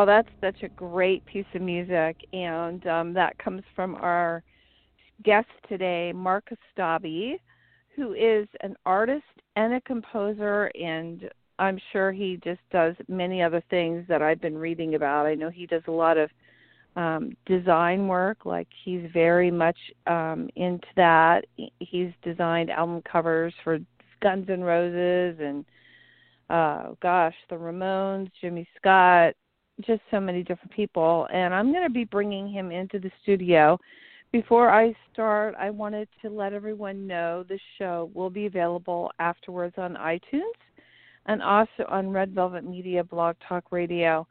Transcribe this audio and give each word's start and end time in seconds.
Well, 0.00 0.06
that's 0.06 0.30
such 0.40 0.62
a 0.62 0.68
great 0.70 1.26
piece 1.26 1.44
of 1.54 1.60
music, 1.60 2.16
and 2.32 2.86
um, 2.86 3.12
that 3.12 3.36
comes 3.36 3.62
from 3.76 3.96
our 3.96 4.42
guest 5.24 5.50
today, 5.68 6.10
Mark 6.14 6.48
Kostabi, 6.48 7.38
who 7.94 8.14
is 8.14 8.48
an 8.62 8.76
artist 8.86 9.26
and 9.56 9.74
a 9.74 9.80
composer, 9.82 10.70
and 10.74 11.28
I'm 11.58 11.78
sure 11.92 12.12
he 12.12 12.40
just 12.42 12.62
does 12.72 12.94
many 13.08 13.42
other 13.42 13.62
things 13.68 14.06
that 14.08 14.22
I've 14.22 14.40
been 14.40 14.56
reading 14.56 14.94
about. 14.94 15.26
I 15.26 15.34
know 15.34 15.50
he 15.50 15.66
does 15.66 15.82
a 15.86 15.92
lot 15.92 16.16
of 16.16 16.30
um, 16.96 17.36
design 17.44 18.08
work, 18.08 18.46
like 18.46 18.68
he's 18.82 19.02
very 19.12 19.50
much 19.50 19.76
um, 20.06 20.48
into 20.56 20.88
that. 20.96 21.44
He's 21.78 22.12
designed 22.22 22.70
album 22.70 23.02
covers 23.02 23.52
for 23.62 23.78
Guns 24.22 24.48
N' 24.48 24.62
Roses 24.62 25.38
and 25.42 25.62
uh 26.48 26.94
gosh, 27.00 27.36
the 27.48 27.54
Ramones, 27.54 28.30
Jimmy 28.40 28.66
Scott, 28.76 29.34
just 29.80 30.02
so 30.10 30.20
many 30.20 30.42
different 30.42 30.72
people. 30.72 31.26
And 31.32 31.54
I'm 31.54 31.72
going 31.72 31.84
to 31.84 31.92
be 31.92 32.04
bringing 32.04 32.50
him 32.50 32.70
into 32.70 32.98
the 32.98 33.10
studio. 33.22 33.78
Before 34.32 34.70
I 34.70 34.94
start, 35.12 35.54
I 35.58 35.70
wanted 35.70 36.08
to 36.22 36.30
let 36.30 36.52
everyone 36.52 37.06
know 37.06 37.44
the 37.48 37.58
show 37.78 38.10
will 38.14 38.30
be 38.30 38.46
available 38.46 39.10
afterwards 39.18 39.74
on 39.76 39.94
iTunes 39.94 40.54
and 41.26 41.42
also 41.42 41.84
on 41.88 42.10
Red 42.10 42.32
Velvet 42.34 42.64
Media 42.64 43.02
Blog 43.02 43.36
Talk 43.48 43.64
Radio. 43.72 44.26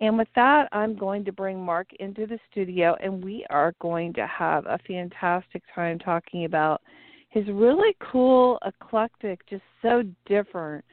And 0.00 0.16
with 0.16 0.28
that, 0.34 0.68
I'm 0.72 0.96
going 0.96 1.24
to 1.26 1.32
bring 1.32 1.62
Mark 1.62 1.88
into 2.00 2.26
the 2.26 2.38
studio, 2.50 2.96
and 3.02 3.22
we 3.22 3.44
are 3.50 3.74
going 3.80 4.14
to 4.14 4.26
have 4.26 4.64
a 4.66 4.78
fantastic 4.86 5.62
time 5.74 5.98
talking 5.98 6.46
about 6.46 6.80
his 7.28 7.46
really 7.48 7.94
cool, 8.00 8.58
eclectic, 8.64 9.46
just 9.48 9.62
so 9.82 10.02
different 10.26 10.84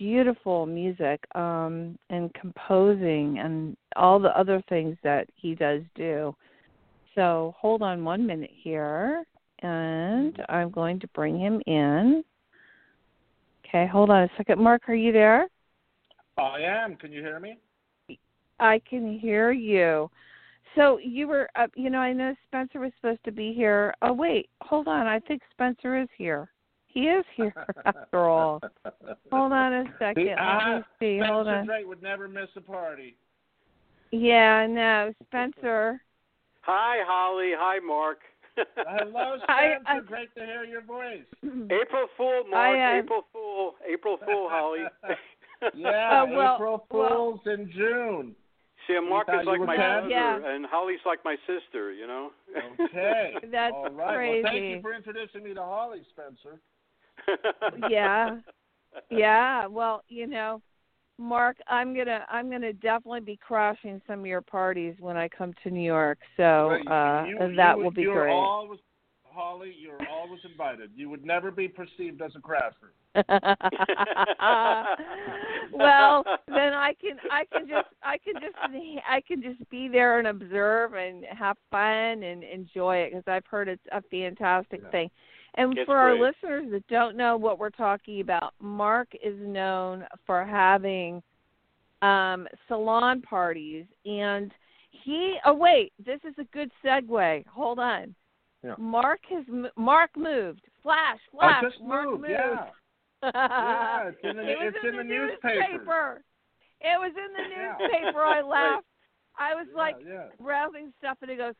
beautiful 0.00 0.64
music 0.64 1.22
um, 1.34 1.98
and 2.08 2.32
composing 2.32 3.38
and 3.38 3.76
all 3.96 4.18
the 4.18 4.30
other 4.30 4.62
things 4.70 4.96
that 5.04 5.28
he 5.36 5.54
does 5.54 5.82
do. 5.94 6.34
So 7.14 7.54
hold 7.58 7.82
on 7.82 8.02
one 8.02 8.26
minute 8.26 8.50
here, 8.50 9.24
and 9.62 10.42
I'm 10.48 10.70
going 10.70 11.00
to 11.00 11.08
bring 11.08 11.38
him 11.38 11.60
in. 11.66 12.24
Okay, 13.68 13.86
hold 13.86 14.08
on 14.08 14.22
a 14.22 14.30
second. 14.38 14.58
Mark, 14.58 14.88
are 14.88 14.94
you 14.94 15.12
there? 15.12 15.48
I 16.38 16.60
am. 16.62 16.96
Can 16.96 17.12
you 17.12 17.20
hear 17.20 17.38
me? 17.38 17.58
I 18.58 18.80
can 18.88 19.18
hear 19.18 19.52
you. 19.52 20.10
So 20.76 20.98
you 20.98 21.28
were, 21.28 21.50
uh, 21.56 21.66
you 21.76 21.90
know, 21.90 21.98
I 21.98 22.14
know 22.14 22.34
Spencer 22.46 22.80
was 22.80 22.92
supposed 22.96 23.22
to 23.24 23.32
be 23.32 23.52
here. 23.52 23.92
Oh 24.00 24.14
wait, 24.14 24.48
hold 24.62 24.88
on. 24.88 25.06
I 25.06 25.18
think 25.18 25.42
Spencer 25.52 26.00
is 26.00 26.08
here. 26.16 26.50
He 26.92 27.02
is 27.02 27.24
here 27.36 27.54
after 27.84 28.28
all. 28.28 28.60
Hold 29.32 29.52
on 29.52 29.72
a 29.72 29.84
second. 29.98 30.26
Let 30.26 30.76
me 30.76 30.82
see. 30.98 31.18
Spencer 31.18 31.32
Hold 31.32 31.48
on. 31.48 31.66
Drake 31.66 31.86
would 31.86 32.02
never 32.02 32.26
miss 32.28 32.48
a 32.56 32.60
party. 32.60 33.16
Yeah, 34.10 34.66
no, 34.68 35.12
Spencer. 35.28 36.00
Hi, 36.62 36.98
Holly. 37.06 37.52
Hi, 37.56 37.78
Mark. 37.78 38.18
Hello, 38.76 39.36
Spencer. 39.44 39.82
I- 39.86 40.00
Great 40.00 40.34
to 40.34 40.44
hear 40.44 40.64
your 40.64 40.82
voice. 40.82 41.22
April 41.44 42.08
Fool, 42.16 42.42
Mark. 42.50 42.76
I, 42.76 42.96
uh, 42.98 43.02
April 43.02 43.22
Fool. 43.32 43.74
April 43.88 44.18
Fool, 44.24 44.48
Holly. 44.50 44.80
Yeah, 45.74 46.22
Uh, 46.22 46.26
well- 46.26 46.54
April 46.54 46.86
well- 46.90 47.08
Fools 47.08 47.40
in 47.46 47.70
June. 47.72 48.34
See, 48.86 48.98
Mark 48.98 49.28
is 49.28 49.46
like 49.46 49.60
my 49.60 49.76
dead? 49.76 50.00
brother, 50.00 50.08
Yeah. 50.08 50.40
and 50.54 50.64
Holly's 50.64 50.98
like 51.04 51.18
my 51.22 51.36
sister. 51.46 51.92
You 51.92 52.06
know. 52.06 52.30
Okay. 52.80 53.34
That's 53.52 53.74
All 53.74 53.90
right. 53.90 54.16
crazy. 54.16 54.42
Well, 54.42 54.52
thank 54.52 54.64
you 54.64 54.80
for 54.80 54.94
introducing 54.94 55.44
me 55.44 55.52
to 55.52 55.60
Holly, 55.62 56.00
Spencer. 56.12 56.58
Yeah. 57.88 58.36
yeah. 59.10 59.66
Well, 59.66 60.02
you 60.08 60.26
know, 60.26 60.62
Mark, 61.18 61.58
I'm 61.68 61.94
gonna 61.94 62.24
I'm 62.30 62.50
gonna 62.50 62.72
definitely 62.72 63.20
be 63.20 63.36
crashing 63.36 64.00
some 64.06 64.20
of 64.20 64.26
your 64.26 64.40
parties 64.40 64.94
when 65.00 65.16
I 65.16 65.28
come 65.28 65.52
to 65.62 65.70
New 65.70 65.80
York. 65.84 66.18
So 66.36 66.70
uh 66.90 67.26
you- 67.28 67.56
that 67.56 67.76
you- 67.76 67.84
will 67.84 67.90
be 67.90 68.04
great. 68.04 68.32
Always, 68.32 68.80
Holly, 69.24 69.74
you're 69.78 69.98
always 70.10 70.40
invited. 70.50 70.90
You 70.96 71.08
would 71.10 71.24
never 71.24 71.50
be 71.50 71.68
perceived 71.68 72.22
as 72.22 72.32
a 72.36 72.40
crasher. 72.40 72.90
well, 75.72 76.24
then 76.46 76.72
I 76.74 76.94
can 77.00 77.18
I 77.30 77.44
can 77.52 77.68
just 77.68 77.88
I 78.02 78.18
can 78.18 78.34
just 78.34 78.56
I 79.08 79.20
can 79.20 79.42
just 79.42 79.68
be 79.68 79.88
there 79.88 80.18
and 80.18 80.28
observe 80.28 80.94
and 80.94 81.24
have 81.26 81.56
fun 81.70 82.22
and 82.22 82.42
enjoy 82.42 82.98
it 82.98 83.10
because 83.10 83.24
I've 83.26 83.46
heard 83.46 83.68
it's 83.68 83.82
a 83.92 84.00
fantastic 84.10 84.80
Yeah. 84.84 84.90
thing. 84.90 85.10
And 85.56 85.76
It's 85.76 85.86
for 85.86 85.96
our 85.96 86.16
great. 86.16 86.34
listeners 86.42 86.70
that 86.72 86.86
don't 86.88 87.16
know 87.16 87.36
what 87.36 87.58
we're 87.58 87.70
talking 87.70 88.20
about, 88.20 88.54
Mark 88.60 89.08
is 89.22 89.34
known 89.40 90.06
for 90.26 90.44
having 90.44 91.22
um 92.02 92.48
salon 92.66 93.20
parties 93.20 93.84
and 94.06 94.50
he 95.04 95.36
oh 95.44 95.52
wait, 95.54 95.92
this 96.04 96.18
is 96.26 96.34
a 96.38 96.44
good 96.44 96.70
segue. 96.84 97.46
Hold 97.46 97.78
on. 97.78 98.14
Yeah. 98.64 98.74
Mark 98.78 99.20
has 99.30 99.44
Mark 99.76 100.10
moved. 100.16 100.62
Flash, 100.82 101.18
I 101.34 101.60
flash. 101.60 101.62
just 101.72 101.82
Mark 101.82 102.06
moved. 102.08 102.22
moved. 102.22 102.30
Yeah. 102.32 102.66
Yeah, 103.22 104.08
it's 104.08 104.18
in 104.22 104.36
the- 104.36 104.42
it 104.42 104.56
it's 104.60 104.76
in, 104.82 104.88
in 104.90 104.96
the, 104.96 105.02
the 105.02 105.08
newspaper. 105.08 106.22
It 106.80 106.98
was 106.98 107.12
in 107.14 107.32
the 107.36 107.44
newspaper. 107.54 108.22
I 108.22 108.40
laughed. 108.56 108.86
I 109.38 109.54
was 109.54 109.66
like 109.76 109.96
yeah, 110.06 110.12
yeah. 110.12 110.26
browsing 110.40 110.90
stuff, 110.98 111.18
and 111.20 111.30
it 111.30 111.36
goes, 111.36 111.54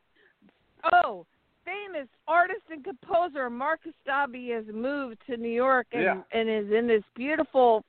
"Oh, 0.91 1.27
famous 1.65 2.07
artist 2.27 2.61
and 2.69 2.83
composer 2.83 3.49
Marcus 3.49 3.93
Kostabi 4.07 4.55
has 4.55 4.65
moved 4.73 5.17
to 5.27 5.37
New 5.37 5.49
York 5.49 5.87
and 5.93 6.03
Yeah. 6.03 6.21
and 6.31 6.49
is 6.49 6.71
in 6.71 6.87
this 6.87 7.03
beautiful." 7.15 7.83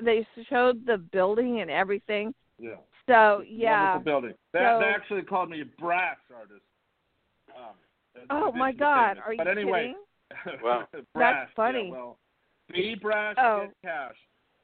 They 0.00 0.26
showed 0.48 0.84
the 0.86 0.98
building 0.98 1.60
and 1.60 1.70
everything. 1.70 2.34
yeah. 2.58 2.76
So 3.06 3.42
yeah. 3.46 3.94
Wonderful 3.94 4.04
building. 4.04 4.34
They, 4.52 4.58
So- 4.60 4.78
they 4.80 4.86
actually 4.86 5.22
called 5.22 5.50
me 5.50 5.60
a 5.60 5.64
brass 5.80 6.18
artist. 6.34 6.64
Um, 7.56 7.74
Oh 8.30 8.52
my 8.52 8.72
God! 8.72 9.14
famous. 9.16 9.24
Are 9.26 9.32
you 9.32 9.38
but 9.38 9.48
anyway, 9.48 9.94
kidding? 10.30 10.60
Wow. 10.62 10.86
brass, 11.14 11.46
That's 11.46 11.52
funny. 11.54 11.86
Yeah, 11.86 11.90
well, 11.92 12.18
be 12.72 12.94
brass, 12.94 13.34
Oh. 13.38 13.66
get 13.66 13.74
cash. 13.82 14.16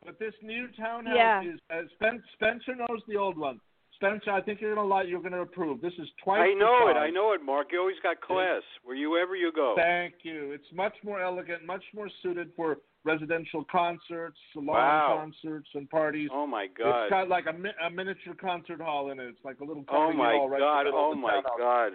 But 0.04 0.18
this 0.18 0.34
new 0.42 0.68
townhouse 0.68 1.14
Yeah. 1.16 1.42
is 1.42 1.60
uh, 1.70 1.82
Spen- 1.94 2.22
Spencer 2.34 2.74
knows 2.74 3.02
the 3.06 3.16
old 3.16 3.36
one. 3.36 3.60
Spencer, 4.00 4.30
I 4.30 4.40
think 4.40 4.60
you're 4.62 4.74
gonna 4.74 4.86
like. 4.88 5.08
You're 5.08 5.20
gonna 5.20 5.42
approve. 5.42 5.82
This 5.82 5.92
is 5.98 6.08
twice. 6.24 6.40
I 6.40 6.54
know 6.54 6.88
it. 6.88 6.96
I 6.96 7.10
know 7.10 7.32
it, 7.32 7.42
Mark. 7.44 7.68
You 7.70 7.80
always 7.80 7.96
got 8.02 8.20
class 8.22 8.62
wherever 8.82 9.36
you 9.36 9.52
go. 9.52 9.74
Thank 9.76 10.14
you. 10.22 10.52
It's 10.52 10.64
much 10.74 10.94
more 11.04 11.20
elegant, 11.20 11.66
much 11.66 11.84
more 11.94 12.08
suited 12.22 12.50
for 12.56 12.78
residential 13.04 13.64
concerts, 13.70 14.38
salon 14.54 14.68
Wow. 14.76 15.16
concerts, 15.20 15.68
and 15.74 15.88
parties. 15.90 16.30
Oh 16.32 16.46
my 16.46 16.66
God. 16.66 17.04
It's 17.04 17.10
got 17.10 17.28
like 17.28 17.44
a, 17.46 17.52
mi- 17.52 17.70
a 17.84 17.90
miniature 17.90 18.34
concert 18.34 18.80
hall 18.80 19.10
in 19.10 19.20
it. 19.20 19.24
It's 19.28 19.44
like 19.44 19.60
a 19.60 19.64
little 19.64 19.84
Oh 19.88 19.92
concert 19.92 20.16
my 20.18 20.32
hall 20.32 20.48
right 20.48 20.60
God. 20.60 20.80
in 20.80 20.86
the 20.86 20.90
middle 20.92 21.12
Oh 21.12 21.14
my. 21.16 21.42
God. 21.58 21.92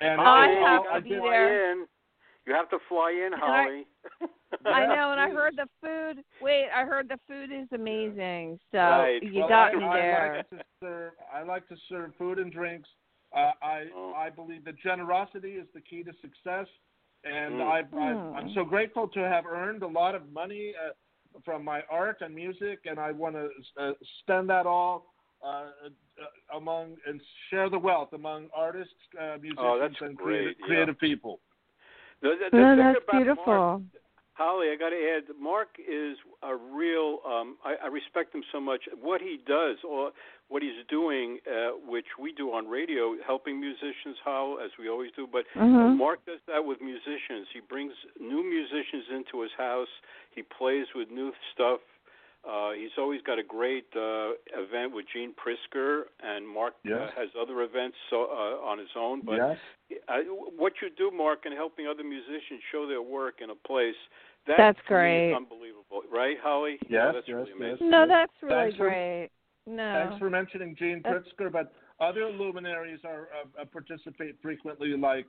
And 0.00 0.20
oh, 0.20 0.24
I 0.24 0.46
it's 0.46 0.66
have 0.90 1.02
to 1.04 1.08
be 1.08 1.10
there. 1.10 1.76
You 2.46 2.54
have 2.54 2.68
to 2.70 2.78
fly 2.88 3.10
in, 3.26 3.34
I- 3.34 3.38
Holly. 3.38 3.86
I 4.66 4.82
Yeah, 4.82 4.86
know, 4.94 5.10
and 5.12 5.20
I 5.20 5.30
heard 5.40 5.54
the 5.56 5.66
food. 5.82 6.24
Wait, 6.40 6.66
I 6.74 6.84
heard 6.84 7.08
the 7.08 7.18
food 7.26 7.50
is 7.52 7.66
amazing. 7.72 8.58
So 8.70 8.78
Right. 8.78 9.22
you 9.22 9.40
Well, 9.40 9.48
got 9.48 9.74
I, 9.74 9.78
me 9.78 9.84
I 9.84 9.96
there. 9.96 10.34
like 10.36 10.50
to 10.50 10.64
serve. 10.80 11.12
I 11.32 11.42
like 11.42 11.68
to 11.68 11.76
serve 11.88 12.12
food 12.16 12.38
and 12.38 12.52
drinks. 12.52 12.88
Uh, 13.34 13.50
I 13.62 13.90
Oh. 13.94 14.12
I 14.14 14.30
believe 14.30 14.64
that 14.64 14.76
generosity 14.78 15.52
is 15.56 15.66
the 15.74 15.80
key 15.80 16.02
to 16.04 16.12
success, 16.20 16.68
and 17.24 17.54
Mm. 17.54 17.66
I, 17.72 17.82
Hmm. 17.82 17.98
I 17.98 18.38
I'm 18.38 18.50
so 18.54 18.64
grateful 18.64 19.08
to 19.08 19.20
have 19.20 19.44
earned 19.46 19.82
a 19.82 19.86
lot 19.88 20.14
of 20.14 20.30
money 20.32 20.74
uh, 20.76 20.92
from 21.44 21.64
my 21.64 21.82
art 21.90 22.20
and 22.20 22.32
music, 22.34 22.80
and 22.86 22.98
I 23.00 23.10
want 23.10 23.34
to 23.34 23.50
uh, 23.76 23.92
spend 24.20 24.48
that 24.50 24.66
all. 24.66 25.12
Uh, 25.42 25.48
uh, 26.22 26.56
among 26.56 26.96
and 27.06 27.20
share 27.50 27.68
the 27.68 27.78
wealth 27.78 28.14
among 28.14 28.48
artists, 28.54 28.94
uh, 29.20 29.36
musicians, 29.42 29.58
Oh, 29.58 30.06
and 30.06 30.16
great, 30.16 30.16
creative, 30.16 30.56
yeah. 30.60 30.66
creative 30.66 30.98
people. 30.98 31.40
The, 32.24 32.48
No, 32.56 32.76
that's 32.76 33.04
beautiful. 33.12 33.44
Mark, 33.46 33.82
Holly, 34.32 34.68
I 34.72 34.76
got 34.76 34.90
to 34.90 34.96
add, 34.96 35.24
Mark 35.38 35.68
is 35.78 36.16
a 36.42 36.56
real. 36.56 37.20
Um, 37.28 37.56
I, 37.64 37.76
I 37.84 37.86
respect 37.86 38.34
him 38.34 38.42
so 38.50 38.58
much. 38.58 38.88
What 39.00 39.20
he 39.20 39.38
does, 39.46 39.76
or 39.88 40.10
what 40.48 40.62
he's 40.62 40.82
doing, 40.88 41.38
uh, 41.46 41.76
which 41.86 42.06
we 42.18 42.32
do 42.32 42.50
on 42.52 42.66
radio, 42.66 43.14
helping 43.24 43.60
musicians, 43.60 44.16
how 44.24 44.56
as 44.64 44.70
we 44.78 44.88
always 44.88 45.12
do. 45.14 45.28
But 45.30 45.44
Mhm. 45.54 45.96
Mark 45.96 46.24
does 46.26 46.40
that 46.48 46.64
with 46.64 46.80
musicians. 46.80 47.46
He 47.52 47.60
brings 47.60 47.92
new 48.18 48.42
musicians 48.42 49.04
into 49.10 49.40
his 49.42 49.52
house. 49.52 49.92
He 50.34 50.42
plays 50.42 50.86
with 50.94 51.10
new 51.10 51.32
stuff. 51.52 51.80
Uh, 52.48 52.72
he's 52.72 52.90
always 52.98 53.22
got 53.22 53.38
a 53.38 53.42
great 53.42 53.86
uh, 53.96 54.32
event 54.52 54.94
with 54.94 55.06
Gene 55.12 55.32
Pritzker, 55.32 56.02
and 56.22 56.46
Mark 56.46 56.74
uh, 56.86 57.08
has 57.16 57.28
other 57.40 57.62
events 57.62 57.96
so, 58.10 58.24
uh, 58.30 58.60
on 58.64 58.78
his 58.78 58.88
own. 58.96 59.22
But 59.24 59.36
yes. 59.36 59.56
I, 60.08 60.20
what 60.56 60.74
you 60.82 60.88
do, 60.96 61.10
Mark, 61.16 61.46
in 61.46 61.52
helping 61.52 61.86
other 61.86 62.04
musicians 62.04 62.60
show 62.70 62.86
their 62.86 63.00
work 63.02 63.36
in 63.42 63.50
a 63.50 63.54
place, 63.54 63.94
that 64.46 64.56
That's 64.58 64.76
to 64.76 64.82
is 64.82 64.88
great. 64.88 65.34
unbelievable, 65.34 66.02
right, 66.12 66.36
Holly? 66.42 66.76
Yes, 66.82 66.90
yeah, 66.90 67.12
that's 67.12 67.26
yes, 67.26 67.34
really 67.34 67.48
yes. 67.48 67.56
amazing. 67.58 67.90
No, 67.90 68.06
that's 68.06 68.32
really 68.42 68.54
Thanks 68.54 68.76
for- 68.76 68.88
great. 68.88 69.30
No. 69.66 70.04
Thanks 70.04 70.18
for 70.18 70.28
mentioning 70.28 70.76
Gene 70.78 71.00
That's- 71.02 71.22
Pritzker, 71.40 71.50
but 71.50 71.72
other 71.98 72.26
luminaries 72.28 73.00
are 73.04 73.28
uh, 73.32 73.62
uh, 73.62 73.64
participate 73.64 74.36
frequently, 74.42 74.88
like 74.88 75.24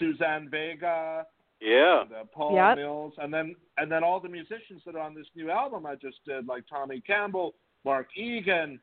Suzanne 0.00 0.48
Vega 0.50 1.24
Yeah, 1.60 2.02
and 2.02 2.12
uh, 2.12 2.24
Paul 2.32 2.54
Yep. 2.54 2.76
Mills, 2.78 3.12
and 3.18 3.32
then 3.32 3.54
and 3.76 3.90
then 3.92 4.02
all 4.02 4.20
the 4.20 4.28
musicians 4.28 4.82
that 4.86 4.94
are 4.96 5.00
on 5.00 5.14
this 5.14 5.26
new 5.34 5.50
album 5.50 5.84
I 5.86 5.94
just 5.94 6.18
did, 6.24 6.46
like 6.46 6.64
Tommy 6.68 7.00
Campbell, 7.02 7.54
Mark 7.84 8.08
Egan, 8.16 8.80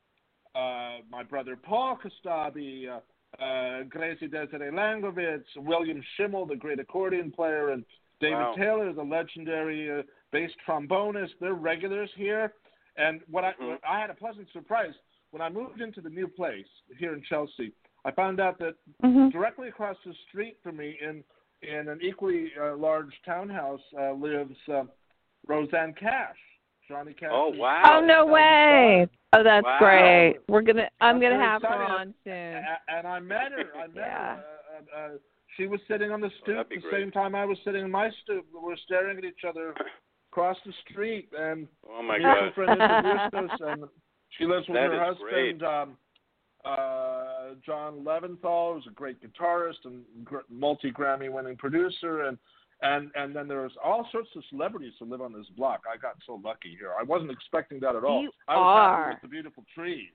uh, 0.55 0.97
my 1.09 1.23
brother 1.23 1.55
Paul 1.55 1.97
Kostabi, 1.97 2.87
uh, 2.87 3.43
uh, 3.43 3.83
Gracie 3.83 4.27
Desiree 4.27 4.71
Langovitz, 4.71 5.45
William 5.57 6.01
Schimmel, 6.15 6.45
the 6.45 6.55
great 6.55 6.79
accordion 6.79 7.31
player, 7.31 7.69
and 7.71 7.83
David 8.19 8.37
Wow. 8.37 8.55
Taylor, 8.55 8.93
the 8.93 9.03
legendary 9.03 9.91
uh, 9.99 10.03
bass 10.31 10.51
trombonist. 10.67 11.31
They're 11.39 11.53
regulars 11.53 12.09
here. 12.15 12.53
And 12.97 13.21
what 13.29 13.43
I 13.43 13.53
Mhm. 13.53 13.79
I 13.87 13.99
had 13.99 14.09
a 14.09 14.15
pleasant 14.15 14.49
surprise 14.51 14.93
when 15.31 15.41
I 15.41 15.49
moved 15.49 15.81
into 15.81 16.01
the 16.01 16.09
new 16.09 16.27
place 16.27 16.67
here 16.97 17.13
in 17.13 17.21
Chelsea. 17.23 17.71
I 18.05 18.11
found 18.11 18.39
out 18.39 18.57
that 18.59 18.75
Mhm. 19.03 19.31
directly 19.31 19.67
across 19.67 19.97
the 20.03 20.13
street 20.27 20.57
from 20.63 20.77
me, 20.77 20.97
in 21.01 21.23
in 21.61 21.87
an 21.89 21.99
equally 22.01 22.51
uh, 22.61 22.75
large 22.75 23.13
townhouse, 23.25 23.81
uh, 23.99 24.13
lives 24.13 24.55
uh, 24.71 24.83
Rosanne 25.47 25.93
Cash, 25.99 26.35
Johnny 26.87 27.13
Cash. 27.13 27.29
Oh, 27.31 27.51
wow. 27.55 27.83
Oh 28.01 28.05
no 28.05 28.25
way! 28.25 29.07
Oh, 29.33 29.43
that's 29.43 29.63
Wow. 29.65 29.77
great. 29.79 30.37
We're 30.49 30.61
gonna. 30.61 30.89
I'm 31.01 31.15
I'm 31.15 31.21
gonna 31.21 31.35
very 31.35 31.43
have 31.47 31.61
her 31.63 31.83
on 31.83 32.13
soon. 32.23 32.33
A- 32.33 32.81
and 32.89 33.07
I 33.07 33.19
met 33.19 33.51
her. 33.51 33.71
I 33.77 33.87
met 33.87 33.95
Yeah. 33.95 34.35
her. 34.35 34.43
Uh, 34.95 34.97
uh, 34.97 35.05
uh, 35.05 35.09
she 35.55 35.65
was 35.67 35.79
sitting 35.87 36.11
on 36.11 36.21
the 36.21 36.29
stoop 36.41 36.55
that'd 36.57 36.69
the 36.69 36.77
great. 36.77 37.01
same 37.03 37.11
time 37.11 37.33
I 37.33 37.45
was 37.45 37.57
sitting 37.65 37.83
in 37.85 37.91
my 37.91 38.09
stoop. 38.23 38.45
We 38.53 38.59
were 38.59 38.77
staring 38.85 39.17
at 39.17 39.23
each 39.25 39.43
other 39.47 39.73
across 40.31 40.57
the 40.65 40.73
street, 40.89 41.29
and 41.37 41.67
Oh 41.89 42.03
my 42.03 42.17
a 42.17 42.21
God. 42.21 42.53
friend 42.53 42.71
introduced 42.81 43.33
us, 43.33 43.59
and 43.61 43.83
she 44.37 44.45
lives 44.45 44.67
with 44.67 44.75
That 44.75 44.91
her 44.91 45.11
is 45.11 45.17
husband, 45.17 45.63
um, 45.63 45.97
uh, 46.63 46.69
John 47.65 48.03
Leventhal, 48.03 48.75
who's 48.75 48.87
a 48.87 48.93
great 48.93 49.17
guitarist 49.21 49.85
and 49.85 50.03
multi 50.49 50.91
Grammy 50.91 51.31
winning 51.31 51.55
producer, 51.57 52.23
and 52.23 52.37
and 52.81 53.11
and 53.15 53.35
then 53.35 53.47
there's 53.47 53.71
all 53.83 54.07
sorts 54.11 54.29
of 54.35 54.43
celebrities 54.49 54.93
who 54.99 55.05
live 55.05 55.21
on 55.21 55.33
this 55.33 55.47
block. 55.55 55.81
I 55.91 55.97
got 55.97 56.15
so 56.25 56.39
lucky 56.43 56.75
here. 56.77 56.91
I 56.99 57.03
wasn't 57.03 57.31
expecting 57.31 57.79
that 57.81 57.95
at 57.95 58.03
all. 58.03 58.21
You 58.21 58.31
I 58.47 58.55
was 58.55 58.77
happy 58.77 59.01
are. 59.01 59.09
with 59.11 59.21
the 59.21 59.27
beautiful 59.27 59.63
trees. 59.73 60.11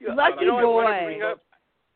Lucky 0.00 0.36
you 0.40 0.46
know, 0.46 0.58
I 0.58 0.64
wanted 0.64 0.86
to 0.86 1.00
boy. 1.00 1.04
bring 1.06 1.22
up, 1.22 1.42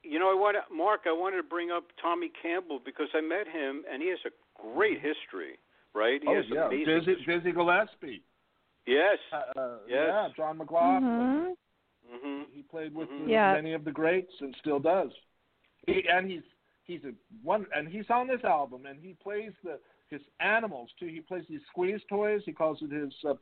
you 0.02 0.18
know, 0.18 0.30
I 0.30 0.34
want 0.34 0.56
to, 0.56 0.74
Mark. 0.74 1.02
I 1.06 1.12
wanted 1.12 1.36
to 1.36 1.44
bring 1.44 1.70
up 1.70 1.84
Tommy 2.00 2.30
Campbell 2.42 2.80
because 2.84 3.06
I 3.14 3.20
met 3.20 3.46
him, 3.46 3.84
and 3.90 4.02
he 4.02 4.08
has 4.08 4.18
a 4.26 4.30
great 4.60 4.96
history, 5.00 5.58
right? 5.94 6.20
He 6.20 6.28
oh 6.28 6.34
has 6.34 6.44
yeah, 6.48 6.66
amazing. 6.66 7.00
Dizzy, 7.06 7.24
Dizzy 7.26 7.52
Gillespie. 7.52 8.22
Yes. 8.86 9.18
Uh, 9.32 9.60
uh, 9.60 9.76
Yes. 9.88 10.08
Yeah, 10.08 10.28
John 10.36 10.58
McLaughlin. 10.58 11.02
Mhm. 11.02 11.54
Hmm 12.10 12.42
He 12.52 12.62
played 12.62 12.94
with 12.94 13.08
Mhm. 13.08 13.24
uh, 13.24 13.28
Yeah. 13.28 13.52
many 13.54 13.72
of 13.72 13.84
the 13.84 13.92
greats 13.92 14.32
and 14.40 14.54
still 14.56 14.78
does. 14.80 15.10
He, 15.86 16.08
and 16.08 16.30
he's 16.30 16.42
he's 16.84 17.04
a 17.04 17.12
one 17.42 17.66
and 17.74 17.88
he's 17.88 18.08
on 18.10 18.26
this 18.26 18.42
album 18.44 18.86
and 18.86 19.00
he 19.00 19.14
plays 19.14 19.52
the 19.64 19.78
his 20.08 20.20
animals 20.40 20.90
too. 20.98 21.06
He 21.06 21.20
plays 21.20 21.44
these 21.48 21.62
squeeze 21.70 22.00
toys. 22.08 22.42
He 22.44 22.52
calls 22.52 22.82
it 22.82 22.90
his 22.90 23.12
uh, 23.24 23.34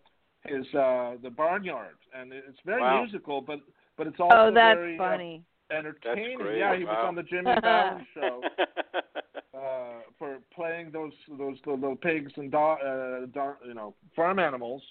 his 0.47 0.67
uh 0.75 1.17
the 1.23 1.31
barnyard 1.31 1.97
and 2.15 2.33
it's 2.33 2.61
very 2.65 2.81
Wow. 2.83 3.03
musical 3.03 3.41
but 3.41 3.61
but 3.97 4.07
it's 4.07 4.21
also 4.21 4.37
Oh, 4.37 4.51
that's 4.51 4.79
very 4.79 4.97
funny. 4.97 5.43
uh, 5.71 5.75
entertaining. 5.75 6.39
great. 6.39 6.59
Yeah, 6.59 6.77
he 6.77 6.85
was 6.85 6.99
on 7.03 7.15
the 7.15 7.23
Jimmy 7.23 7.55
Fallon 7.61 8.07
show. 8.15 8.43
Uh, 9.53 10.03
for 10.19 10.39
playing 10.55 10.91
those 10.93 11.13
those 11.37 11.59
little 11.67 11.97
pigs 11.97 12.33
and 12.37 12.51
do, 12.53 12.57
uh, 12.57 13.27
do, 13.27 13.53
you 13.67 13.75
know 13.75 13.95
farm 14.15 14.39
animals. 14.39 14.83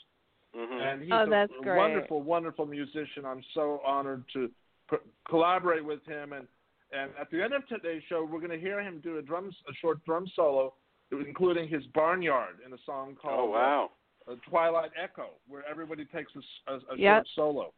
Mm-hmm. 0.55 0.81
And 0.81 1.01
he's 1.01 1.11
Oh, 1.13 1.23
a 1.23 1.29
that's 1.29 1.53
great. 1.61 1.77
wonderful, 1.77 2.21
wonderful 2.21 2.65
musician. 2.65 3.25
I'm 3.25 3.43
so 3.53 3.81
honored 3.85 4.23
to 4.33 4.49
co- 4.89 4.99
collaborate 5.27 5.85
with 5.85 6.03
him. 6.05 6.33
And 6.33 6.47
and 6.91 7.11
at 7.21 7.29
the 7.29 7.41
end 7.43 7.53
of 7.53 7.67
today's 7.67 8.01
show, 8.09 8.23
we're 8.29 8.39
going 8.39 8.49
to 8.51 8.59
hear 8.59 8.81
him 8.81 8.99
do 9.03 9.17
a 9.19 9.21
drums, 9.21 9.55
a 9.69 9.73
short 9.75 10.03
drum 10.05 10.25
solo, 10.35 10.73
including 11.11 11.67
his 11.69 11.83
barnyard 11.93 12.55
in 12.65 12.73
a 12.73 12.77
song 12.83 13.15
called 13.21 13.33
Oh 13.33 13.37
called 13.37 13.51
wow. 13.51 13.91
uh, 14.27 14.35
Twilight 14.49 14.89
Echo, 15.01 15.27
where 15.47 15.63
everybody 15.69 16.03
takes 16.05 16.31
a 16.67 16.97
Yep. 16.97 17.25
short 17.25 17.27
solo. 17.35 17.73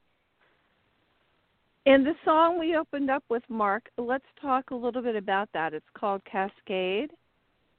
And 1.87 2.05
the 2.05 2.13
song 2.23 2.59
we 2.59 2.77
opened 2.77 3.09
up 3.09 3.23
with, 3.27 3.43
Mark, 3.49 3.89
let's 3.97 4.25
talk 4.39 4.69
a 4.71 4.75
little 4.75 5.01
bit 5.01 5.15
about 5.15 5.49
that. 5.53 5.73
It's 5.73 5.89
called 5.93 6.23
Cascade. 6.25 7.11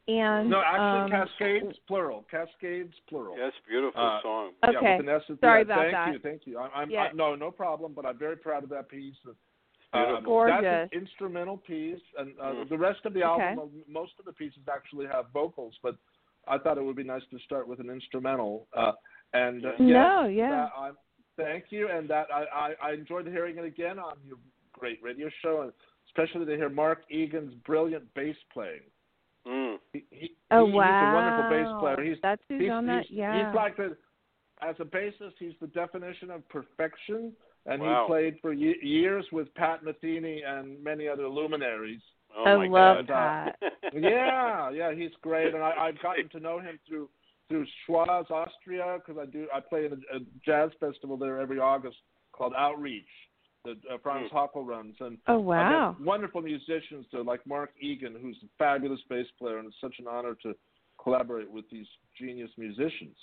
And 0.09 0.51
No, 0.51 0.61
actually, 0.61 1.01
um, 1.01 1.11
Cascades 1.11 1.79
plural. 1.87 2.27
Cascades 2.31 2.95
plural. 3.09 3.37
Yes, 3.39 3.53
beautiful 3.69 4.01
Uh, 4.01 4.21
song. 4.23 4.53
Okay. 4.65 4.73
Yeah, 4.83 4.97
with 4.97 5.07
an 5.07 5.15
S 5.15 5.23
at 5.23 5.41
the 5.41 5.47
Sorry 5.47 5.61
end. 5.61 5.71
about 5.71 5.79
thank 5.81 5.93
that. 5.93 6.13
you, 6.13 6.19
thank 6.19 6.47
you. 6.47 6.59
I, 6.59 6.69
I'm 6.75 6.91
Yeah. 6.91 7.03
I, 7.05 7.13
no, 7.13 7.37
no 7.37 7.51
problem. 7.53 7.93
But 7.95 8.07
I'm 8.07 8.19
very 8.19 8.37
proud 8.37 8.65
of 8.65 8.69
that 8.71 8.89
piece. 8.89 9.15
Um, 9.93 10.25
Gorgeous. 10.25 10.61
That's 10.63 10.93
an 10.93 10.99
instrumental 11.01 11.59
piece, 11.59 12.01
and 12.19 12.33
uh, 12.41 12.45
Mm. 12.55 12.69
the 12.71 12.79
rest 12.79 13.05
of 13.05 13.13
the 13.13 13.23
album, 13.23 13.59
uh, 13.59 13.67
most 13.87 14.13
of 14.19 14.25
the 14.25 14.33
pieces 14.33 14.63
actually 14.73 15.07
have 15.07 15.27
vocals. 15.33 15.79
But 15.83 15.97
I 16.49 16.59
thought 16.59 16.79
it 16.79 16.83
would 16.85 16.97
be 16.97 17.05
nice 17.05 17.23
to 17.31 17.39
start 17.41 17.69
with 17.69 17.79
an 17.79 17.91
instrumental. 17.91 18.67
Uh, 18.73 18.93
and 19.35 19.65
uh, 19.65 19.73
No, 19.79 20.25
yeah. 20.25 20.51
that, 20.51 20.73
I, 20.77 20.91
thank 21.37 21.67
you, 21.71 21.89
and 21.91 22.09
that 22.09 22.27
I, 22.33 22.45
I, 22.83 22.89
I 22.89 22.93
enjoyed 22.95 23.27
hearing 23.29 23.59
it 23.59 23.65
again 23.65 23.99
on 23.99 24.15
your 24.25 24.39
great 24.73 25.01
radio 25.03 25.29
show, 25.43 25.61
and 25.63 25.73
especially 26.07 26.47
to 26.47 26.57
hear 26.57 26.69
Mark 26.71 27.05
Egan's 27.11 27.55
brilliant 27.67 28.13
bass 28.15 28.37
playing. 28.53 28.81
He, 29.93 30.05
he, 30.11 30.33
Oh 30.51 30.67
he- 30.67 30.73
wow. 30.73 30.85
He's 30.85 31.13
a 31.13 31.15
wonderful 31.15 31.51
bass 31.51 31.81
player. 31.97 32.09
He's 32.11 32.19
That's 32.23 32.43
who's 32.49 32.61
he's, 32.63 32.71
on 32.71 32.87
that. 32.87 33.05
he's, 33.07 33.19
yeah. 33.19 33.47
he's 33.49 33.55
like 33.57 33.77
the 33.77 33.97
as 34.63 34.77
a 34.79 34.85
bassist, 34.85 35.33
he's 35.41 35.55
the 35.61 35.67
definition 35.69 36.31
of 36.31 36.49
perfection, 36.49 37.33
and 37.67 37.83
Wow. 37.83 38.05
he 38.07 38.13
played 38.13 38.39
for 38.41 38.53
ye- 38.53 38.79
years 38.81 39.25
with 39.33 39.53
Pat 39.55 39.81
Metheny 39.85 40.47
and 40.47 40.83
many 40.85 41.09
other 41.09 41.27
luminaries. 41.29 42.01
Oh 42.37 42.45
I 42.45 42.57
my 42.57 42.67
love 42.69 43.07
God. 43.09 43.53
that. 43.61 43.73
yeah, 43.93 44.71
yeah, 44.71 44.95
he's 44.95 45.11
great, 45.21 45.53
and 45.55 45.63
I, 45.65 45.73
I've 45.73 46.01
gotten 46.01 46.29
to 46.31 46.41
know 46.41 46.59
him 46.61 46.79
through 46.89 47.09
through 47.49 47.67
Schwaz, 47.87 48.31
Austria, 48.31 48.99
because 49.05 49.21
I 49.21 49.27
do 49.31 49.47
I 49.53 49.61
play 49.61 49.85
in 49.87 49.93
a, 49.93 50.17
a 50.17 50.21
jazz 50.47 50.71
festival 50.81 51.17
there 51.17 51.41
every 51.41 51.59
August 51.59 51.97
called 52.33 52.55
Outreach 52.57 53.05
that 53.65 53.77
uh, 53.93 53.99
Franz 54.03 54.31
Hmm. 54.31 54.37
Hockel 54.37 54.67
runs, 54.67 54.97
and 55.01 55.19
Oh 55.29 55.39
I've 55.39 55.45
wow. 55.45 55.97
wonderful 56.01 56.43
musicians 56.43 57.07
there, 57.13 57.23
like 57.23 57.47
Mark 57.47 57.71
Egan, 57.81 58.17
who's 58.21 58.37
a 58.43 58.49
fabulous 58.59 59.01
bass 59.09 59.27
player, 59.39 59.59
and 59.59 59.69
it's 59.69 59.77
such 59.81 59.99
an 59.99 60.07
honor 60.09 60.35
to 60.43 60.55
collaborate 61.03 61.51
with 61.51 61.65
these 61.71 61.87
genius 62.19 62.51
musicians. 62.57 63.17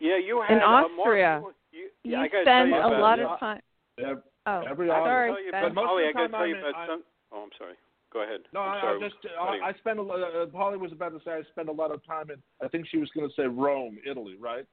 Yeah, 0.00 0.18
you 0.18 0.42
had 0.46 0.58
In 0.58 0.62
uh, 0.62 0.66
Mark, 0.66 0.90
Austria. 0.98 1.42
you, 1.72 1.88
You 2.02 2.12
yeah, 2.12 2.20
I 2.20 2.28
spend 2.42 2.68
you 2.70 2.76
a 2.76 2.86
about 2.86 3.00
lot 3.00 3.18
it. 3.18 3.24
of 3.24 3.40
time. 3.40 3.60
Ev- 3.98 4.22
Oh, 4.48 4.62
Every 4.70 4.88
I 4.88 4.94
August. 5.00 5.08
sorry, 5.10 5.30
tell 5.32 5.42
you 5.42 5.50
Ben. 5.50 5.58
about, 5.64 5.74
But 5.74 5.74
most 5.74 5.88
Holly, 5.88 6.02
of 6.04 6.06
I 6.06 6.12
the 6.12 6.14
gotta 6.14 6.28
time 6.28 6.38
tell 6.38 6.46
you 6.46 6.54
I'm 6.54 6.60
about 6.70 6.86
some. 6.86 7.02
Oh, 7.32 7.42
I'm 7.42 7.50
sorry. 7.58 7.74
Go 8.12 8.22
ahead. 8.22 8.40
No, 8.54 8.60
I'm 8.60 8.78
I, 8.78 8.80
sorry. 8.80 8.96
I 8.96 9.08
just 9.08 9.16
cutting. 9.22 9.62
I, 9.64 9.66
I 9.66 9.72
spend 9.78 9.98
a 9.98 10.02
lot. 10.02 10.20
Uh, 10.22 10.46
Holly 10.56 10.78
was 10.78 10.92
about 10.92 11.08
to 11.08 11.20
say 11.24 11.32
I 11.32 11.42
spend 11.50 11.68
a 11.68 11.72
lot 11.72 11.90
of 11.90 12.06
time 12.06 12.30
in. 12.30 12.36
I 12.64 12.68
think 12.68 12.86
she 12.86 12.98
was 12.98 13.10
going 13.10 13.28
to 13.28 13.34
say 13.34 13.48
Rome, 13.48 13.98
Italy, 14.08 14.36
right? 14.38 14.64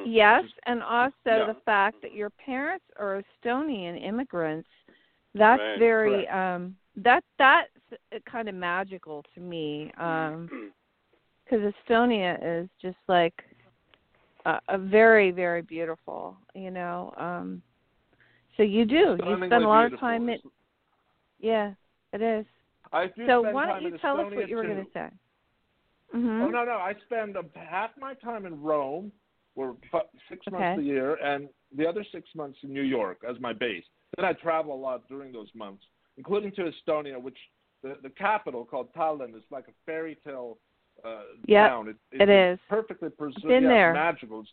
Mm. 0.00 0.04
Yes, 0.06 0.44
and 0.66 0.82
also 0.82 1.12
Yeah. 1.24 1.46
the 1.46 1.56
fact 1.64 2.00
that 2.02 2.14
your 2.14 2.30
parents 2.30 2.84
are 2.96 3.22
Estonian 3.22 4.02
immigrants. 4.02 4.68
That's 5.34 5.60
Right. 5.60 5.78
very 5.78 6.28
um 6.28 6.76
that 6.96 7.24
that's 7.38 7.70
kind 8.24 8.48
of 8.48 8.54
magical 8.54 9.22
to 9.34 9.40
me 9.40 9.92
um 9.96 10.50
cuz 11.48 11.60
Estonia 11.60 12.38
is 12.42 12.68
just 12.80 12.98
like 13.08 13.44
a, 14.44 14.60
a 14.68 14.78
very 14.78 15.30
very 15.30 15.62
beautiful, 15.62 16.36
you 16.54 16.70
know. 16.70 17.12
Um 17.16 17.62
so 18.56 18.62
you 18.62 18.84
do. 18.84 19.16
You 19.24 19.36
spend 19.36 19.52
a 19.64 19.68
lot 19.68 19.92
of 19.92 19.98
time 19.98 20.28
in 20.28 20.40
yeah, 21.38 21.72
it 22.12 22.20
is. 22.20 22.46
I 22.92 23.06
do 23.06 23.26
So 23.26 23.42
why 23.42 23.66
don't 23.66 23.82
you 23.82 23.96
tell 23.98 24.18
us 24.20 24.26
what 24.34 24.48
you 24.48 24.56
were 24.56 24.64
going 24.64 24.84
to 24.84 24.90
say? 24.92 25.10
Mhm. 26.14 26.42
Oh 26.42 26.50
no, 26.50 26.64
no. 26.64 26.72
I 26.72 26.94
spend 27.04 27.36
a, 27.36 27.44
half 27.58 27.90
my 27.98 28.14
time 28.14 28.46
in 28.46 28.60
Rome, 28.60 29.12
or 29.60 29.76
f- 29.92 30.06
six 30.28 30.46
months 30.50 30.80
a 30.80 30.82
year, 30.82 31.14
and 31.16 31.48
the 31.76 31.86
other 31.86 32.04
six 32.10 32.28
months 32.34 32.58
in 32.62 32.72
New 32.72 32.82
York 32.82 33.18
as 33.28 33.36
my 33.40 33.52
base. 33.52 33.84
Then 34.16 34.24
I 34.24 34.32
travel 34.32 34.74
a 34.74 34.80
lot 34.88 35.06
during 35.08 35.32
those 35.32 35.48
months, 35.54 35.84
including 36.16 36.52
to 36.52 36.70
Estonia, 36.72 37.20
which 37.20 37.38
the 37.82 37.96
the 38.02 38.10
capital 38.10 38.64
called 38.64 38.88
Tallinn 38.94 39.36
is 39.36 39.44
like 39.50 39.66
a 39.68 39.72
fairy 39.86 40.16
tale 40.24 40.58
uh, 41.04 41.22
Yep, 41.46 41.68
town. 41.68 41.88
It, 41.88 41.96
it 42.22 42.28
is. 42.28 42.58
perfectly 42.68 43.10
preserved. 43.10 43.48
Been 43.48 43.62
yeah, 43.64 43.68
there. 43.68 43.92
Magical. 43.94 44.44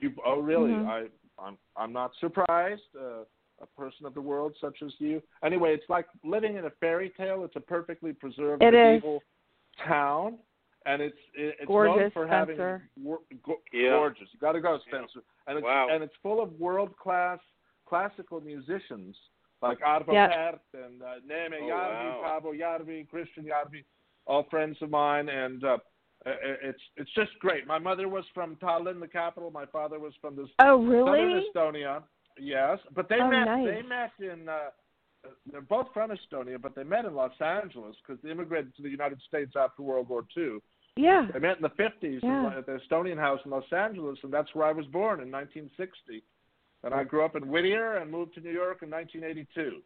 You 0.00 0.12
oh 0.26 0.40
really? 0.40 0.72
Mhm. 0.72 0.86
I 0.86 0.98
I'm 1.44 1.56
I'm 1.76 1.92
not 1.92 2.12
surprised. 2.20 2.82
Uh, 2.98 3.24
a 3.60 3.66
person 3.80 4.06
of 4.06 4.14
the 4.14 4.20
world 4.20 4.52
such 4.60 4.78
as 4.84 4.92
you. 4.98 5.22
Anyway, 5.44 5.72
it's 5.72 5.88
like 5.88 6.06
living 6.24 6.56
in 6.56 6.64
a 6.64 6.70
fairy 6.80 7.12
tale. 7.16 7.44
It's 7.44 7.54
a 7.54 7.60
perfectly 7.60 8.12
preserved 8.12 8.60
It 8.60 8.74
is. 8.74 8.94
medieval 8.94 9.22
town, 9.86 10.38
and 10.86 11.00
it's 11.02 11.16
it, 11.34 11.56
it's 11.60 11.66
Gorgeous, 11.66 11.96
known 11.96 12.10
for 12.12 12.26
Spencer. 12.26 12.82
having 12.96 13.06
wor- 13.06 13.20
go- 13.42 13.60
Yeah. 13.72 13.90
gorgeous. 13.90 14.28
You 14.32 14.38
got 14.40 14.52
to 14.52 14.60
go, 14.60 14.78
Spencer. 14.88 15.20
And 15.46 15.58
it's 15.58 15.64
Wow. 15.64 15.88
and 15.90 16.02
it's 16.02 16.14
full 16.22 16.42
of 16.42 16.52
world 16.60 16.96
class 16.96 17.38
classical 17.86 18.40
musicians 18.40 19.16
like 19.60 19.78
Arvo 19.80 20.12
Yep. 20.12 20.30
Pärt 20.30 20.60
and 20.84 21.02
uh, 21.02 21.06
Neeme 21.26 21.54
Oh, 21.62 21.66
Järvi, 21.66 22.22
wow. 22.22 22.40
Paavo 22.40 22.52
Järvi, 22.58 23.06
Kristjan 23.08 23.44
Järvi, 23.46 23.84
all 24.26 24.44
friends 24.50 24.80
of 24.82 24.90
mine, 24.90 25.28
and 25.28 25.62
uh, 25.64 25.78
uh, 26.26 26.30
it's 26.62 26.82
it's 26.96 27.12
just 27.14 27.32
great. 27.40 27.66
My 27.66 27.78
mother 27.78 28.08
was 28.08 28.24
from 28.34 28.56
Tallinn, 28.56 29.00
the 29.00 29.08
capital. 29.08 29.50
My 29.50 29.66
father 29.66 29.98
was 29.98 30.14
from 30.20 30.36
the 30.36 30.46
Oh, 30.60 30.78
Southern 30.78 30.88
really? 30.88 31.44
Estonia. 31.54 32.02
Yes, 32.38 32.78
but 32.94 33.08
they 33.08 33.20
Oh, 33.20 33.28
met. 33.28 33.44
nice. 33.44 33.66
They 33.66 33.82
met 33.82 34.12
in. 34.20 34.48
Uh, 34.48 34.70
they're 35.52 35.60
both 35.60 35.86
from 35.94 36.10
Estonia, 36.10 36.60
but 36.60 36.74
they 36.74 36.82
met 36.82 37.04
in 37.04 37.14
Los 37.14 37.38
Angeles 37.40 37.94
because 38.04 38.20
they 38.22 38.30
immigrated 38.32 38.74
to 38.74 38.82
the 38.82 38.88
United 38.88 39.20
States 39.22 39.52
after 39.54 39.82
World 39.82 40.08
War 40.08 40.24
II. 40.36 40.58
Yeah. 40.96 41.26
They 41.32 41.38
met 41.38 41.56
in 41.56 41.62
the 41.62 41.70
50s 41.70 42.20
Yeah. 42.22 42.54
at 42.56 42.66
the 42.66 42.78
Estonian 42.78 43.18
house 43.18 43.40
in 43.44 43.50
Los 43.50 43.70
Angeles, 43.72 44.18
and 44.22 44.32
that's 44.32 44.54
where 44.54 44.66
I 44.66 44.72
was 44.72 44.86
born 44.86 45.20
in 45.20 45.30
1960. 45.30 46.22
And 46.84 46.92
I 46.92 47.04
grew 47.04 47.24
up 47.24 47.36
in 47.36 47.48
Whittier 47.48 47.98
and 47.98 48.10
moved 48.10 48.34
to 48.34 48.40
New 48.40 48.50
York 48.50 48.82
in 48.82 48.90
1982. 48.90 49.82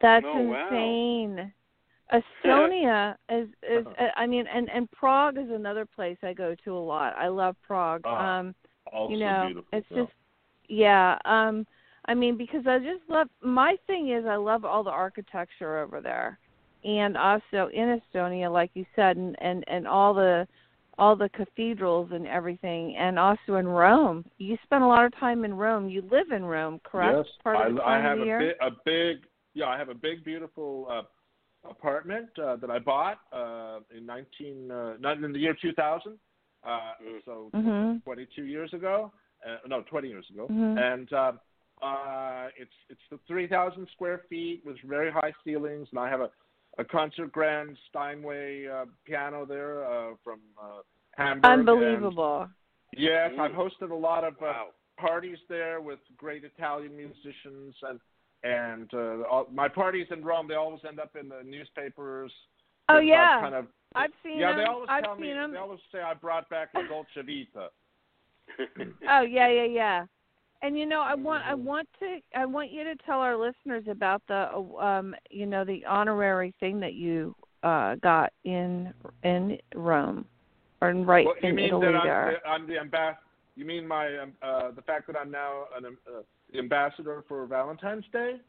That's 0.00 0.24
Oh, 0.26 0.40
wow. 0.40 0.68
insane. 0.70 1.52
Estonia 2.12 3.16
is 3.30 3.48
is 3.62 3.86
uh, 3.98 4.08
I 4.16 4.26
mean 4.26 4.46
and 4.46 4.68
and 4.68 4.90
Prague 4.90 5.38
is 5.38 5.50
another 5.50 5.86
place 5.86 6.18
I 6.22 6.34
go 6.34 6.54
to 6.64 6.76
a 6.76 6.78
lot. 6.78 7.14
I 7.16 7.28
love 7.28 7.56
Prague. 7.62 8.02
Ah, 8.04 8.38
um 8.38 8.54
Also 8.92 9.12
you 9.12 9.18
know, 9.18 9.44
beautiful. 9.46 9.68
it's 9.72 9.86
yeah. 9.90 9.96
just 10.02 10.12
yeah, 10.68 11.18
um 11.24 11.66
I 12.04 12.14
mean 12.14 12.36
because 12.36 12.66
I 12.66 12.78
just 12.80 13.08
love 13.08 13.28
my 13.40 13.76
thing 13.86 14.10
is 14.10 14.26
I 14.26 14.36
love 14.36 14.64
all 14.66 14.84
the 14.84 14.90
architecture 14.90 15.78
over 15.78 16.00
there. 16.02 16.38
And 16.84 17.16
also 17.16 17.70
in 17.72 18.00
Estonia 18.00 18.52
like 18.52 18.70
you 18.74 18.84
said 18.96 19.16
and 19.16 19.36
and 19.40 19.64
and 19.68 19.86
all 19.86 20.14
the 20.14 20.46
all 20.98 21.16
the 21.16 21.28
cathedrals 21.30 22.10
and 22.12 22.26
everything 22.26 22.96
and 22.96 23.18
also 23.18 23.54
in 23.56 23.66
Rome. 23.66 24.24
You 24.38 24.58
spend 24.64 24.84
a 24.84 24.86
lot 24.86 25.04
of 25.04 25.16
time 25.18 25.44
in 25.44 25.54
Rome. 25.54 25.88
You 25.88 26.02
live 26.10 26.30
in 26.32 26.44
Rome, 26.44 26.80
correct? 26.84 27.16
Yes, 27.16 27.26
Part 27.42 27.70
of 27.70 27.76
the 27.76 27.82
I, 27.82 27.98
I 27.98 28.02
have 28.02 28.18
of 28.18 28.22
a, 28.22 28.26
year? 28.26 28.38
big, 28.38 28.54
a 28.60 28.70
big, 28.84 29.24
yeah, 29.54 29.66
I 29.66 29.78
have 29.78 29.88
a 29.88 29.94
big, 29.94 30.22
beautiful 30.24 30.86
uh, 30.90 31.02
apartment 31.68 32.28
uh, 32.38 32.56
that 32.56 32.70
I 32.70 32.78
bought 32.78 33.18
uh, 33.32 33.80
in 33.96 34.04
19, 34.04 34.70
uh, 34.70 34.92
not 35.00 35.22
in 35.22 35.32
the 35.32 35.38
year 35.38 35.56
2000. 35.60 36.18
Uh, 36.64 36.92
Mm. 37.02 37.24
so 37.24 37.50
Mhm. 37.54 38.02
22 38.04 38.44
years 38.44 38.72
ago. 38.72 39.12
Uh, 39.44 39.56
no, 39.66 39.82
20 39.82 40.08
years 40.08 40.28
ago. 40.30 40.46
Mhm. 40.48 40.78
And 40.78 41.12
uh, 41.12 41.32
uh, 41.84 42.48
it's 42.56 42.74
it's 42.88 43.02
the 43.10 43.18
3,000 43.26 43.88
square 43.88 44.18
feet 44.28 44.62
with 44.64 44.78
very 44.84 45.10
high 45.10 45.32
ceilings, 45.42 45.88
and 45.90 45.98
I 45.98 46.08
have 46.08 46.20
a 46.20 46.30
a 46.78 46.84
concert 46.84 47.30
grand 47.32 47.76
Steinway 47.90 48.66
uh, 48.66 48.86
piano 49.04 49.44
there 49.44 49.84
uh, 49.84 50.14
from 50.24 50.40
uh, 50.60 50.80
Hamburg. 51.16 51.44
and- 51.50 51.68
Unbelievable. 51.68 52.48
yes, 52.96 53.30
Mm. 53.32 53.40
I've 53.40 53.52
hosted 53.52 53.90
a 53.90 53.94
lot 53.94 54.24
of 54.24 54.34
uh, 54.34 54.46
Wow. 54.46 54.66
parties 54.98 55.38
there 55.48 55.80
with 55.80 55.98
great 56.16 56.44
Italian 56.44 56.96
musicians 56.96 57.74
and 57.82 58.00
and 58.44 58.92
uh, 58.92 59.22
all, 59.30 59.46
my 59.52 59.68
parties 59.68 60.08
in 60.10 60.24
Rome 60.24 60.48
they 60.48 60.54
always 60.56 60.80
end 60.84 60.98
up 60.98 61.14
in 61.14 61.28
the 61.28 61.42
newspapers. 61.44 62.32
Oh 62.88 62.96
I've 62.96 63.04
yeah, 63.04 63.40
kind 63.40 63.54
of 63.54 63.66
I've 63.94 64.10
seen 64.24 64.38
yeah. 64.38 64.48
them. 64.48 64.58
They 64.58 64.64
always 64.64 64.88
I've 64.90 65.04
tell 65.04 65.14
me 65.16 65.32
them. 65.32 65.52
they 65.52 65.58
always 65.58 65.78
say 65.92 66.00
I 66.00 66.14
brought 66.14 66.48
back 66.50 66.72
the 66.72 66.82
Dolce 66.88 67.22
Vita. 67.22 67.68
Oh 69.08 69.22
yeah, 69.22 69.48
yeah, 69.48 69.64
yeah. 69.64 70.06
And 70.62 70.78
you 70.78 70.86
know, 70.86 71.00
I 71.00 71.14
want 71.14 71.44
I 71.44 71.54
Mhm. 71.54 71.64
want 71.64 71.88
to 71.98 72.20
I 72.34 72.46
want 72.46 72.70
you 72.70 72.84
to 72.84 72.94
tell 73.04 73.18
our 73.20 73.36
listeners 73.36 73.84
about 73.88 74.22
the 74.28 74.54
um 74.80 75.14
you 75.30 75.44
know 75.46 75.64
the 75.64 75.84
honorary 75.86 76.54
thing 76.60 76.78
that 76.80 76.94
you 76.94 77.34
uh 77.64 77.96
got 77.96 78.32
in 78.44 78.92
in 79.24 79.58
Rome 79.74 80.24
or 80.80 80.90
in 80.90 81.04
right 81.04 81.26
Well, 81.26 81.34
you 81.42 81.48
in 81.48 81.56
mean 81.56 81.66
Italy 81.66 81.86
that 81.86 81.96
I'm 81.96 82.06
there. 82.06 82.40
the, 82.44 82.48
I'm 82.48 82.66
the 82.66 82.78
ambas- 82.78 83.16
You 83.56 83.64
mean 83.64 83.86
my 83.86 84.16
um, 84.18 84.32
uh, 84.40 84.70
the 84.70 84.82
fact 84.82 85.06
that 85.08 85.16
I'm 85.16 85.30
now 85.30 85.64
an 85.76 85.84
um, 85.84 85.98
uh, 86.06 86.22
ambassador 86.58 87.24
for 87.28 87.44
Valentine's 87.46 88.04
Day? 88.12 88.40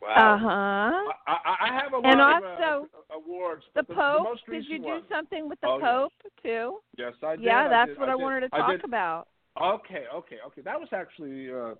Wow. 0.00 0.34
Uh 0.34 0.38
huh. 0.38 1.12
I, 1.26 1.36
I, 1.44 1.54
I 1.68 1.80
have 1.80 1.92
a 1.92 1.96
lot 1.98 2.06
And 2.06 2.20
of 2.20 2.42
also, 2.42 2.88
uh, 3.12 3.14
awards. 3.16 3.64
The 3.74 3.82
but 3.82 3.88
the, 3.88 3.94
Pope. 3.94 4.38
The 4.46 4.52
Did 4.52 4.66
you 4.68 4.78
do 4.78 4.84
one, 4.84 5.02
something 5.08 5.48
with 5.48 5.60
the 5.60 5.68
Oh, 5.68 5.78
yes. 5.78 5.86
Pope 5.86 6.12
too? 6.42 6.78
Yes, 6.96 7.12
I 7.22 7.36
did. 7.36 7.44
Yeah, 7.44 7.66
I 7.66 7.68
that's 7.68 7.88
did, 7.90 7.98
what 7.98 8.08
I, 8.08 8.16
did. 8.16 8.22
wanted 8.22 8.40
to 8.40 8.48
talk 8.48 8.70
did. 8.70 8.84
about. 8.84 9.28
Okay, 9.60 10.04
okay, 10.14 10.36
okay. 10.46 10.62
That 10.62 10.78
was 10.80 10.88
actually. 10.92 11.50
Uh, 11.52 11.74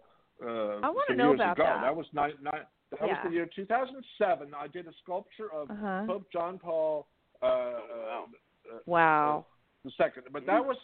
uh, 0.45 0.81
I 0.83 0.91
wanna 0.91 1.17
know 1.17 1.33
about 1.35 1.53
ago. 1.59 1.65
that. 1.65 1.95
was 1.97 2.07
nine, 2.13 2.33
nine, 2.43 2.67
That 2.91 3.01
Yeah. 3.07 3.07
was 3.09 3.19
the 3.25 3.31
year 3.31 3.47
2007. 3.47 4.53
I 4.55 4.67
did 4.67 4.87
a 4.87 4.93
sculpture 5.03 5.51
of 5.53 5.71
Uh-huh. 5.71 6.05
Pope 6.07 6.31
John 6.31 6.59
Paul 6.59 7.07
uh, 7.41 7.47
wow. 7.47 8.29
uh, 8.71 8.79
Wow. 8.87 9.47
the 9.85 9.91
second. 9.93 10.25
But 10.31 10.45
that 10.47 10.65
was 10.65 10.77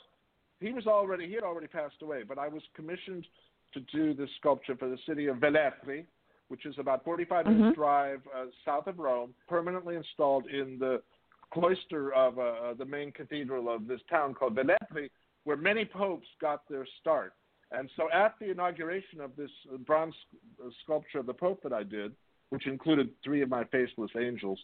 he 0.60 0.72
was 0.72 0.86
already 0.86 1.26
he 1.28 1.34
had 1.34 1.44
already 1.44 1.66
passed 1.66 2.00
away. 2.02 2.22
But 2.22 2.38
I 2.38 2.48
was 2.48 2.62
commissioned 2.74 3.26
to 3.74 3.80
do 3.80 4.14
this 4.14 4.30
sculpture 4.36 4.76
for 4.76 4.88
the 4.88 4.96
city 5.06 5.26
of 5.26 5.36
Velletri, 5.36 6.06
which 6.48 6.64
is 6.64 6.78
about 6.78 7.04
45 7.04 7.44
Mhm. 7.46 7.56
minutes 7.58 7.76
drive 7.76 8.26
uh, 8.34 8.46
south 8.64 8.86
of 8.86 8.98
Rome, 8.98 9.34
permanently 9.46 9.94
installed 9.96 10.46
in 10.46 10.78
the 10.78 11.02
cloister 11.50 12.12
of 12.14 12.38
uh, 12.38 12.72
the 12.74 12.84
main 12.86 13.12
cathedral 13.12 13.68
of 13.68 13.86
this 13.86 14.00
town 14.08 14.34
called 14.34 14.54
Velletri, 14.54 15.10
where 15.48 15.56
many 15.56 15.82
popes 15.86 16.26
got 16.42 16.68
their 16.68 16.86
start. 17.00 17.32
And 17.72 17.88
so 17.96 18.02
at 18.12 18.34
the 18.38 18.50
inauguration 18.50 19.18
of 19.22 19.34
this 19.34 19.50
uh, 19.72 19.78
bronze 19.78 20.14
uh, 20.62 20.68
sculpture 20.84 21.20
of 21.20 21.26
the 21.26 21.32
Pope 21.32 21.62
that 21.62 21.72
I 21.72 21.84
did, 21.84 22.12
which 22.50 22.66
included 22.66 23.08
three 23.24 23.40
of 23.40 23.48
my 23.48 23.64
faceless 23.64 24.10
angels, 24.20 24.58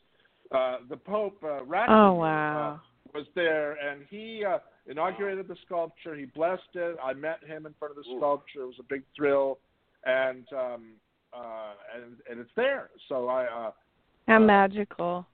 uh, 0.54 0.76
the 0.90 0.96
Pope 0.98 1.38
uh, 1.42 1.60
Ratzinger, 1.64 2.10
Oh 2.10 2.12
wow. 2.14 2.74
uh, 2.74 2.78
was 3.18 3.26
there, 3.34 3.72
and 3.86 4.02
he 4.10 4.44
uh, 4.44 4.58
inaugurated 4.86 5.48
the 5.48 5.56
sculpture. 5.64 6.14
He 6.14 6.26
blessed 6.26 6.74
it. 6.74 6.96
I 7.02 7.14
met 7.14 7.38
him 7.46 7.64
in 7.64 7.72
front 7.78 7.96
of 7.96 8.04
the 8.04 8.10
sculpture. 8.18 8.60
It 8.64 8.66
was 8.66 8.76
a 8.78 8.88
big 8.94 9.04
thrill, 9.16 9.58
and 10.04 10.44
um, 10.52 10.82
uh, 11.32 11.72
and 11.96 12.16
and 12.30 12.40
it's 12.40 12.50
there. 12.56 12.90
So 13.08 13.28
I. 13.28 13.44
Uh, 13.44 13.70
How 14.28 14.38
magical. 14.38 15.26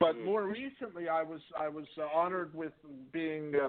but 0.00 0.16
Mm. 0.16 0.24
more 0.24 0.44
recently, 0.44 1.08
I 1.10 1.22
was 1.22 1.42
I 1.58 1.68
was 1.68 1.84
uh, 1.98 2.06
honored 2.14 2.54
with 2.54 2.72
being 3.12 3.54
uh, 3.54 3.68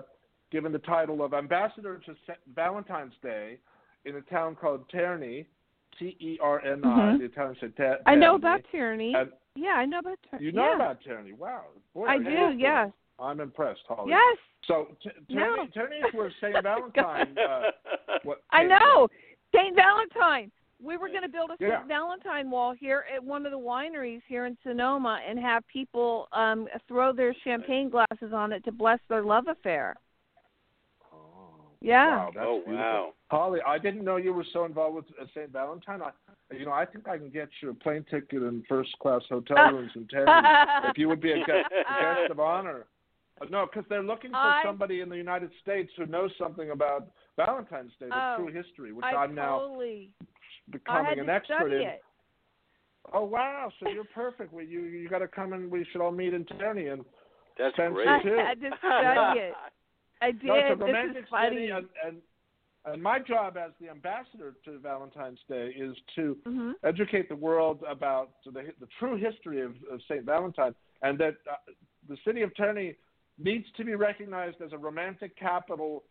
given 0.53 0.71
the 0.71 0.79
title 0.79 1.23
of 1.23 1.33
ambassador 1.33 1.99
to 2.05 2.15
Valentine's 2.55 3.15
Day 3.23 3.57
in 4.05 4.15
a 4.15 4.21
town 4.21 4.55
called 4.55 4.87
Terni, 4.89 5.45
T 5.99 6.15
E 6.19 6.37
R 6.41 6.63
N 6.63 6.85
I. 6.85 6.87
Mhm. 6.87 7.17
The 7.19 7.25
Italian 7.25 7.57
said 7.59 7.75
Ter- 7.75 7.99
I 8.05 8.15
know 8.15 8.35
about. 8.35 8.61
And 8.73 9.31
Yeah, 9.55 9.71
I 9.73 9.85
know 9.85 9.99
about 9.99 10.17
tyranny. 10.29 10.45
you 10.45 10.51
know 10.51 10.69
yeah. 10.69 10.75
about 10.75 11.01
Terni? 11.01 11.33
Wow, 11.37 11.65
Boy, 11.93 12.05
I 12.07 12.17
do. 12.19 12.53
Yes. 12.57 12.91
I'm 13.19 13.39
impressed, 13.39 13.81
Holly. 13.87 14.09
Yes. 14.11 14.37
So 14.65 14.95
t- 15.03 15.09
No. 15.29 15.41
Terni, 15.57 15.73
Terni 15.73 16.07
is 16.07 16.13
where 16.13 16.31
Saint 16.39 16.61
Valentine. 16.63 17.35
Uh, 17.37 17.71
what, 18.23 18.43
I 18.51 18.63
know. 18.63 19.07
Saint 19.53 19.75
Valentine. 19.75 20.51
We 20.81 20.97
were 20.97 21.07
going 21.07 21.21
to 21.21 21.29
build 21.29 21.49
a 21.51 21.57
Saint 21.57 21.71
Yeah. 21.71 21.83
Valentine 21.85 22.49
wall 22.51 22.73
here 22.73 23.05
at 23.13 23.23
one 23.23 23.45
of 23.45 23.51
the 23.51 23.59
wineries 23.59 24.21
here 24.27 24.45
in 24.45 24.57
Sonoma 24.63 25.19
and 25.27 25.39
have 25.39 25.65
people 25.67 26.27
um 26.31 26.67
throw 26.87 27.11
their 27.13 27.33
champagne 27.43 27.89
glasses 27.89 28.33
on 28.33 28.51
it 28.51 28.63
to 28.65 28.71
bless 28.71 28.99
their 29.09 29.23
love 29.23 29.47
affair. 29.47 29.95
From. 31.83 31.91
Oh, 31.91 31.93
Yeah. 31.93 32.15
Wow, 32.17 32.31
that's 32.33 32.45
oh 32.47 32.55
beautiful. 32.65 32.75
wow. 32.75 33.13
Holly, 33.29 33.59
I 33.67 33.77
didn't 33.77 34.03
know 34.03 34.17
you 34.17 34.33
were 34.33 34.45
so 34.53 34.65
involved 34.65 34.95
with 34.95 35.05
uh, 35.21 35.25
St. 35.35 35.51
Valentine. 35.51 36.01
I, 36.01 36.11
you 36.55 36.65
know, 36.65 36.71
I 36.71 36.85
think 36.85 37.07
I 37.07 37.17
can 37.17 37.29
get 37.29 37.49
you 37.61 37.71
a 37.71 37.73
plane 37.73 38.05
ticket 38.09 38.41
and 38.43 38.63
first 38.67 38.91
class 38.99 39.21
hotel 39.29 39.57
rooms 39.71 39.91
in 39.95 40.05
Terni 40.05 40.89
if 40.89 40.97
you 40.97 41.07
would 41.09 41.21
be 41.21 41.31
a 41.31 41.37
guest, 41.37 41.69
a 41.71 42.01
guest 42.01 42.31
of 42.31 42.39
honor. 42.39 42.85
Uh, 43.41 43.45
no, 43.49 43.65
because 43.65 43.83
they're 43.89 44.03
looking 44.03 44.29
for 44.31 44.37
I- 44.37 44.61
somebody 44.63 45.01
in 45.01 45.09
the 45.09 45.17
United 45.17 45.49
States 45.61 45.91
who 45.97 46.05
knows 46.05 46.31
something 46.37 46.69
about 46.71 47.07
Valentine's 47.37 47.91
Day, 47.99 48.07
the 48.09 48.15
Oh, 48.15 48.35
true 48.37 48.53
history, 48.53 48.93
which 48.93 49.05
I 49.05 49.15
I'm 49.15 49.33
now 49.33 49.59
totally. 49.59 50.11
I 50.21 50.25
becoming 50.71 51.05
had 51.05 51.17
an 51.17 51.25
to 51.25 51.33
expert 51.33 51.55
study 51.59 51.75
in. 51.77 51.81
it. 51.89 52.01
Oh 53.11 53.25
wow! 53.25 53.69
So 53.79 53.89
you're 53.89 54.05
perfect. 54.05 54.53
Well, 54.53 54.63
you 54.63 54.81
you 54.83 55.09
got 55.09 55.19
to 55.19 55.27
come 55.27 55.51
and 55.53 55.69
we 55.69 55.85
should 55.91 55.99
all 56.01 56.11
meet 56.11 56.33
in 56.33 56.45
Terni 56.45 56.93
and 56.93 57.03
That's 57.57 57.73
Spencer, 57.75 57.93
great. 57.95 58.07
I 58.07 58.21
too. 58.21 58.35
had 58.37 58.61
to 58.61 58.69
study 58.77 59.39
it. 59.39 59.53
I 60.23 60.31
did. 60.31 60.45
No, 60.45 60.55
it's 60.55 60.71
a 60.71 60.75
this 60.75 60.87
romantic 60.87 61.23
is 61.23 61.29
funny. 61.29 61.55
city, 61.55 61.69
and, 61.69 61.85
and 62.05 62.17
and 62.85 63.01
my 63.01 63.17
job 63.19 63.55
as 63.57 63.71
the 63.79 63.89
ambassador 63.89 64.55
to 64.65 64.79
Valentine's 64.79 65.39
Day 65.49 65.73
is 65.77 65.95
to 66.15 66.37
hmm 66.45 66.71
educate 66.83 67.29
the 67.29 67.35
world 67.35 67.79
about 67.89 68.31
the, 68.45 68.51
the 68.51 68.87
true 68.99 69.15
history 69.15 69.61
of, 69.61 69.71
of 69.91 70.01
Saint 70.09 70.25
Valentine, 70.25 70.75
and 71.01 71.17
that 71.17 71.35
uh, 71.49 71.55
the 72.09 72.17
city 72.25 72.41
of 72.41 72.53
Terni 72.55 72.95
needs 73.37 73.65
to 73.77 73.85
be 73.85 73.95
recognized 73.95 74.61
as 74.61 74.73
a 74.73 74.77
romantic 74.77 75.37
capital. 75.37 76.03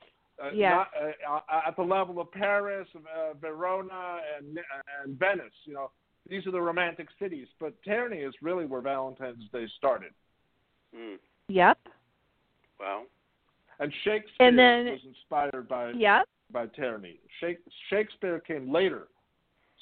Uh, 0.43 0.51
Yes. 0.55 0.73
not, 0.73 0.89
uh, 1.29 1.35
uh, 1.35 1.69
at 1.69 1.77
the 1.77 1.83
level 1.83 2.19
of 2.19 2.33
Paris, 2.33 2.89
uh, 2.97 3.35
Verona, 3.35 4.21
and 4.39 4.59
and 5.05 5.19
Venice. 5.19 5.59
You 5.65 5.75
know, 5.75 5.91
these 6.29 6.47
are 6.47 6.51
the 6.53 6.61
romantic 6.61 7.09
cities, 7.21 7.49
but 7.61 7.75
Terni 7.87 8.27
is 8.27 8.35
really 8.41 8.65
where 8.65 8.81
Valentine's 8.81 9.45
Day 9.53 9.67
started. 9.77 10.13
Mm. 10.97 11.19
Yep. 11.49 11.79
Wow. 12.81 13.03
And 13.83 13.93
Shakespeare 14.05 14.47
And 14.47 14.57
then- 14.59 14.87
was 14.93 15.05
inspired 15.05 15.67
by 15.69 15.91
Yep. 15.91 16.29
by 16.51 16.67
Terni. 16.69 17.19
Shakespeare 17.89 18.39
came 18.41 18.71
later. 18.71 19.09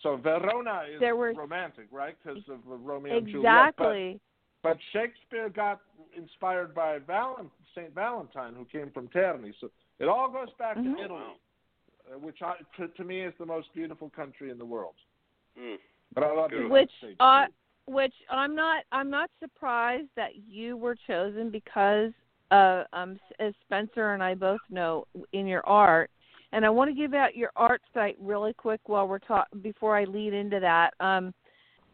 So 0.03 0.17
Verona 0.17 0.85
is 0.89 0.99
There 1.01 1.17
were- 1.17 1.35
romantic, 1.35 1.87
right? 1.91 2.17
Because 2.23 2.49
of 2.49 2.61
Romeo 2.67 3.19
and 3.19 3.27
Juliet. 3.27 3.69
Exactly. 3.69 4.21
But, 4.63 4.79
but 4.79 4.83
Shakespeare 4.93 5.51
got 5.51 5.81
inspired 6.15 6.75
by 6.75 7.01
Valen- 7.01 7.51
Saint 7.75 7.93
Valentine, 7.95 8.55
who 8.55 8.65
came 8.65 8.91
from 8.91 9.09
Terni. 9.09 9.53
So 9.61 9.71
it 9.99 10.09
all 10.09 10.31
goes 10.31 10.51
back 10.55 10.77
Mhm. 10.79 10.97
to 10.97 11.03
Italy, 11.03 11.23
uh, 12.11 12.19
which 12.21 12.41
I, 12.41 12.57
to, 12.79 12.89
to 12.89 13.05
me 13.05 13.21
is 13.21 13.35
the 13.37 13.45
most 13.47 13.73
beautiful 13.75 14.09
country 14.11 14.49
in 14.51 14.57
the 14.57 14.65
world. 14.65 14.97
Mm. 15.59 15.79
But 16.15 16.25
I 16.25 16.33
love 16.33 16.51
the 16.53 16.67
which 16.69 16.91
States, 16.99 17.17
uh 17.21 17.47
which 17.87 18.15
I'm 18.31 18.55
not 18.55 18.85
I'm 18.93 19.11
not 19.11 19.31
surprised 19.41 20.09
that 20.15 20.37
you 20.37 20.77
were 20.79 20.95
chosen 20.95 21.51
because 21.51 22.13
uh 22.51 22.85
um 22.93 23.19
as 23.39 23.53
Spencer 23.65 24.15
and 24.15 24.23
I 24.23 24.35
both 24.35 24.61
know 24.71 25.07
in 25.33 25.47
your 25.47 25.67
art 25.67 26.11
and 26.53 26.65
I 26.65 26.71
want 26.71 26.91
to 26.91 26.95
give 26.95 27.15
out 27.15 27.37
your 27.37 27.51
art 27.57 27.81
site 27.95 28.17
really 28.21 28.53
quick 28.53 28.81
while 28.87 29.07
we're 29.07 29.19
talk 29.21 29.47
before 29.63 29.97
I 29.97 30.05
lead 30.05 30.33
into 30.33 30.61
that 30.61 30.95
um 31.01 31.33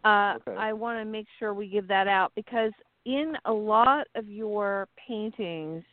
uh 0.04 0.34
Okay. 0.36 0.56
I 0.58 0.72
want 0.72 0.98
to 1.00 1.04
make 1.04 1.26
sure 1.38 1.54
we 1.54 1.68
give 1.68 1.88
that 1.88 2.08
out 2.08 2.32
because 2.34 2.72
in 3.04 3.34
a 3.44 3.52
lot 3.52 4.06
of 4.14 4.28
your 4.28 4.88
paintings 5.08 5.84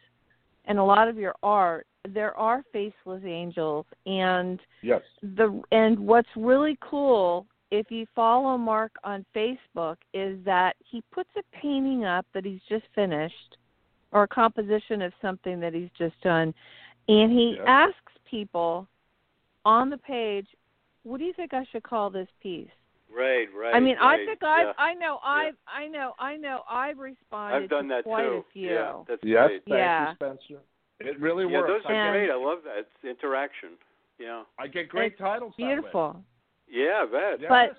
and 0.66 0.80
a 0.80 0.84
lot 0.84 1.08
of 1.08 1.18
your 1.18 1.36
art 1.44 1.86
there 2.10 2.36
are 2.38 2.64
faceless 2.74 3.24
angels 3.26 3.86
and 4.06 4.60
yes. 4.82 5.02
the 5.22 5.62
and 5.72 5.98
what's 6.00 6.28
really 6.36 6.78
cool 6.82 7.46
if 7.72 7.90
you 7.90 8.06
follow 8.14 8.56
Mark 8.58 8.92
on 9.04 9.26
Facebook 9.36 9.96
is 10.14 10.38
that 10.46 10.74
he 10.80 11.02
puts 11.12 11.30
a 11.38 11.58
painting 11.60 12.06
up 12.06 12.26
that 12.34 12.46
he's 12.46 12.62
just 12.70 12.84
finished 12.94 13.58
or 14.14 14.24
a 14.24 14.28
composition 14.28 15.02
of 15.02 15.12
something 15.22 15.60
that 15.60 15.74
he's 15.74 15.90
just 15.98 16.20
done 16.22 16.54
and 17.08 17.32
he 17.32 17.56
Yeah. 17.58 17.64
asks 17.66 18.14
people 18.30 18.88
on 19.66 19.90
the 19.90 19.98
page 19.98 20.48
what 21.04 21.18
do 21.18 21.26
you 21.26 21.34
think 21.34 21.54
I 21.54 21.66
should 21.66 21.84
call 21.84 22.10
this 22.10 22.30
piece? 22.42 22.70
Right, 23.14 23.48
right. 23.54 23.76
I 23.76 23.80
mean, 23.82 23.98
I 24.00 24.16
think 24.26 24.42
I've 24.42 24.68
yeah. 24.68 24.74
I 24.78 24.94
know 24.94 25.20
I've 25.24 25.56
I 25.68 25.88
know 25.88 26.14
I 26.18 26.38
know 26.38 26.62
I've 26.70 26.98
responded 26.98 27.64
I've 27.64 27.70
done 27.70 27.90
to 27.90 27.96
that 27.96 28.04
quite 28.06 28.24
too. 28.24 28.44
a 28.48 28.52
few. 28.54 28.70
Yeah, 28.72 29.04
that's 29.06 29.22
Yes. 29.24 29.48
great. 29.50 29.64
Thank 29.66 29.78
Yeah. 29.78 30.10
you, 30.10 30.16
Spencer. 30.16 30.62
It 31.02 31.20
really 31.20 31.46
Yeah, 31.46 31.60
works. 31.60 31.68
those 31.84 31.86
are 31.88 31.94
And- 31.94 32.14
great. 32.14 32.30
I 32.32 32.36
love 32.36 32.64
that. 32.64 32.78
It's 32.78 33.04
interaction. 33.04 33.72
Yeah. 34.18 34.44
I 34.58 34.68
get 34.68 34.88
great 34.88 35.12
It's 35.12 35.20
titles. 35.22 35.54
that 35.58 35.64
way. 35.64 35.74
Beautiful. 35.74 36.24
Yeah, 36.70 37.02
I 37.04 37.06
bet. 37.06 37.40
Yes. 37.42 37.50
But- 37.50 37.78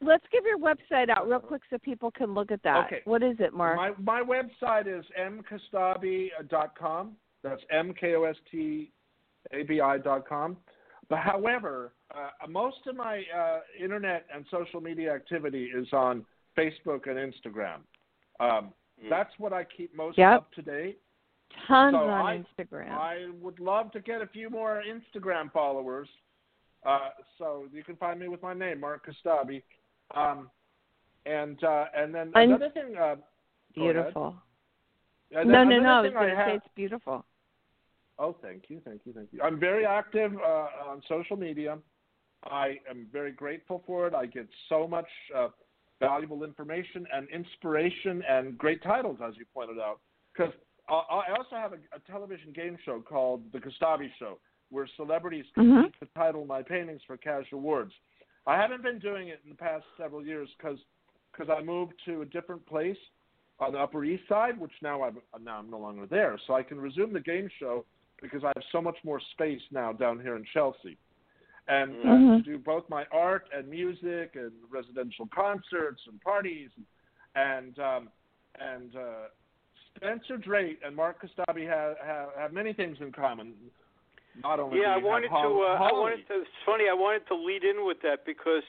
Let's 0.00 0.24
give 0.32 0.44
your 0.44 0.58
website 0.58 1.08
out 1.08 1.28
real 1.28 1.38
quick 1.40 1.62
so 1.70 1.78
people 1.78 2.10
can 2.10 2.34
look 2.34 2.50
at 2.50 2.62
that. 2.62 2.86
Okay. 2.86 3.00
What 3.04 3.22
is 3.22 3.36
it, 3.38 3.52
Mark? 3.54 3.76
My 3.76 3.92
my 3.98 4.22
website 4.22 4.86
is 4.86 5.04
mkostabi.com. 5.18 7.12
That's 7.42 7.62
m 7.70 7.94
k 7.98 8.14
o 8.14 8.24
s 8.24 8.36
t 8.50 8.90
a 9.52 9.62
b 9.62 9.80
i 9.80 9.98
dot 9.98 10.26
com. 10.28 10.56
But 11.08 11.18
however, 11.18 11.92
uh, 12.14 12.46
most 12.48 12.78
of 12.86 12.96
my 12.96 13.22
uh, 13.36 13.60
internet 13.82 14.26
and 14.34 14.44
social 14.50 14.80
media 14.80 15.12
activity 15.14 15.64
is 15.66 15.86
on 15.92 16.24
Facebook 16.56 17.08
and 17.08 17.18
Instagram. 17.32 17.80
Um, 18.40 18.72
Mm. 19.02 19.10
That's 19.10 19.36
what 19.38 19.52
I 19.52 19.64
keep 19.64 19.92
most 19.92 20.16
Yep. 20.16 20.32
up 20.38 20.52
to 20.52 20.62
date. 20.62 21.00
Tons 21.66 21.94
So 21.94 21.98
on 22.08 22.26
I- 22.26 22.38
Instagram. 22.44 22.92
I 22.92 23.26
would 23.42 23.58
love 23.58 23.90
to 23.90 24.00
get 24.00 24.22
a 24.22 24.26
few 24.28 24.48
more 24.48 24.84
Instagram 24.86 25.50
followers. 25.50 26.08
Uh, 26.84 27.10
so 27.36 27.66
you 27.72 27.82
can 27.82 27.96
find 27.96 28.20
me 28.20 28.28
with 28.28 28.40
my 28.40 28.54
name, 28.54 28.78
Mark 28.78 29.04
Kostabi. 29.04 29.64
Um, 30.14 30.50
and 31.26 31.62
uh, 31.64 31.86
and 31.96 32.14
then 32.14 32.32
I'm- 32.34 32.50
another 32.50 32.70
thing. 32.70 32.96
Uh, 32.96 33.16
beautiful. 33.74 34.36
And 35.36 35.48
No, 35.48 35.58
then 35.58 35.68
no, 35.68 35.80
no. 35.80 35.88
I 35.88 36.00
was 36.00 36.08
thing 36.10 36.14
going 36.14 36.30
to 36.30 36.36
have- 36.36 36.48
say 36.48 36.54
it's 36.56 36.68
beautiful. 36.74 37.24
Oh, 38.18 38.36
thank 38.40 38.64
you, 38.68 38.80
thank 38.84 39.00
you, 39.04 39.12
thank 39.12 39.28
you. 39.32 39.42
I'm 39.42 39.58
very 39.58 39.84
active 39.84 40.32
uh, 40.36 40.68
on 40.88 41.02
social 41.08 41.36
media. 41.36 41.78
I 42.44 42.78
am 42.88 43.08
very 43.12 43.32
grateful 43.32 43.82
for 43.86 44.06
it. 44.06 44.14
I 44.14 44.26
get 44.26 44.46
so 44.68 44.86
much 44.86 45.08
uh, 45.34 45.48
valuable 45.98 46.44
information 46.44 47.06
and 47.12 47.26
inspiration 47.30 48.22
and 48.28 48.56
great 48.56 48.82
titles, 48.84 49.18
as 49.26 49.34
you 49.36 49.44
pointed 49.52 49.78
out. 49.80 49.98
Because 50.32 50.52
I 50.88 50.92
I 50.94 51.36
also 51.36 51.56
have 51.56 51.72
a, 51.72 51.78
a 51.96 51.98
television 52.08 52.52
game 52.52 52.76
show 52.84 53.00
called 53.00 53.42
The 53.52 53.58
Kostabi 53.58 54.08
Show, 54.20 54.38
where 54.70 54.86
celebrities 54.96 55.46
compete 55.54 55.94
to 55.98 56.06
title 56.14 56.44
my 56.44 56.62
paintings 56.62 57.00
for 57.08 57.16
cash 57.16 57.46
awards. 57.52 57.92
I 58.46 58.60
haven't 58.60 58.82
been 58.82 58.98
doing 58.98 59.28
it 59.28 59.40
in 59.44 59.50
the 59.50 59.56
past 59.56 59.84
several 59.96 60.24
years 60.24 60.48
because 60.58 60.78
because 61.32 61.54
I 61.56 61.62
moved 61.62 61.94
to 62.06 62.22
a 62.22 62.26
different 62.26 62.64
place 62.66 62.96
on 63.58 63.72
the 63.72 63.78
Upper 63.78 64.04
East 64.04 64.24
Side, 64.28 64.58
which 64.58 64.72
now 64.82 65.02
I'm 65.02 65.18
now 65.42 65.58
I'm 65.58 65.70
no 65.70 65.78
longer 65.78 66.06
there, 66.06 66.38
so 66.46 66.54
I 66.54 66.62
can 66.62 66.80
resume 66.80 67.12
the 67.12 67.20
game 67.20 67.48
show 67.58 67.84
because 68.20 68.44
I 68.44 68.52
have 68.54 68.64
so 68.70 68.80
much 68.80 68.96
more 69.04 69.20
space 69.32 69.60
now 69.70 69.92
down 69.92 70.20
here 70.20 70.36
in 70.36 70.44
Chelsea, 70.52 70.96
and 71.68 71.94
Mhm. 71.96 72.36
to 72.36 72.42
do 72.42 72.58
both 72.58 72.88
my 72.88 73.04
art 73.10 73.48
and 73.52 73.68
music 73.68 74.36
and 74.36 74.52
residential 74.70 75.26
concerts 75.28 76.06
and 76.06 76.20
parties, 76.20 76.70
and 77.34 77.78
um, 77.78 78.10
and 78.60 78.94
uh, 78.96 79.28
Spencer 79.96 80.36
Drake 80.36 80.80
and 80.84 80.94
Mark 80.94 81.22
Kostabi 81.22 81.66
have, 81.66 81.96
have 81.98 82.28
have 82.36 82.52
many 82.52 82.72
things 82.72 83.00
in 83.00 83.12
common. 83.12 83.54
Not 84.42 84.60
only 84.60 84.80
Yeah, 84.80 84.94
I 84.96 84.98
do 84.98 85.00
you 85.00 85.06
have 85.06 85.12
wanted 85.12 85.28
to. 85.28 85.34
Uh, 85.34 85.88
I 85.88 85.92
wanted 85.92 86.26
to. 86.28 86.40
It's 86.40 86.50
funny. 86.66 86.84
I 86.90 86.94
wanted 86.94 87.26
to 87.28 87.34
lead 87.34 87.62
in 87.64 87.84
with 87.86 87.98
that 88.02 88.26
because 88.26 88.64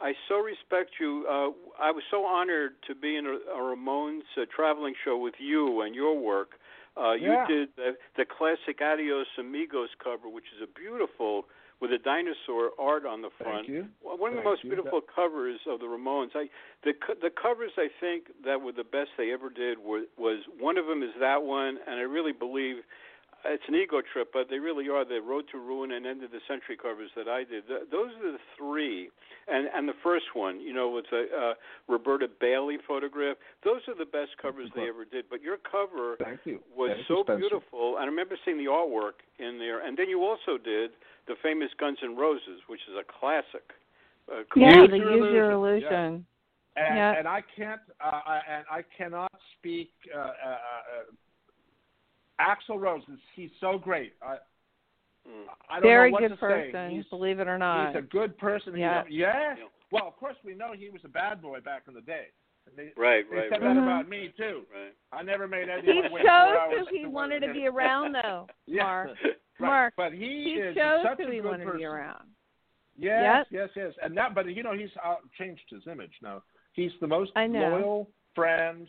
I 0.00 0.12
so 0.28 0.38
respect 0.38 0.92
you. 1.00 1.24
Uh, 1.28 1.50
I 1.80 1.90
was 1.90 2.02
so 2.10 2.24
honored 2.24 2.72
to 2.86 2.94
be 2.94 3.16
in 3.16 3.26
a, 3.26 3.38
a 3.52 3.60
Ramones 3.60 4.22
uh, 4.36 4.44
traveling 4.54 4.94
show 5.04 5.16
with 5.16 5.34
you 5.38 5.80
and 5.82 5.94
your 5.94 6.18
work. 6.18 6.52
Uh, 6.96 7.12
you 7.12 7.32
Yeah. 7.32 7.46
did 7.46 7.68
the, 7.76 7.96
the 8.16 8.24
classic 8.26 8.80
Adios 8.82 9.26
Amigos 9.38 9.90
cover, 10.02 10.28
which 10.28 10.46
is 10.56 10.62
a 10.62 10.66
beautiful 10.78 11.46
with 11.80 11.92
a 11.92 11.98
dinosaur 11.98 12.70
art 12.78 13.06
on 13.06 13.22
the 13.22 13.30
front. 13.38 13.66
Thank 13.66 13.68
you. 13.68 13.86
One 14.02 14.32
of 14.32 14.38
the 14.38 14.42
most 14.42 14.64
you. 14.64 14.70
beautiful 14.70 15.00
covers 15.00 15.60
of 15.68 15.78
the 15.78 15.86
Ramones. 15.86 16.30
I 16.34 16.48
the 16.82 16.92
the 17.22 17.30
covers 17.30 17.70
I 17.76 17.88
think 18.00 18.24
that 18.44 18.60
were 18.60 18.72
the 18.72 18.84
best 18.84 19.10
they 19.16 19.32
ever 19.32 19.48
did 19.48 19.78
were 19.78 20.02
was 20.16 20.42
one 20.58 20.76
of 20.76 20.86
them 20.86 21.02
is 21.02 21.10
that 21.20 21.42
one, 21.42 21.78
and 21.86 21.96
I 21.96 22.02
really 22.02 22.32
believe 22.32 22.82
it's 23.44 23.62
an 23.68 23.74
ego 23.74 24.00
trip, 24.12 24.30
but 24.32 24.48
they 24.50 24.58
really 24.58 24.88
are 24.88 25.04
the 25.04 25.20
Road 25.20 25.44
to 25.52 25.58
Ruin 25.58 25.92
and 25.92 26.06
End 26.06 26.22
of 26.24 26.30
the 26.30 26.40
Century 26.48 26.76
covers 26.76 27.10
that 27.16 27.28
I 27.28 27.44
did. 27.44 27.66
Th- 27.68 27.86
those 27.90 28.10
are 28.22 28.32
the 28.32 28.38
three, 28.56 29.10
and 29.46 29.68
and 29.74 29.88
the 29.88 29.94
first 30.02 30.26
one, 30.34 30.60
you 30.60 30.72
know, 30.72 30.90
with 30.90 31.06
a 31.12 31.22
uh, 31.50 31.54
Roberta 31.88 32.26
Bailey 32.40 32.78
photograph. 32.86 33.36
Those 33.64 33.80
are 33.88 33.94
the 33.94 34.04
best 34.06 34.32
covers 34.42 34.70
they 34.74 34.88
ever 34.88 35.04
did. 35.04 35.26
But 35.30 35.42
your 35.42 35.56
cover 35.58 36.16
Thank 36.22 36.40
you. 36.44 36.60
was 36.76 36.90
Thank 36.94 37.06
so 37.08 37.22
Spencer. 37.22 37.38
beautiful. 37.38 37.96
And 37.96 38.04
I 38.04 38.06
remember 38.06 38.36
seeing 38.44 38.58
the 38.58 38.70
artwork 38.70 39.22
in 39.38 39.58
there. 39.58 39.86
And 39.86 39.96
then 39.96 40.08
you 40.08 40.22
also 40.24 40.58
did 40.58 40.90
the 41.26 41.34
famous 41.42 41.68
Guns 41.78 41.98
N' 42.02 42.16
Roses, 42.16 42.60
which 42.66 42.80
is 42.90 42.96
a 42.98 43.04
classic. 43.20 43.70
Uh, 44.30 44.42
Yeah, 44.56 44.82
Use 44.82 44.90
the 44.90 44.96
Your 44.98 45.16
use 45.16 45.32
your 45.32 45.50
Illusion, 45.52 46.26
yeah. 46.76 46.84
and, 46.84 46.96
Yeah. 46.96 47.18
and 47.18 47.28
I 47.28 47.42
can't 47.56 47.80
uh, 48.00 48.20
I, 48.26 48.40
and 48.50 48.64
I 48.70 48.82
cannot 48.96 49.32
speak 49.56 49.90
uh, 50.14 50.18
uh, 50.18 50.32
Axl 52.40 52.78
Rose 52.80 53.02
is 53.12 53.18
he's 53.34 53.50
so 53.60 53.78
great. 53.78 54.14
I 54.22 54.36
Mm. 55.28 55.44
I 55.68 55.74
don't 55.74 55.82
Very 55.82 56.10
know 56.10 56.12
what 56.14 56.20
good 56.22 56.28
to 56.30 56.36
person, 56.36 56.72
say. 56.72 56.94
He's, 56.94 57.04
believe 57.06 57.38
it 57.38 57.48
or 57.48 57.58
not. 57.58 57.88
he's 57.88 57.98
a 57.98 58.06
good 58.06 58.38
person. 58.38 58.72
He's 58.72 58.80
Yeah. 58.80 59.02
yes. 59.10 59.56
Yeah. 59.58 59.64
Well, 59.90 60.06
of 60.06 60.16
course 60.16 60.36
we 60.42 60.54
know 60.54 60.72
he 60.72 60.88
was 60.88 61.02
a 61.04 61.08
bad 61.08 61.42
boy 61.42 61.60
back 61.60 61.82
in 61.86 61.92
the 61.92 62.00
day. 62.00 62.28
They, 62.76 62.92
Right, 62.96 63.28
they 63.30 63.36
right, 63.36 63.50
said 63.50 63.60
right. 63.62 63.74
that 63.74 63.82
about 63.82 64.08
me 64.08 64.32
too. 64.38 64.62
Right. 64.72 64.94
I 65.12 65.22
never 65.22 65.46
made 65.46 65.68
any. 65.68 65.82
he 65.82 65.98
anyone 65.98 66.22
chose 66.22 66.86
who 66.88 66.96
he 66.98 67.04
wanted 67.06 67.40
to 67.40 67.52
be 67.52 67.66
around, 67.66 68.12
though. 68.14 68.46
Yeah. 68.66 68.84
Mark. 68.84 69.08
Right. 69.22 69.34
Mark, 69.60 69.94
but 69.98 70.12
he, 70.12 70.18
He 70.44 70.50
is 70.60 70.74
chose 70.76 71.00
such 71.04 71.18
who 71.18 71.28
a 71.28 71.30
he 71.30 71.36
good 71.40 71.44
wanted 71.46 71.58
to 71.58 71.64
person. 71.64 71.78
be 71.80 71.84
around. 71.84 72.24
Yes, 72.96 73.46
yes, 73.50 73.68
yes. 73.76 73.92
And 74.02 74.16
that, 74.16 74.34
but 74.34 74.46
you 74.46 74.62
know, 74.62 74.72
he's 74.72 74.90
uh, 75.04 75.16
changed 75.38 75.62
his 75.70 75.82
image 75.90 76.12
now. 76.22 76.42
He's 76.72 76.92
the 77.00 77.06
most 77.06 77.32
loyal 77.36 78.08
friend, 78.34 78.88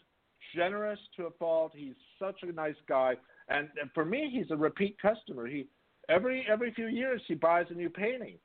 generous 0.56 1.00
to 1.18 1.26
a 1.26 1.32
fault. 1.32 1.74
He's 1.76 1.96
such 2.18 2.44
a 2.44 2.52
nice 2.52 2.76
guy, 2.88 3.16
and, 3.50 3.68
and 3.82 3.92
for 3.94 4.06
me, 4.06 4.30
he's 4.32 4.52
a 4.52 4.56
repeat 4.58 4.98
customer. 5.02 5.48
He 5.48 5.68
every 6.10 6.46
every 6.52 6.72
few 6.74 6.88
years 6.88 7.22
he 7.28 7.36
buys 7.36 7.66
a 7.70 7.74
new 7.74 7.90
painting, 7.90 8.38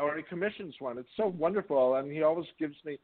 or 0.00 0.16
he 0.16 0.22
commissions 0.22 0.74
one. 0.78 0.98
It's 0.98 1.08
so 1.16 1.28
wonderful, 1.28 1.96
and 1.96 2.10
he 2.10 2.22
always 2.22 2.46
gives 2.58 2.76
me 2.84 2.98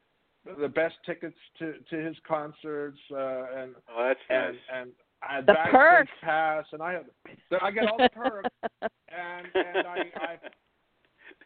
the 0.59 0.67
best 0.67 0.95
tickets 1.05 1.37
to 1.59 1.75
to 1.89 1.95
his 1.97 2.15
concerts, 2.27 2.99
uh, 3.11 3.45
and 3.55 3.75
Oh, 3.95 4.03
that's 4.07 4.19
and 4.29 4.55
nice. 4.55 4.55
and 4.73 4.91
I 5.21 5.41
The 5.41 5.55
perks. 5.71 6.11
pass, 6.21 6.65
and 6.73 6.81
I 6.81 6.93
have 6.93 7.05
I 7.61 7.71
get 7.71 7.87
all 7.87 7.97
the 7.97 8.09
perks 8.09 8.49
and 9.09 9.47
and 9.55 9.87
I, 9.87 10.11
I 10.19 10.37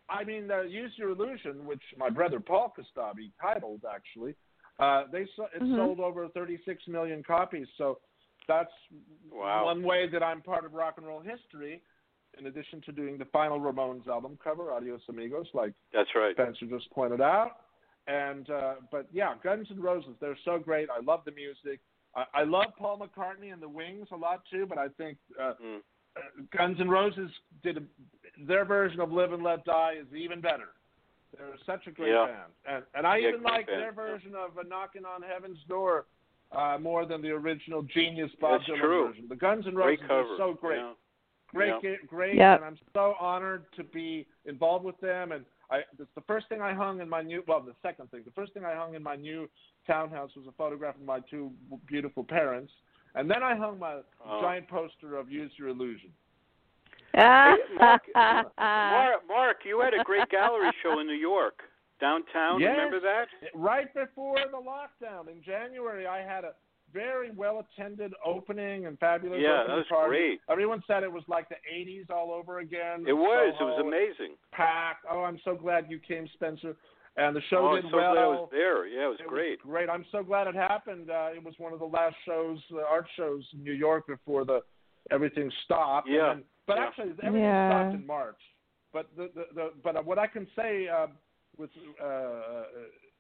I 0.10 0.24
mean, 0.24 0.50
uh, 0.50 0.62
use 0.62 0.91
your 0.98 1.10
illusion, 1.10 1.65
which 1.65 1.82
my 1.98 2.10
brother 2.10 2.39
Paul 2.39 2.74
Kostabi 2.78 3.32
titled 3.41 3.82
actually. 3.93 4.36
Uh, 4.80 5.04
they 5.12 5.26
so, 5.36 5.48
it 5.56 5.62
Mhm. 5.62 5.76
sold 5.76 6.00
over 6.00 6.28
36 6.30 6.88
million 6.88 7.24
copies, 7.24 7.67
so 7.78 8.00
that's 8.47 8.71
Wow. 9.31 9.65
one 9.65 9.83
way 9.83 10.07
that 10.07 10.23
I'm 10.23 10.41
part 10.41 10.65
of 10.65 10.73
rock 10.73 10.95
and 10.97 11.05
roll 11.05 11.21
history. 11.21 11.81
In 12.38 12.47
addition 12.47 12.81
to 12.81 12.91
doing 12.91 13.17
the 13.17 13.25
final 13.25 13.60
Ramones 13.60 14.07
album 14.07 14.38
cover, 14.43 14.71
Adios 14.71 15.01
Amigos, 15.10 15.47
like 15.53 15.73
That's 15.91 16.10
right. 16.15 16.36
Spencer 16.36 16.65
just 16.67 16.89
pointed 16.91 17.21
out. 17.21 17.62
And 18.07 18.49
uh, 18.49 18.75
but 18.91 19.07
yeah, 19.12 19.33
Guns 19.43 19.67
N' 19.71 19.81
Roses, 19.81 20.15
they're 20.21 20.38
so 20.45 20.60
great. 20.60 20.88
I 20.89 20.99
love 21.01 21.21
the 21.25 21.31
music. 21.31 21.79
I, 22.15 22.25
I 22.33 22.43
love 22.43 22.67
Paul 22.77 22.99
McCartney 22.99 23.51
and 23.51 23.62
the 23.62 23.67
Wings 23.67 24.07
a 24.12 24.15
lot 24.15 24.43
too, 24.51 24.65
but 24.67 24.77
I 24.77 24.88
think 24.89 25.17
uh, 25.39 25.53
Mm. 25.62 25.81
Guns 26.55 26.77
N' 26.79 26.89
Roses 26.89 27.29
did 27.63 27.77
a, 27.77 27.81
their 28.39 28.65
version 28.65 28.99
of 29.01 29.12
Live 29.12 29.33
and 29.33 29.43
Let 29.43 29.63
Die 29.65 29.93
is 29.99 30.07
even 30.15 30.41
better. 30.41 30.69
They're 31.38 31.57
such 31.65 31.86
a 31.88 31.91
great 31.91 32.12
Yeah. 32.12 32.25
band, 32.27 32.51
and 32.67 32.83
and 32.93 33.05
I 33.07 33.17
Yeah, 33.17 33.29
even 33.29 33.43
like 33.43 33.67
band, 33.67 33.79
their 33.81 33.88
yeah. 33.88 33.91
version 33.91 34.36
of 34.36 34.57
uh, 34.57 34.63
Knocking 34.67 35.05
on 35.05 35.21
Heaven's 35.21 35.63
Door 35.67 36.05
uh, 36.51 36.77
more 36.79 37.05
than 37.05 37.21
the 37.21 37.29
original 37.29 37.81
Genius 37.83 38.31
Bob 38.39 38.62
That's 38.62 38.69
Dylan 38.71 38.79
true. 38.81 39.07
version. 39.07 39.25
The 39.27 39.36
Guns 39.36 39.65
N' 39.67 39.73
Great 39.73 39.99
Roses 40.01 40.07
cover. 40.07 40.21
are 40.33 40.38
so 40.38 40.53
great 40.53 40.77
Yeah. 40.79 40.93
great, 41.49 41.73
Yeah. 41.83 41.95
ge- 41.95 42.07
great, 42.07 42.36
Yep. 42.36 42.57
and 42.57 42.65
I'm 42.65 42.77
so 42.93 43.15
honored 43.19 43.65
to 43.77 43.83
be 43.83 44.25
involved 44.45 44.83
with 44.86 44.99
them. 44.99 45.31
And 45.31 45.45
I, 45.71 45.79
it's 45.99 46.13
the 46.15 46.21
first 46.21 46.47
thing 46.49 46.62
I 46.62 46.73
hung 46.73 46.99
in 47.01 47.10
my 47.10 47.21
new, 47.21 47.43
well, 47.47 47.60
the 47.62 47.73
second 47.81 48.10
thing, 48.12 48.23
the 48.25 48.31
first 48.31 48.53
thing 48.53 48.63
I 48.65 48.73
hung 48.75 48.95
in 48.95 49.03
my 49.03 49.15
new 49.15 49.49
townhouse 49.86 50.29
was 50.36 50.45
a 50.47 50.51
photograph 50.53 50.95
of 50.95 51.03
my 51.03 51.19
two 51.21 51.51
beautiful 51.88 52.23
parents, 52.23 52.71
and 53.15 53.29
then 53.29 53.43
I 53.43 53.55
hung 53.55 53.79
my 53.79 54.01
Oh. 54.25 54.41
giant 54.41 54.67
poster 54.67 55.15
of 55.17 55.29
"Use 55.31 55.51
Your 55.57 55.69
Illusion." 55.69 56.12
Mark, 57.13 57.60
Mark, 58.15 59.27
Mark, 59.27 59.57
you 59.65 59.79
had 59.79 59.93
a 59.93 60.03
great 60.03 60.29
gallery 60.29 60.71
show 60.83 60.99
in 60.99 61.07
New 61.07 61.13
York, 61.13 61.63
downtown. 61.99 62.60
Yes. 62.60 62.71
Remember 62.77 62.99
that? 62.99 63.27
Right 63.53 63.93
before 63.93 64.38
the 64.51 64.57
lockdown 64.57 65.27
in 65.29 65.41
January, 65.43 66.07
I 66.07 66.19
had 66.21 66.43
a 66.43 66.51
very 66.93 67.31
well 67.31 67.60
attended 67.65 68.13
opening 68.25 68.86
and 68.86 68.97
fabulous 68.99 69.39
Yeah, 69.41 69.62
opening 69.62 69.67
that 69.67 69.75
was 69.77 69.86
party. 69.89 70.10
great. 70.10 70.39
Everyone 70.49 70.81
said 70.88 71.03
it 71.03 71.12
was 71.12 71.23
like 71.27 71.49
the 71.49 71.55
80s 71.73 72.10
all 72.10 72.31
over 72.31 72.60
again. 72.60 73.03
It 73.07 73.13
was. 73.13 73.53
It 73.60 73.63
was 73.63 73.79
amazing. 73.81 74.36
packed. 74.51 75.05
Oh, 75.12 75.23
I'm 75.23 75.39
so 75.43 75.53
glad 75.55 75.88
you 75.89 75.99
came, 75.99 76.27
Spencer. 76.33 76.75
And 77.17 77.36
the 77.36 77.41
show 77.49 77.67
oh, 77.71 77.75
did 77.75 77.86
I'm 77.86 77.91
so 77.91 77.97
well. 77.97 78.13
glad 78.13 78.21
I 78.23 78.27
was 78.27 78.49
there. 78.51 78.86
Yeah, 78.88 79.05
it 79.05 79.10
was 79.10 79.19
It 79.19 79.27
great. 79.27 79.60
great. 79.60 79.89
I'm 79.89 80.05
so 80.12 80.21
glad 80.23 80.47
it 80.47 80.55
happened. 80.55 81.10
Uh, 81.10 81.29
it 81.36 81.43
was 81.43 81.55
one 81.57 81.73
of 81.73 81.79
the 81.79 81.86
last 81.86 82.15
shows, 82.25 82.60
uh, 82.71 82.81
art 82.88 83.07
shows 83.17 83.43
in 83.53 83.63
New 83.63 83.73
York 83.73 84.05
before 84.07 84.45
the 84.45 84.62
everything 85.10 85.51
stopped. 85.65 86.07
Yeah. 86.07 86.31
And 86.31 86.39
then, 86.41 86.45
but 86.67 86.77
Yeah. 86.77 86.83
actually, 86.86 87.10
everything 87.23 87.41
Yeah. 87.41 87.69
stopped 87.81 87.95
in 87.95 88.05
March. 88.05 88.39
But 88.93 89.07
the, 89.17 89.29
the, 89.36 89.45
the 89.55 89.73
but 89.83 90.05
what 90.05 90.19
I 90.19 90.27
can 90.27 90.47
say 90.55 90.88
uh, 90.88 91.07
with 91.58 91.70
uh, 92.04 92.63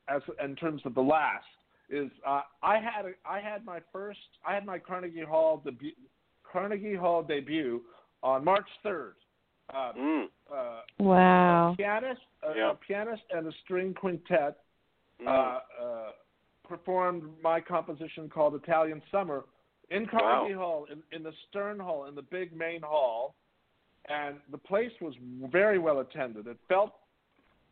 as 0.07 0.21
in 0.43 0.55
terms 0.55 0.81
of 0.85 0.93
the 0.95 1.01
last 1.01 1.45
is 1.89 2.09
uh, 2.25 2.41
I 2.61 2.75
had 2.77 3.05
a, 3.05 3.11
I 3.29 3.39
had 3.39 3.65
my 3.65 3.79
first 3.91 4.19
I 4.47 4.53
had 4.53 4.65
my 4.65 4.79
Carnegie 4.79 5.23
Hall 5.23 5.61
debut 5.63 5.91
Carnegie 6.51 6.95
Hall 6.95 7.23
debut 7.23 7.81
on 8.23 8.43
March 8.43 8.67
3rd. 8.85 9.13
Uh, 9.73 9.91
Mm. 9.97 10.25
uh, 10.49 10.81
wow. 10.99 11.73
a 11.73 11.75
pianist, 11.75 12.21
a, 12.41 12.55
Yeah. 12.55 12.71
a 12.71 12.75
pianist 12.75 13.23
and 13.31 13.47
a 13.47 13.51
string 13.63 13.93
quintet 13.93 14.57
Mm. 15.21 15.27
uh, 15.27 15.59
uh, 15.83 16.11
performed 16.67 17.23
my 17.41 17.59
composition 17.59 18.29
called 18.29 18.55
Italian 18.55 19.01
Summer 19.11 19.43
in 19.89 20.05
Carnegie 20.05 20.53
Hall, 20.53 20.85
in, 20.91 21.01
in 21.11 21.23
the 21.23 21.33
Stern 21.49 21.79
Hall, 21.79 22.05
in 22.05 22.15
the 22.15 22.21
big 22.21 22.55
main 22.55 22.81
hall, 22.81 23.35
and 24.09 24.37
the 24.51 24.57
place 24.57 24.91
was 25.01 25.15
very 25.51 25.79
well 25.79 25.99
attended. 25.99 26.45
It 26.47 26.57
felt 26.67 26.93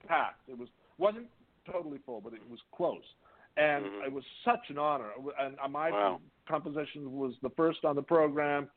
packed. 0.07 0.47
It 0.49 0.57
was 0.57 0.69
wasn't 0.97 1.27
totally 1.69 1.97
full, 2.05 2.21
but 2.21 2.33
it 2.33 2.41
was 2.49 2.59
close, 2.71 3.03
and 3.57 3.85
Mhm. 3.85 4.05
it 4.07 4.11
was 4.13 4.23
such 4.43 4.69
an 4.69 4.77
honor. 4.77 5.11
And 5.39 5.57
uh, 5.59 5.67
my 5.67 5.91
Wow. 5.91 6.21
composition 6.47 7.17
was 7.17 7.33
the 7.41 7.49
first 7.51 7.83
on 7.83 7.95
the 7.95 8.03
program. 8.03 8.69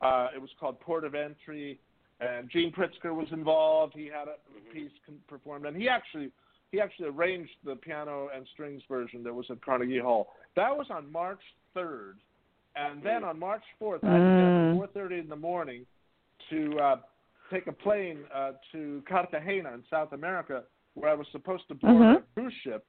Uh, 0.00 0.28
it 0.34 0.40
was 0.40 0.50
called 0.58 0.78
Port 0.80 1.04
of 1.04 1.14
Entry, 1.14 1.78
and 2.20 2.48
Gene 2.50 2.72
Pritzker 2.72 3.14
was 3.14 3.30
involved. 3.32 3.94
He 3.94 4.06
had 4.06 4.28
a 4.28 4.36
piece 4.72 4.90
con- 5.06 5.20
performed, 5.28 5.66
and 5.66 5.76
he 5.76 5.88
actually 5.88 6.30
he 6.72 6.80
actually 6.80 7.08
arranged 7.08 7.52
the 7.64 7.76
piano 7.76 8.28
and 8.34 8.46
strings 8.48 8.82
version 8.84 9.22
that 9.22 9.34
was 9.34 9.50
at 9.50 9.60
Carnegie 9.60 9.98
Hall. 9.98 10.34
That 10.54 10.74
was 10.74 10.90
on 10.90 11.12
March 11.12 11.42
3rd, 11.74 12.16
and 12.76 13.02
then 13.02 13.24
on 13.24 13.38
March 13.38 13.62
4th, 13.78 14.02
I 14.04 14.14
had 14.14 14.22
Mm. 14.22 14.40
up 14.48 14.56
at 14.56 14.70
4:30 14.70 15.18
in 15.18 15.28
the 15.28 15.36
morning 15.36 15.86
to 16.48 16.80
uh, 16.80 17.00
take 17.50 17.66
a 17.66 17.72
plane 17.72 18.24
uh, 18.32 18.52
to 18.72 19.02
Cartagena 19.06 19.72
in 19.74 19.84
South 19.90 20.12
America, 20.12 20.64
where 20.94 21.10
I 21.10 21.14
was 21.14 21.26
supposed 21.32 21.66
to 21.68 21.74
board 21.74 21.94
Mhm. 21.94 22.16
a 22.18 22.22
cruise 22.34 22.54
ship. 22.62 22.84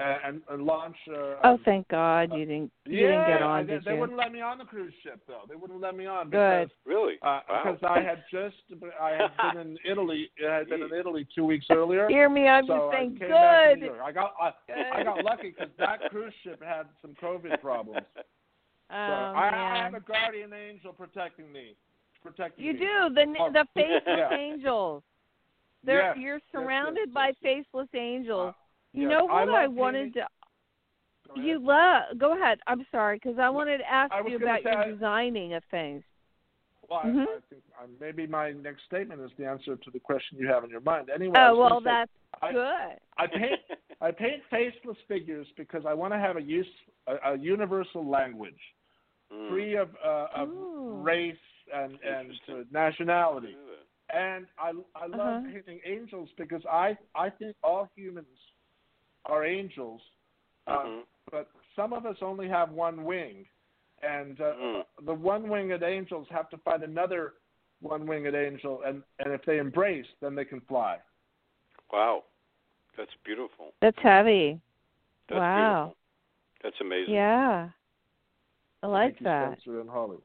and, 0.00 0.42
and 0.48 0.62
launch. 0.62 0.96
Uh, 1.08 1.34
Oh, 1.42 1.58
thank 1.64 1.88
God 1.88 2.32
you 2.32 2.44
didn't. 2.46 2.70
You 2.86 2.98
yeah, 3.00 3.06
didn't 3.08 3.26
get 3.26 3.42
on, 3.42 3.50
I- 3.50 3.62
they, 3.64 3.72
did 3.72 3.84
they 3.84 3.94
wouldn't 3.94 4.16
let 4.16 4.30
me 4.30 4.40
on 4.40 4.56
the 4.58 4.64
cruise 4.64 4.94
ship 5.02 5.20
though. 5.26 5.42
They 5.48 5.56
wouldn't 5.56 5.80
let 5.80 5.96
me 5.96 6.06
on 6.06 6.30
Good. 6.30 6.68
because 6.68 6.70
Really? 6.86 7.14
uh, 7.20 7.40
wow. 7.48 7.62
because 7.64 7.78
I 7.82 8.00
had 8.00 8.22
just 8.30 8.54
I 9.00 9.10
had 9.10 9.54
been 9.54 9.60
in 9.60 9.78
Italy. 9.84 10.30
I 10.48 10.54
had 10.54 10.68
been 10.68 10.82
in 10.82 10.94
Italy 10.94 11.26
two 11.34 11.44
weeks 11.44 11.66
earlier. 11.70 12.06
Hear 12.08 12.28
me? 12.28 12.46
I'm 12.46 12.64
so 12.68 12.76
just 12.78 12.92
saying, 12.96 13.16
came 13.18 13.30
back 13.30 13.70
to 13.70 13.74
New 13.76 13.88
good. 13.88 13.98
I 13.98 14.12
got 14.12 14.34
I, 14.40 14.52
I 15.00 15.02
got 15.02 15.24
lucky 15.24 15.50
because 15.50 15.70
that 15.80 15.98
cruise 16.10 16.32
ship 16.44 16.62
had 16.62 16.84
some 17.02 17.16
COVID 17.20 17.60
problems. 17.60 18.06
Oh, 18.90 18.94
so 18.94 19.12
I, 19.38 19.50
I 19.80 19.82
have 19.82 19.94
a 19.94 20.00
guardian 20.00 20.52
angel 20.54 20.92
protecting 20.94 21.50
me. 21.52 21.74
Protecting 22.22 22.64
You 22.64 22.72
me. 22.72 22.78
do 22.78 23.14
the 23.14 23.34
Oh, 23.40 23.50
the 23.52 23.66
faceless 23.74 24.02
yeah. 24.06 24.32
angels. 24.32 25.02
They're, 25.88 26.08
Yes, 26.08 26.16
you're 26.20 26.40
surrounded 26.52 27.08
yes, 27.08 27.14
by 27.14 27.32
faceless 27.42 27.88
angels. 27.94 28.52
Uh, 28.54 28.58
you 28.92 29.08
yes, 29.08 29.10
know 29.10 29.24
what 29.24 29.48
I, 29.48 29.64
love 29.64 29.72
wanted 29.74 30.12
to? 30.14 30.26
Go. 31.34 31.40
You 31.40 31.58
love. 31.66 32.18
Go 32.18 32.36
ahead. 32.36 32.58
I'm 32.66 32.84
sorry 32.90 33.16
because 33.22 33.38
I 33.38 33.48
wanted 33.48 33.78
to 33.78 33.90
ask 33.90 34.12
you 34.28 34.36
about 34.36 34.58
say 34.62 34.70
your 34.70 34.78
I- 34.80 34.90
designing 34.90 35.54
of 35.54 35.62
things. 35.70 36.02
Well, 36.90 37.00
Mhm. 37.00 37.20
I, 37.26 37.36
I 37.36 37.40
think 37.48 37.62
uh, 37.82 37.86
maybe 38.00 38.26
my 38.26 38.52
next 38.52 38.84
statement 38.84 39.20
is 39.22 39.30
the 39.38 39.46
answer 39.46 39.76
to 39.76 39.90
the 39.90 39.98
question 39.98 40.36
you 40.38 40.46
have 40.48 40.62
in 40.64 40.70
your 40.70 40.80
mind. 40.82 41.08
Anyway, 41.08 41.34
Oh 41.38 41.56
well, 41.56 41.80
gonna 41.80 41.80
say, 41.80 41.84
that's 41.84 42.10
I- 42.42 42.52
good. 42.52 42.98
I 43.16 43.26
paint 43.26 43.60
I 44.02 44.10
paint 44.10 44.42
faceless 44.50 44.98
figures 45.08 45.46
because 45.56 45.84
I 45.86 45.94
want 45.94 46.12
to 46.12 46.18
have 46.18 46.36
a 46.36 46.42
use 46.42 46.66
a, 47.06 47.32
a 47.32 47.38
universal 47.38 48.06
language, 48.06 48.60
Mm. 49.32 49.48
free 49.50 49.74
of 49.76 49.88
uh, 50.04 50.28
of 50.34 50.48
Ooh. 50.50 51.00
race 51.02 51.36
and 51.74 51.98
and 52.02 52.32
uh, 52.48 52.54
nationality. 52.70 53.54
Yeah. 53.56 53.67
And 54.10 54.46
I 54.58 54.72
I 54.94 55.06
love 55.06 55.20
Uh-huh. 55.20 55.40
painting 55.52 55.80
angels 55.84 56.30
because 56.36 56.64
I 56.66 56.96
I 57.14 57.30
think 57.30 57.56
all 57.62 57.88
humans 57.94 58.26
are 59.26 59.44
angels, 59.44 60.00
uh, 60.66 60.78
Mhm. 60.84 61.06
but 61.30 61.50
some 61.76 61.92
of 61.92 62.06
us 62.06 62.16
only 62.22 62.48
have 62.48 62.70
one 62.72 63.04
wing, 63.04 63.46
and 64.02 64.40
uh, 64.40 64.54
Mm. 64.54 64.86
the 65.02 65.14
one-winged 65.14 65.82
angels 65.82 66.26
have 66.30 66.48
to 66.50 66.58
find 66.58 66.82
another 66.82 67.34
one-winged 67.80 68.34
angel, 68.34 68.82
and 68.82 69.02
and 69.18 69.32
if 69.34 69.44
they 69.44 69.58
embrace, 69.58 70.06
then 70.20 70.34
they 70.34 70.44
can 70.44 70.60
fly. 70.62 70.98
Wow. 71.92 72.24
That's 72.96 73.14
beautiful. 73.24 73.74
That's 73.80 73.98
heavy. 73.98 74.60
That's 75.28 75.38
wow. 75.38 75.54
beautiful. 75.84 75.96
That's 76.62 76.80
amazing. 76.80 77.14
Yeah. 77.14 77.70
I 78.82 78.86
like 78.86 79.12
Thank 79.12 79.20
you, 79.20 79.24
that. 79.24 79.60
Spencer 79.60 79.80
and 79.80 79.90
Holly. 79.90 80.18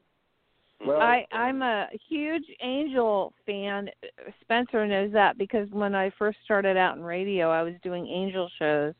Well, 0.86 1.00
I 1.00 1.26
I'm 1.32 1.62
a 1.62 1.88
huge 2.08 2.44
Angel 2.60 3.32
fan. 3.46 3.88
Spencer 4.40 4.86
knows 4.86 5.12
that 5.12 5.38
because 5.38 5.68
when 5.70 5.94
I 5.94 6.10
first 6.18 6.38
started 6.44 6.76
out 6.76 6.96
in 6.96 7.02
radio, 7.02 7.50
I 7.50 7.62
was 7.62 7.74
doing 7.82 8.06
Angel 8.06 8.48
shows. 8.58 8.94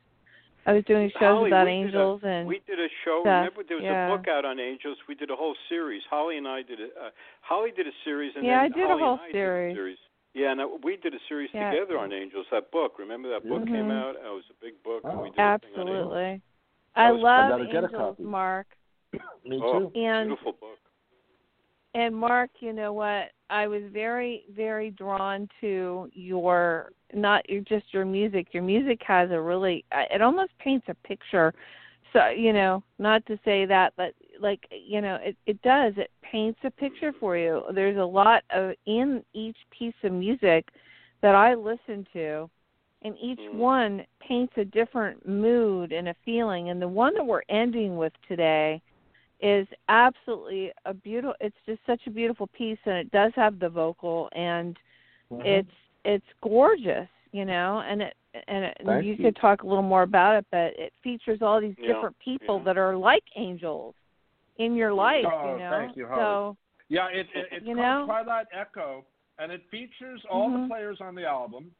I 0.67 0.73
was 0.73 0.83
doing 0.85 1.11
shows 1.19 1.19
Holly, 1.21 1.49
about 1.51 1.65
we 1.67 1.71
did 1.73 1.77
a- 1.77 1.85
angels 1.85 2.21
and 2.23 2.47
we 2.47 2.59
did 2.65 2.79
a 2.79 2.87
show. 3.03 3.21
stuff, 3.21 3.45
Remember, 3.45 3.63
there 3.67 3.77
was 3.77 3.83
yeah. 3.83 4.07
a 4.11 4.17
book 4.17 4.27
out 4.27 4.45
on 4.45 4.59
angels. 4.59 4.97
We 5.07 5.13
did 5.13 5.29
a 5.29 5.35
whole 5.35 5.55
series. 5.69 6.01
Holly 6.09 6.37
and 6.37 6.47
I 6.47 6.63
did 6.63 6.79
a. 6.81 6.85
Uh, 6.85 7.09
Holly 7.41 7.69
did 7.75 7.85
a 7.85 7.91
series, 8.03 8.33
and 8.35 8.43
Yeah, 8.43 8.63
then 8.63 8.71
I 8.73 8.75
did 8.75 8.85
a 8.85 8.87
Holly 8.87 9.01
whole 9.03 9.19
I 9.21 9.31
series. 9.31 9.73
Did 9.75 9.77
a 9.77 9.83
series. 9.83 9.97
Yeah, 10.33 10.51
and 10.51 10.61
uh, 10.61 10.67
we 10.83 10.97
did 10.97 11.13
a 11.13 11.19
series 11.29 11.49
Yeah. 11.53 11.69
together 11.71 11.99
on 11.99 12.11
angels. 12.11 12.47
That 12.51 12.71
book. 12.71 12.97
Remember 12.97 13.29
that 13.29 13.47
book 13.47 13.65
came 13.67 13.87
Mhm. 13.87 14.01
out? 14.01 14.15
It 14.15 14.23
was 14.27 14.43
a 14.49 14.53
big 14.65 14.81
book. 14.83 15.01
and 15.05 15.13
Oh. 15.19 15.21
we 15.21 15.29
did 15.29 15.39
a 15.39 15.59
thing 15.59 15.69
on 15.75 15.87
absolutely. 15.87 16.41
I 16.95 17.11
was- 17.11 17.19
I 17.23 17.23
love 17.23 17.49
gotta 17.51 17.65
get 17.65 17.75
a 17.75 17.77
angels, 17.85 18.01
copy. 18.17 18.23
Mark. 18.23 18.67
Me 19.45 19.61
Oh. 19.63 19.79
too. 19.91 19.99
And 19.99 20.29
Beautiful 20.29 20.53
book. 20.53 20.79
And 21.95 22.13
Mark, 22.13 22.49
you 22.59 22.73
know 22.73 22.91
what? 22.91 23.31
I 23.49 23.67
was 23.67 23.81
very, 23.93 24.43
very 24.53 24.91
drawn 24.91 25.47
to 25.61 26.09
your 26.13 26.91
not 27.13 27.49
your 27.49 27.61
just 27.61 27.85
your 27.93 28.05
music. 28.05 28.47
Your 28.51 28.63
music 28.63 28.99
has 29.07 29.31
a 29.31 29.39
really 29.39 29.85
uh, 29.93 30.03
it 30.13 30.21
almost 30.21 30.51
paints 30.59 30.85
a 30.89 30.93
picture. 31.07 31.53
So 32.11 32.27
you 32.27 32.51
know, 32.51 32.83
not 32.99 33.25
to 33.27 33.39
say 33.45 33.65
that, 33.65 33.93
but 33.95 34.13
like 34.41 34.59
you 34.71 34.99
know, 34.99 35.17
it 35.21 35.37
it 35.45 35.61
does. 35.61 35.93
It 35.95 36.11
paints 36.21 36.59
a 36.65 36.71
picture 36.71 37.13
for 37.17 37.37
you. 37.37 37.63
There's 37.73 37.97
a 37.97 38.05
lot 38.05 38.43
of 38.49 38.73
in 38.85 39.23
each 39.33 39.57
piece 39.77 39.95
of 40.03 40.11
music 40.11 40.67
that 41.21 41.33
I 41.33 41.53
listen 41.53 42.05
to, 42.11 42.49
and 43.03 43.15
each 43.21 43.39
Mm. 43.39 43.53
one 43.53 44.05
paints 44.19 44.53
a 44.57 44.65
different 44.65 45.25
mood 45.25 45.93
and 45.93 46.09
a 46.09 46.15
feeling. 46.25 46.69
And 46.69 46.81
the 46.81 46.87
one 46.89 47.13
that 47.13 47.25
we're 47.25 47.41
ending 47.47 47.95
with 47.95 48.13
today 48.27 48.81
is 49.45 49.67
absolutely 49.89 50.71
a 50.85 50.93
beautiful 50.93 51.35
it's 51.39 51.55
just 51.67 51.79
such 51.85 52.01
a 52.07 52.09
beautiful 52.09 52.47
piece 52.47 52.79
and 52.85 52.95
it 52.95 53.11
does 53.11 53.31
have 53.35 53.59
the 53.59 53.69
vocal 53.69 54.27
and 54.35 54.75
Mhm. 55.31 55.45
it's 55.45 55.71
it's 56.03 56.25
gorgeous 56.41 57.07
you 57.31 57.45
know 57.45 57.83
and 57.87 58.01
it 58.01 58.15
and 58.47 58.65
it, 58.65 58.77
Thank 58.83 59.05
you, 59.05 59.15
you. 59.17 59.23
could 59.25 59.35
talk 59.35 59.61
a 59.61 59.67
little 59.67 59.83
more 59.83 60.01
about 60.01 60.35
it 60.35 60.45
but 60.51 60.73
it 60.79 60.91
features 61.03 61.43
all 61.43 61.61
these 61.61 61.75
Yeah, 61.77 61.93
different 61.93 62.17
people 62.17 62.57
yeah. 62.57 62.65
that 62.65 62.77
are 62.77 62.97
like 62.97 63.23
angels 63.35 63.93
in 64.57 64.73
your 64.73 64.93
life 64.93 65.25
Oh, 65.25 65.53
you 65.53 65.59
know 65.59 65.69
thank 65.79 65.95
you, 65.95 66.07
Holly. 66.07 66.21
so 66.21 66.57
Yeah, 66.89 67.07
it, 67.13 67.27
it, 67.35 67.45
it's 67.51 67.67
You 67.67 67.75
called 67.75 67.85
know? 67.85 68.05
Twilight 68.05 68.47
Echo, 68.51 69.05
and 69.37 69.51
it 69.51 69.61
features 69.69 70.21
all 70.29 70.49
Mhm. 70.49 70.63
the 70.63 70.67
players 70.73 71.01
on 71.01 71.13
the 71.13 71.25
album, 71.25 71.71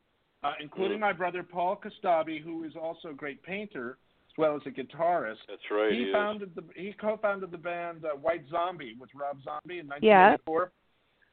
uh, 0.44 0.54
including 0.60 0.98
Mm. 0.98 1.02
my 1.02 1.14
brother 1.14 1.42
Paul 1.42 1.78
Kostabi, 1.78 2.44
who 2.44 2.64
is 2.64 2.76
also 2.76 3.10
a 3.10 3.14
great 3.14 3.42
painter 3.42 3.92
as 3.92 3.98
well 4.38 4.56
as 4.56 4.62
a 4.66 4.70
guitarist. 4.70 5.38
That's 5.48 5.62
right. 5.72 5.92
he 5.92 6.04
is. 6.04 6.14
founded 6.14 6.52
the 6.56 6.64
he 6.76 6.94
co-founded 6.94 7.52
the 7.52 7.58
band 7.58 8.06
uh, 8.06 8.10
White 8.16 8.44
Zombie 8.50 8.96
with 9.00 9.10
Rob 9.16 9.38
Zombie 9.44 9.80
in 9.80 9.88
Yeah. 10.02 10.36
1984, 10.38 10.72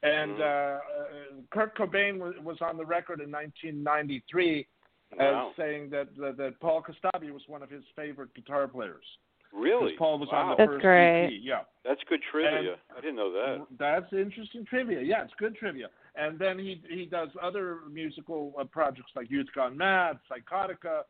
and 0.03 0.31
Mhm. 0.37 0.39
uh, 0.39 0.43
uh, 0.43 1.41
Kurt 1.51 1.75
Cobain 1.77 2.17
was, 2.19 2.35
was 2.43 2.57
on 2.61 2.77
the 2.77 2.85
record 2.85 3.19
in 3.21 3.29
1993 3.31 4.67
Wow. 5.15 5.49
as 5.49 5.55
saying 5.55 5.89
that, 5.91 6.07
that 6.17 6.37
that 6.37 6.59
Paul 6.59 6.81
Kostabi 6.81 7.31
was 7.31 7.43
one 7.47 7.61
of 7.61 7.69
his 7.69 7.83
favorite 7.95 8.33
guitar 8.33 8.67
players. 8.67 9.05
Really? 9.53 9.95
Paul 9.97 10.17
was 10.17 10.29
wow. 10.31 10.39
on 10.45 10.49
the 10.49 10.55
That's 10.57 10.69
first 10.71 10.81
great. 10.81 11.25
EP. 11.25 11.31
Yeah. 11.43 11.61
That's 11.85 12.01
good 12.09 12.21
trivia. 12.31 12.71
And- 12.73 12.79
I 12.97 13.01
didn't 13.01 13.17
know 13.17 13.31
that. 13.31 13.67
That's 13.77 14.11
interesting 14.11 14.65
trivia. 14.65 15.01
Yeah, 15.01 15.23
it's 15.23 15.33
good 15.37 15.55
trivia. 15.55 15.89
And 16.15 16.39
then 16.39 16.57
he 16.57 16.81
he 16.89 17.05
does 17.05 17.29
other 17.41 17.81
musical 17.91 18.53
uh, 18.59 18.63
projects 18.63 19.11
like 19.15 19.29
Youth 19.29 19.47
Gone 19.53 19.77
Mad, 19.77 20.17
Psychotica, 20.29 21.03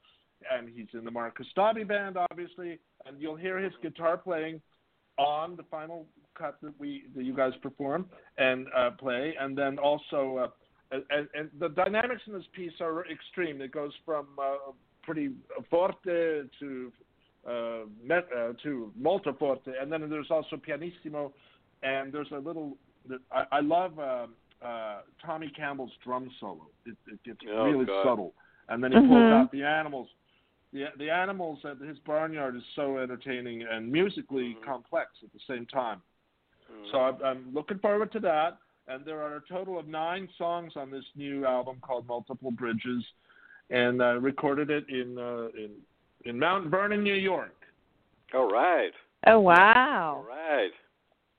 and 0.52 0.70
he's 0.70 0.88
in 0.94 1.04
the 1.06 1.12
Mark 1.12 1.38
Kostabi 1.38 1.88
band, 1.88 2.18
obviously. 2.18 2.80
And 3.06 3.20
you'll 3.20 3.36
hear 3.36 3.58
his 3.60 3.74
guitar 3.82 4.18
playing 4.18 4.62
on 5.18 5.56
the 5.56 5.64
final 5.64 6.06
cut 6.36 6.58
that 6.62 6.74
we 6.80 7.04
that 7.16 7.24
you 7.24 7.36
guys 7.36 7.54
perform 7.62 8.06
and 8.38 8.68
uh, 8.76 8.92
play. 8.92 9.36
And 9.40 9.58
then 9.58 9.78
also, 9.78 10.52
uh, 10.92 10.98
and, 11.10 11.28
and 11.34 11.50
the 11.60 11.70
dynamics 11.70 12.22
in 12.28 12.34
this 12.34 12.48
piece 12.54 12.74
are 12.82 13.06
extreme. 13.10 13.62
It 13.62 13.72
goes 13.72 13.92
from 14.06 14.28
uh, 14.42 14.72
pretty 15.04 15.32
forte 15.70 16.44
to 16.60 16.92
uh, 17.48 17.80
met, 18.04 18.28
uh, 18.36 18.54
to 18.64 18.92
molto 18.98 19.34
forte, 19.34 19.72
and 19.80 19.92
then 19.92 20.10
there's 20.10 20.32
also 20.32 20.56
pianissimo, 20.56 21.34
and 21.84 22.12
there's 22.14 22.32
a 22.32 22.38
little. 22.38 22.78
I, 23.32 23.44
I 23.52 23.60
love 23.60 24.00
uh, 24.00 24.28
uh, 24.66 25.00
Tommy 25.26 25.52
Campbell's 25.56 25.92
drum 26.06 26.32
solo. 26.40 26.68
It, 26.86 26.96
it 27.12 27.22
gets 27.26 27.40
Oh, 27.52 27.66
really 27.66 27.86
God. 27.86 28.06
subtle, 28.06 28.34
and 28.70 28.82
then 28.82 28.94
he 28.94 28.98
pulls 28.98 29.10
Mhm. 29.10 29.34
out 29.34 29.52
the 29.52 29.64
animals. 29.64 30.08
The 30.74 30.86
the 30.98 31.10
animals 31.10 31.60
at 31.66 31.78
his 31.80 31.98
barnyard 32.00 32.56
is 32.56 32.64
so 32.76 32.98
entertaining 32.98 33.62
and 33.64 33.92
musically 33.92 34.56
Mhm. 34.60 34.66
complex 34.66 35.12
at 35.24 35.32
the 35.32 35.40
same 35.48 35.66
time. 35.68 36.02
Mm. 36.72 36.92
So 36.92 36.98
I'm, 37.00 37.22
I'm 37.24 37.54
looking 37.54 37.78
forward 37.80 38.12
to 38.14 38.20
that. 38.22 38.58
And 38.88 39.06
there 39.06 39.22
are 39.22 39.38
a 39.38 39.42
total 39.48 39.80
of 39.80 39.88
nine 39.88 40.28
songs 40.38 40.74
on 40.76 40.92
this 40.92 41.06
new 41.16 41.46
album 41.46 41.78
called 41.82 42.06
Multiple 42.06 42.52
Bridges, 42.52 43.02
and 43.70 44.04
I 44.04 44.12
recorded 44.12 44.70
it 44.70 44.90
in 44.90 45.18
uh, 45.18 45.48
in 45.58 45.72
in 46.26 46.38
Mount 46.40 46.68
Vernon, 46.70 47.02
New 47.04 47.14
York. 47.16 47.56
All 48.34 48.50
right. 48.50 48.92
oh 49.28 49.40
wow 49.40 50.16
All 50.18 50.24
right. 50.24 50.72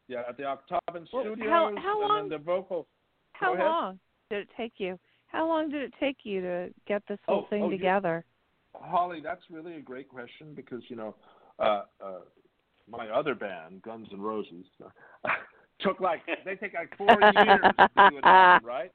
Yeah, 0.09 0.23
at 0.29 0.37
the 0.37 0.45
Octagon 0.45 1.07
Well, 1.13 1.23
Studios. 1.25 1.49
how- 1.49 1.75
how 1.77 2.01
and 2.01 2.09
long- 2.09 2.29
then 2.29 2.39
the 2.39 2.45
vocal. 2.45 2.87
how 3.33 3.55
long 3.57 3.99
did 4.31 4.41
it 4.43 4.49
take 4.57 4.75
you 4.79 4.99
how 5.27 5.47
long 5.47 5.69
did 5.69 5.83
it 5.83 5.93
take 5.99 6.25
you 6.25 6.41
to 6.41 6.73
get 6.87 7.03
this 7.09 7.19
whole 7.27 7.43
Oh, 7.45 7.47
thing 7.51 7.63
oh, 7.65 7.71
you- 7.71 7.77
together 7.77 8.25
Holly, 8.75 9.21
that's 9.23 9.43
really 9.51 9.77
a 9.77 9.81
great 9.81 10.09
question 10.09 10.55
because 10.55 10.83
you 10.89 10.97
know, 10.97 11.15
uh, 11.59 11.83
uh, 12.05 12.21
my 12.89 13.09
other 13.09 13.35
band, 13.35 13.83
Guns 13.83 14.09
N' 14.13 14.21
Roses, 14.21 14.67
took 15.81 16.01
like 16.01 16.21
they 16.45 16.57
take 16.57 16.75
like 16.75 16.97
four 16.97 17.21
years 17.21 17.35
to 17.37 18.11
do 18.11 18.19
an 18.19 18.25
album, 18.27 18.67
right? 18.67 18.91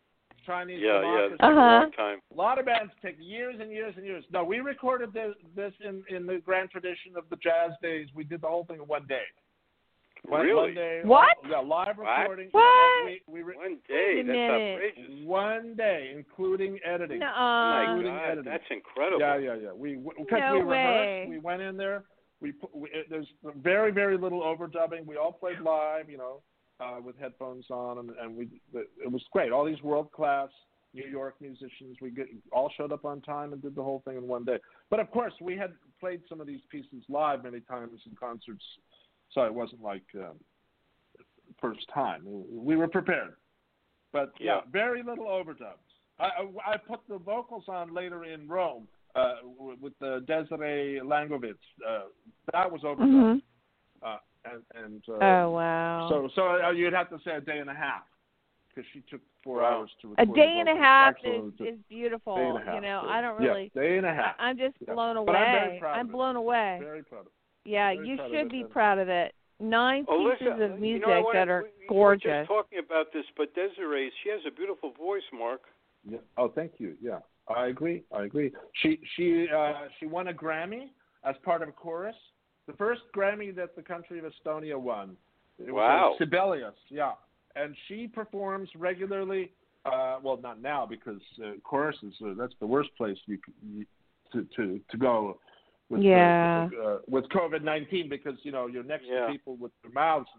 Chinese 0.46 0.80
Yeah, 0.82 0.94
yeah. 0.94 1.02
Democracy. 1.02 1.34
It's 1.34 1.44
a 1.44 1.46
Uh-huh. 1.46 1.82
long 1.82 1.92
time. 1.92 2.20
A 2.32 2.36
lot 2.36 2.60
of 2.60 2.66
bands 2.66 2.92
take 3.02 3.18
years 3.20 3.56
and 3.60 3.72
years 3.72 3.94
and 3.98 4.06
years. 4.06 4.24
No, 4.32 4.44
we 4.44 4.60
recorded 4.60 5.12
this, 5.14 5.34
this 5.56 5.74
in 5.84 6.04
in 6.10 6.26
the 6.26 6.38
grand 6.38 6.70
tradition 6.70 7.18
of 7.18 7.24
the 7.30 7.36
jazz 7.38 7.72
days. 7.82 8.08
We 8.14 8.24
did 8.24 8.42
the 8.42 8.48
whole 8.48 8.66
thing 8.66 8.78
in 8.78 8.88
one 8.88 9.06
day. 9.08 9.24
One, 10.28 10.42
Really? 10.46 10.56
One 10.68 10.76
day. 10.76 11.02
What? 11.04 11.38
Yeah, 11.50 11.60
live 11.60 11.98
What? 11.98 12.20
recording. 12.20 12.50
What? 12.52 13.06
We, 13.06 13.22
we 13.28 13.42
re- 13.42 13.56
One 13.58 13.78
day. 13.88 14.16
That's 14.18 14.28
minute. 14.28 14.74
outrageous. 14.76 15.26
one 15.26 15.76
day, 15.76 16.12
including 16.16 16.80
editing. 16.86 17.20
Nuh-uh. 17.20 17.32
my 17.40 17.84
including 17.90 18.14
God, 18.14 18.26
editing. 18.32 18.52
that's 18.52 18.64
incredible. 18.70 19.20
Yeah, 19.20 19.38
yeah, 19.38 19.56
yeah. 19.56 19.74
We 19.74 19.96
because 19.96 20.40
No 20.42 20.60
we 20.60 20.64
way. 20.66 20.78
rehearsed. 20.78 21.30
We 21.30 21.40
went 21.40 21.62
in 21.62 21.78
there. 21.78 22.04
We, 22.42 22.52
put, 22.54 22.76
we 22.76 22.90
it, 22.90 23.08
there's 23.10 23.28
very 23.58 23.92
very 23.92 24.18
little 24.18 24.42
overdubbing. 24.42 25.06
We 25.06 25.18
all 25.18 25.32
played 25.34 25.60
live, 25.62 26.10
you 26.10 26.18
know, 26.18 26.42
uh, 26.80 27.00
with 27.04 27.18
headphones 27.20 27.66
on, 27.70 27.98
and, 28.00 28.12
and 28.22 28.36
we 28.36 28.50
it 28.74 29.12
was 29.12 29.24
great. 29.32 29.52
All 29.52 29.66
these 29.66 29.82
world 29.82 30.12
class 30.12 30.50
New 30.94 31.06
York 31.08 31.36
musicians. 31.42 31.98
We 32.02 32.10
get, 32.12 32.28
all 32.52 32.72
showed 32.76 32.92
up 32.92 33.06
on 33.06 33.22
time 33.22 33.54
and 33.54 33.62
did 33.62 33.76
the 33.76 33.84
whole 33.84 34.02
thing 34.06 34.18
in 34.18 34.28
one 34.28 34.44
day. 34.46 34.58
But 34.90 35.00
of 35.00 35.12
course, 35.12 35.34
we 35.42 35.56
had 35.58 35.72
played 36.00 36.22
some 36.28 36.42
of 36.42 36.48
these 36.48 36.62
pieces 36.72 37.04
live 37.10 37.44
many 37.44 37.60
times 37.60 38.00
in 38.10 38.16
concerts, 38.16 38.64
so 39.34 39.42
it 39.44 39.54
wasn't 39.54 39.82
like 39.82 40.04
um, 40.16 40.36
first 41.62 41.88
time. 41.94 42.22
We 42.26 42.76
were 42.76 42.88
prepared. 42.88 43.34
But 44.12 44.32
yeah, 44.40 44.56
Yeah. 44.56 44.62
very 44.72 45.04
little 45.04 45.26
overdubs. 45.26 45.78
I, 46.20 46.26
I, 46.26 46.74
I 46.74 46.78
put 46.78 47.02
the 47.08 47.18
vocals 47.18 47.66
on 47.68 47.94
later 47.94 48.26
in 48.26 48.48
Rome 48.48 48.88
uh, 49.16 49.36
with 49.58 49.94
the 50.00 50.24
Desiree 50.28 51.00
Langovitz. 51.04 51.56
Uh, 51.88 52.02
that 52.52 52.72
was 52.72 52.82
overdubbed. 52.82 53.00
Mhm. 53.02 53.42
Uh, 54.02 54.18
and 54.46 54.64
and 54.84 55.04
uh, 55.10 55.24
Oh 55.26 55.52
wow. 55.52 56.08
so 56.10 56.30
so 56.34 56.62
uh, 56.66 56.72
you'd 56.72 56.94
have 56.94 57.10
to 57.10 57.20
say 57.26 57.32
a 57.36 57.42
day 57.42 57.60
and 57.60 57.70
a 57.70 57.74
half 57.74 58.04
because 58.70 58.90
she 58.94 59.02
took 59.10 59.20
four 59.44 59.62
Wow. 59.62 59.80
hours 59.82 59.90
to 60.02 60.16
a 60.18 60.26
day 60.26 60.56
and 60.60 60.70
a 60.70 60.76
half 60.76 61.16
Actually, 61.16 61.52
is, 61.68 61.74
is 61.76 61.80
beautiful. 61.90 62.36
day 62.36 62.46
and 62.46 62.58
a 62.58 62.62
half. 62.66 62.76
You 62.76 62.82
know, 62.82 63.02
So, 63.04 63.10
I 63.10 63.22
don't 63.22 63.38
really. 63.40 63.72
yeah, 63.76 63.82
really. 63.82 63.90
day 63.92 63.98
and 63.98 64.06
a 64.06 64.14
half. 64.14 64.36
I, 64.40 64.46
I'm 64.50 64.58
just 64.58 64.76
Yeah. 64.86 64.94
blown 64.94 65.18
away. 65.18 65.26
But 65.28 65.36
I'm 65.36 65.68
very 65.68 65.80
proud 65.80 65.94
I'm 66.00 66.06
of 66.06 66.10
it. 66.10 66.14
blown 66.14 66.36
away. 66.38 66.78
Very 66.82 67.04
proud 67.04 67.22
of 67.22 67.26
it. 67.28 67.32
Yeah, 67.70 67.92
you 67.92 68.18
should 68.32 68.50
be 68.50 68.64
proud 68.64 68.98
of 68.98 69.10
it. 69.10 69.34
Nine 69.60 70.06
Oh, 70.08 70.32
pieces 70.32 70.48
listen, 70.56 70.62
of 70.74 70.80
music 70.80 71.06
you 71.06 71.14
know, 71.14 71.22
wanna, 71.22 71.40
that 71.40 71.50
are 71.50 71.64
we, 71.64 71.88
gorgeous. 71.88 72.26
We 72.26 72.32
were 72.32 72.38
just 72.40 72.48
talking 72.48 72.80
about 72.80 73.14
this, 73.14 73.26
but 73.38 73.54
Desiree, 73.54 74.12
she 74.24 74.30
has 74.30 74.40
a 74.48 74.52
beautiful 74.52 74.92
voice, 74.94 75.22
Mark. 75.38 75.62
Yeah. 76.10 76.20
Oh, 76.38 76.48
thank 76.48 76.74
you. 76.80 76.96
Yeah, 77.02 77.20
I 77.48 77.68
agree. 77.68 78.04
I 78.12 78.24
agree. 78.24 78.52
She 78.82 79.00
she 79.16 79.48
uh, 79.56 79.74
she 80.00 80.08
won 80.08 80.30
a 80.30 80.34
Grammy 80.34 80.88
as 81.24 81.36
part 81.44 81.62
of 81.62 81.70
a 81.70 81.72
chorus. 81.74 82.16
The 82.68 82.74
first 82.74 83.02
Grammy 83.16 83.54
that 83.58 83.76
the 83.76 83.82
country 83.82 84.18
of 84.20 84.26
Estonia 84.26 84.80
won. 84.80 85.16
It 85.60 85.72
was 85.72 85.74
Wow. 85.74 86.14
uh, 86.14 86.18
Sibelius. 86.18 86.74
Yeah, 86.90 87.12
and 87.56 87.76
she 87.88 88.08
performs 88.08 88.70
regularly. 88.78 89.52
Uh, 89.86 90.20
well, 90.24 90.38
not 90.42 90.62
now 90.62 90.86
because 90.86 91.22
uh, 91.44 91.52
choruses. 91.64 92.14
Uh, 92.26 92.34
that's 92.38 92.54
the 92.60 92.68
worst 92.68 92.90
place 92.98 93.18
you, 93.28 93.38
you 93.62 93.86
to 94.32 94.48
to 94.56 94.80
to 94.90 94.98
go. 94.98 95.38
With 95.90 96.02
Yeah. 96.02 96.70
The, 96.70 96.82
uh, 96.82 97.00
with 97.08 97.26
COVID 97.30 97.64
nineteen, 97.64 98.10
because 98.10 98.36
you 98.44 98.52
know 98.52 98.68
you're 98.68 98.84
next 98.84 99.06
Yeah. 99.06 99.26
to 99.26 99.32
people 99.32 99.56
with 99.56 99.72
their 99.82 99.92
mouths. 99.92 100.30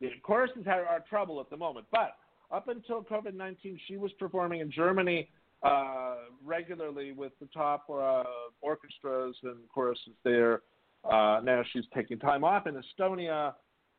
The 0.00 0.10
choruses 0.22 0.66
are, 0.66 0.86
are 0.86 1.00
trouble 1.00 1.40
at 1.40 1.50
the 1.50 1.56
moment, 1.56 1.86
but 1.90 2.16
up 2.50 2.68
until 2.68 3.02
COVID 3.02 3.34
19, 3.34 3.78
she 3.86 3.96
was 3.96 4.12
performing 4.12 4.60
in 4.60 4.70
Germany 4.70 5.28
uh, 5.62 6.16
regularly 6.44 7.12
with 7.12 7.32
the 7.40 7.46
top 7.46 7.88
uh, 7.90 8.22
orchestras 8.60 9.36
and 9.42 9.56
choruses 9.68 10.14
there. 10.24 10.62
Uh, 11.04 11.40
now 11.42 11.62
she's 11.72 11.84
taking 11.94 12.18
time 12.18 12.44
off 12.44 12.66
in 12.66 12.74
Estonia, 12.74 13.54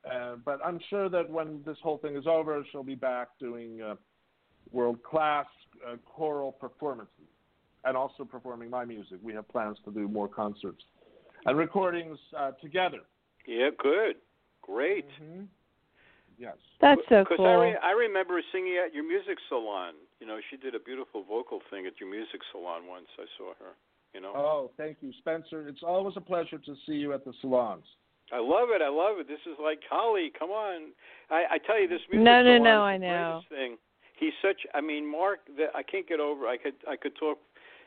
uh, 0.09 0.35
but 0.45 0.59
I'm 0.63 0.79
sure 0.89 1.09
that 1.09 1.29
when 1.29 1.61
this 1.65 1.77
whole 1.83 1.97
thing 1.97 2.15
is 2.15 2.27
over, 2.27 2.63
she'll 2.71 2.83
be 2.83 2.95
back 2.95 3.29
doing 3.39 3.81
uh, 3.81 3.95
world 4.71 5.03
class 5.03 5.47
uh, 5.87 5.97
choral 6.05 6.51
performances 6.51 7.13
and 7.85 7.95
also 7.95 8.23
performing 8.25 8.69
my 8.69 8.85
music. 8.85 9.17
We 9.21 9.33
have 9.33 9.47
plans 9.47 9.77
to 9.85 9.91
do 9.91 10.07
more 10.07 10.27
concerts 10.27 10.83
and 11.45 11.57
recordings 11.57 12.17
uh, 12.37 12.51
together. 12.61 12.99
Yeah, 13.47 13.69
good, 13.77 14.15
great. 14.61 15.05
hmm 15.17 15.43
Yes. 16.37 16.55
That's 16.79 17.01
so 17.09 17.25
cool. 17.27 17.35
Because. 17.35 17.45
I, 17.45 17.53
re- 17.59 17.83
I 17.83 17.91
remember 17.91 18.39
singing 18.53 18.79
at 18.79 18.93
your 18.95 19.03
music 19.03 19.37
salon. 19.49 19.95
You 20.21 20.27
know, 20.27 20.39
she 20.49 20.55
did 20.55 20.73
a 20.73 20.79
beautiful 20.79 21.23
vocal 21.27 21.59
thing 21.69 21.85
at 21.85 21.99
your 21.99 22.09
music 22.09 22.39
salon 22.53 22.87
once. 22.87 23.07
I 23.19 23.25
saw 23.37 23.51
her. 23.59 23.75
You 24.13 24.21
know, 24.21 24.31
Oh, 24.35 24.71
thank 24.77 24.97
you, 25.01 25.11
Spencer. 25.19 25.67
It's 25.67 25.83
always 25.83 26.15
a 26.15 26.21
pleasure 26.21 26.57
to 26.57 26.75
see 26.85 26.93
you 26.93 27.11
at 27.13 27.25
the 27.25 27.33
salons. 27.41 27.83
I 28.31 28.39
love 28.39 28.69
it. 28.71 28.81
I 28.81 28.87
love 28.87 29.19
it. 29.19 29.27
This 29.27 29.41
is 29.45 29.57
like 29.61 29.81
Holly. 29.89 30.31
Come 30.37 30.49
on, 30.49 30.91
I, 31.29 31.43
I 31.51 31.57
tell 31.57 31.79
you, 31.79 31.87
this 31.87 32.01
music 32.09 32.23
No, 32.23 32.41
no, 32.41 32.57
no, 32.57 32.85
is 32.85 32.87
I 32.87 32.97
the 32.97 33.05
know. 33.05 33.41
greatest 33.43 33.49
Thing. 33.49 33.77
He's 34.17 34.33
such. 34.41 34.61
I 34.73 34.81
mean, 34.81 35.09
Mark. 35.09 35.39
The, 35.57 35.67
I 35.75 35.83
can't 35.83 36.07
get 36.07 36.19
over. 36.19 36.47
I 36.47 36.57
could. 36.57 36.75
I 36.87 36.95
could 36.95 37.15
talk. 37.19 37.37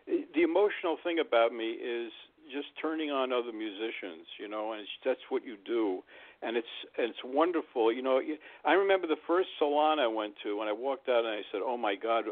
The 0.07 0.43
emotional 0.43 0.97
thing 1.05 1.21
about 1.21 1.53
me 1.55 1.71
is 1.79 2.11
just 2.50 2.68
turning 2.81 3.11
on 3.11 3.33
other 3.33 3.52
musicians. 3.52 4.26
You 4.40 4.48
know, 4.48 4.72
and 4.72 4.87
that's 5.05 5.22
what 5.28 5.44
you 5.44 5.57
do 5.64 6.02
and 6.42 6.57
it's 6.57 6.74
it's 6.98 7.18
wonderful. 7.24 7.92
You 7.92 8.02
know, 8.02 8.20
I 8.64 8.72
remember 8.72 9.07
the 9.07 9.20
first 9.26 9.48
salon 9.59 9.98
I 9.98 10.09
went 10.09 10.35
to, 10.42 10.61
and 10.61 10.68
I 10.68 10.72
walked 10.72 11.09
out 11.09 11.24
and 11.24 11.28
I 11.28 11.42
said, 11.52 11.61
"Oh 11.64 11.76
my 11.76 11.94
God." 11.94 12.24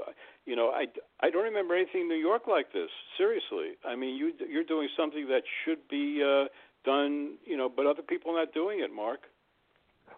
You 0.46 0.56
know, 0.56 0.70
I, 0.70 0.86
I 1.20 1.30
don't 1.30 1.44
remember 1.44 1.76
anything 1.76 2.02
in 2.02 2.08
New 2.08 2.16
York 2.16 2.42
like 2.48 2.72
this. 2.72 2.90
Seriously, 3.16 3.78
I 3.84 3.94
mean, 3.94 4.16
you 4.16 4.32
you're 4.48 4.64
doing 4.64 4.88
something 4.96 5.28
that 5.28 5.42
should 5.64 5.86
be 5.88 6.22
uh, 6.22 6.46
done. 6.84 7.36
You 7.46 7.56
know, 7.56 7.68
but 7.74 7.86
other 7.86 8.02
people 8.02 8.32
are 8.32 8.40
not 8.40 8.52
doing 8.52 8.80
it. 8.80 8.92
Mark. 8.92 9.20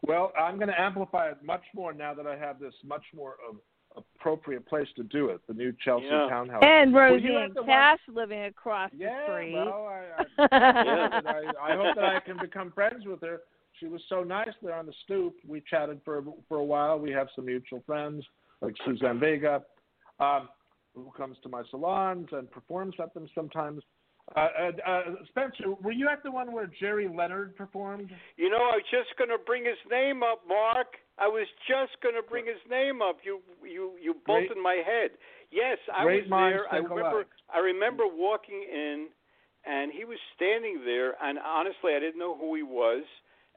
Well, 0.05 0.33
I'm 0.40 0.57
going 0.57 0.68
to 0.68 0.81
amplify 0.81 1.28
it 1.28 1.44
much 1.44 1.62
more 1.76 1.92
now 1.92 2.12
that 2.12 2.26
I 2.26 2.37
have 2.37 2.59
this 2.59 2.74
much 2.85 3.05
more 3.14 3.37
of 3.48 3.57
appropriate 3.96 4.66
place 4.66 4.88
to 4.96 5.02
do 5.05 5.28
it, 5.28 5.40
the 5.46 5.55
new 5.55 5.72
Chelsea 5.85 6.07
Yeah. 6.07 6.28
townhouse. 6.28 6.62
and 6.64 6.92
Were 6.92 7.02
Rosie 7.02 7.35
at 7.37 7.44
and 7.44 7.55
the 7.55 7.62
one- 7.62 7.68
Cash 7.70 7.98
living 8.09 8.44
across 8.44 8.90
yeah, 8.94 9.26
the 9.26 9.33
street. 9.33 9.55
well, 9.55 9.87
I, 9.87 10.22
I, 10.38 10.46
I, 10.52 11.72
I 11.72 11.76
hope 11.76 11.94
that 11.96 12.05
I 12.05 12.20
can 12.20 12.38
become 12.38 12.72
friends 12.72 13.05
with 13.07 13.20
her. 13.22 13.40
She 13.81 13.87
was 13.87 14.00
so 14.09 14.22
nice 14.22 14.50
there 14.62 14.74
on 14.74 14.87
the 14.87 14.92
stoop. 15.05 15.35
We 15.46 15.61
chatted 15.68 16.00
for 16.05 16.22
for 16.48 16.59
a 16.59 16.64
while. 16.64 16.98
We 16.98 17.11
have 17.12 17.28
some 17.35 17.46
mutual 17.46 17.83
friends 17.87 18.24
like 18.61 18.74
Suzanne 18.85 19.18
Vega, 19.18 19.62
um, 20.20 20.48
who 20.94 21.11
comes 21.16 21.37
to 21.42 21.48
my 21.48 21.62
salons 21.70 22.28
and 22.33 22.50
performs 22.50 22.94
at 23.02 23.12
them 23.14 23.28
sometimes. 23.35 23.83
Uh, 24.37 24.38
uh, 24.40 24.70
uh, 24.90 25.02
Spencer, 25.28 25.72
were 25.83 25.90
you 25.90 26.09
at 26.09 26.22
the 26.22 26.31
one 26.31 26.52
where 26.52 26.70
Gerry 26.78 27.09
Leonard 27.09 27.57
performed? 27.57 28.11
You 28.37 28.50
know, 28.50 28.57
I 28.59 28.76
was 28.76 28.85
just 28.90 29.18
going 29.18 29.31
to 29.31 29.38
bring 29.44 29.64
his 29.64 29.76
name 29.90 30.22
up, 30.22 30.42
Mark. 30.46 30.94
I 31.18 31.29
was 31.29 31.46
just 31.68 32.01
going 32.03 32.14
to 32.14 32.22
bring 32.22 32.46
his 32.46 32.61
name 32.70 33.03
up. 33.03 33.18
You 33.25 33.40
you 33.62 33.92
you 34.01 34.14
Great- 34.25 34.48
bolted 34.48 34.57
my 34.62 34.81
head. 34.85 35.11
Yes, 35.51 35.79
I 35.94 36.05
great 36.05 36.25
was 36.25 36.31
there. 36.31 36.64
I 36.72 36.77
remember. 36.79 37.01
alike. 37.11 37.27
I 37.55 37.59
remember 37.59 38.05
walking 38.09 38.64
in, 38.64 39.09
and 39.66 39.92
he 39.92 40.05
was 40.05 40.18
standing 40.35 40.83
there. 40.85 41.14
And 41.22 41.38
honestly, 41.38 41.94
I 41.94 42.01
didn't 42.01 42.18
know 42.18 42.35
who 42.37 42.55
he 42.55 42.62
was. 42.62 43.05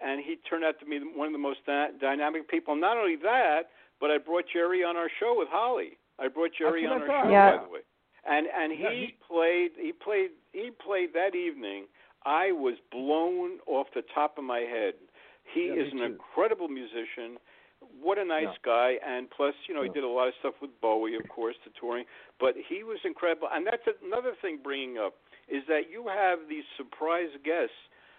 And 0.01 0.19
he 0.23 0.35
turned 0.49 0.65
out 0.65 0.77
to 0.81 0.85
be 0.85 0.99
one 1.15 1.27
of 1.27 1.31
the 1.31 1.39
most 1.39 1.65
dy- 1.65 1.91
dynamic 2.01 2.49
people. 2.49 2.75
Not 2.75 2.97
only 2.97 3.15
that, 3.23 3.69
but 4.01 4.11
I 4.11 4.17
brought 4.17 4.43
Gerry 4.51 4.83
on 4.83 4.97
our 4.97 5.09
show 5.21 5.35
with 5.37 5.47
Holly. 5.49 5.97
I 6.19 6.27
brought 6.27 6.51
Gerry 6.57 6.85
on 6.85 6.99
what 6.99 7.09
our 7.09 7.23
show, 7.23 7.29
Yeah. 7.31 7.57
by 7.57 7.63
the 7.63 7.69
way. 7.71 7.79
And 8.27 8.47
and 8.47 8.73
he, 8.73 8.83
Yeah, 8.83 8.91
he- 8.91 9.15
played. 9.25 9.71
He 9.79 9.93
played. 9.93 10.31
He 10.51 10.69
played 10.71 11.13
that 11.13 11.33
evening. 11.33 11.85
I 12.25 12.51
was 12.51 12.75
blown 12.91 13.59
off 13.67 13.87
the 13.95 14.01
top 14.13 14.37
of 14.37 14.43
my 14.43 14.59
head. 14.59 14.95
He 15.45 15.67
Yeah, 15.67 15.73
is 15.75 15.91
an 15.93 15.99
too. 15.99 16.03
incredible 16.05 16.67
musician. 16.67 17.39
What 18.01 18.17
a 18.17 18.25
nice 18.25 18.43
Yeah. 18.43 18.57
guy, 18.63 18.99
and 19.03 19.29
plus, 19.29 19.55
you 19.67 19.75
know, 19.75 19.83
he 19.83 19.89
did 19.89 20.03
a 20.03 20.07
lot 20.07 20.27
of 20.27 20.35
stuff 20.35 20.59
with 20.61 20.79
Bowie, 20.81 21.15
of 21.15 21.27
course, 21.29 21.55
the 21.63 21.69
touring. 21.71 22.05
But 22.39 22.55
he 22.57 22.83
was 22.83 23.03
incredible, 23.05 23.49
and 23.49 23.65
that's 23.65 23.85
another 24.03 24.33
thing. 24.35 24.57
Bringing 24.57 24.97
up 24.97 25.15
is 25.47 25.65
that 25.67 25.89
you 25.89 26.07
have 26.07 26.47
these 26.47 26.65
surprise 26.77 27.29
guests. 27.43 27.75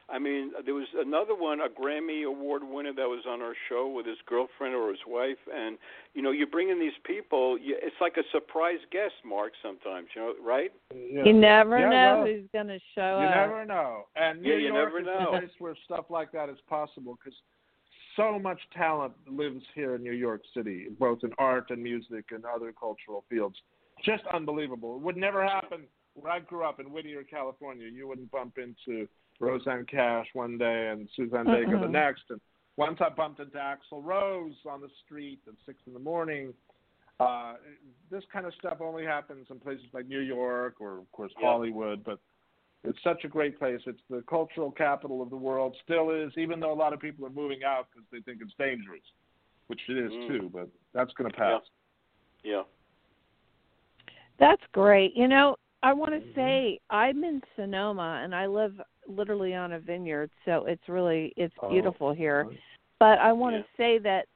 I 0.09 0.21
mean, 0.21 0.53
there 0.65 0.75
was 0.75 0.87
another 0.97 1.35
one, 1.35 1.61
a 1.61 1.69
Grammy 1.69 2.25
Award 2.25 2.63
winner 2.65 2.93
that 2.95 3.09
was 3.09 3.25
on 3.29 3.43
our 3.43 3.55
show 3.69 3.89
with 3.89 4.07
his 4.07 4.19
girlfriend 4.27 4.75
or 4.75 4.91
his 4.91 5.01
wife, 5.07 5.39
and 5.53 5.79
you 6.15 6.23
know, 6.23 6.31
you 6.31 6.47
bring 6.47 6.69
in 6.71 6.79
these 6.79 6.97
people. 7.05 7.59
You, 7.59 7.77
it's 7.83 7.97
like 8.01 8.17
a 8.17 8.23
surprise 8.31 8.79
guest, 8.93 9.15
Mark. 9.25 9.53
Sometimes, 9.63 10.07
you 10.15 10.23
know, 10.23 10.35
right? 10.45 10.71
Yeah. 10.95 11.25
You 11.25 11.33
never 11.33 11.79
Yeah, 11.79 11.91
know 11.91 12.15
well, 12.19 12.27
who's 12.27 12.49
going 12.53 12.69
to 12.69 12.79
show 12.95 13.19
You 13.21 13.27
up. 13.27 13.35
You 13.35 13.41
never 13.49 13.65
know. 13.65 14.05
And 14.15 14.43
New 14.43 14.51
Yeah, 14.53 14.59
you 14.59 14.69
York 14.69 14.87
never 14.87 15.01
is 15.01 15.07
know. 15.07 15.33
the 15.33 15.39
place 15.39 15.51
where 15.59 15.75
stuff 15.85 16.05
like 16.09 16.31
that 16.33 16.49
is 16.49 16.59
possible 16.69 17.19
because 17.19 17.37
so 18.15 18.39
much 18.39 18.61
talent 18.75 19.13
lives 19.27 19.65
here 19.75 19.97
in 19.97 20.03
New 20.03 20.13
York 20.13 20.43
City, 20.55 20.87
both 20.99 21.19
in 21.25 21.33
art 21.39 21.71
and 21.71 21.83
music 21.83 22.27
and 22.31 22.45
other 22.45 22.73
cultural 22.73 23.25
fields. 23.29 23.57
Just 24.05 24.23
unbelievable. 24.33 24.97
It 24.97 25.03
would 25.03 25.17
never 25.17 25.45
happen 25.45 25.83
where 26.15 26.33
I 26.33 26.41
grew 26.41 26.65
up 26.65 26.81
in 26.81 26.87
Whittier, 26.87 27.25
California. 27.25 27.89
You 27.93 28.09
wouldn't 28.09 28.31
bump 28.31 28.57
into 28.59 29.07
Rosanne 29.41 29.87
Cash 29.87 30.27
one 30.35 30.59
day 30.59 30.89
and 30.89 31.09
Suzanne 31.17 31.47
Vega 31.47 31.79
the 31.81 31.89
next. 31.89 32.23
And 32.31 32.41
once 32.77 32.99
I 33.01 33.09
bumped 33.09 33.41
into 33.41 33.57
Axl 33.57 34.03
Rose 34.03 34.55
on 34.69 34.81
the 34.81 34.91
street 35.05 35.41
at 35.47 35.55
six 35.65 35.79
in 35.87 35.93
the 35.93 35.99
morning. 36.01 36.55
Uh, 37.19 37.55
this 38.11 38.23
kind 38.31 38.45
of 38.45 38.53
stuff 38.59 38.77
only 38.83 39.03
happens 39.03 39.47
in 39.51 39.59
places 39.59 39.87
like 39.95 40.07
New 40.07 40.21
York 40.21 40.75
or, 40.81 40.99
of 40.99 41.11
course, 41.13 41.33
Yeah. 41.41 41.47
Hollywood. 41.47 42.05
But 42.05 42.19
it's 42.85 43.03
such 43.03 43.25
a 43.25 43.29
great 43.29 43.59
place. 43.59 43.81
It's 43.87 44.03
the 44.11 44.23
cultural 44.29 44.71
capital 44.71 45.23
of 45.23 45.31
the 45.31 45.37
world. 45.37 45.75
Still 45.83 46.11
is, 46.11 46.37
even 46.37 46.61
though 46.61 46.73
a 46.73 46.75
lot 46.75 46.93
of 46.93 47.01
people 47.01 47.25
are 47.25 47.31
moving 47.31 47.65
out 47.65 47.89
because 47.91 48.07
they 48.11 48.21
think 48.21 48.43
it's 48.43 48.53
dangerous, 48.59 49.01
which 49.69 49.81
it 49.89 49.97
is 49.97 50.13
Mm. 50.13 50.29
too. 50.29 50.51
But 50.53 50.69
that's 50.93 51.13
going 51.15 51.31
to 51.31 51.37
pass. 51.37 51.63
Yeah. 52.45 52.65
That's 54.39 54.63
great. 54.73 55.15
You 55.17 55.27
know, 55.29 55.57
I 55.83 55.95
want 55.95 56.13
to 56.13 56.21
Mhm. 56.21 56.35
say 56.35 56.81
I'm 56.91 57.25
in 57.25 57.43
Sonoma 57.57 58.21
and 58.23 58.35
I 58.35 58.47
live 58.47 58.79
literally 59.09 59.55
on 59.55 59.73
a 59.73 59.81
vineyard, 59.81 60.31
so 60.45 60.65
it's 60.67 60.89
really 60.89 61.33
it's 61.37 61.55
Oh, 61.63 61.71
beautiful 61.71 62.13
here. 62.13 62.47
But 62.99 63.19
I 63.19 63.33
want 63.33 63.55
Yeah. 63.55 63.63
to 63.63 63.67
say 63.77 63.99
that 63.99 64.27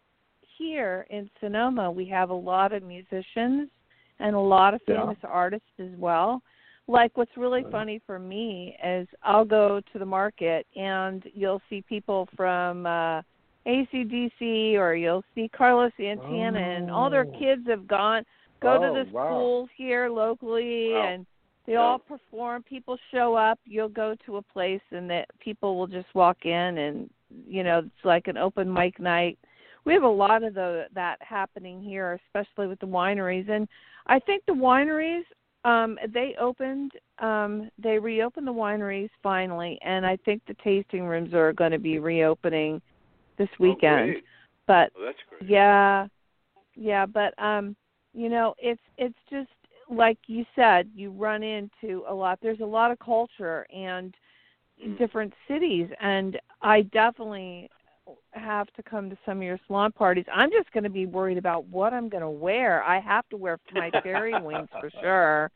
here 0.59 1.07
in 1.11 1.31
Sonoma 1.41 1.91
we 1.91 2.07
have 2.07 2.31
a 2.31 2.35
lot 2.35 2.73
of 2.73 2.83
musicians 2.83 3.71
and 4.19 4.37
a 4.37 4.41
lot 4.41 4.75
of 4.75 4.83
Yeah. 4.87 5.01
famous 5.01 5.19
artists 5.25 5.79
as 5.79 5.91
well. 5.97 6.43
Like 6.87 7.17
what's 7.17 7.37
really 7.37 7.63
Right. 7.63 7.73
funny 7.73 7.99
for 8.07 8.19
me 8.19 8.77
is 8.85 9.09
I'll 9.23 9.45
go 9.45 9.81
to 9.93 9.99
the 9.99 10.07
market 10.07 10.67
and 10.77 11.25
you'll 11.35 11.63
see 11.71 11.83
people 11.83 12.29
from 12.37 12.87
uh 12.87 13.23
ACDC 13.67 14.75
or 14.77 14.95
you'll 14.95 15.25
see 15.35 15.49
Carlos 15.49 15.93
Santana 15.97 16.59
and 16.59 16.91
all 16.91 17.11
their 17.11 17.27
Oh. 17.27 17.39
kids 17.39 17.67
have 17.69 17.87
gone 17.87 18.25
go 18.63 18.77
oh, 18.77 18.81
to 18.81 19.05
the 19.05 19.11
wow. 19.13 19.27
schools 19.27 19.69
here 19.77 20.09
locally 20.09 20.93
Wow. 20.93 21.09
and 21.09 21.27
they 21.71 21.77
all 21.77 21.99
perform 21.99 22.63
people 22.65 22.99
show 23.13 23.35
up 23.35 23.59
you'll 23.65 23.89
go 23.89 24.17
to 24.27 24.39
a 24.39 24.43
place 24.43 24.81
and 24.91 25.09
that 25.09 25.27
people 25.39 25.79
will 25.79 25.87
just 25.87 26.13
walk 26.15 26.45
in 26.45 26.79
and 26.79 27.09
you 27.47 27.63
know 27.63 27.79
it's 27.79 28.05
like 28.05 28.27
an 28.27 28.37
open 28.37 28.71
mic 28.71 28.99
night 28.99 29.39
we 29.85 29.93
have 29.95 30.03
a 30.03 30.09
lot 30.09 30.43
of 30.43 30.55
the 30.55 30.87
that 30.95 31.17
happening 31.21 31.81
here 31.81 32.19
especially 32.27 32.67
with 32.67 32.81
the 32.81 32.87
wineries 32.87 33.49
and 33.49 33.69
i 34.09 34.19
think 34.19 34.43
the 34.47 34.53
wineries 34.53 35.23
um 35.65 35.97
they 36.13 36.35
opened 36.41 36.91
um 37.21 37.71
they 37.79 37.99
reopened 37.99 38.47
the 38.47 38.53
wineries 38.53 39.11
finally 39.23 39.79
and 39.83 40.05
i 40.05 40.17
think 40.25 40.43
the 40.49 40.57
tasting 40.65 41.05
rooms 41.05 41.33
are 41.35 41.53
going 41.53 41.73
to 41.73 41.79
be 41.79 41.99
reopening 42.01 42.83
this 43.39 43.49
Oh, 43.55 43.63
weekend 43.63 44.13
great. 44.13 44.25
but 44.67 44.93
great. 44.93 45.49
yeah. 45.49 46.07
Yeah, 46.77 47.07
but 47.07 47.35
um 47.43 47.77
you 48.13 48.29
know, 48.29 48.55
it's 48.59 48.81
it's 48.99 49.19
just 49.31 49.49
like 49.91 50.19
you 50.27 50.45
said, 50.55 50.89
you 50.95 51.11
run 51.11 51.43
into 51.43 52.05
a 52.09 52.15
lot 52.15 52.39
there's 52.43 52.61
a 52.61 52.65
lot 52.67 52.91
of 52.91 52.99
culture 52.99 53.67
and 53.75 54.15
Mm. 54.87 54.97
different 54.97 55.35
cities 55.47 55.89
and 56.01 56.39
I 56.63 56.83
definitely 56.83 57.71
have 58.33 58.73
to 58.75 58.83
come 58.83 59.11
to 59.11 59.17
some 59.27 59.39
of 59.39 59.43
your 59.43 59.59
salon 59.67 59.93
parties. 59.93 60.25
I'm 60.33 60.51
just 60.51 60.71
going 60.73 60.85
to 60.85 60.91
be 60.91 61.07
worried 61.07 61.39
about 61.39 61.67
what 61.67 61.93
I'm 61.93 62.09
going 62.09 62.23
to 62.23 62.31
wear. 62.31 62.83
I 62.83 62.99
have 63.01 63.29
to 63.29 63.37
wear 63.37 63.59
my 63.73 63.91
fairy 64.03 64.41
wings 64.41 64.69
for 64.81 64.91
sure. 65.01 65.51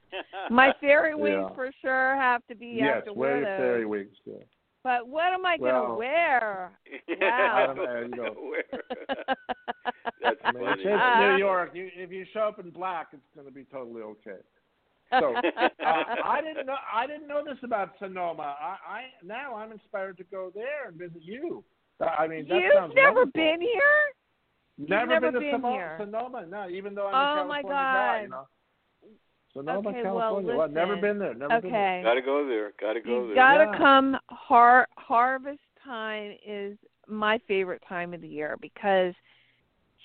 My 0.50 0.74
fairy 0.80 1.14
wings 1.14 1.48
Yeah. 1.48 1.54
for 1.54 1.70
sure 1.80 2.16
have 2.16 2.42
to 2.48 2.54
be 2.54 2.80
I 2.82 2.84
yes, 2.84 2.94
have 2.96 3.04
to 3.06 3.12
wear 3.14 3.42
wear 3.42 3.56
fairy 3.56 3.86
wings. 3.86 4.16
Yeah. 4.26 4.34
But 4.82 5.08
what 5.08 5.32
am 5.32 5.46
I 5.46 5.56
going 5.56 5.74
to 5.74 5.94
wear? 5.96 6.78
I 7.10 7.18
Wow. 7.20 7.66
don't 7.66 7.76
know, 7.76 8.00
you 8.00 8.14
know. 8.16 8.34
That's 10.24 10.36
I 10.44 10.52
funny. 10.52 10.66
it's 10.82 11.02
Uh, 11.02 11.20
New 11.28 11.36
York. 11.38 11.70
You, 11.74 11.88
if 11.94 12.10
you 12.10 12.24
show 12.32 12.40
up 12.48 12.58
in 12.58 12.70
black, 12.70 13.08
it's 13.12 13.22
going 13.34 13.46
to 13.46 13.52
be 13.52 13.64
totally 13.70 14.02
okay. 14.02 14.40
So 15.10 15.34
uh, 15.36 15.68
I 16.24 16.40
didn't 16.42 16.66
know. 16.66 16.76
I 16.92 17.06
didn't 17.06 17.28
know 17.28 17.42
this 17.44 17.58
about 17.62 17.90
Sonoma. 17.98 18.56
I, 18.60 18.76
I 18.88 19.02
now 19.22 19.54
I'm 19.54 19.70
inspired 19.70 20.16
to 20.18 20.24
go 20.24 20.50
there 20.54 20.88
and 20.88 20.96
visit 20.98 21.22
you. 21.22 21.62
Uh, 22.00 22.06
I 22.06 22.26
mean, 22.26 22.48
that 22.48 22.54
You've 22.56 22.94
never 22.96 23.20
wonderful. 23.24 23.30
been 23.34 23.60
here? 23.60 23.80
Never, 24.78 25.06
never 25.06 25.26
been 25.30 25.34
to 25.34 25.40
been 25.40 25.50
Sonoma, 25.52 25.74
here. 25.76 25.96
Sonoma. 26.00 26.46
No, 26.50 26.68
even 26.68 26.94
though 26.96 27.06
I'm 27.08 27.38
Oh, 27.38 27.42
a 27.42 27.46
my 27.46 27.62
California 27.62 27.70
guy. 27.70 28.22
You 28.24 28.28
God. 28.28 28.36
know. 28.36 28.46
Sonoma, 29.52 29.88
Okay, 29.90 30.02
well, 30.02 30.18
California. 30.18 30.56
Well, 30.56 30.68
never 30.68 30.96
been 30.96 31.18
there. 31.20 31.34
Never 31.34 31.60
been 31.60 31.70
there. 31.70 31.96
Okay. 31.98 32.02
Gotta 32.02 32.22
go 32.22 32.48
there. 32.48 32.72
Gotta 32.80 33.00
go 33.00 33.20
You 33.20 33.26
there. 33.28 33.34
gotta 33.36 33.70
Yeah. 33.72 33.78
come. 33.78 34.16
Har- 34.30 34.88
harvest 34.96 35.60
time 35.84 36.32
is 36.44 36.76
my 37.06 37.38
favorite 37.46 37.82
time 37.88 38.14
of 38.14 38.20
the 38.20 38.26
year 38.28 38.56
because 38.60 39.14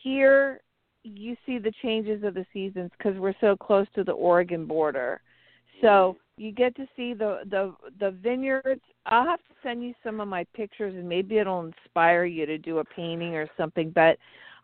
here 0.03 0.61
you 1.03 1.35
see 1.45 1.57
the 1.57 1.71
changes 1.81 2.23
of 2.23 2.33
the 2.33 2.45
seasons 2.53 2.91
because 2.97 3.17
we're 3.17 3.33
so 3.39 3.55
close 3.55 3.87
to 3.95 4.03
the 4.03 4.11
Oregon 4.11 4.65
border. 4.65 5.21
So 5.81 6.17
you 6.37 6.51
get 6.51 6.75
to 6.75 6.85
see 6.95 7.13
the 7.13 7.41
the 7.49 7.73
the 7.99 8.11
vineyards. 8.11 8.81
I'll 9.05 9.25
have 9.25 9.39
to 9.39 9.53
send 9.63 9.83
you 9.83 9.93
some 10.03 10.19
of 10.19 10.27
my 10.27 10.45
pictures 10.53 10.93
and 10.95 11.07
maybe 11.07 11.37
it'll 11.37 11.65
inspire 11.65 12.25
you 12.25 12.45
to 12.45 12.57
do 12.57 12.79
a 12.79 12.83
painting 12.83 13.35
or 13.35 13.47
something. 13.57 13.91
But 13.91 14.17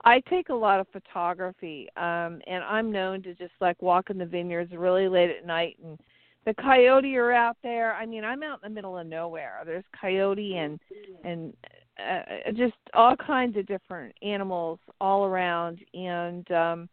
I 0.04 0.22
take 0.30 0.50
a 0.50 0.54
lot 0.54 0.80
of 0.80 0.88
photography, 0.90 1.88
um, 1.98 2.40
and 2.48 2.64
I'm 2.68 2.92
known 2.92 3.24
to 3.24 3.34
just 3.34 3.54
like 3.60 3.82
walk 3.82 4.10
in 4.10 4.18
the 4.18 4.26
vineyards 4.26 4.72
really 4.74 5.08
late 5.08 5.32
at 5.32 5.46
night 5.46 5.78
and 5.84 5.98
the 6.46 6.54
coyote 6.54 7.16
are 7.16 7.32
out 7.32 7.58
there. 7.64 7.94
I 7.94 8.06
mean, 8.06 8.24
I'm 8.24 8.44
out 8.44 8.60
in 8.64 8.72
the 8.72 8.76
middle 8.76 8.98
of 8.98 9.08
nowhere. 9.08 9.62
There's 9.66 9.84
coyote 10.00 10.58
and 10.58 10.80
and 11.24 11.54
uh, 12.00 12.52
just 12.52 12.74
all 12.94 13.16
kinds 13.16 13.58
of 13.58 13.66
different 13.66 14.14
animals 14.22 14.80
all 15.00 15.26
around, 15.26 15.80
and 15.94 16.50
um, 16.52 16.90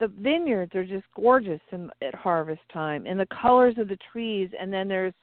the 0.00 0.08
vineyards 0.08 0.74
are 0.74 0.84
just 0.84 1.04
gorgeous 1.14 1.60
in, 1.72 1.90
at 2.02 2.14
harvest 2.14 2.62
time, 2.72 3.06
and 3.06 3.20
the 3.20 3.26
colors 3.26 3.74
of 3.78 3.88
the 3.88 3.98
trees. 4.12 4.50
And 4.58 4.72
then 4.72 4.88
there's 4.88 5.14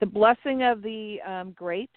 the 0.00 0.06
blessing 0.06 0.62
of 0.62 0.82
the 0.82 1.18
um, 1.26 1.52
grapes, 1.52 1.92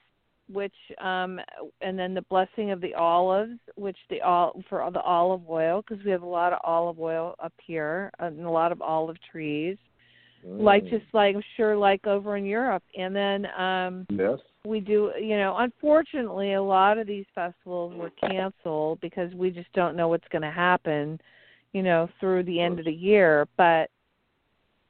which 0.52 0.76
um, 1.02 1.40
and 1.82 1.98
then 1.98 2.14
the 2.14 2.22
blessing 2.24 2.72
of 2.72 2.82
the 2.82 2.94
olives, 2.94 3.58
which 3.76 3.98
the 4.10 4.22
all 4.22 4.62
for 4.70 4.88
the 4.92 5.02
olive 5.02 5.50
oil 5.50 5.82
because 5.88 6.04
we 6.06 6.12
have 6.12 6.22
a 6.22 6.28
lot 6.28 6.54
of 6.54 6.60
olive 6.64 7.00
oil 7.00 7.34
up 7.42 7.54
here 7.66 8.12
and 8.20 8.46
a 8.46 8.50
lot 8.50 8.72
of 8.72 8.82
olive 8.82 9.18
trees 9.32 9.78
like 10.44 10.84
Mm. 10.84 10.90
just 10.90 11.14
like 11.14 11.36
I'm 11.36 11.44
sure 11.56 11.76
like 11.76 12.06
over 12.08 12.38
in 12.38 12.46
Europe. 12.46 12.84
And 12.98 13.16
then 13.16 13.48
um 13.58 14.08
Yes. 14.10 14.40
we 14.66 14.80
do 14.80 15.12
you 15.20 15.38
know, 15.38 15.56
unfortunately 15.58 16.54
a 16.54 16.62
lot 16.62 16.98
of 16.98 17.08
these 17.08 17.26
festivals 17.34 17.94
were 17.96 18.12
canceled 18.12 19.00
because 19.02 19.34
we 19.34 19.52
just 19.52 19.72
don't 19.74 19.96
know 19.96 20.08
what's 20.08 20.28
gonna 20.30 20.52
happen, 20.52 21.20
you 21.74 21.84
know, 21.84 22.10
through 22.20 22.44
the 22.44 22.60
end 22.60 22.80
of 22.80 22.86
the 22.86 22.92
year. 22.92 23.48
But 23.58 23.90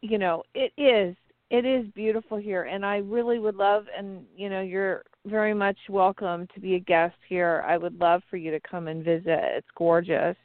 you 0.02 0.18
know, 0.18 0.44
it 0.54 0.72
is 0.78 1.16
it 1.50 1.66
is 1.66 1.88
beautiful 1.94 2.38
here 2.38 2.64
and 2.64 2.86
I 2.86 2.98
really 2.98 3.40
would 3.40 3.56
love 3.56 3.86
and 3.98 4.26
you 4.36 4.50
know, 4.50 4.62
you're 4.62 5.04
very 5.26 5.54
much 5.54 5.78
welcome 5.90 6.48
to 6.54 6.60
be 6.60 6.76
a 6.76 6.80
guest 6.80 7.16
here. 7.28 7.64
I 7.68 7.78
would 7.78 8.00
love 8.00 8.22
for 8.30 8.38
you 8.38 8.52
to 8.52 8.60
come 8.60 8.88
and 8.88 9.04
visit. 9.04 9.28
It's 9.28 9.68
gorgeous. 9.76 10.36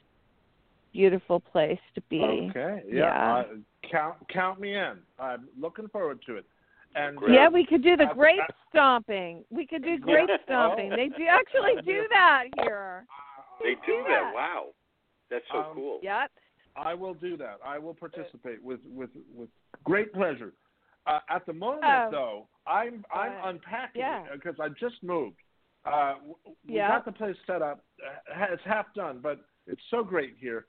Beautiful 0.93 1.39
place 1.39 1.79
to 1.95 2.01
be. 2.09 2.21
Okay. 2.51 2.83
Yeah. 2.87 2.95
Yeah. 2.99 3.33
Uh, 3.35 3.43
count 3.91 4.15
count 4.31 4.59
me 4.59 4.75
in. 4.75 4.93
I'm 5.19 5.47
looking 5.59 5.87
forward 5.89 6.19
to 6.27 6.37
it. 6.37 6.45
And 6.95 7.17
Great. 7.17 7.33
Yeah, 7.33 7.49
we 7.49 7.65
could 7.65 7.81
do 7.83 7.97
the 7.97 8.07
I- 8.09 8.13
grape 8.13 8.39
I- 8.41 8.53
stomping. 8.69 9.43
We 9.49 9.65
could 9.65 9.83
do 9.83 9.97
grape 9.97 10.29
Yeah. 10.29 10.37
stomping. 10.45 10.93
Oh. 10.93 10.95
They 10.95 11.09
do 11.09 11.25
actually 11.27 11.81
do 11.83 12.05
that 12.11 12.43
here. 12.61 13.05
They 13.61 13.73
do 13.85 14.03
that. 14.07 14.21
that. 14.25 14.31
Wow. 14.35 14.67
That's 15.31 15.45
so 15.51 15.57
Um, 15.59 15.73
cool. 15.75 15.99
Yep. 16.03 16.31
I 16.75 16.93
will 16.93 17.15
do 17.15 17.37
that. 17.37 17.57
I 17.65 17.79
will 17.79 17.95
participate 17.95 18.61
with 18.63 18.79
with 18.85 19.09
with 19.33 19.49
great 19.83 20.13
pleasure. 20.13 20.53
Uh, 21.07 21.19
at 21.29 21.45
the 21.47 21.53
moment, 21.53 21.83
Oh. 21.85 22.09
though, 22.11 22.47
I'm 22.67 23.03
I'm 23.11 23.31
Uh, 23.43 23.49
unpacking 23.49 24.01
yeah. 24.01 24.25
because 24.31 24.59
I 24.59 24.69
just 24.69 25.01
moved. 25.03 25.37
Uh, 25.85 26.15
we 26.67 26.75
Yeah. 26.75 26.87
got 26.89 27.05
the 27.05 27.11
place 27.11 27.35
set 27.47 27.61
up. 27.63 27.83
Uh, 28.05 28.45
it's 28.51 28.63
half 28.63 28.93
done, 28.93 29.19
but 29.19 29.39
it's 29.65 29.81
so 29.89 30.03
great 30.03 30.35
here. 30.39 30.67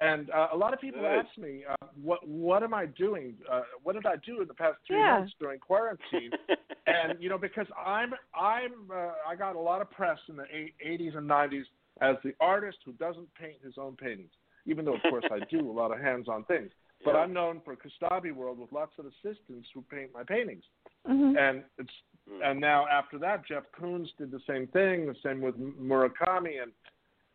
And 0.00 0.28
uh, 0.30 0.48
a 0.52 0.56
lot 0.56 0.74
of 0.74 0.80
people 0.80 1.00
Good. 1.00 1.06
ask 1.26 1.38
me, 1.38 1.64
uh, 1.68 1.86
what 2.02 2.26
what 2.26 2.62
am 2.62 2.74
I 2.74 2.86
doing? 2.86 3.34
Uh, 3.50 3.62
what 3.82 3.94
did 3.94 4.06
I 4.06 4.16
do 4.24 4.42
in 4.42 4.48
the 4.48 4.54
past 4.54 4.76
three 4.86 4.98
Yeah. 4.98 5.18
months 5.18 5.34
during 5.40 5.58
quarantine? 5.58 6.32
and 6.86 7.20
you 7.20 7.28
know 7.28 7.38
because 7.38 7.66
i'm 7.84 8.12
i'm 8.34 8.72
uh, 8.92 9.10
i 9.28 9.34
got 9.36 9.56
a 9.56 9.60
lot 9.60 9.80
of 9.80 9.90
press 9.90 10.18
in 10.28 10.36
the 10.36 10.44
eight- 10.52 10.74
80s 10.86 11.16
and 11.16 11.28
90s 11.28 11.64
as 12.00 12.16
the 12.22 12.32
artist 12.40 12.78
who 12.84 12.92
doesn't 12.92 13.26
paint 13.34 13.56
his 13.64 13.74
own 13.78 13.96
paintings 13.96 14.30
even 14.66 14.84
though 14.84 14.94
of 14.94 15.02
course 15.08 15.24
i 15.30 15.40
do 15.50 15.68
a 15.68 15.72
lot 15.72 15.92
of 15.92 15.98
hands 15.98 16.28
on 16.28 16.44
things 16.44 16.70
but 17.04 17.14
Yeah. 17.14 17.20
i'm 17.20 17.32
known 17.32 17.60
for 17.64 17.76
Kostabi 17.76 18.32
world 18.32 18.58
with 18.58 18.72
lots 18.72 18.92
of 18.98 19.06
assistants 19.06 19.68
who 19.74 19.82
paint 19.90 20.12
my 20.14 20.22
paintings 20.22 20.64
hmm 21.06 21.34
and 21.36 21.64
it's 21.78 21.90
and 22.44 22.60
now 22.60 22.86
after 22.86 23.18
that 23.18 23.44
jeff 23.46 23.64
koons 23.78 24.08
did 24.16 24.30
the 24.30 24.40
same 24.46 24.66
thing 24.68 25.06
the 25.06 25.16
same 25.24 25.40
with 25.40 25.56
murakami 25.58 26.62
and 26.62 26.72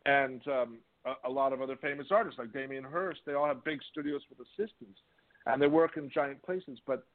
and 0.06 0.48
um 0.48 0.78
a, 1.06 1.28
a 1.28 1.30
lot 1.30 1.54
of 1.54 1.62
other 1.62 1.76
famous 1.78 2.08
artists 2.12 2.38
like 2.40 2.52
damien 2.54 2.84
hirst 2.84 3.22
they 3.26 3.34
all 3.34 3.48
have 3.48 3.64
big 3.64 3.80
studios 3.92 4.22
with 4.30 4.40
assistants 4.48 5.00
and 5.46 5.62
they 5.62 5.68
work 5.68 5.98
in 5.98 6.10
giant 6.10 6.42
places 6.44 6.80
but 6.86 7.06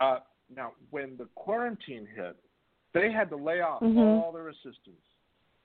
uh 0.00 0.18
now 0.54 0.72
when 0.90 1.16
the 1.16 1.26
quarantine 1.34 2.06
hit 2.14 2.36
they 2.92 3.10
had 3.12 3.28
to 3.30 3.36
lay 3.36 3.60
off 3.60 3.82
Mhm. 3.82 4.16
all 4.20 4.32
their 4.32 4.48
assistants 4.48 5.02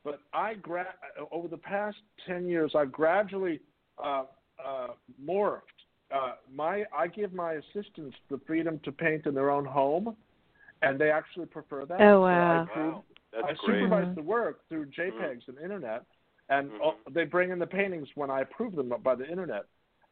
but 0.04 0.20
i 0.34 0.54
gra- 0.56 0.96
over 1.32 1.48
the 1.48 1.58
past 1.58 1.98
10 2.26 2.48
years 2.48 2.74
i've 2.76 2.92
gradually 2.92 3.60
uh 4.04 4.24
uh 4.64 4.88
morphed 5.24 5.62
uh 6.12 6.34
my 6.54 6.86
i 6.96 7.08
give 7.08 7.34
my 7.34 7.54
assistants 7.54 8.16
the 8.30 8.40
freedom 8.46 8.80
to 8.84 8.92
paint 8.92 9.26
in 9.26 9.34
their 9.34 9.50
own 9.52 9.66
home 9.66 10.16
and 10.82 11.00
they 11.00 11.10
actually 11.10 11.46
prefer 11.48 11.86
that 11.86 12.00
Oh, 12.02 12.22
So 12.22 12.28
I 12.28 12.58
wow. 12.78 13.04
That's 13.34 13.60
I 13.62 13.66
great. 13.66 13.80
supervise 13.82 14.08
Mhm. 14.08 14.16
the 14.16 14.22
work 14.22 14.68
through 14.70 14.86
JPEGs 14.88 15.48
and 15.48 15.58
internet, 15.58 16.06
and 16.50 16.72
Mhm. 16.72 16.82
all- 16.82 16.98
they 17.10 17.26
bring 17.26 17.50
in 17.52 17.60
the 17.60 17.68
paintings 17.68 18.10
when 18.16 18.30
I 18.30 18.42
approve 18.42 18.76
them 18.76 18.90
by 18.90 19.16
the 19.16 19.28
internet. 19.28 19.66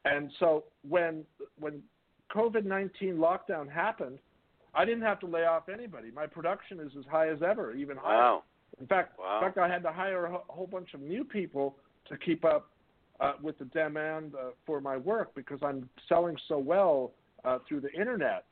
And 0.06 0.32
so 0.34 0.66
when 0.88 1.26
when 1.60 1.84
COVID 2.30 2.66
nineteen 2.66 3.18
lockdown 3.18 3.70
happened, 3.70 4.20
I 4.74 4.86
didn't 4.86 5.04
have 5.04 5.20
to 5.20 5.28
lay 5.28 5.46
off 5.46 5.70
anybody. 5.70 6.12
My 6.12 6.26
production 6.28 6.80
is 6.80 6.96
as 6.98 7.06
high 7.06 7.30
as 7.30 7.42
ever, 7.44 7.74
even 7.74 7.96
higher. 7.98 8.18
Wow. 8.18 8.44
In 8.80 8.88
fact, 8.88 9.20
Wow. 9.20 9.38
in 9.38 9.44
fact, 9.46 9.58
I 9.60 9.68
had 9.68 9.84
to 9.84 9.92
hire 9.92 10.26
a 10.26 10.38
whole 10.50 10.66
bunch 10.68 10.94
of 10.96 11.02
new 11.02 11.24
people 11.24 11.78
to 12.06 12.18
keep 12.18 12.44
up 12.44 12.70
uh, 13.20 13.34
with 13.42 13.58
the 13.60 13.66
demand 13.66 14.34
uh, 14.36 14.50
for 14.66 14.82
my 14.82 14.98
work 14.98 15.34
because 15.36 15.62
I'm 15.62 15.88
selling 16.10 16.36
so 16.48 16.58
well 16.58 17.14
uh, 17.46 17.60
through 17.60 17.82
the 17.82 17.94
internet. 17.94 18.46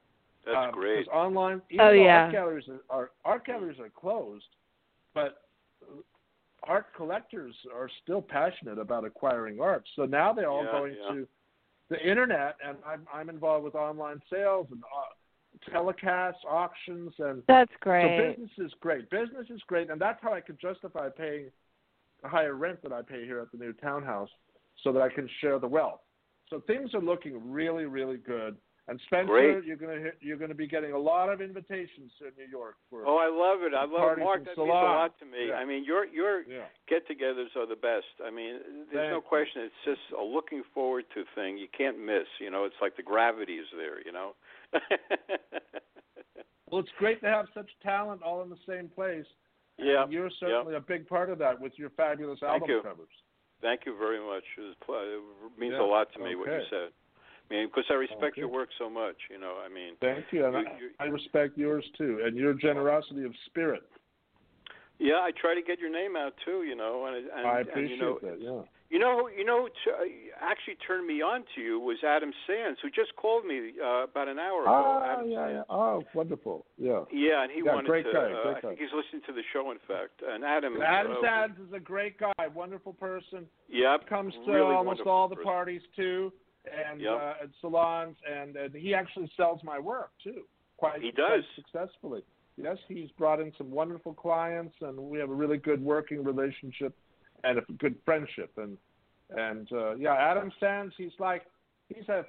That's 0.46 0.56
Um, 0.56 0.72
great. 0.72 1.08
'cause 1.08 1.14
online, 1.14 1.62
even 1.72 1.86
Oh, 1.88 1.90
yeah. 1.92 2.24
art 2.26 2.32
galleries 2.32 2.70
are, 2.70 2.82
are 2.90 3.12
art 3.26 3.44
galleries 3.44 3.80
are 3.80 3.90
closed, 3.90 4.56
but 5.14 5.48
art 6.68 6.88
collectors 6.96 7.56
are 7.74 7.90
still 8.04 8.22
passionate 8.22 8.78
about 8.78 9.06
acquiring 9.06 9.60
art. 9.60 9.84
So 9.96 10.06
now 10.06 10.34
they're 10.34 10.50
all 10.50 10.64
Yeah, 10.64 10.72
going 10.72 10.96
yeah. 11.02 11.14
to 11.14 11.28
the 11.90 12.10
internet, 12.10 12.56
and 12.66 12.78
I'm 12.86 13.08
I'm 13.14 13.30
involved 13.30 13.66
with 13.66 13.76
online 13.76 14.22
sales 14.30 14.68
and 14.72 14.82
uh, 14.84 15.72
telecasts, 15.74 16.44
auctions, 16.48 17.14
and 17.20 17.44
That's 17.48 17.72
so 17.74 17.78
great. 17.82 18.38
business 18.38 18.52
is 18.58 18.74
great. 18.80 19.10
Business 19.10 19.48
is 19.50 19.62
great, 19.68 19.90
and 19.90 20.00
that's 20.00 20.22
how 20.22 20.34
I 20.34 20.42
could 20.42 20.60
justify 20.60 21.10
paying 21.10 21.52
the 22.24 22.30
higher 22.30 22.54
rent 22.54 22.82
that 22.84 22.94
I 22.94 23.02
pay 23.02 23.26
here 23.26 23.40
at 23.40 23.52
the 23.52 23.58
new 23.58 23.74
townhouse, 23.74 24.30
so 24.84 24.94
that 24.94 25.02
I 25.02 25.10
can 25.10 25.28
share 25.42 25.60
the 25.60 25.68
wealth. 25.68 26.02
So 26.50 26.62
things 26.68 26.94
are 26.94 27.02
looking 27.02 27.52
really, 27.52 27.86
really 27.86 28.18
good. 28.18 28.58
And 28.92 29.00
Spencer, 29.08 29.32
Great. 29.32 29.64
you're 29.64 29.78
gonna 29.80 30.12
you're 30.20 30.36
gonna 30.36 30.54
be 30.54 30.68
getting 30.68 30.92
a 30.92 30.98
lot 31.00 31.30
of 31.32 31.40
invitations 31.40 32.12
to 32.20 32.26
New 32.36 32.50
York 32.52 32.76
for. 32.90 33.08
Oh, 33.08 33.16
I 33.16 33.32
love 33.32 33.64
it. 33.64 33.72
I 33.74 33.84
love 33.88 34.20
Parties 34.20 34.24
Mark. 34.28 34.40
and 34.40 34.48
That 34.48 34.58
means 34.60 34.68
a 34.68 34.74
lot 34.76 35.18
to 35.20 35.26
me. 35.26 35.48
Yeah. 35.48 35.54
I 35.56 35.64
mean, 35.64 35.86
your 35.86 36.04
your 36.08 36.42
yeah. 36.44 36.68
get-togethers 36.90 37.56
are 37.56 37.66
the 37.66 37.80
best. 37.80 38.12
I 38.20 38.30
mean, 38.30 38.60
there's 38.92 39.08
no 39.16 39.24
Thank 39.24 39.24
you. 39.24 39.30
question. 39.32 39.62
It's 39.72 39.84
just 39.86 40.04
a 40.20 40.22
looking 40.22 40.64
forward 40.74 41.06
to 41.16 41.24
thing. 41.36 41.58
You 41.58 41.68
can't 41.72 41.98
miss. 42.04 42.28
You 42.42 42.52
know, 42.52 42.66
it's 42.66 42.76
like 42.82 42.98
the 42.98 43.04
gravity 43.04 43.56
is 43.64 43.68
there. 43.78 44.04
You 44.04 44.12
know. 44.12 44.36
Well, 46.70 46.80
it's 46.80 46.90
great 46.98 47.20
to 47.20 47.28
have 47.28 47.48
such 47.54 47.70
talent 47.84 48.22
all 48.24 48.42
in 48.44 48.50
the 48.50 48.56
same 48.68 48.88
place. 48.88 49.26
and 49.78 49.88
yeah. 49.88 50.06
You're 50.10 50.30
certainly 50.40 50.76
a 50.76 50.80
big 50.80 51.06
part 51.08 51.30
of 51.30 51.38
that 51.40 51.60
with 51.60 51.74
your 51.76 51.90
fabulous 51.92 52.40
Thank 52.40 52.64
album 52.64 52.70
you. 52.70 52.82
covers. 52.82 53.12
Thank 53.62 53.82
you 53.86 53.98
very 53.98 54.20
much. 54.26 54.44
It, 54.58 54.76
was, 54.88 55.04
it 55.54 55.60
means 55.60 55.74
Yeah, 55.78 55.84
a 55.84 55.86
lot 55.86 56.08
to 56.14 56.20
me 56.24 56.36
what 56.36 56.48
you 56.48 56.62
said. 56.70 56.90
Mean, 57.52 57.68
because 57.68 57.84
I 57.90 57.96
respect 57.96 58.38
your 58.38 58.48
work 58.48 58.70
so 58.80 58.90
much. 58.90 59.18
You 59.30 59.38
know, 59.38 59.56
I 59.64 59.68
mean. 59.68 59.96
Thank 60.00 60.26
you, 60.32 60.46
and 60.46 60.54
You- 60.80 60.90
I, 61.00 61.04
I 61.04 61.08
respect 61.08 61.58
yours 61.58 61.86
too, 61.98 62.22
and 62.24 62.36
your 62.38 62.54
generosity 62.54 63.24
of 63.26 63.34
spirit. 63.48 63.84
Yeah, 65.00 65.16
I 65.16 65.32
try 65.32 65.56
to 65.56 65.62
get 65.62 65.80
your 65.80 65.90
name 65.92 66.16
out 66.16 66.34
too. 66.46 66.64
You 66.64 66.76
know, 66.76 67.06
and 67.08 67.16
and, 67.18 67.48
I 67.48 67.60
and 67.60 67.70
appreciate 67.70 67.98
you 67.98 68.02
know, 68.02 68.20
that. 68.22 68.38
Yeah. 68.40 68.62
You 68.92 69.00
know, 69.00 69.30
you 69.30 69.46
know, 69.46 69.70
t- 69.70 70.30
actually 70.42 70.76
turned 70.86 71.08
me 71.08 71.22
on 71.22 71.46
to 71.56 71.62
you 71.62 71.80
was 71.80 71.96
Adam 72.06 72.34
Sands, 72.46 72.78
who 72.82 72.90
just 72.90 73.16
called 73.16 73.46
me 73.46 73.72
uh, 73.82 74.04
about 74.04 74.28
an 74.28 74.38
hour 74.38 74.64
ago. 74.64 74.70
Ah, 74.70 75.14
Adam 75.14 75.30
yeah, 75.32 75.48
Sands. 75.48 75.66
yeah. 75.70 75.76
Oh, 75.76 76.04
wonderful. 76.14 76.66
Yeah. 76.78 77.04
Yeah, 77.10 77.44
and 77.44 77.52
he 77.54 77.62
Yeah, 77.66 77.74
wanted 77.74 77.88
great 77.88 78.06
to. 78.06 78.12
guy, 78.12 78.20
uh, 78.34 78.44
great 78.44 78.58
I 78.58 78.62
guy. 78.62 78.68
think 78.68 78.80
he's 78.82 78.92
listening 78.94 79.22
to 79.28 79.32
the 79.34 79.44
show, 79.54 79.72
in 79.72 79.78
fact. 79.88 80.22
And 80.28 80.44
Adam. 80.44 80.76
Adam 80.82 81.14
uh, 81.14 81.22
Sands 81.24 81.58
is 81.66 81.74
a 81.74 81.80
great 81.80 82.18
guy, 82.20 82.48
wonderful 82.54 82.92
person. 82.92 83.48
Yep. 83.70 84.10
Comes 84.10 84.34
to 84.46 84.52
really 84.52 84.76
almost 84.76 85.02
all 85.08 85.30
the 85.30 85.36
person. 85.38 85.46
parties 85.52 85.82
too, 85.96 86.34
and 86.66 87.02
Yep. 87.02 87.12
uh, 87.22 87.34
and 87.42 87.52
salons, 87.62 88.16
and, 88.30 88.56
and 88.56 88.76
he 88.76 88.94
actually 88.94 89.32
sells 89.36 89.62
my 89.64 89.80
work 89.80 90.12
too, 90.24 90.44
quite, 90.78 91.02
He 91.02 91.12
does. 91.12 91.44
successfully. 91.56 92.24
Yes, 92.58 92.78
he's 92.88 93.10
brought 93.18 93.40
in 93.40 93.52
some 93.58 93.72
wonderful 93.72 94.14
clients, 94.14 94.76
and 94.82 94.98
we 94.98 95.18
have 95.20 95.30
a 95.30 95.34
really 95.34 95.58
good 95.58 95.82
working 95.82 96.24
relationship 96.24 96.96
and 97.44 97.58
a 97.58 97.62
good 97.80 97.96
friendship. 98.06 98.52
And 98.58 98.78
and 99.36 99.72
uh, 99.72 99.96
yeah, 99.96 100.14
Adam 100.14 100.52
Sands, 100.60 100.94
he's 100.98 101.14
like 101.18 101.44
he's 101.88 102.08
a 102.10 102.26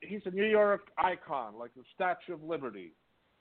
he's 0.00 0.22
a 0.24 0.30
New 0.30 0.46
York 0.46 0.88
icon, 0.98 1.58
like 1.58 1.72
the 1.74 1.84
Statue 1.94 2.32
of 2.34 2.42
Liberty. 2.42 2.92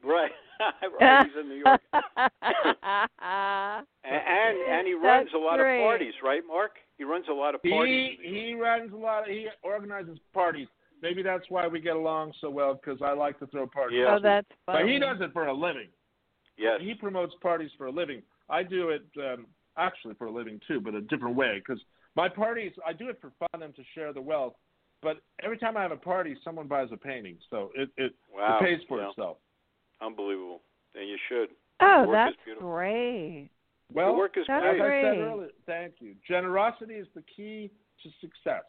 Right. 0.03 0.31
right. 0.99 1.25
He's 1.27 1.35
in 1.41 1.49
New 1.49 1.55
York. 1.55 1.81
and 1.93 3.87
and, 4.03 4.57
and 4.69 4.87
he 4.87 4.93
runs 4.93 5.27
That's 5.27 5.35
a 5.35 5.37
lot 5.37 5.57
great. 5.57 5.79
of 5.81 5.83
parties, 5.85 6.13
right, 6.23 6.41
Mark? 6.47 6.71
He 6.97 7.03
runs 7.03 7.25
a 7.29 7.33
lot 7.33 7.55
of 7.55 7.63
parties. 7.63 8.17
He 8.21 8.47
he 8.47 8.53
runs 8.53 8.91
a 8.93 8.97
lot. 8.97 9.23
Of, 9.23 9.29
he 9.29 9.47
organizes 9.63 10.17
parties. 10.33 10.67
Maybe 11.01 11.21
that's 11.21 11.43
why 11.49 11.67
we 11.67 11.81
get 11.81 11.95
along 11.95 12.33
so 12.39 12.49
well 12.49 12.73
because 12.73 13.01
I 13.01 13.11
like 13.13 13.37
to 13.39 13.47
throw 13.47 13.67
parties. 13.67 13.99
Yeah. 14.01 14.15
oh, 14.15 14.19
that's 14.21 14.47
funny. 14.65 14.83
But 14.83 14.89
he 14.89 14.99
does 14.99 15.17
it 15.19 15.33
for 15.33 15.47
a 15.47 15.53
living. 15.53 15.89
yes. 16.57 16.79
He 16.81 16.93
promotes 16.93 17.33
parties 17.41 17.69
for 17.77 17.87
a 17.87 17.91
living. 17.91 18.21
I 18.49 18.63
do 18.63 18.89
it 18.89 19.03
um, 19.19 19.45
actually 19.77 20.13
for 20.15 20.27
a 20.27 20.31
living 20.31 20.59
too, 20.67 20.79
but 20.79 20.93
a 20.95 21.01
different 21.01 21.35
way. 21.35 21.55
Because 21.65 21.81
my 22.15 22.29
parties, 22.29 22.71
I 22.87 22.93
do 22.93 23.09
it 23.09 23.19
for 23.19 23.31
fun 23.39 23.61
and 23.61 23.75
to 23.75 23.81
share 23.93 24.13
the 24.13 24.21
wealth. 24.21 24.53
But 25.01 25.17
every 25.43 25.57
time 25.57 25.75
I 25.77 25.81
have 25.81 25.91
a 25.91 25.97
party, 25.97 26.35
someone 26.43 26.67
buys 26.67 26.87
a 26.93 26.97
painting, 26.97 27.37
so 27.49 27.71
it 27.75 27.89
it, 27.97 28.13
Wow. 28.33 28.57
it 28.59 28.63
pays 28.63 28.79
for 28.87 29.01
Yeah. 29.01 29.09
itself. 29.09 29.37
Unbelievable. 30.01 30.61
And 30.95 31.07
you 31.09 31.17
should. 31.29 31.49
Oh, 31.81 32.03
Your 32.03 32.07
work 32.07 32.29
is 32.29 32.35
that's 32.47 32.59
great. 32.59 33.49
Well, 33.93 34.07
Your 34.07 34.17
work 34.17 34.37
is 34.37 34.45
That's 34.47 34.65
as 34.65 34.79
great. 34.79 34.99
I 34.99 35.11
said 35.11 35.17
earlier, 35.21 35.49
thank 35.65 35.93
you. 35.99 36.15
Generosity 36.27 36.95
is 36.95 37.07
the 37.13 37.21
key 37.23 37.69
to 38.03 38.09
success, 38.21 38.63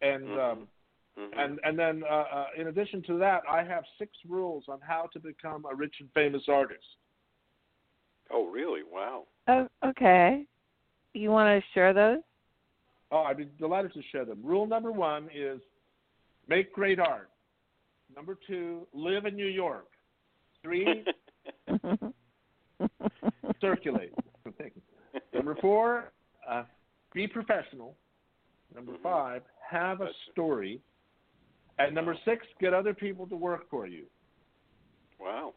and 0.00 0.28
Mhm. 0.28 0.38
um, 0.38 0.68
Mhm. 1.18 1.32
And 1.36 1.60
and 1.62 1.78
then 1.78 2.04
uh, 2.04 2.06
uh, 2.06 2.46
in 2.56 2.68
addition 2.68 3.02
to 3.02 3.18
that, 3.18 3.42
I 3.46 3.62
have 3.62 3.84
six 3.98 4.16
rules 4.26 4.66
on 4.68 4.80
how 4.80 5.08
to 5.08 5.20
become 5.20 5.66
a 5.66 5.74
rich 5.74 6.00
and 6.00 6.10
famous 6.12 6.48
artist. 6.48 6.96
oh, 8.30 8.46
really? 8.46 8.82
Wow. 8.82 9.26
Oh, 9.48 9.68
okay. 9.84 10.46
You 11.12 11.30
want 11.30 11.62
to 11.62 11.70
share 11.72 11.92
those? 11.92 12.22
Oh, 13.10 13.24
I'd 13.24 13.36
be 13.36 13.44
delighted 13.58 13.92
to 13.92 14.02
share 14.04 14.24
them. 14.24 14.40
Rule 14.42 14.64
number 14.66 14.90
one 14.90 15.28
is 15.34 15.60
make 16.48 16.72
great 16.72 16.98
art. 16.98 17.28
Number 18.16 18.34
two, 18.46 18.86
live 18.94 19.26
in 19.26 19.36
New 19.36 19.44
York. 19.46 19.91
Three, 20.62 21.04
circulate. 23.60 24.12
number 25.34 25.56
four, 25.60 26.12
uh, 26.48 26.64
be 27.12 27.26
professional. 27.26 27.96
Number 28.74 28.92
Mhm. 28.92 29.02
five, 29.02 29.42
have 29.68 30.00
a 30.00 30.12
story. 30.30 30.80
And 31.78 31.94
number 31.94 32.14
six, 32.24 32.46
get 32.60 32.74
other 32.74 32.94
people 32.94 33.26
to 33.28 33.36
work 33.36 33.68
for 33.70 33.86
you. 33.86 34.06
wow. 35.18 35.54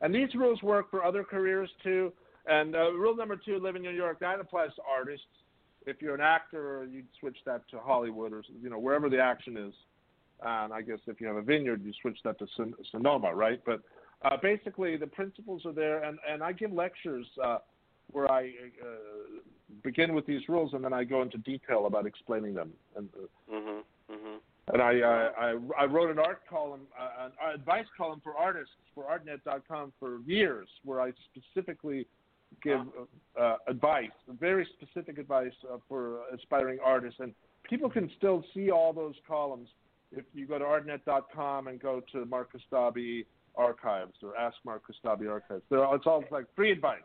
And 0.00 0.14
these 0.14 0.34
rules 0.34 0.62
work 0.62 0.90
for 0.90 1.04
other 1.04 1.22
careers 1.24 1.70
too. 1.82 2.10
And 2.46 2.74
uh, 2.74 2.92
rule 2.92 3.14
number 3.14 3.36
two, 3.36 3.58
live 3.58 3.76
in 3.76 3.82
New 3.82 3.90
York, 3.90 4.18
that 4.20 4.40
applies 4.40 4.74
to 4.76 4.82
artists. 4.88 5.26
If 5.86 6.00
you're 6.00 6.14
an 6.14 6.20
actor, 6.22 6.86
you'd 6.90 7.06
switch 7.20 7.36
that 7.44 7.68
to 7.68 7.80
Hollywood 7.80 8.32
or 8.32 8.42
you 8.62 8.70
know 8.70 8.78
wherever 8.78 9.08
the 9.10 9.20
action 9.20 9.56
is. 9.58 9.74
And 10.42 10.72
I 10.72 10.80
guess 10.82 11.00
if 11.06 11.20
you 11.20 11.26
have 11.26 11.36
a 11.36 11.42
vineyard, 11.42 11.84
you 11.84 11.92
switch 12.00 12.18
that 12.24 12.38
to 12.38 12.46
Son- 12.56 12.74
Sonoma, 12.90 13.34
right? 13.34 13.60
But 13.66 13.82
uh, 14.22 14.36
basically, 14.42 14.96
the 14.96 15.06
principles 15.06 15.64
are 15.66 15.72
there. 15.72 16.02
And 16.04 16.18
and 16.28 16.42
I 16.42 16.52
give 16.52 16.72
lectures 16.72 17.26
uh, 17.42 17.58
where 18.10 18.30
I 18.30 18.52
uh, 18.82 19.40
begin 19.82 20.14
with 20.14 20.26
these 20.26 20.48
rules, 20.48 20.72
and 20.74 20.82
then 20.84 20.92
I 20.92 21.04
go 21.04 21.22
into 21.22 21.38
detail 21.38 21.86
about 21.86 22.06
explaining 22.06 22.54
them. 22.54 22.72
And 22.96 23.08
uh, 23.14 23.54
Mhm. 23.54 23.84
Mhm. 24.10 24.40
and 24.72 24.82
I, 24.82 25.00
uh, 25.00 25.32
I 25.38 25.82
I 25.82 25.84
wrote 25.86 26.10
an 26.10 26.18
art 26.18 26.46
column, 26.46 26.86
uh, 26.98 27.30
an 27.42 27.54
advice 27.54 27.86
column 27.96 28.20
for 28.20 28.36
artists 28.36 28.74
for 28.94 29.04
Artnet.com 29.04 29.92
for 30.00 30.20
years, 30.26 30.68
where 30.84 31.00
I 31.00 31.12
specifically 31.30 32.06
give 32.62 32.80
uh, 33.36 33.56
advice, 33.66 34.10
very 34.40 34.64
specific 34.76 35.18
advice 35.18 35.52
uh, 35.70 35.76
for 35.86 36.22
aspiring 36.32 36.78
artists, 36.82 37.20
and 37.20 37.34
people 37.62 37.90
can 37.90 38.10
still 38.16 38.42
see 38.54 38.70
all 38.70 38.92
those 38.92 39.14
columns 39.26 39.68
if 40.10 40.24
you 40.32 40.46
go 40.46 40.58
to 40.58 40.64
Artnet.com 40.64 41.68
and 41.68 41.78
go 41.78 42.00
to 42.12 42.24
Mark 42.24 42.50
Kostabi 42.52 43.26
archives 43.56 44.14
or 44.22 44.36
Ask 44.36 44.56
Mark 44.64 44.82
Kostabi 44.86 45.28
archives. 45.30 45.62
They're, 45.70 45.84
it's 45.94 46.06
all 46.06 46.24
like 46.30 46.44
free 46.56 46.70
advice. 46.72 47.00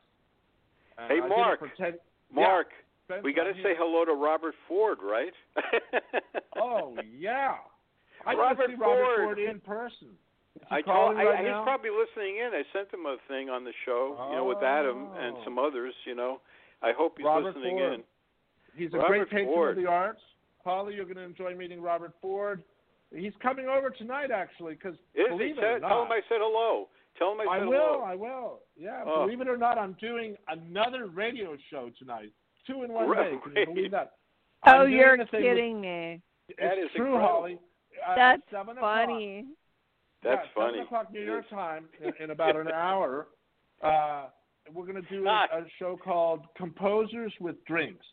And 0.98 1.12
Hey, 1.12 1.20
I 1.24 1.28
Mark. 1.28 1.60
10 1.78 1.94
Mark, 2.34 2.68
Yeah, 3.10 3.22
we 3.24 3.34
got 3.34 3.46
to 3.46 3.54
say 3.64 3.74
hello 3.78 4.06
to 4.06 4.14
Robert 4.14 4.56
Ford, 4.68 5.00
right? 5.04 5.34
Oh 6.56 6.96
yeah, 7.18 7.56
I 8.26 8.34
Robert 8.36 8.68
see 8.70 8.76
Robert 8.76 9.04
Ford. 9.04 9.38
Ford 9.38 9.40
in 9.40 9.60
person. 9.60 10.10
I 10.70 10.82
told 10.82 11.18
I, 11.18 11.24
right 11.24 11.40
he's 11.40 11.48
now? 11.48 11.64
probably 11.64 11.90
listening 11.90 12.38
in. 12.38 12.52
I 12.54 12.62
sent 12.72 12.94
him 12.94 13.06
a 13.06 13.18
thing 13.28 13.50
on 13.50 13.64
the 13.64 13.74
show, 13.86 14.16
you 14.30 14.36
know, 14.38 14.46
with 14.46 14.64
Adam 14.64 15.08
and 15.18 15.36
Oh. 15.38 15.42
some 15.44 15.58
others. 15.60 15.94
You 16.06 16.16
know, 16.16 16.40
I 16.82 16.92
hope 16.96 17.16
he's 17.18 17.26
Robert 17.26 17.56
listening 17.56 17.78
Ford. 17.80 17.94
in. 17.94 18.04
He's 18.76 18.94
a 18.94 18.98
Robert 18.98 19.08
great 19.10 19.30
patron 19.30 19.46
Ford. 19.48 19.78
of 19.78 19.84
the 19.84 19.90
arts. 19.90 20.22
Holly, 20.64 20.94
you're 20.96 21.06
going 21.06 21.18
to 21.18 21.24
enjoy 21.24 21.56
meeting 21.56 21.82
Robert 21.82 22.14
Ford. 22.22 22.64
He's 23.14 23.34
coming 23.42 23.68
over 23.68 23.90
tonight, 23.90 24.32
actually, 24.32 24.74
because 24.76 24.96
Is 25.14 25.26
he? 25.30 25.30
believe 25.30 25.58
it 25.58 25.62
Tell, 25.62 25.70
or 25.76 25.80
not, 25.80 25.90
tell 25.90 26.02
him 26.04 26.12
I 26.12 26.22
said 26.30 26.38
hello. 26.42 26.90
Tell 27.18 27.32
him 27.34 27.42
I 27.42 27.44
I 27.54 27.60
said 27.60 27.68
will, 27.68 27.78
hello. 27.78 28.02
I 28.04 28.16
will. 28.16 28.60
Yeah, 28.76 29.04
Oh. 29.06 29.26
believe 29.26 29.42
it 29.42 29.48
or 29.48 29.58
not, 29.58 29.78
I'm 29.78 29.94
doing 30.02 30.36
another 30.48 31.08
radio 31.08 31.56
show 31.70 31.92
tonight. 32.00 32.32
Two 32.66 32.84
in 32.84 32.92
one 32.92 33.08
Great. 33.08 33.32
day. 33.32 33.38
Can 33.44 33.56
you 33.56 33.66
believe 33.76 33.92
that? 33.92 34.14
Oh, 34.66 34.72
I'm 34.72 34.80
doing 34.88 34.94
you're 34.94 35.14
a 35.16 35.18
thing 35.18 35.28
with- 35.32 35.42
kidding 35.44 35.82
me. 35.82 36.22
It's 36.48 36.60
That 36.60 36.78
is 36.78 36.90
true, 36.96 37.08
incredible. 37.16 37.28
Holly. 37.28 37.60
Uh, 38.08 38.16
That's 38.16 38.42
seven 38.50 38.78
funny. 38.80 39.46
That's 40.24 40.42
yeah, 40.46 40.52
funny. 40.56 40.72
Seven 40.76 40.86
o'clock 40.86 41.12
New 41.12 41.22
York 41.22 41.50
time 41.50 41.86
in, 42.02 42.14
in 42.24 42.30
about 42.32 42.56
an 42.56 42.70
hour. 42.70 43.28
Uh, 43.84 44.28
we're 44.74 44.86
going 44.86 45.02
to 45.04 45.10
do 45.10 45.28
a, 45.28 45.30
a 45.52 45.66
show 45.80 45.98
called 46.02 46.46
Composers 46.56 47.34
with 47.42 47.58
Drinks, 47.66 48.06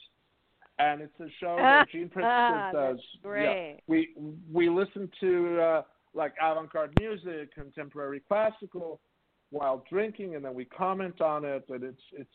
and 0.81 1.01
it's 1.03 1.20
a 1.20 1.28
show 1.41 1.57
that 1.57 1.89
Gene 1.91 2.09
Pritzker 2.09 2.72
does. 2.72 3.01
Great. 3.22 3.74
Yeah, 3.76 3.81
we 3.87 4.11
we 4.53 4.68
listen 4.68 5.11
to 5.20 5.61
uh, 5.61 5.83
like 6.14 6.35
avant-garde 6.41 6.93
music, 6.99 7.55
contemporary 7.55 8.20
classical, 8.26 9.01
while 9.51 9.85
drinking, 9.91 10.35
and 10.37 10.45
then 10.45 10.55
we 10.55 10.64
comment 10.64 11.20
on 11.20 11.45
it, 11.45 11.64
and 11.68 11.85
it's 11.85 12.03
it's 12.12 12.31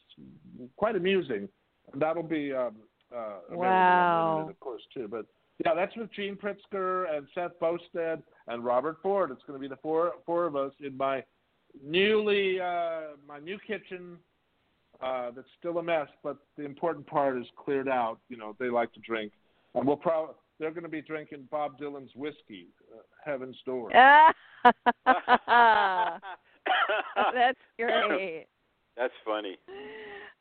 quite 0.78 0.96
amusing. 0.96 1.50
And 1.94 2.02
that'll 2.02 2.24
be 2.24 2.54
um, 2.54 2.76
uh, 3.16 3.36
Wow. 3.52 4.48
of 4.50 4.60
course, 4.60 4.82
too. 4.94 5.08
But 5.08 5.26
yeah, 5.64 5.74
that's 5.76 5.96
with 5.96 6.12
Gene 6.14 6.36
Pritzker 6.36 7.16
and 7.16 7.28
Seth 7.34 7.52
Boustead 7.62 8.22
and 8.48 8.64
Robert 8.64 8.98
Ford. 9.02 9.32
It's 9.32 9.44
going 9.48 9.60
to 9.60 9.62
be 9.62 9.68
the 9.70 9.80
four 9.82 10.14
four 10.26 10.46
of 10.46 10.56
us 10.56 10.74
in 10.82 10.98
my 10.98 11.24
newly 11.84 12.60
uh, 12.60 13.16
my 13.28 13.40
new 13.40 13.58
kitchen. 13.66 14.18
Uh, 15.02 15.32
that's 15.36 15.48
still 15.60 15.78
a 15.78 15.84
mess, 15.84 16.08
but 16.24 16.38
the 16.58 16.64
important 16.64 17.06
part 17.06 17.38
is 17.38 17.46
cleared 17.64 17.88
out. 17.90 18.20
You 18.30 18.38
know, 18.38 18.56
they 18.60 18.70
like 18.70 18.94
to 18.94 19.00
drink, 19.02 19.32
and 19.74 19.86
we'll 19.86 19.98
probably 19.98 20.36
they're 20.60 20.72
going 20.72 20.84
to 20.84 20.90
be 20.90 21.02
drinking 21.02 21.48
Bob 21.52 21.78
Dylan's 21.80 22.12
whiskey, 22.16 22.68
uh, 22.94 23.02
Heaven's 23.24 23.58
Door. 23.66 23.92
that's 27.34 27.60
great. 27.78 28.48
That's 28.98 29.14
funny. 29.26 29.58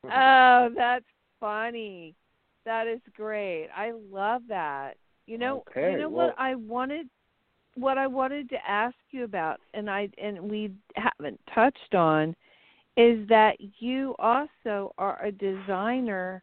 Oh, 0.05 0.69
that's 0.75 1.05
funny. 1.41 2.15
That 2.65 2.87
is 2.87 3.01
great. 3.17 3.69
I 3.77 3.93
love 4.11 4.43
that. 4.49 4.95
You 5.27 5.39
know, 5.39 5.65
Okay, 5.69 5.93
you 5.93 5.99
know 5.99 6.09
well- 6.09 6.29
what 6.29 6.37
I 6.39 6.55
wanted 6.55 7.09
what 7.77 7.99
I 7.99 8.07
wanted 8.07 8.49
to 8.51 8.57
ask 8.69 8.95
you 9.11 9.25
about 9.25 9.59
and 9.75 9.91
I 9.91 10.09
and 10.23 10.41
we 10.49 10.71
haven't 10.95 11.41
touched 11.53 11.95
on 11.95 12.37
is 12.97 13.26
that 13.28 13.57
you 13.80 14.14
also 14.18 14.95
are 14.99 15.22
a 15.24 15.32
designer 15.32 16.42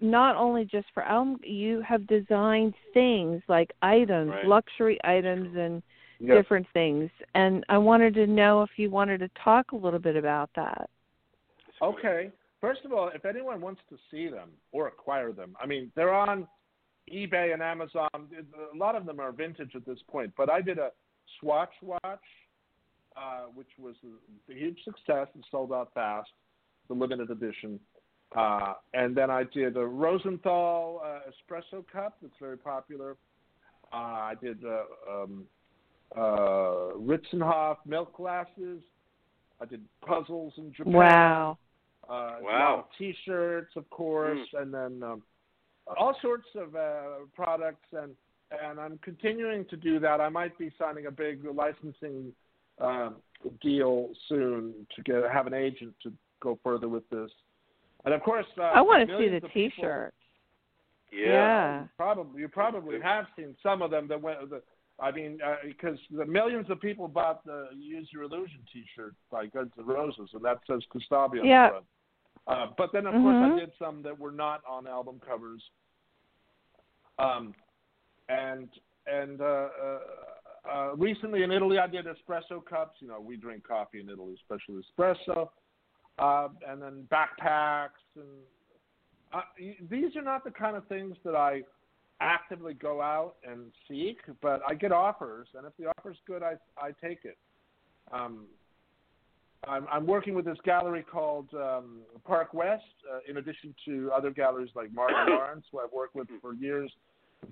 not 0.00 0.36
only 0.36 0.64
just 0.64 0.86
for 0.92 1.04
elm 1.04 1.38
you 1.44 1.80
have 1.82 2.06
designed 2.08 2.74
things 2.92 3.42
like 3.48 3.72
items, 3.82 4.30
Right. 4.30 4.46
luxury 4.46 4.98
items 5.04 5.56
and 5.56 5.82
Yes. 6.18 6.36
different 6.36 6.68
things. 6.70 7.10
And 7.34 7.64
I 7.68 7.78
wanted 7.78 8.14
to 8.14 8.26
know 8.26 8.62
if 8.62 8.78
you 8.78 8.90
wanted 8.90 9.18
to 9.18 9.28
talk 9.30 9.72
a 9.72 9.76
little 9.76 10.00
bit 10.00 10.16
about 10.16 10.52
that. 10.54 10.90
Okay. 11.80 12.32
First 12.60 12.84
of 12.84 12.92
all, 12.92 13.08
if 13.08 13.24
anyone 13.24 13.60
wants 13.60 13.80
to 13.90 13.98
see 14.10 14.28
them 14.28 14.50
or 14.70 14.86
acquire 14.86 15.32
them, 15.32 15.56
I 15.60 15.66
mean, 15.66 15.90
they're 15.96 16.14
on 16.14 16.46
eBay 17.12 17.52
and 17.52 17.62
Amazon. 17.62 18.08
A 18.14 18.76
lot 18.76 18.94
of 18.94 19.04
them 19.04 19.18
are 19.18 19.32
vintage 19.32 19.74
at 19.74 19.84
this 19.84 20.00
point. 20.08 20.32
But 20.36 20.48
I 20.48 20.60
did 20.60 20.78
a 20.78 20.92
Swatch 21.40 21.74
watch, 21.82 22.22
uh, 23.16 23.46
which 23.54 23.68
was 23.78 23.94
a 24.50 24.54
huge 24.54 24.78
success 24.84 25.28
and 25.34 25.44
sold 25.50 25.72
out 25.72 25.90
fast, 25.94 26.30
the 26.88 26.94
limited 26.94 27.30
edition. 27.30 27.78
Uh, 28.36 28.74
and 28.94 29.14
then 29.14 29.30
I 29.30 29.44
did 29.44 29.76
a 29.76 29.84
Rosenthal 29.84 31.02
uh, 31.04 31.18
espresso 31.30 31.84
cup 31.92 32.16
that's 32.22 32.34
very 32.40 32.56
popular. 32.56 33.16
Uh, 33.92 33.96
I 33.96 34.34
did 34.42 34.58
uh, 34.64 35.12
um, 35.12 35.44
uh, 36.16 36.96
Ritzenhoff 36.96 37.76
milk 37.86 38.16
glasses. 38.16 38.80
I 39.60 39.66
did 39.66 39.82
puzzles 40.06 40.54
in 40.56 40.72
Japan. 40.72 40.92
Wow. 40.92 41.58
Uh, 42.08 42.36
Wow. 42.42 42.86
T-shirts, 42.98 43.76
of 43.76 43.88
course, 43.90 44.40
and 44.54 44.72
then 44.72 45.02
um, 45.02 45.22
all 45.98 46.16
sorts 46.20 46.48
of 46.56 46.74
uh, 46.74 47.26
products, 47.34 47.86
and 47.92 48.12
and 48.64 48.78
I'm 48.78 48.98
continuing 48.98 49.64
to 49.66 49.76
do 49.76 49.98
that. 50.00 50.20
I 50.20 50.28
might 50.28 50.56
be 50.58 50.70
signing 50.78 51.06
a 51.06 51.10
big 51.10 51.42
licensing 51.44 52.32
um, 52.80 53.16
deal 53.60 54.08
soon 54.28 54.86
to 54.94 55.02
get 55.02 55.30
have 55.30 55.46
an 55.46 55.54
agent 55.54 55.94
to 56.02 56.12
go 56.40 56.58
further 56.62 56.88
with 56.88 57.08
this. 57.10 57.30
And 58.04 58.14
of 58.14 58.22
course, 58.22 58.46
uh, 58.58 58.62
I 58.62 58.80
want 58.80 59.08
to 59.08 59.18
see 59.18 59.28
the 59.28 59.40
t-shirt. 59.48 60.14
Yeah. 61.12 61.84
Probably, 61.96 62.40
you 62.40 62.48
probably 62.48 63.00
have 63.00 63.26
seen 63.36 63.54
some 63.62 63.82
of 63.82 63.90
them 63.90 64.08
that 64.08 64.20
went. 64.20 64.48
The, 64.50 64.62
I 64.98 65.10
mean, 65.10 65.38
uh, 65.44 65.56
because 65.64 65.98
the 66.10 66.24
millions 66.24 66.70
of 66.70 66.80
people 66.80 67.06
bought 67.06 67.44
the 67.44 67.68
"Use 67.76 68.08
Your 68.12 68.22
Illusion" 68.24 68.60
T-shirt 68.72 69.14
by 69.30 69.46
Guns 69.46 69.72
N' 69.78 69.86
Roses, 69.86 70.30
and 70.32 70.44
that 70.44 70.58
says 70.66 70.82
Kostabi 70.92 71.40
on 71.40 71.46
Yeah. 71.46 71.64
the 71.64 71.70
front. 71.70 71.86
Uh, 72.46 72.66
but 72.76 72.92
then, 72.92 73.06
of 73.06 73.12
course, 73.12 73.36
I 73.36 73.50
Mhm. 73.50 73.58
did 73.58 73.72
some 73.78 74.02
that 74.02 74.18
were 74.18 74.32
not 74.32 74.62
on 74.66 74.86
album 74.86 75.20
covers. 75.20 75.62
Um, 77.18 77.54
and 78.28 78.68
and 79.06 79.40
uh, 79.40 79.68
uh, 80.70 80.94
recently 80.96 81.42
in 81.42 81.50
Italy, 81.50 81.78
I 81.78 81.86
did 81.86 82.06
espresso 82.06 82.64
cups. 82.64 82.96
You 83.00 83.08
know, 83.08 83.20
we 83.20 83.36
drink 83.36 83.66
coffee 83.66 84.00
in 84.00 84.08
Italy, 84.08 84.34
especially 84.42 84.82
espresso. 84.82 85.48
Uh, 86.18 86.48
and 86.68 86.80
then 86.80 87.08
backpacks 87.10 87.88
and 88.16 88.26
uh, 89.32 89.40
these 89.90 90.14
are 90.16 90.22
not 90.22 90.44
the 90.44 90.50
kind 90.50 90.76
of 90.76 90.86
things 90.88 91.16
that 91.24 91.34
I 91.34 91.62
actively 92.20 92.74
go 92.74 93.00
out 93.00 93.36
and 93.48 93.72
seek, 93.88 94.18
but 94.40 94.60
I 94.68 94.74
get 94.74 94.92
offers, 94.92 95.48
and 95.56 95.66
if 95.66 95.72
the 95.78 95.86
offer's 95.98 96.18
good, 96.26 96.42
I 96.42 96.54
I 96.78 96.90
take 97.02 97.20
it. 97.24 97.38
Um, 98.12 98.46
I'm, 99.66 99.86
I'm 99.90 100.06
working 100.06 100.34
with 100.34 100.44
this 100.44 100.58
gallery 100.64 101.04
called 101.04 101.48
um, 101.54 102.00
Park 102.24 102.52
West, 102.52 102.82
uh, 103.10 103.20
in 103.28 103.36
addition 103.36 103.74
to 103.86 104.10
other 104.14 104.30
galleries 104.30 104.70
like 104.74 104.92
Martin 104.92 105.16
Lawrence, 105.28 105.64
who 105.70 105.78
I've 105.78 105.92
worked 105.92 106.16
with 106.16 106.26
for 106.40 106.52
years. 106.54 106.92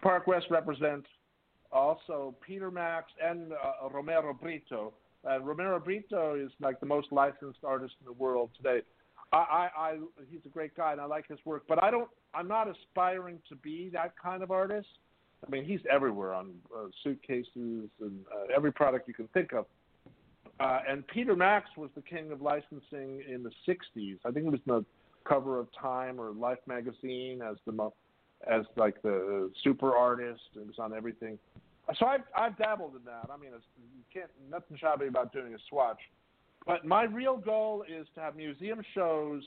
Park 0.02 0.26
West 0.26 0.46
represents 0.50 1.06
also 1.72 2.34
Peter 2.44 2.70
Max 2.70 3.06
and 3.22 3.52
uh, 3.52 3.88
Romero 3.90 4.32
Britto. 4.32 4.92
And 5.24 5.46
Romero 5.46 5.78
Britto 5.78 6.42
is 6.42 6.50
like 6.60 6.80
the 6.80 6.86
most 6.86 7.08
licensed 7.12 7.60
artist 7.64 7.94
in 8.00 8.06
the 8.06 8.12
world 8.12 8.50
today. 8.56 8.80
I, 9.32 9.36
I, 9.36 9.68
I 9.76 9.98
he's 10.30 10.40
a 10.44 10.48
great 10.48 10.76
guy 10.76 10.92
and 10.92 11.00
I 11.00 11.04
like 11.04 11.28
his 11.28 11.38
work, 11.44 11.64
but 11.68 11.82
I 11.82 11.90
don't. 11.90 12.08
I'm 12.34 12.48
not 12.48 12.68
aspiring 12.68 13.38
to 13.48 13.56
be 13.56 13.90
that 13.92 14.14
kind 14.20 14.42
of 14.42 14.50
artist. 14.50 14.88
I 15.46 15.50
mean, 15.50 15.64
he's 15.64 15.80
everywhere 15.90 16.34
on 16.34 16.52
uh, 16.76 16.86
suitcases 17.02 17.88
and 18.00 18.24
uh, 18.32 18.54
every 18.54 18.72
product 18.72 19.08
you 19.08 19.14
can 19.14 19.28
think 19.28 19.52
of. 19.52 19.66
Uh, 20.58 20.80
and 20.88 21.06
Peter 21.06 21.34
Max 21.34 21.70
was 21.76 21.90
the 21.94 22.02
king 22.02 22.32
of 22.32 22.42
licensing 22.42 23.22
in 23.28 23.42
the 23.42 23.50
'60s. 23.68 24.18
I 24.24 24.30
think 24.30 24.46
it 24.46 24.50
was 24.50 24.60
the 24.66 24.84
cover 25.24 25.58
of 25.58 25.68
Time 25.80 26.20
or 26.20 26.32
Life 26.32 26.58
magazine 26.66 27.40
as 27.42 27.56
the 27.66 27.72
mo- 27.72 27.94
as 28.48 28.64
like 28.76 29.00
the 29.02 29.50
super 29.62 29.94
artist. 29.94 30.42
It 30.56 30.66
was 30.66 30.78
on 30.78 30.94
everything. 30.94 31.38
So 31.98 32.06
I've 32.06 32.22
I've 32.36 32.56
dabbled 32.56 32.94
in 32.96 33.04
that. 33.04 33.30
I 33.32 33.36
mean, 33.36 33.50
it's, 33.54 33.64
you 33.76 34.04
can't 34.12 34.30
nothing 34.50 34.76
shabby 34.78 35.06
about 35.06 35.32
doing 35.32 35.54
a 35.54 35.58
swatch. 35.68 35.98
But 36.66 36.84
my 36.84 37.04
real 37.04 37.36
goal 37.36 37.84
is 37.88 38.06
to 38.14 38.20
have 38.20 38.36
museum 38.36 38.82
shows. 38.94 39.42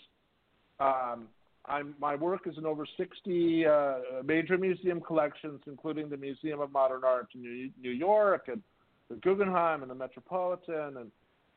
Um, 0.80 1.28
I'm, 1.66 1.96
my 2.00 2.16
work 2.16 2.41
is 2.46 2.58
in 2.58 2.66
over 2.66 2.86
60 2.98 3.66
uh, 3.66 3.96
major 4.26 4.58
museum 4.58 5.00
collections, 5.00 5.62
including 5.66 6.10
the 6.10 6.18
Museum 6.18 6.60
of 6.60 6.72
Modern 6.74 7.04
Art 7.06 7.28
in 7.36 7.41
New, 7.41 7.70
New 7.82 7.91
York 7.91 8.48
and 8.48 8.62
the 9.10 9.16
Guggenheim 9.16 9.82
and 9.82 9.89
the 9.89 9.96
Metropolitan 9.96 10.98
and 10.98 11.12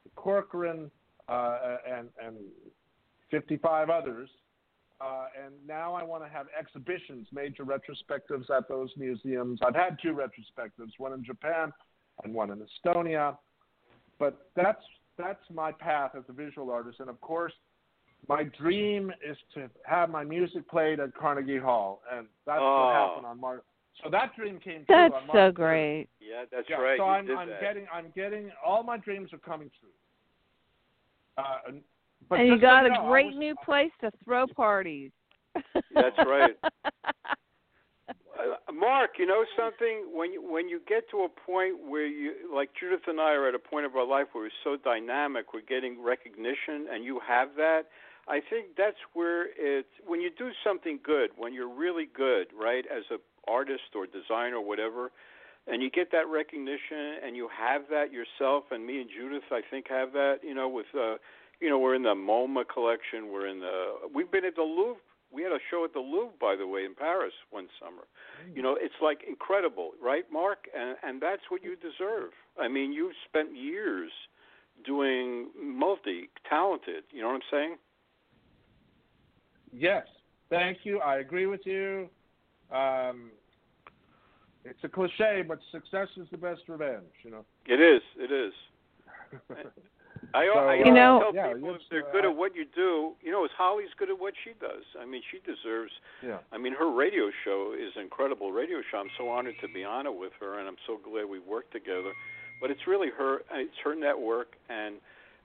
the 0.04 0.10
Corcoran 0.14 0.90
uh, 1.28 1.58
and, 1.90 2.08
and 2.24 2.36
55 3.30 3.90
others. 3.90 4.28
Uh, 5.00 5.26
and 5.44 5.52
now 5.66 5.92
I 5.94 6.02
want 6.02 6.22
to 6.24 6.28
have 6.30 6.46
exhibitions, 6.58 7.26
major 7.32 7.64
retrospectives 7.64 8.48
at 8.50 8.66
those 8.68 8.90
museums. 8.96 9.60
I've 9.66 9.74
had 9.74 9.98
two 10.00 10.14
retrospectives, 10.14 10.92
one 10.98 11.12
in 11.12 11.22
Japan 11.24 11.70
and 12.24 12.32
one 12.32 12.50
in 12.50 12.60
Estonia. 12.60 13.36
But 14.18 14.48
that's 14.56 14.82
that's 15.18 15.42
my 15.52 15.72
path 15.72 16.12
as 16.16 16.24
a 16.28 16.32
visual 16.32 16.70
artist, 16.70 17.00
and 17.00 17.08
of 17.10 17.20
course, 17.20 17.52
my 18.28 18.44
dream 18.44 19.10
is 19.26 19.36
to 19.54 19.68
have 19.84 20.08
my 20.10 20.24
music 20.24 20.68
played 20.68 21.00
at 21.00 21.14
Carnegie 21.14 21.58
Hall, 21.58 22.02
and 22.12 22.26
that's 22.46 22.58
Oh. 22.62 22.84
what 22.86 22.94
happened 22.94 23.26
on 23.26 23.40
March. 23.40 23.62
So 24.02 24.10
that 24.10 24.34
dream 24.36 24.58
came 24.58 24.84
true. 24.84 24.94
That's 24.94 25.14
on 25.14 25.26
March 25.26 25.36
so 25.36 25.52
3rd. 25.52 25.54
great. 25.54 26.08
Yeah, 26.20 26.44
that's 26.50 26.68
Yeah, 26.68 26.76
right. 26.76 26.98
so 26.98 27.04
you 27.04 27.10
I'm, 27.10 27.26
did 27.26 27.36
I'm 27.36 27.48
that. 27.48 27.60
getting, 27.60 27.86
I'm 27.92 28.10
getting, 28.14 28.50
all 28.64 28.82
my 28.82 28.98
dreams 28.98 29.32
are 29.32 29.38
coming 29.38 29.70
true. 29.80 29.88
Uh, 31.38 31.58
and, 31.68 31.80
but 32.28 32.40
and 32.40 32.48
you 32.48 32.54
just 32.54 32.62
so 32.62 32.66
got 32.66 32.86
a 32.86 32.90
know, 32.90 33.08
great 33.08 33.26
was- 33.26 33.36
new 33.36 33.54
place 33.64 33.92
to 34.00 34.10
throw 34.24 34.46
parties. 34.46 35.10
That's 35.94 36.18
right. 36.18 36.56
Uh, 38.36 38.70
Mark, 38.70 39.12
you 39.18 39.24
know 39.26 39.44
something? 39.56 40.04
When 40.12 40.30
you 40.30 40.42
when 40.42 40.68
you 40.68 40.80
get 40.86 41.08
to 41.10 41.20
a 41.24 41.28
point 41.28 41.88
where 41.88 42.06
you 42.06 42.34
like 42.54 42.68
Judith 42.78 43.00
and 43.06 43.18
I 43.18 43.32
are 43.32 43.48
at 43.48 43.54
a 43.54 43.58
point 43.58 43.86
of 43.86 43.96
our 43.96 44.06
life 44.06 44.26
where 44.32 44.44
we're 44.44 44.50
so 44.62 44.76
dynamic, 44.76 45.54
we're 45.54 45.62
getting 45.62 46.02
recognition, 46.02 46.86
and 46.92 47.02
you 47.02 47.18
have 47.26 47.48
that. 47.56 47.84
I 48.28 48.40
think 48.50 48.76
that's 48.76 48.98
where 49.14 49.46
it's 49.56 49.88
when 50.06 50.20
you 50.20 50.30
do 50.36 50.50
something 50.62 50.98
good, 51.02 51.30
when 51.38 51.54
you're 51.54 51.72
really 51.72 52.08
good, 52.14 52.48
right, 52.58 52.84
as 52.94 53.04
a 53.10 53.16
artist 53.50 53.94
or 53.94 54.04
designer 54.06 54.56
or 54.56 54.64
whatever, 54.66 55.12
and 55.66 55.82
you 55.82 55.90
get 55.90 56.12
that 56.12 56.28
recognition 56.28 57.18
and 57.24 57.36
you 57.36 57.48
have 57.56 57.82
that 57.90 58.12
yourself. 58.12 58.64
And 58.70 58.84
me 58.86 59.00
and 59.00 59.08
Judith, 59.08 59.44
I 59.50 59.62
think, 59.70 59.86
have 59.88 60.12
that. 60.12 60.40
You 60.42 60.54
know, 60.54 60.68
with 60.68 60.86
uh, 60.94 61.16
you 61.60 61.70
know, 61.70 61.78
we're 61.78 61.94
in 61.94 62.02
the 62.02 62.14
MoMA 62.14 62.64
collection. 62.68 63.32
We're 63.32 63.46
in 63.46 63.60
the. 63.60 63.94
We've 64.14 64.30
been 64.30 64.44
at 64.44 64.56
the 64.56 64.62
Louvre. 64.62 65.00
We 65.32 65.42
had 65.42 65.52
a 65.52 65.58
show 65.70 65.84
at 65.84 65.92
the 65.92 66.00
Louvre, 66.00 66.34
by 66.40 66.54
the 66.56 66.66
way, 66.66 66.84
in 66.84 66.94
Paris 66.94 67.32
one 67.50 67.68
summer. 67.80 68.02
You 68.54 68.62
know, 68.62 68.76
it's 68.80 68.94
like 69.02 69.24
incredible, 69.26 69.92
right, 70.02 70.24
Mark? 70.32 70.66
And 70.76 70.96
and 71.02 71.20
that's 71.20 71.42
what 71.48 71.62
you 71.62 71.76
deserve. 71.76 72.30
I 72.60 72.68
mean, 72.68 72.92
you've 72.92 73.14
spent 73.28 73.56
years 73.56 74.10
doing 74.84 75.48
multi-talented. 75.60 77.04
You 77.10 77.22
know 77.22 77.28
what 77.28 77.34
I'm 77.34 77.40
saying? 77.50 77.76
Yes, 79.72 80.06
thank 80.50 80.78
you. 80.84 81.00
I 81.00 81.16
agree 81.18 81.46
with 81.46 81.62
you. 81.64 82.08
Um, 82.70 83.30
it's 84.64 84.82
a 84.84 84.88
cliche, 84.88 85.44
but 85.46 85.58
success 85.70 86.08
is 86.16 86.26
the 86.30 86.38
best 86.38 86.62
revenge. 86.68 87.04
You 87.22 87.30
know. 87.30 87.44
It 87.66 87.80
is. 87.80 88.02
It 88.18 88.32
is. 88.32 88.52
I, 90.36 90.46
So, 90.52 90.58
I 90.68 90.74
You 90.76 90.92
know- 90.92 91.20
tell 91.20 91.34
Yeah, 91.34 91.54
people 91.54 91.74
if 91.74 91.80
they're 91.90 92.06
uh, 92.06 92.12
good 92.12 92.24
I- 92.24 92.28
at 92.30 92.36
what 92.36 92.54
you 92.54 92.64
do, 92.74 93.14
you 93.22 93.30
know, 93.32 93.44
as 93.44 93.50
Holly's 93.56 93.92
good 93.96 94.10
at 94.10 94.18
what 94.18 94.34
she 94.44 94.52
does. 94.60 94.84
I 95.00 95.04
mean, 95.06 95.22
she 95.30 95.38
deserves. 95.40 95.92
Yeah. 96.22 96.38
I 96.52 96.58
mean, 96.58 96.74
her 96.74 96.90
radio 96.90 97.30
show 97.44 97.72
is 97.78 97.92
an 97.96 98.02
incredible 98.02 98.52
radio 98.52 98.82
show. 98.90 98.98
I'm 98.98 99.10
so 99.16 99.28
honored 99.28 99.54
to 99.60 99.68
be 99.68 99.82
on 99.84 100.06
it 100.06 100.14
with 100.14 100.32
her, 100.40 100.58
and 100.58 100.68
I'm 100.68 100.76
so 100.86 100.98
glad 100.98 101.24
we 101.28 101.38
worked 101.40 101.72
together. 101.72 102.12
But 102.60 102.70
it's 102.70 102.86
really 102.86 103.10
her. 103.10 103.42
It's 103.52 103.78
her 103.84 103.94
network, 103.94 104.56
and 104.68 104.96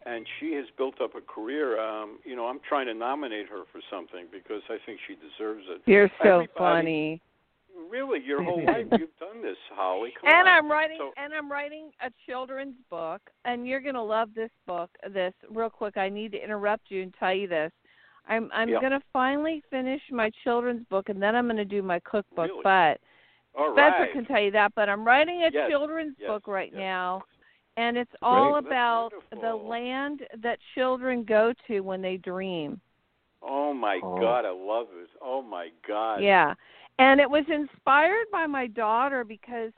and 0.03 0.25
she 0.39 0.53
has 0.53 0.65
built 0.77 0.99
up 0.99 1.13
a 1.13 1.21
career. 1.21 1.79
Um, 1.79 2.17
you 2.25 2.35
know, 2.35 2.47
I'm 2.47 2.59
trying 2.67 2.87
to 2.87 2.93
nominate 2.93 3.47
her 3.49 3.63
for 3.71 3.81
something 3.89 4.25
because 4.31 4.63
I 4.67 4.77
think 4.85 4.99
she 5.07 5.13
deserves 5.15 5.63
it. 5.69 5.81
You're 5.85 6.09
so 6.23 6.41
Everybody- 6.41 6.57
funny. 6.57 7.21
Really, 7.89 8.19
your 8.25 8.43
whole 8.47 8.65
life 8.65 8.87
you've 8.91 9.17
done 9.19 9.41
this, 9.41 9.57
Holly. 9.73 10.13
Come 10.19 10.29
and 10.29 10.47
on. 10.47 10.53
I'm 10.53 10.71
writing 10.71 10.97
So- 10.99 11.11
and 11.17 11.33
I'm 11.33 11.51
writing 11.51 11.91
a 12.01 12.09
children's 12.25 12.75
book 12.89 13.21
and 13.45 13.67
you're 13.67 13.79
going 13.81 13.95
to 13.95 14.01
love 14.01 14.29
this 14.35 14.51
book. 14.65 14.89
This 15.13 15.33
real 15.49 15.69
quick 15.69 15.97
I 15.97 16.09
need 16.09 16.31
to 16.33 16.43
interrupt 16.43 16.89
you 16.89 17.03
and 17.03 17.13
tell 17.19 17.33
you 17.33 17.47
this. 17.47 17.71
I'm 18.27 18.49
I'm 18.53 18.69
Yeah. 18.69 18.79
going 18.79 18.91
to 18.91 19.01
finally 19.11 19.63
finish 19.69 20.01
my 20.11 20.29
children's 20.43 20.85
book 20.87 21.09
and 21.09 21.21
then 21.21 21.35
I'm 21.35 21.45
going 21.45 21.57
to 21.57 21.65
do 21.65 21.81
my 21.81 21.99
cookbook 22.01 22.49
Really? 22.49 22.61
but 22.63 22.99
All 23.57 23.73
Spencer 23.73 23.99
right. 23.99 24.13
can 24.13 24.25
tell 24.25 24.41
you 24.41 24.51
that, 24.51 24.73
but 24.75 24.87
I'm 24.89 25.03
writing 25.05 25.43
a 25.43 25.49
Yes, 25.51 25.69
children's 25.69 26.15
yes, 26.19 26.27
book 26.27 26.47
right 26.47 26.69
yes. 26.71 26.79
now, 26.79 27.23
and 27.77 27.97
it's 27.97 28.11
all 28.21 28.53
That's 28.55 28.67
about 28.67 29.11
the 29.41 29.53
land 29.55 30.21
that 30.41 30.59
children 30.75 31.23
go 31.23 31.53
to 31.67 31.81
when 31.81 32.01
they 32.01 32.17
dream. 32.17 32.79
Oh 33.41 33.73
my 33.73 33.99
Oh. 34.03 34.19
God, 34.19 34.45
I 34.45 34.51
love 34.51 34.87
this. 34.97 35.09
Oh 35.21 35.41
my 35.41 35.69
God. 35.87 36.21
Yeah. 36.21 36.53
And 37.01 37.19
it 37.19 37.27
was 37.27 37.45
inspired 37.51 38.27
by 38.31 38.45
my 38.45 38.67
daughter 38.67 39.23
because, 39.23 39.71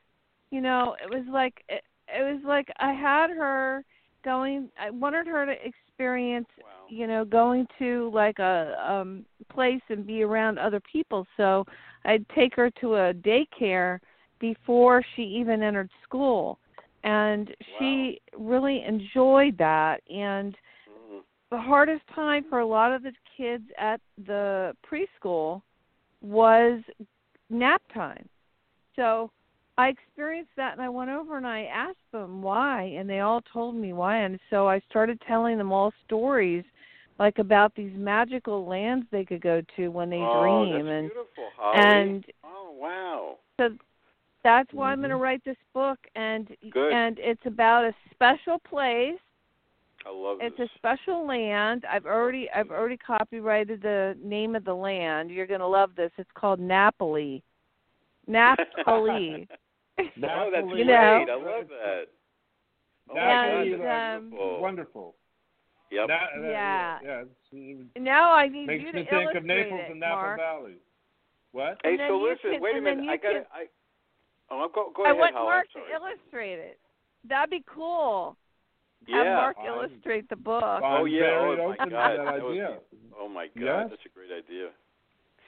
you 0.52 0.60
know, 0.60 0.98
it 1.02 1.10
was 1.10 1.24
like 1.32 1.64
it, 1.70 1.82
it 2.10 2.22
was 2.22 2.42
like 2.46 2.68
I 2.80 2.92
had 2.92 3.30
her 3.30 3.86
going 4.26 4.68
I 4.78 4.90
wanted 4.90 5.28
her 5.28 5.46
to 5.46 5.54
experience, 5.66 6.50
Wow. 6.58 6.66
you 6.90 7.08
know, 7.08 7.24
going 7.24 7.66
to 7.80 8.12
like 8.14 8.40
a 8.40 8.76
um 8.86 9.26
place 9.50 9.82
and 9.88 10.06
be 10.06 10.22
around 10.22 10.60
other 10.60 10.82
people. 10.82 11.26
So 11.38 11.64
I'd 12.04 12.28
take 12.36 12.56
her 12.58 12.70
to 12.82 12.96
a 12.96 13.14
daycare 13.14 14.00
before 14.40 15.02
she 15.16 15.22
even 15.22 15.64
entered 15.64 15.92
school. 16.04 16.60
And 17.06 17.56
she 17.80 18.20
really 18.38 18.84
enjoyed 18.86 19.58
that 19.60 20.02
and 20.10 20.58
Mhm. 20.90 21.22
the 21.52 21.58
hardest 21.58 22.06
time 22.14 22.44
for 22.50 22.60
a 22.60 22.68
lot 22.68 22.92
of 22.92 23.02
the 23.02 23.14
kids 23.38 23.64
at 23.78 24.02
the 24.26 24.76
preschool 24.86 25.62
was 26.22 26.82
nap 27.54 27.82
time. 27.94 28.28
So 28.96 29.32
I 29.78 29.90
experienced 29.90 30.52
that 30.58 30.74
and 30.74 30.82
I 30.82 30.90
went 30.90 31.10
over 31.10 31.38
and 31.38 31.48
I 31.48 31.64
asked 31.64 32.12
them 32.12 32.42
why 32.42 32.84
and 32.98 33.10
they 33.10 33.22
all 33.22 33.42
told 33.42 33.76
me 33.76 33.94
why 33.94 34.18
and 34.18 34.40
so 34.50 34.68
I 34.68 34.80
started 34.90 35.20
telling 35.28 35.58
them 35.58 35.72
all 35.72 35.92
stories 36.06 36.64
like 37.20 37.40
about 37.40 37.74
these 37.76 37.92
magical 37.96 38.68
lands 38.68 39.06
they 39.12 39.26
could 39.26 39.42
go 39.42 39.62
to 39.76 39.88
when 39.90 40.10
they 40.10 40.18
oh, 40.18 40.42
dream 40.42 40.86
that's 40.86 40.94
and 40.94 41.08
beautiful, 41.10 41.50
Holly. 41.58 41.80
and 41.80 42.26
oh 42.44 42.76
wow. 42.80 43.38
so 43.60 43.70
that's 44.44 44.72
why 44.74 44.92
I'm 44.92 45.00
going 45.00 45.10
to 45.10 45.16
mm-hmm. 45.16 45.24
write 45.24 45.46
this 45.46 45.58
book 45.74 45.98
and 46.16 46.48
Good. 46.72 46.92
and 46.92 47.18
it's 47.20 47.46
about 47.46 47.86
a 47.86 47.96
special 48.12 48.60
place 48.70 49.20
I 50.06 50.10
love 50.12 50.38
it's 50.42 50.58
this. 50.58 50.70
a 50.74 50.78
special 50.78 51.26
land. 51.26 51.86
I've 51.90 52.06
already 52.06 52.50
I've 52.54 52.72
already 52.72 52.98
copyrighted 52.98 53.82
the 53.82 54.18
name 54.24 54.56
of 54.56 54.66
the 54.66 54.74
land. 54.74 55.32
You're 55.32 55.48
gonna 55.48 55.68
love 55.68 55.92
this. 55.96 56.12
It's 56.18 56.30
called 56.36 56.60
Napoli. 56.60 57.42
Napoli. 58.28 59.48
oh, 60.00 60.06
that's 60.52 60.68
You 60.68 60.74
great. 60.74 60.88
know. 60.88 61.26
I 61.30 61.36
love 61.36 61.68
that. 61.70 62.04
Oh 63.10 63.16
my 63.16 63.22
And, 63.22 63.72
God, 63.78 63.86
that's 63.86 64.18
um, 64.18 64.30
beautiful. 64.30 64.62
Wonderful. 64.62 65.16
Yep. 65.92 66.08
That- 66.08 66.30
that- 66.42 66.50
Yeah. 66.50 67.00
yeah. 67.04 67.22
it's- 67.22 67.88
now 67.98 68.32
I 68.34 68.48
need 68.48 68.66
makes 68.68 68.82
you 68.82 68.88
me 68.88 69.04
to 69.04 69.10
think 69.10 69.12
illustrate 69.12 69.38
of 69.38 69.46
Naples 69.46 69.82
it, 69.86 69.92
and 69.92 70.00
Napa 70.00 70.16
Mark. 70.16 70.40
Valley. 70.40 70.76
What? 71.52 71.78
Hey, 71.84 71.92
and 71.92 72.00
then 72.00 72.10
so 72.10 72.18
you 72.18 72.30
listen, 72.30 72.52
can- 72.54 72.62
wait 72.62 72.78
a 72.78 72.82
minute. 72.82 73.08
I 73.10 73.18
got 73.18 73.28
to 73.30 73.34
can- 73.36 73.46
I 73.54 73.66
Oh, 74.52 74.68
go 74.74 74.92
go 74.96 75.04
I 75.04 75.10
ahead, 75.12 75.20
want 75.20 75.36
Holly. 75.36 75.46
Mark 75.46 75.68
I'm 75.76 75.82
to 75.84 75.92
illustrate 75.94 76.60
it. 76.60 76.80
That'd 77.28 77.50
be 77.50 77.64
cool. 77.66 78.36
Have 79.10 79.26
Yeah. 79.26 79.36
Mark 79.36 79.58
I'm- 79.58 79.68
illustrate 79.68 80.30
the 80.30 80.36
book. 80.36 80.64
I'm 80.64 80.84
Oh, 80.84 81.06
yeah. 81.06 81.20
very 81.22 81.36
Oh, 81.40 81.56
my 81.58 81.64
open 81.74 81.78
to 81.90 81.90
God. 81.92 82.10
that 82.20 82.26
That 82.26 82.44
would 82.44 82.52
idea. 82.52 82.80
Oh 83.18 83.28
my 83.28 83.48
God, 83.48 83.64
Yes. 83.64 83.90
that's 83.90 84.06
a 84.06 84.10
great 84.10 84.32
idea. 84.32 84.70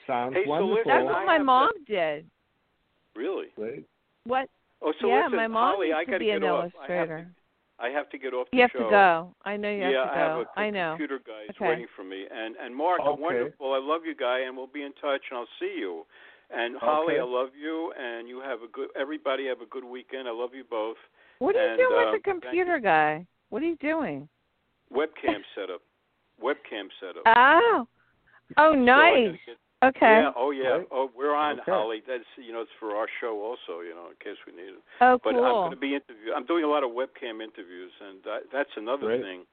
Sounds 0.05 0.35
Hey, 0.35 0.45
wonderful. 0.45 0.73
listen, 0.75 0.87
That's 0.89 1.05
what 1.05 1.25
my 1.25 1.31
have 1.33 1.41
to- 1.41 1.43
mom 1.45 1.71
did. 1.85 2.29
Really? 3.15 3.47
Great. 3.55 3.85
What? 4.25 4.49
Oh, 4.81 4.91
so 4.99 5.07
yeah, 5.07 5.23
listen, 5.23 5.37
my 5.37 5.47
mom 5.47 5.75
Holly, 5.75 5.87
used 5.87 5.97
I 5.97 6.03
to 6.05 6.11
got 6.11 6.17
to 6.17 6.19
be 6.19 6.29
an 6.31 6.41
get 6.41 6.49
off. 6.51 6.59
I 6.59 6.65
have 6.65 6.89
illustrator. 7.09 7.23
to, 7.23 7.83
I 7.83 7.89
have 7.89 8.09
to 8.09 8.17
get 8.17 8.33
off 8.33 8.49
the 8.51 8.57
You 8.57 8.61
have 8.63 8.71
show. 8.71 8.83
to 8.83 8.89
go. 8.89 9.35
I 9.43 9.57
know 9.57 9.69
you 9.69 9.77
yeah, 9.81 9.85
have 10.03 10.11
to 10.11 10.15
I 10.15 10.19
have 10.19 10.35
go. 10.45 10.51
a, 10.55 10.59
I 10.59 10.69
know. 10.69 10.91
computer 10.91 11.19
guy 11.19 11.41
is 11.43 11.49
Okay. 11.51 11.67
waiting 11.67 11.87
for 11.95 12.03
me. 12.03 12.27
And 12.29 12.55
and 12.57 12.75
Mark, 12.75 12.99
Okay. 12.99 13.21
wonderful. 13.21 13.73
I 13.73 13.79
love 13.79 14.05
you, 14.05 14.15
guy, 14.15 14.39
and 14.39 14.55
we'll 14.55 14.67
be 14.67 14.83
in 14.83 14.93
touch. 14.93 15.23
And 15.31 15.39
I'll 15.39 15.47
see 15.59 15.75
you. 15.77 16.05
And 16.51 16.77
Holly, 16.77 17.13
Okay. 17.15 17.21
I 17.21 17.23
love 17.23 17.55
you, 17.55 17.91
and 17.93 18.27
you 18.29 18.39
have 18.41 18.61
a 18.61 18.67
good. 18.67 18.89
Everybody 18.95 19.47
have 19.47 19.61
a 19.61 19.65
good 19.65 19.83
weekend. 19.83 20.27
I 20.27 20.31
love 20.31 20.53
you 20.53 20.63
both. 20.63 20.97
What 21.39 21.55
are 21.55 21.63
you 21.63 21.69
And, 21.69 21.77
doing 21.79 21.99
um, 22.07 22.11
with 22.13 22.23
the 22.23 22.29
computer 22.31 22.79
guy? 22.79 23.25
What 23.49 23.61
are 23.61 23.65
you 23.65 23.77
doing? 23.77 24.27
Webcam 24.91 25.41
setup. 25.55 25.81
Webcam 26.41 26.87
setup. 26.99 27.23
Oh. 27.25 27.87
Oh, 28.57 28.73
So 28.73 28.81
I 28.81 28.85
gotta 28.85 29.21
nice. 29.31 29.39
get- 29.45 29.57
Okay. 29.83 29.99
Yeah. 30.23 30.31
Oh, 30.35 30.49
yeah. 30.51 30.77
Great. 30.77 30.87
Oh, 30.91 31.11
we're 31.15 31.35
on, 31.35 31.59
Okay. 31.59 31.71
Holly. 31.71 32.01
That's 32.07 32.23
you 32.37 32.53
know, 32.53 32.61
it's 32.61 32.71
for 32.79 32.95
our 32.95 33.07
show 33.19 33.41
also. 33.43 33.81
You 33.81 33.93
know, 33.93 34.07
in 34.09 34.15
case 34.23 34.37
we 34.47 34.53
need 34.53 34.69
it. 34.73 34.81
Oh, 35.01 35.19
But 35.23 35.33
cool. 35.33 35.43
I'm 35.45 35.53
going 35.53 35.71
to 35.71 35.77
be 35.77 35.93
interview. 35.93 36.33
I'm 36.33 36.45
doing 36.45 36.63
a 36.63 36.67
lot 36.67 36.83
of 36.83 36.91
webcam 36.91 37.41
interviews, 37.43 37.91
and 38.01 38.23
that, 38.23 38.43
that's 38.51 38.69
another 38.77 39.07
Great. 39.07 39.21
thing. 39.21 39.45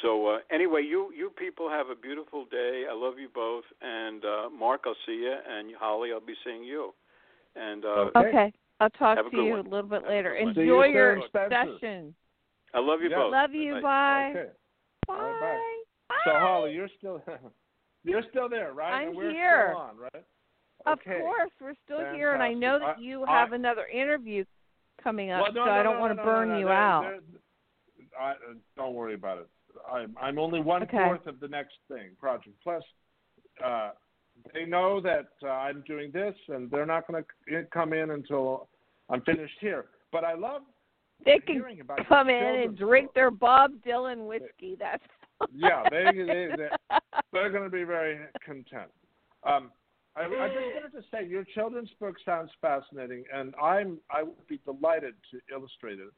So 0.00 0.26
uh, 0.28 0.38
anyway, 0.50 0.82
you 0.82 1.12
you 1.14 1.30
people 1.30 1.68
have 1.68 1.90
a 1.90 1.94
beautiful 1.94 2.44
day. 2.46 2.86
I 2.90 2.94
love 2.94 3.18
you 3.18 3.28
both, 3.32 3.64
and 3.82 4.24
uh, 4.24 4.48
Mark, 4.50 4.82
I'll 4.86 4.96
see 5.06 5.22
you, 5.22 5.36
and 5.48 5.74
Holly, 5.78 6.10
I'll 6.12 6.20
be 6.20 6.34
seeing 6.44 6.64
you. 6.64 6.94
And 7.54 7.84
uh, 7.84 7.88
Okay. 8.16 8.28
Okay. 8.28 8.52
I'll 8.80 8.90
talk 8.90 9.18
to 9.30 9.36
you 9.36 9.50
one. 9.50 9.66
a 9.66 9.68
little 9.68 9.88
bit 9.88 10.02
Have 10.02 10.10
later. 10.10 10.34
good 10.36 10.44
one. 10.46 10.54
See 10.54 10.60
you 10.62 10.82
Enjoy 10.82 10.86
your 10.86 11.22
Spencer. 11.28 11.78
session. 11.80 12.14
I 12.74 12.80
love 12.80 13.00
you 13.02 13.10
Yeah. 13.10 13.16
both. 13.16 13.32
Love 13.32 13.52
you. 13.54 13.74
Good. 13.74 13.82
Bye. 13.82 14.30
Okay. 14.34 14.50
Bye. 15.06 15.14
All 15.14 15.20
right, 15.40 15.58
Bye. 16.08 16.14
So 16.24 16.30
Holly, 16.38 16.72
you're 16.72 16.88
still 16.98 17.22
you're 18.04 18.22
still 18.30 18.48
there, 18.48 18.72
right? 18.72 18.92
I'm 19.02 19.08
and 19.08 19.16
we're 19.16 19.30
here. 19.30 19.68
still 19.72 19.80
on, 19.80 19.96
right? 19.96 20.24
Of 20.84 20.98
course, 21.04 21.50
we're 21.60 21.74
still 21.84 22.12
here, 22.12 22.32
and 22.34 22.42
I 22.42 22.52
know 22.54 22.78
that 22.80 23.00
you 23.00 23.24
I- 23.24 23.38
have 23.40 23.52
another 23.52 23.86
interview 23.86 24.44
coming 25.02 25.30
up, 25.30 25.42
Well, 25.42 25.52
no, 25.52 25.60
so 25.62 25.66
no, 25.66 25.72
I 25.72 25.82
don't 25.82 25.94
no, 25.94 26.00
want 26.00 26.10
to 26.12 26.16
no, 26.16 26.24
burn 26.24 26.48
no, 26.48 26.58
you 26.58 26.64
they're- 26.66 26.74
out. 26.74 27.02
they're- 27.02 27.22
I, 28.18 28.32
uh, 28.32 28.34
don't 28.76 28.94
worry 28.94 29.14
about 29.14 29.38
it. 29.38 29.48
I'm 29.90 30.14
I'm 30.20 30.38
only 30.38 30.60
one 30.60 30.82
Okay. 30.82 30.98
fourth 31.04 31.26
of 31.26 31.40
the 31.40 31.48
next 31.48 31.74
thing 31.88 32.10
project. 32.20 32.56
Plus, 32.62 32.82
uh, 33.64 33.92
they 34.52 34.64
know 34.66 35.00
that 35.00 35.28
uh, 35.42 35.48
I'm 35.48 35.82
doing 35.86 36.10
this, 36.10 36.34
and 36.48 36.70
they're 36.70 36.84
not 36.86 37.06
going 37.06 37.24
to 37.48 37.64
come 37.72 37.92
in 37.94 38.10
until 38.10 38.68
I'm 39.08 39.22
finished 39.22 39.56
here. 39.60 39.86
But 40.10 40.24
I 40.24 40.34
love 40.34 40.62
They 41.24 41.38
can 41.38 41.62
come 42.08 42.28
in 42.28 42.34
and 42.62 42.76
drink 42.76 43.08
book. 43.08 43.14
their 43.14 43.30
Bob 43.30 43.72
Dylan 43.86 44.26
whiskey. 44.26 44.76
That's 44.78 45.02
Yeah, 45.54 45.84
they, 45.90 46.12
they, 46.16 46.48
they 46.56 46.68
they're 47.32 47.50
going 47.50 47.64
to 47.64 47.70
be 47.70 47.84
very 47.84 48.18
content. 48.44 48.90
Um, 49.44 49.70
I, 50.14 50.22
I 50.24 50.48
just 50.48 50.74
wanted 50.74 50.92
to 50.92 51.02
say 51.10 51.26
your 51.26 51.44
children's 51.54 51.88
book 51.98 52.16
sounds 52.24 52.50
fascinating, 52.60 53.24
and 53.34 53.54
I'm 53.60 53.98
I 54.10 54.22
would 54.22 54.46
be 54.46 54.60
delighted 54.64 55.14
to 55.30 55.40
illustrate 55.54 55.98
it, 55.98 56.10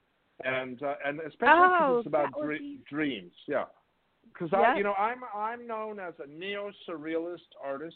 and 0.44 0.82
uh, 0.82 0.94
and 1.06 1.20
especially 1.20 1.36
because 1.38 1.80
Oh, 1.80 1.98
it's 1.98 2.06
about 2.08 2.32
dre- 2.42 2.58
be- 2.58 2.80
dreams. 2.90 3.32
Yeah, 3.46 3.64
because 4.32 4.50
Yep. 4.52 4.60
I 4.60 4.76
you 4.76 4.82
know 4.82 4.94
I'm 4.94 5.20
I'm 5.34 5.66
known 5.66 6.00
as 6.00 6.14
a 6.18 6.26
neo 6.26 6.72
surrealist 6.88 7.54
artist, 7.64 7.94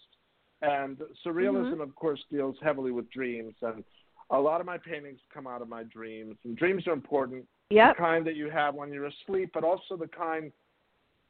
and 0.63 0.99
surrealism 1.27 1.73
Mm-hmm. 1.73 1.81
of 1.81 1.95
course 1.97 2.23
deals 2.31 2.57
heavily 2.63 2.93
with 2.93 3.11
dreams, 3.11 3.55
and 3.63 3.83
a 4.31 4.39
lot 4.39 4.61
of 4.61 4.67
my 4.67 4.79
paintings 4.79 5.21
come 5.33 5.47
out 5.47 5.63
of 5.63 5.69
my 5.69 5.85
dreams, 5.85 6.37
and 6.45 6.57
dreams 6.57 6.87
are 6.87 6.93
important 6.93 7.47
yep. 7.71 7.97
the 7.97 8.03
kind 8.03 8.27
that 8.27 8.37
you 8.37 8.51
have 8.51 8.75
when 8.75 8.93
you're 8.93 9.07
asleep, 9.07 9.51
but 9.55 9.65
also 9.65 9.97
the 9.97 10.09
kind 10.09 10.53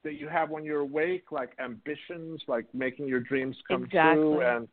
that 0.05 0.15
you 0.15 0.29
have 0.29 0.51
when 0.51 0.65
you're 0.65 0.81
awake, 0.81 1.31
like 1.31 1.51
ambitions, 1.61 2.43
like 2.49 2.67
making 2.75 3.07
your 3.07 3.21
dreams 3.21 3.57
come 3.67 3.85
Exactly. 3.85 4.23
true. 4.23 4.41
And 4.43 4.69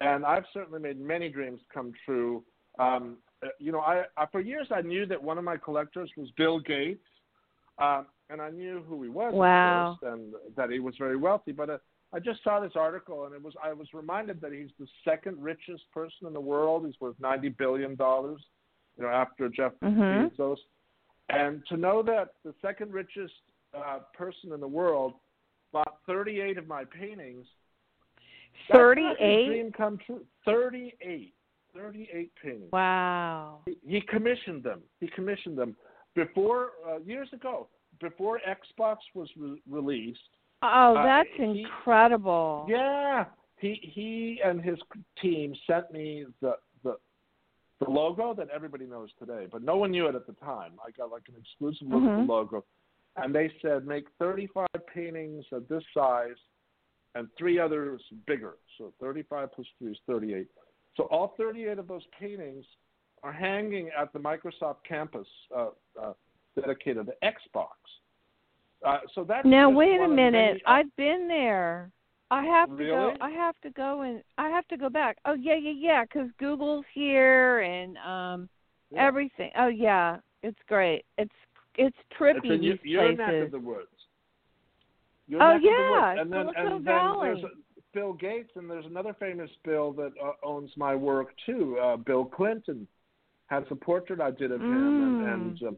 and 0.00 0.24
I've 0.26 0.44
certainly 0.52 0.80
made 0.80 0.98
many 0.98 1.28
dreams 1.28 1.60
come 1.72 1.92
true. 2.04 2.42
Um, 2.80 3.18
you 3.60 3.70
know, 3.70 3.80
I, 3.80 4.04
I 4.16 4.26
for 4.26 4.40
years 4.40 4.66
I 4.74 4.80
knew 4.80 5.06
that 5.06 5.22
one 5.22 5.38
of 5.38 5.44
my 5.44 5.56
collectors 5.56 6.10
was 6.16 6.28
Bill 6.36 6.58
Gates, 6.58 7.06
um, 7.78 8.06
and 8.30 8.40
I 8.40 8.50
knew 8.50 8.82
who 8.88 9.02
he 9.02 9.08
was, 9.08 9.32
Wow. 9.34 9.96
course, 10.00 10.12
and 10.12 10.34
that 10.56 10.70
he 10.70 10.80
was 10.80 10.94
very 10.98 11.16
wealthy. 11.16 11.52
But 11.52 11.70
uh, 11.70 11.78
I 12.14 12.20
just 12.20 12.42
saw 12.44 12.60
this 12.60 12.72
article, 12.76 13.24
and 13.26 13.34
it 13.34 13.42
was 13.42 13.54
I 13.62 13.72
was 13.72 13.88
reminded 13.92 14.40
that 14.40 14.52
he's 14.52 14.70
the 14.78 14.86
second 15.04 15.42
richest 15.42 15.82
person 15.92 16.26
in 16.28 16.32
the 16.32 16.40
world. 16.40 16.86
He's 16.86 17.00
worth 17.00 17.16
ninety 17.20 17.48
billion 17.48 17.96
dollars, 17.96 18.40
you 18.96 19.02
know, 19.02 19.10
after 19.10 19.48
Jeff 19.48 19.72
Mhm. 19.82 20.30
Bezos. 20.30 20.58
And 21.30 21.64
to 21.66 21.76
know 21.76 22.02
that 22.02 22.34
the 22.44 22.54
second 22.62 22.92
richest 22.92 23.34
uh, 23.74 24.00
person 24.12 24.52
in 24.52 24.60
the 24.60 24.68
world 24.68 25.14
bought 25.72 25.98
38 26.06 26.58
of 26.58 26.68
my 26.68 26.84
paintings. 26.84 27.46
that's 28.68 28.76
not 28.78 28.98
his 28.98 29.16
Thirty-eight. 29.18 29.46
dream 29.46 29.72
come 29.72 29.98
true. 30.06 30.24
38. 30.44 31.34
38 31.74 32.30
paintings. 32.40 32.70
Wow. 32.70 33.58
He, 33.66 33.76
he 33.84 34.00
commissioned 34.02 34.62
them. 34.62 34.82
He 35.00 35.08
commissioned 35.08 35.58
them 35.58 35.74
before 36.14 36.68
uh, 36.88 36.98
years 37.00 37.28
ago, 37.32 37.66
before 38.00 38.40
Xbox 38.46 38.98
was 39.14 39.28
re- 39.36 39.60
released. 39.68 40.20
Oh, 40.72 40.96
Uh, 40.96 41.02
that's 41.02 41.28
he- 41.36 41.62
incredible. 41.62 42.66
Yeah, 42.68 43.26
he 43.58 43.74
he 43.74 44.40
and 44.44 44.60
his 44.60 44.78
team 45.20 45.54
sent 45.66 45.90
me 45.92 46.26
the 46.40 46.56
the 46.82 46.96
the 47.80 47.90
logo 47.90 48.32
that 48.34 48.48
everybody 48.50 48.86
knows 48.86 49.10
today, 49.18 49.46
but 49.50 49.62
no 49.62 49.76
one 49.76 49.90
knew 49.90 50.06
it 50.06 50.14
at 50.14 50.26
the 50.26 50.32
time. 50.34 50.72
I 50.86 50.90
got 50.92 51.10
like 51.10 51.28
an 51.28 51.34
exclusive 51.38 51.88
look 51.88 52.02
at 52.04 52.08
Mhm. 52.10 52.26
the 52.26 52.32
logo, 52.32 52.64
and 53.16 53.34
they 53.34 53.48
said 53.60 53.86
make 53.86 54.08
35 54.18 54.68
paintings 54.86 55.44
of 55.52 55.68
this 55.68 55.84
size, 55.92 56.36
and 57.14 57.28
three 57.36 57.58
others 57.58 58.02
bigger. 58.26 58.56
So 58.78 58.92
35 59.00 59.52
plus 59.52 59.66
three 59.78 59.92
is 59.92 60.00
38. 60.06 60.48
So 60.96 61.04
all 61.04 61.28
38 61.36 61.78
of 61.78 61.88
those 61.88 62.06
paintings 62.18 62.64
are 63.22 63.32
hanging 63.32 63.90
at 63.90 64.12
the 64.12 64.18
Microsoft 64.18 64.82
campus 64.84 65.28
uh, 65.54 65.70
uh, 66.00 66.14
dedicated 66.56 67.06
to 67.06 67.14
Xbox. 67.22 67.70
Uh, 68.84 68.98
so 69.14 69.24
that's 69.24 69.46
Now 69.46 69.70
wait 69.70 70.00
a 70.00 70.08
minute. 70.08 70.32
many- 70.32 70.62
I've 70.66 70.94
been 70.96 71.26
there. 71.28 71.90
I 72.30 72.44
have 72.44 72.68
to 72.70 72.74
Really? 72.74 72.90
go. 72.90 73.16
I 73.20 73.30
have 73.30 73.54
to 73.62 73.70
go 73.70 74.02
and 74.02 74.22
I 74.38 74.48
have 74.48 74.66
to 74.68 74.76
go 74.76 74.88
back. 74.88 75.18
Oh 75.24 75.34
yeah, 75.34 75.54
yeah, 75.54 75.72
yeah. 75.72 76.02
Because 76.04 76.30
Google's 76.38 76.84
here 76.92 77.60
and 77.60 77.96
um 77.98 78.48
Yeah. 78.90 79.06
everything. 79.06 79.52
Oh 79.56 79.68
yeah, 79.68 80.18
it's 80.42 80.58
great. 80.68 81.04
It's 81.18 81.34
it's 81.76 81.96
trippy 82.18 82.36
It's 82.36 82.46
in 82.46 82.60
these 82.60 82.78
your 82.84 83.14
places. 83.16 83.44
of 83.44 83.50
the 83.52 83.58
woods. 83.58 83.88
Your 85.26 85.42
Oh, 85.42 85.58
the 85.58 85.64
yeah, 85.64 86.08
woods. 86.10 86.20
and 86.20 86.32
then 86.32 86.46
Silicon 86.54 86.72
and 86.72 86.86
then 86.86 87.20
there's 87.20 87.44
Bill 87.92 88.12
Gates, 88.12 88.50
and 88.56 88.68
there's 88.70 88.86
another 88.86 89.14
famous 89.14 89.50
Bill 89.64 89.92
that 89.92 90.12
uh, 90.22 90.32
owns 90.42 90.76
my 90.76 90.94
work 90.94 91.34
too. 91.46 91.78
Uh, 91.78 91.96
Bill 91.96 92.24
Clinton 92.24 92.86
has 93.46 93.64
a 93.70 93.76
portrait 93.76 94.20
I 94.20 94.30
did 94.32 94.50
of 94.52 94.60
him, 94.60 94.70
and 94.70 95.20
Mm. 95.20 95.34
and, 95.34 95.62
um, 95.68 95.76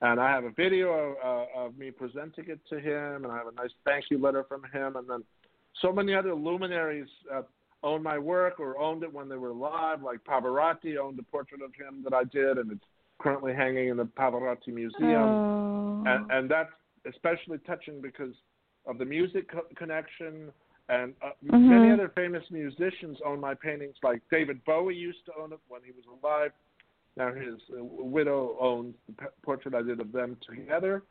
and 0.00 0.20
I 0.20 0.30
have 0.30 0.44
a 0.44 0.50
video 0.50 1.16
uh, 1.24 1.46
of 1.58 1.76
me 1.76 1.90
presenting 1.90 2.46
it 2.48 2.60
to 2.70 2.78
him, 2.80 3.24
and 3.24 3.32
I 3.32 3.36
have 3.36 3.48
a 3.48 3.52
nice 3.54 3.70
thank 3.84 4.06
you 4.10 4.18
letter 4.18 4.44
from 4.44 4.62
him, 4.72 4.96
and 4.96 5.08
then 5.08 5.24
so 5.80 5.92
many 5.92 6.14
other 6.14 6.34
luminaries 6.34 7.08
uh, 7.32 7.42
own 7.82 8.02
my 8.02 8.18
work 8.18 8.58
or 8.60 8.78
owned 8.78 9.02
it 9.02 9.12
when 9.12 9.28
they 9.28 9.36
were 9.36 9.50
alive. 9.50 10.02
Like 10.02 10.24
Pavarotti 10.24 10.96
owned 10.98 11.18
a 11.18 11.22
portrait 11.24 11.62
of 11.62 11.72
him 11.74 12.02
that 12.04 12.12
I 12.12 12.24
did, 12.24 12.58
and 12.58 12.72
it's 12.72 12.84
currently 13.20 13.54
hanging 13.54 13.88
in 13.88 13.96
the 13.96 14.04
Pavarotti 14.04 14.68
Museum 14.68 15.40
Oh. 16.00 16.02
and 16.06 16.20
and 16.30 16.50
that's 16.50 16.70
especially 17.06 17.58
touching 17.66 18.00
because 18.00 18.34
of 18.86 18.98
the 18.98 19.04
music 19.04 19.50
co- 19.50 19.66
connection 19.76 20.52
and 20.88 21.14
uh, 21.22 21.30
Mhm. 21.44 21.68
many 21.68 21.90
other 21.90 22.08
famous 22.10 22.44
musicians 22.50 23.18
own 23.24 23.40
my 23.40 23.54
paintings 23.54 23.96
like 24.02 24.22
david 24.30 24.64
bowie 24.64 24.94
used 24.94 25.24
to 25.26 25.32
own 25.40 25.52
it 25.52 25.58
when 25.68 25.82
he 25.84 25.90
was 25.92 26.04
alive 26.06 26.52
now 27.16 27.32
his 27.32 27.54
uh, 27.72 27.82
widow 27.82 28.56
owns 28.60 28.94
the 29.06 29.26
portrait 29.42 29.74
i 29.74 29.82
did 29.82 30.00
of 30.00 30.12
them 30.12 30.36
together 30.48 31.02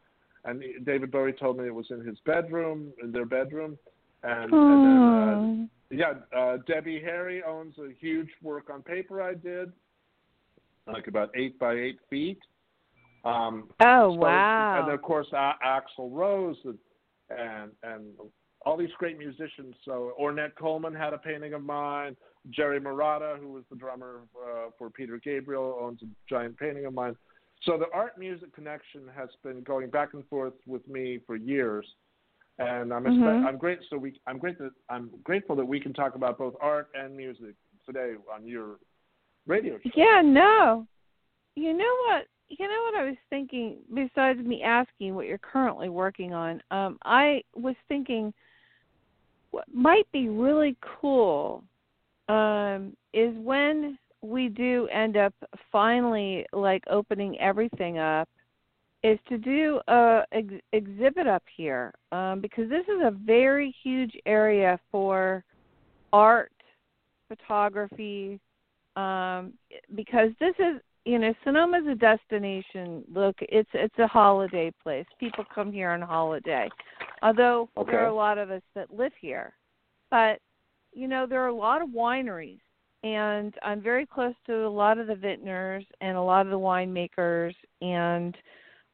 and 0.45 0.63
david 0.85 1.11
bowie 1.11 1.33
told 1.33 1.57
me 1.57 1.65
it 1.65 1.73
was 1.73 1.87
in 1.89 2.05
his 2.05 2.17
bedroom 2.25 2.91
in 3.03 3.11
their 3.11 3.25
bedroom 3.25 3.77
and, 4.23 4.51
and 4.53 4.85
then 4.85 5.69
uh, 5.69 5.95
yeah, 5.95 6.13
uh, 6.37 6.57
Debbie 6.67 7.01
Harry 7.01 7.41
owns 7.43 7.75
a 7.77 7.93
huge 7.99 8.29
work 8.41 8.69
on 8.69 8.81
paper 8.81 9.21
I 9.21 9.35
did, 9.35 9.71
like 10.85 11.07
about 11.07 11.29
eight 11.35 11.57
by 11.59 11.73
eight 11.73 11.99
feet. 12.09 12.39
Um, 13.23 13.69
Oh, 13.79 14.11
so- 14.13 14.19
wow. 14.19 14.83
And 14.83 14.91
of 14.93 15.01
course, 15.01 15.27
a- 15.31 15.53
Axl 15.65 16.09
Rose 16.11 16.57
and, 16.65 16.77
and 17.29 17.71
and 17.83 18.05
all 18.65 18.75
these 18.75 18.91
great 18.97 19.17
musicians. 19.17 19.75
So 19.85 20.13
Ornette 20.19 20.55
Coleman 20.59 20.93
had 20.93 21.13
a 21.13 21.17
painting 21.17 21.53
of 21.53 21.63
mine. 21.63 22.17
Jerry 22.49 22.79
Marotta, 22.79 23.39
who 23.39 23.49
was 23.49 23.63
the 23.69 23.75
drummer 23.75 24.21
uh, 24.35 24.69
for 24.77 24.89
Peter 24.89 25.19
Gabriel, 25.23 25.77
owns 25.81 26.01
a 26.01 26.05
giant 26.29 26.57
painting 26.57 26.85
of 26.85 26.93
mine. 26.93 27.15
So 27.63 27.77
the 27.77 27.87
art 27.93 28.17
music 28.17 28.53
connection 28.53 29.01
has 29.15 29.29
been 29.43 29.63
going 29.63 29.89
back 29.89 30.13
and 30.13 30.25
forth 30.27 30.53
with 30.65 30.87
me 30.87 31.19
for 31.25 31.35
years, 31.35 31.85
and 32.59 32.93
I'm 32.93 33.05
Mhm. 33.05 33.45
I'm 33.45 33.57
great. 33.57 33.79
So 33.89 33.97
we 33.97 34.19
I'm 34.27 34.37
great 34.37 34.57
that 34.59 34.71
I'm 34.89 35.09
grateful 35.23 35.55
that 35.55 35.65
we 35.65 35.79
can 35.79 35.93
talk 35.93 36.15
about 36.15 36.37
both 36.37 36.55
art 36.61 36.89
and 36.93 37.15
music 37.15 37.55
today 37.85 38.15
on 38.31 38.45
your 38.47 38.79
radio 39.47 39.79
show. 39.79 39.89
Yeah, 39.95 40.21
no. 40.21 40.87
You 41.55 41.73
know 41.73 41.95
what? 42.07 42.27
You 42.49 42.67
know 42.67 42.83
what 42.83 42.95
I 42.95 43.03
was 43.03 43.17
thinking. 43.29 43.79
Besides 43.93 44.39
me 44.39 44.61
asking 44.61 45.15
what 45.15 45.25
you're 45.25 45.39
currently 45.39 45.89
working 45.89 46.33
on, 46.33 46.61
um, 46.71 46.97
I 47.03 47.43
was 47.55 47.75
thinking 47.87 48.33
what 49.51 49.65
might 49.73 50.09
be 50.11 50.29
really 50.29 50.77
cool 50.81 51.63
um, 52.29 52.93
is 53.13 53.33
when 53.37 53.97
we 54.21 54.49
do 54.49 54.87
end 54.91 55.17
up 55.17 55.33
finally 55.71 56.45
like 56.53 56.83
opening 56.89 57.39
everything 57.39 57.97
up, 57.97 58.27
is 59.03 59.19
to 59.29 59.37
do 59.37 59.79
a 59.87 60.23
ex- 60.31 60.53
exhibit 60.73 61.27
up 61.27 61.43
here 61.55 61.93
um, 62.11 62.41
because 62.41 62.69
this 62.69 62.83
is 62.85 63.01
a 63.03 63.11
very 63.11 63.73
huge 63.83 64.11
area 64.25 64.79
for 64.91 65.43
art, 66.11 66.51
photography, 67.27 68.39
um, 68.95 69.53
because 69.95 70.29
this 70.39 70.55
is 70.59 70.81
you 71.05 71.19
know 71.19 71.33
Sonoma's 71.45 71.87
a 71.87 71.95
destination. 71.95 73.03
Look, 73.13 73.35
it's 73.41 73.69
it's 73.73 73.97
a 73.99 74.07
holiday 74.07 74.71
place. 74.83 75.05
People 75.19 75.45
come 75.53 75.71
here 75.71 75.91
on 75.91 76.01
holiday. 76.01 76.67
Although 77.21 77.69
there 77.85 78.03
are 78.03 78.07
a 78.07 78.13
lot 78.13 78.37
of 78.37 78.51
us 78.51 78.61
that 78.75 78.93
live 78.93 79.13
here, 79.21 79.53
but 80.11 80.39
you 80.93 81.07
know 81.07 81.25
there 81.27 81.41
are 81.41 81.47
a 81.47 81.55
lot 81.55 81.81
of 81.81 81.89
wineries, 81.89 82.59
and 83.03 83.53
I'm 83.63 83.81
very 83.81 84.05
close 84.05 84.33
to 84.47 84.65
a 84.65 84.69
lot 84.69 84.97
of 84.97 85.07
the 85.07 85.15
vintners 85.15 85.85
and 86.01 86.17
a 86.17 86.21
lot 86.21 86.45
of 86.45 86.51
the 86.51 86.59
winemakers. 86.59 87.53
And 87.81 88.35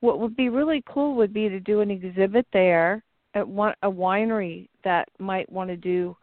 what 0.01 0.19
would 0.19 0.35
be 0.35 0.49
really 0.49 0.83
cool 0.87 1.15
would 1.15 1.33
be 1.33 1.49
to 1.49 1.59
do 1.59 1.81
an 1.81 1.89
exhibit 1.89 2.45
there 2.53 3.03
at 3.35 3.47
one 3.47 3.73
a 3.83 3.89
winery 3.89 4.67
that 4.83 5.07
might 5.19 5.51
want 5.51 5.69
to 5.69 5.77
do 5.77 6.15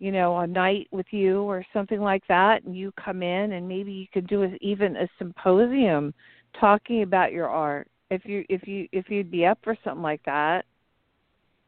you 0.00 0.10
know 0.10 0.38
a 0.38 0.46
night 0.46 0.88
with 0.90 1.06
you 1.12 1.42
or 1.42 1.64
something 1.72 2.00
like 2.00 2.22
that 2.28 2.64
and 2.64 2.76
you 2.76 2.92
come 3.02 3.22
in 3.22 3.52
and 3.52 3.66
maybe 3.66 3.92
you 3.92 4.06
could 4.12 4.26
do 4.26 4.42
a, 4.42 4.48
even 4.60 4.96
a 4.96 5.08
symposium 5.16 6.12
talking 6.58 7.02
about 7.02 7.32
your 7.32 7.48
art 7.48 7.88
if 8.10 8.24
you 8.24 8.44
if 8.48 8.66
you 8.66 8.88
if 8.92 9.08
you'd 9.08 9.30
be 9.30 9.46
up 9.46 9.58
for 9.62 9.76
something 9.84 10.02
like 10.02 10.22
that 10.24 10.64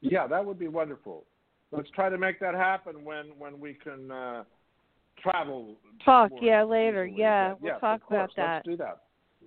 Yeah, 0.01 0.27
that 0.27 0.45
would 0.45 0.59
be 0.59 0.69
wonderful. 0.69 1.25
Let's 1.73 1.91
try 1.91 2.09
to 2.09 2.19
make 2.19 2.39
that 2.41 2.55
happen 2.55 3.05
when 3.05 3.27
when 3.39 3.59
we 3.61 3.75
can 3.75 4.11
uh, 4.11 4.45
travel. 5.21 5.77
talk 6.05 6.31
yeah 6.41 6.63
later 6.63 7.07
yeah 7.07 7.55
we'll 7.61 7.73
yeah, 7.73 7.79
talk 7.79 8.01
about 8.09 8.31
that 8.37 8.63
Let's 8.67 8.67
do 8.67 8.77
that. 8.77 9.03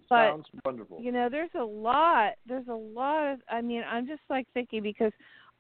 But, 0.10 0.32
Sounds 0.32 0.46
wonderful. 0.66 1.00
you 1.00 1.12
know 1.12 1.30
there's 1.30 1.52
a 1.60 1.64
lot 1.64 2.34
there's 2.48 2.68
a 2.68 2.74
lot 2.74 3.34
of 3.34 3.40
i 3.50 3.62
mean 3.62 3.84
i'm 3.90 4.08
just 4.08 4.22
like 4.30 4.48
thinking 4.54 4.82
because 4.82 5.12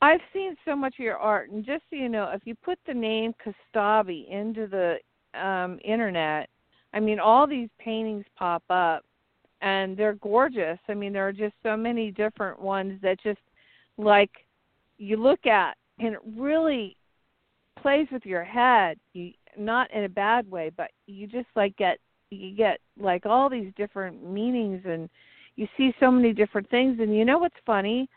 i've 0.01 0.21
seen 0.33 0.55
so 0.65 0.75
much 0.75 0.95
of 0.95 1.03
your 1.05 1.17
art 1.17 1.51
and 1.51 1.65
just 1.65 1.83
so 1.89 1.95
you 1.95 2.09
know 2.09 2.29
if 2.33 2.41
you 2.45 2.55
put 2.55 2.79
the 2.87 2.93
name 2.93 3.33
Kostabi 3.75 4.29
into 4.29 4.65
the 4.67 4.97
um 5.39 5.79
internet 5.83 6.49
i 6.93 6.99
mean 6.99 7.19
all 7.19 7.45
these 7.45 7.69
paintings 7.79 8.25
pop 8.35 8.63
up 8.69 9.03
and 9.61 9.95
they're 9.95 10.15
gorgeous 10.15 10.79
i 10.87 10.93
mean 10.93 11.13
there 11.13 11.27
are 11.27 11.33
just 11.33 11.53
so 11.61 11.77
many 11.77 12.11
different 12.11 12.59
ones 12.59 12.99
that 13.03 13.21
just 13.21 13.39
like 13.97 14.31
you 14.97 15.15
look 15.15 15.45
at 15.45 15.77
and 15.99 16.13
it 16.13 16.19
really 16.37 16.95
plays 17.81 18.07
with 18.11 18.25
your 18.25 18.43
head. 18.43 18.97
You 19.13 19.31
not 19.57 19.91
in 19.91 20.03
a 20.03 20.09
bad 20.09 20.49
way 20.49 20.71
but 20.75 20.91
you 21.07 21.27
just 21.27 21.47
like 21.55 21.75
get 21.77 21.97
you 22.29 22.55
get 22.55 22.79
like 22.99 23.25
all 23.25 23.49
these 23.49 23.73
different 23.75 24.23
meanings 24.23 24.81
and 24.85 25.09
you 25.55 25.67
see 25.75 25.91
so 25.99 26.11
many 26.11 26.33
different 26.33 26.69
things. 26.69 26.99
And 26.99 27.15
you 27.15 27.25
know 27.25 27.39
what's 27.39 27.55
funny? 27.65 28.07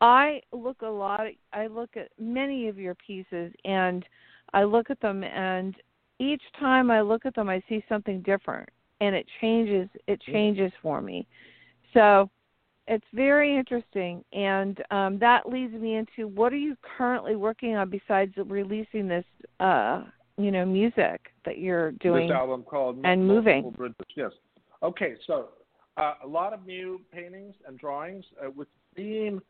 I 0.00 0.40
look 0.52 0.82
a 0.82 0.86
lot 0.86 1.26
i 1.52 1.66
look 1.66 1.90
at 1.96 2.08
many 2.18 2.68
of 2.68 2.78
your 2.78 2.94
pieces 2.96 3.52
and 3.64 4.04
i 4.52 4.64
look 4.64 4.90
at 4.90 5.00
them 5.00 5.22
and 5.24 5.74
each 6.18 6.42
time 6.58 6.90
i 6.90 7.00
look 7.00 7.24
at 7.24 7.34
them 7.34 7.48
i 7.48 7.62
see 7.68 7.82
something 7.88 8.20
different 8.22 8.68
and 9.00 9.14
it 9.14 9.26
changes 9.40 9.88
it 10.06 10.20
mm-hmm. 10.20 10.32
changes 10.32 10.72
for 10.82 11.00
me. 11.00 11.26
So 11.92 12.30
it's 12.86 13.04
very 13.14 13.56
interesting 13.56 14.22
and 14.32 14.82
um 14.90 15.18
that 15.18 15.48
leads 15.48 15.72
me 15.74 15.96
into 15.96 16.28
what 16.28 16.52
are 16.52 16.56
you 16.56 16.76
currently 16.98 17.36
working 17.36 17.74
on 17.74 17.88
besides 17.88 18.32
releasing 18.46 19.08
this 19.08 19.24
uh 19.60 20.02
you 20.36 20.50
know 20.50 20.64
music 20.66 21.32
that 21.44 21.58
you're 21.58 21.92
doing 21.92 22.28
This 22.28 22.34
album 22.34 22.62
called 22.62 22.98
and 23.04 23.26
moving. 23.26 23.70
Bridges. 23.70 23.96
Yes. 24.16 24.32
Okay, 24.82 25.14
so 25.26 25.50
uh, 25.96 26.14
a 26.24 26.26
lot 26.26 26.52
of 26.52 26.66
new 26.66 27.00
paintings 27.12 27.54
and 27.66 27.78
drawings 27.78 28.24
uh, 28.44 28.50
with 28.50 28.68
theme 28.96 29.40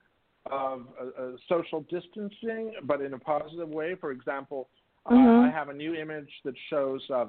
of 0.51 0.83
uh, 1.01 1.23
uh, 1.23 1.31
social 1.49 1.81
distancing, 1.91 2.75
but 2.85 3.01
in 3.01 3.15
a 3.15 3.19
positive 3.19 3.69
way. 3.69 3.95
For 3.95 4.11
example, 4.11 4.69
uh, 5.07 5.15
Mhm. 5.15 5.49
I 5.49 5.51
have 5.51 5.71
a 5.71 5.73
new 5.73 5.95
image 5.95 6.31
that 6.45 6.55
shows 6.69 7.03
uh, 7.11 7.29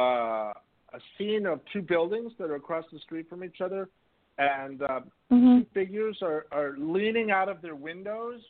uh, 0.00 0.52
a 0.92 1.00
scene 1.16 1.46
of 1.46 1.60
two 1.72 1.82
buildings 1.82 2.32
that 2.38 2.48
are 2.50 2.54
across 2.54 2.84
the 2.92 3.00
street 3.00 3.28
from 3.28 3.42
each 3.42 3.60
other, 3.60 3.88
and 4.38 4.82
uh, 4.82 5.00
Mhm. 5.32 5.60
two 5.60 5.66
figures 5.74 6.18
are, 6.22 6.46
are 6.52 6.74
leaning 6.78 7.30
out 7.30 7.48
of 7.48 7.60
their 7.60 7.74
windows. 7.74 8.40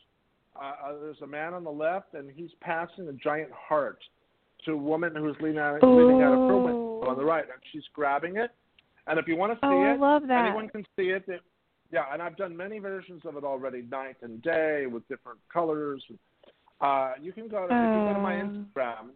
Uh, 0.55 0.73
uh, 0.83 0.93
there's 1.01 1.21
a 1.21 1.27
man 1.27 1.53
on 1.53 1.63
the 1.63 1.71
left, 1.71 2.13
and 2.13 2.29
he's 2.31 2.51
passing 2.61 3.07
a 3.07 3.13
giant 3.13 3.51
heart 3.51 3.99
to 4.65 4.71
a 4.73 4.77
woman 4.77 5.15
who's 5.15 5.35
leaning 5.41 5.57
out, 5.59 5.81
leaning 5.83 6.21
out 6.21 6.33
of 6.33 6.49
her 6.49 6.57
window 6.57 7.01
on 7.07 7.17
the 7.17 7.23
right, 7.23 7.43
and 7.43 7.61
she's 7.71 7.83
grabbing 7.93 8.37
it. 8.37 8.51
And 9.07 9.17
if 9.19 9.27
you 9.27 9.35
want 9.35 9.51
to 9.53 9.55
see 9.57 9.71
Oh, 9.73 9.81
I 9.81 9.93
it, 9.93 9.99
love 9.99 10.27
that. 10.27 10.45
anyone 10.45 10.69
can 10.69 10.85
see 10.95 11.09
it. 11.09 11.27
It- 11.27 11.41
Yeah, 11.91 12.05
and 12.13 12.21
I've 12.21 12.35
done 12.37 12.55
many 12.55 12.77
versions 12.77 13.25
of 13.25 13.35
it 13.35 13.43
already, 13.43 13.81
night 13.81 14.17
and 14.21 14.41
day, 14.43 14.85
with 14.85 15.07
different 15.07 15.39
colors. 15.51 16.05
Uh, 16.79 17.13
you 17.19 17.33
can 17.33 17.47
go 17.47 17.67
to, 17.67 17.73
if 17.73 17.95
you 17.95 18.07
go 18.07 18.13
to 18.13 18.19
my 18.19 18.39
Oh. 18.41 18.45
Instagram, 18.45 19.09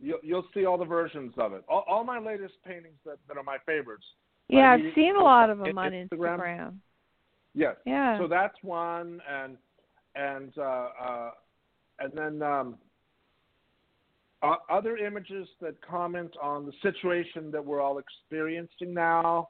you'll, 0.00 0.20
you'll 0.22 0.46
see 0.54 0.66
all 0.66 0.78
the 0.78 0.84
versions 0.84 1.34
of 1.36 1.52
it. 1.52 1.64
All, 1.68 1.84
all 1.88 2.04
my 2.04 2.18
latest 2.20 2.54
paintings 2.64 2.98
that, 3.04 3.18
that 3.26 3.36
are 3.36 3.42
my 3.42 3.58
favorites. 3.66 4.04
Yeah, 4.48 4.72
I've 4.72 4.94
seen 4.94 5.16
a 5.16 5.22
lot 5.22 5.50
of 5.50 5.58
them 5.58 5.76
on 5.76 5.92
Instagram? 5.92 6.38
Instagram. 6.38 6.74
Yes. 7.54 7.76
Yeah. 7.84 8.18
So 8.18 8.28
that's 8.28 8.56
one, 8.62 9.20
and 9.28 9.56
and 10.14 10.52
uh, 10.56 10.88
uh, 11.02 11.30
and 11.98 12.12
then 12.14 12.42
um, 12.42 12.76
uh, 14.42 14.56
other 14.70 14.96
images 14.96 15.48
that 15.60 15.74
comment 15.82 16.32
on 16.40 16.66
the 16.66 16.72
situation 16.82 17.50
that 17.50 17.64
we're 17.64 17.80
all 17.80 17.98
experiencing 17.98 18.94
now. 18.94 19.48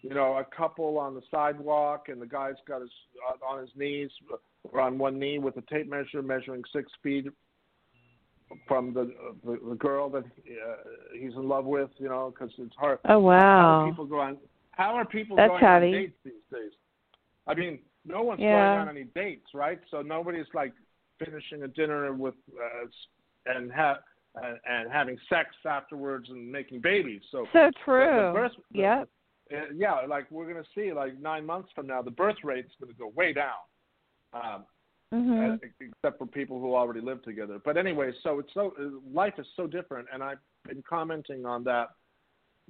You 0.00 0.10
know, 0.10 0.34
a 0.36 0.44
couple 0.44 0.98
on 0.98 1.14
the 1.14 1.22
sidewalk, 1.30 2.08
and 2.08 2.20
the 2.20 2.26
guy's 2.26 2.56
got 2.68 2.82
his 2.82 2.90
uh, 3.26 3.46
on 3.46 3.60
his 3.60 3.70
knees 3.76 4.10
or 4.64 4.80
on 4.80 4.98
one 4.98 5.18
knee 5.18 5.38
with 5.38 5.56
a 5.56 5.62
tape 5.62 5.88
measure 5.88 6.22
measuring 6.22 6.62
six 6.72 6.90
feet 7.02 7.26
from 8.68 8.92
the 8.94 9.12
the, 9.44 9.58
the 9.68 9.74
girl 9.76 10.08
that 10.10 10.24
uh, 10.24 10.76
he's 11.18 11.32
in 11.34 11.48
love 11.48 11.64
with. 11.64 11.90
You 11.98 12.08
know, 12.08 12.32
because 12.32 12.52
it's 12.58 12.74
hard. 12.76 12.98
Oh 13.08 13.18
wow. 13.18 13.40
How 13.40 13.80
are 13.84 13.88
people 13.90 14.06
go 14.06 14.20
on? 14.20 14.36
How 14.72 14.94
are 14.94 15.04
people 15.04 15.36
That's 15.36 15.50
going 15.50 15.60
heavy. 15.60 15.86
on 15.86 15.92
dates 15.92 16.16
these 16.24 16.32
days? 16.52 16.72
I 17.46 17.54
mean, 17.54 17.78
no 18.04 18.22
one's 18.22 18.40
Yeah. 18.40 18.74
going 18.74 18.78
on 18.80 18.88
any 18.88 19.04
dates, 19.14 19.46
right? 19.54 19.80
So 19.90 20.02
nobody's 20.02 20.46
like 20.54 20.72
finishing 21.24 21.62
a 21.62 21.68
dinner 21.68 22.12
with 22.12 22.34
uh, 22.52 22.86
and 23.46 23.70
ha- 23.72 24.00
and, 24.34 24.58
and 24.68 24.90
having 24.92 25.16
sex 25.28 25.50
afterwards 25.64 26.28
and 26.30 26.50
making 26.50 26.80
babies. 26.80 27.22
So 27.30 27.46
So 27.52 27.70
true. 27.84 28.32
The- 28.32 28.80
uh, 29.52 29.56
yeah, 29.76 30.00
like 30.08 30.30
we're 30.30 30.50
going 30.50 30.62
to 30.62 30.68
see, 30.74 30.92
like 30.92 31.20
nine 31.20 31.44
months 31.44 31.68
from 31.74 31.86
now, 31.86 32.00
the 32.02 32.10
birth 32.10 32.36
rate's 32.42 32.72
going 32.80 32.92
to 32.92 32.98
go 32.98 33.12
way 33.14 33.32
down. 33.32 33.60
Um, 34.32 34.64
Mhm. 35.12 35.54
uh, 35.54 35.66
except 35.80 36.18
for 36.18 36.26
people 36.26 36.58
who 36.60 36.74
already 36.74 37.00
live 37.00 37.22
together. 37.22 37.58
But 37.64 37.76
anyway, 37.76 38.12
so 38.22 38.38
it's 38.38 38.52
so 38.52 38.74
life 39.12 39.38
is 39.38 39.46
so 39.56 39.66
different, 39.66 40.08
and 40.12 40.22
I've 40.22 40.40
been 40.64 40.82
commenting 40.82 41.46
on 41.46 41.62
that 41.64 41.90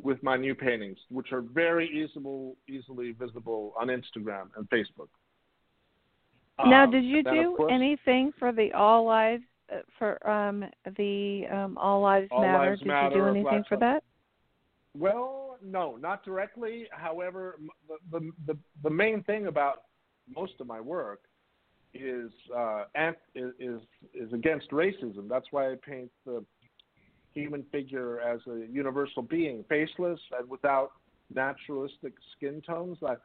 with 0.03 0.23
my 0.23 0.37
new 0.37 0.55
paintings, 0.55 0.99
which 1.09 1.33
are 1.33 1.41
very 1.41 1.89
easily 1.89 2.55
easily 2.69 3.13
visible 3.13 3.73
on 3.79 3.89
Instagram 3.89 4.51
and 4.57 4.69
Facebook. 4.69 5.09
Now, 6.59 6.85
Um, 6.85 6.91
did 6.91 7.05
you 7.05 7.23
do 7.23 7.57
course, 7.57 7.73
anything 7.73 8.33
for 8.33 8.53
the 8.53 8.73
All 8.73 9.05
Lives 9.05 9.45
uh, 9.73 9.81
for 9.99 10.25
um 10.29 10.65
the 10.97 11.47
um 11.49 11.79
All 11.79 12.01
Lives 12.01 12.29
All 12.31 12.43
Matter? 12.43 12.71
Lives 12.71 12.81
did 12.81 12.89
Matter 12.89 13.17
you 13.17 13.23
do 13.23 13.29
anything 13.29 13.65
for 13.65 13.77
that? 13.77 14.05
Well, 14.97 15.59
no, 15.63 15.97
not 15.97 16.25
directly. 16.25 16.89
However, 16.91 17.59
the 17.89 17.99
the 18.11 18.33
the, 18.47 18.59
the 18.83 18.91
main 18.91 19.23
thing 19.23 19.47
about 19.47 19.85
most 20.29 20.61
of 20.61 20.67
my 20.67 20.81
work 20.81 21.23
is 21.95 22.31
uh, 22.55 22.85
ant- 22.95 23.17
is 23.35 23.53
is 23.59 23.81
is 24.13 24.33
against 24.33 24.71
racism. 24.71 25.29
That's 25.29 25.47
why 25.51 25.73
I 25.73 25.77
paint 25.77 26.11
the 26.27 26.45
human 27.33 27.65
figure 27.73 28.21
as 28.21 28.41
a 28.47 28.67
universal 28.71 29.23
being, 29.23 29.65
faceless 29.69 30.21
and 30.39 30.49
without 30.49 30.93
naturalistic 31.33 32.13
skin 32.37 32.63
tones. 32.67 32.99
I 33.03 33.17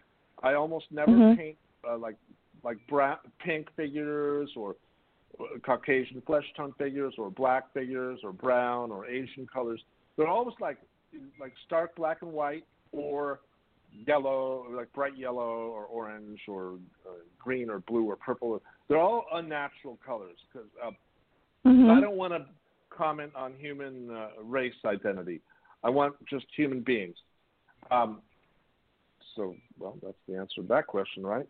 I 0.41 0.53
almost 0.53 0.91
never 0.91 1.11
Mhm. 1.11 1.37
paint 1.37 1.57
uh, 1.87 1.97
like 1.97 2.15
like 2.63 2.77
brown, 2.87 3.17
pink 3.39 3.69
figures 3.75 4.51
or 4.55 4.75
uh, 5.39 5.57
Caucasian 5.63 6.21
flesh 6.21 6.45
tone 6.55 6.73
figures 6.73 7.13
or 7.17 7.29
black 7.29 7.71
figures 7.73 8.19
or 8.23 8.33
brown 8.33 8.91
or 8.91 9.05
Asian 9.05 9.47
colors. 9.47 9.83
They're 10.15 10.27
always 10.27 10.55
like 10.59 10.77
like 11.39 11.53
stark 11.65 11.95
black 11.95 12.21
and 12.21 12.31
white 12.31 12.65
or 12.91 13.41
yellow, 13.91 14.65
like 14.71 14.91
bright 14.93 15.17
yellow 15.17 15.69
or 15.69 15.85
orange 15.85 16.39
or 16.47 16.75
uh, 17.05 17.11
green 17.37 17.69
or 17.69 17.79
blue 17.79 18.05
or 18.05 18.15
purple. 18.15 18.61
They're 18.87 18.97
all 18.97 19.25
unnatural 19.33 19.97
colors 20.05 20.37
because 20.51 20.67
uh, 20.83 20.91
Mhm. 21.65 21.97
I 21.97 21.99
don't 21.99 22.15
want 22.15 22.33
to 22.33 22.45
comment 22.89 23.33
on 23.35 23.53
human 23.55 24.09
uh, 24.11 24.29
race 24.41 24.73
identity. 24.85 25.41
I 25.83 25.89
want 25.89 26.15
just 26.25 26.45
human 26.55 26.81
beings. 26.81 27.15
Um, 27.91 28.21
so, 29.35 29.55
well, 29.77 29.97
that's 30.01 30.17
the 30.27 30.35
answer 30.35 30.61
to 30.61 30.67
that 30.67 30.87
question, 30.87 31.25
right? 31.25 31.47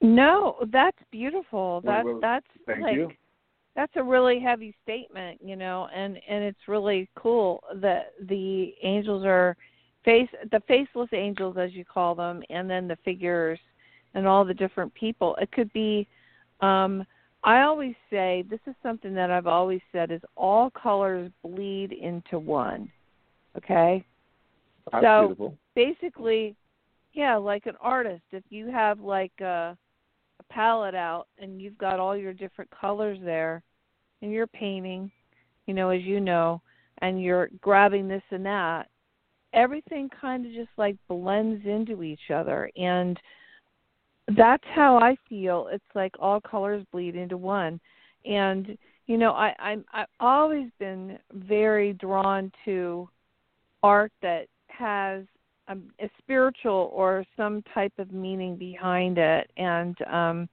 No, 0.00 0.56
that's 0.70 0.98
beautiful. 1.10 1.80
Well, 1.82 1.94
That 1.94 2.04
well, 2.04 2.18
that's 2.20 2.46
Thank 2.66 2.82
like 2.82 2.94
you. 2.94 3.10
that's 3.74 3.92
a 3.96 4.02
really 4.02 4.38
heavy 4.38 4.74
statement, 4.82 5.40
you 5.42 5.56
know, 5.56 5.88
and 5.94 6.18
and 6.28 6.44
it's 6.44 6.68
really 6.68 7.08
cool 7.16 7.62
that 7.76 8.12
the 8.20 8.74
angels 8.82 9.24
are 9.24 9.56
face 10.04 10.28
the 10.50 10.60
faceless 10.68 11.08
angels 11.12 11.56
as 11.58 11.72
you 11.72 11.84
call 11.84 12.14
them 12.14 12.42
and 12.50 12.68
then 12.68 12.86
the 12.86 12.96
figures 13.04 13.58
and 14.14 14.26
all 14.26 14.44
the 14.44 14.54
different 14.54 14.92
people. 14.94 15.36
It 15.40 15.50
could 15.52 15.72
be 15.72 16.06
um 16.60 17.04
I 17.42 17.62
always 17.62 17.94
say 18.10 18.44
this 18.48 18.60
is 18.66 18.74
something 18.82 19.14
that 19.14 19.30
I've 19.30 19.46
always 19.46 19.80
said 19.92 20.10
is 20.10 20.22
all 20.36 20.70
colors 20.70 21.30
bleed 21.42 21.92
into 21.92 22.38
one. 22.38 22.90
Okay? 23.56 24.04
That's 24.90 25.04
so- 25.04 25.26
beautiful. 25.28 25.58
basically 25.74 26.56
yeah 27.14 27.36
like 27.36 27.66
an 27.66 27.76
artist 27.80 28.22
if 28.32 28.42
you 28.50 28.70
have 28.70 29.00
like 29.00 29.32
a, 29.40 29.76
a 30.40 30.42
palette 30.50 30.94
out 30.94 31.28
and 31.38 31.62
you've 31.62 31.78
got 31.78 32.00
all 32.00 32.16
your 32.16 32.32
different 32.32 32.70
colors 32.70 33.18
there 33.22 33.62
and 34.20 34.30
you're 34.30 34.46
painting 34.48 35.10
you 35.66 35.74
know 35.74 35.90
as 35.90 36.02
you 36.02 36.20
know 36.20 36.60
and 36.98 37.22
you're 37.22 37.48
grabbing 37.60 38.08
this 38.08 38.22
and 38.30 38.44
that 38.44 38.88
everything 39.54 40.10
kind 40.20 40.44
of 40.44 40.52
just 40.52 40.70
like 40.76 40.96
blends 41.08 41.64
into 41.64 42.02
each 42.02 42.30
other. 42.34 42.70
And 42.76 43.18
that's 44.36 44.64
how 44.74 44.98
i 44.98 45.16
feel. 45.28 45.68
It's 45.70 45.84
like 45.94 46.12
all 46.18 46.40
colors 46.40 46.84
bleed 46.92 47.14
into 47.14 47.36
one. 47.36 47.80
And 48.24 48.76
you 49.06 49.18
know 49.18 49.32
i 49.32 49.54
i'm 49.58 49.84
i've 49.92 50.06
always 50.18 50.70
been 50.78 51.18
very 51.32 51.92
drawn 51.92 52.50
to 52.64 53.06
art 53.82 54.12
that 54.22 54.46
has 54.68 55.24
a, 55.68 55.76
a 56.00 56.10
spiritual 56.18 56.90
or 56.92 57.24
some 57.36 57.62
type 57.74 57.92
of 57.98 58.12
meaning 58.12 58.56
behind 58.56 59.18
it. 59.18 59.50
And 59.56 59.96
um 60.10 60.48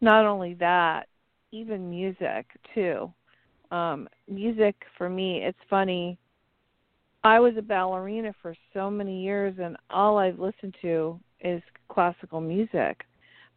not 0.00 0.24
only 0.24 0.54
that 0.54 1.08
even 1.52 1.90
music 1.90 2.46
too. 2.74 3.12
Um 3.70 4.08
music 4.28 4.76
for 4.96 5.10
me 5.10 5.42
it's 5.44 5.58
funny 5.68 6.18
i 7.24 7.38
was 7.38 7.54
a 7.56 7.62
ballerina 7.62 8.34
for 8.40 8.54
so 8.72 8.90
many 8.90 9.22
years 9.22 9.54
and 9.60 9.76
all 9.90 10.18
i've 10.18 10.38
listened 10.38 10.74
to 10.80 11.18
is 11.40 11.62
classical 11.88 12.40
music. 12.40 13.04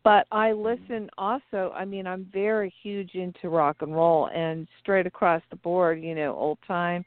But 0.04 0.28
i 0.32 0.52
listen 0.52 1.10
also 1.18 1.72
i 1.76 1.86
mean 1.86 2.08
i'm 2.08 2.28
very 2.32 2.74
huge 2.82 3.16
into 3.16 3.50
rock 3.50 3.78
and 3.82 3.94
roll 3.94 4.30
and 4.34 4.68
straight 4.80 5.08
across 5.08 5.42
the 5.50 5.56
board 5.58 6.02
you 6.02 6.16
know 6.16 6.36
old 6.36 6.60
time 6.68 7.06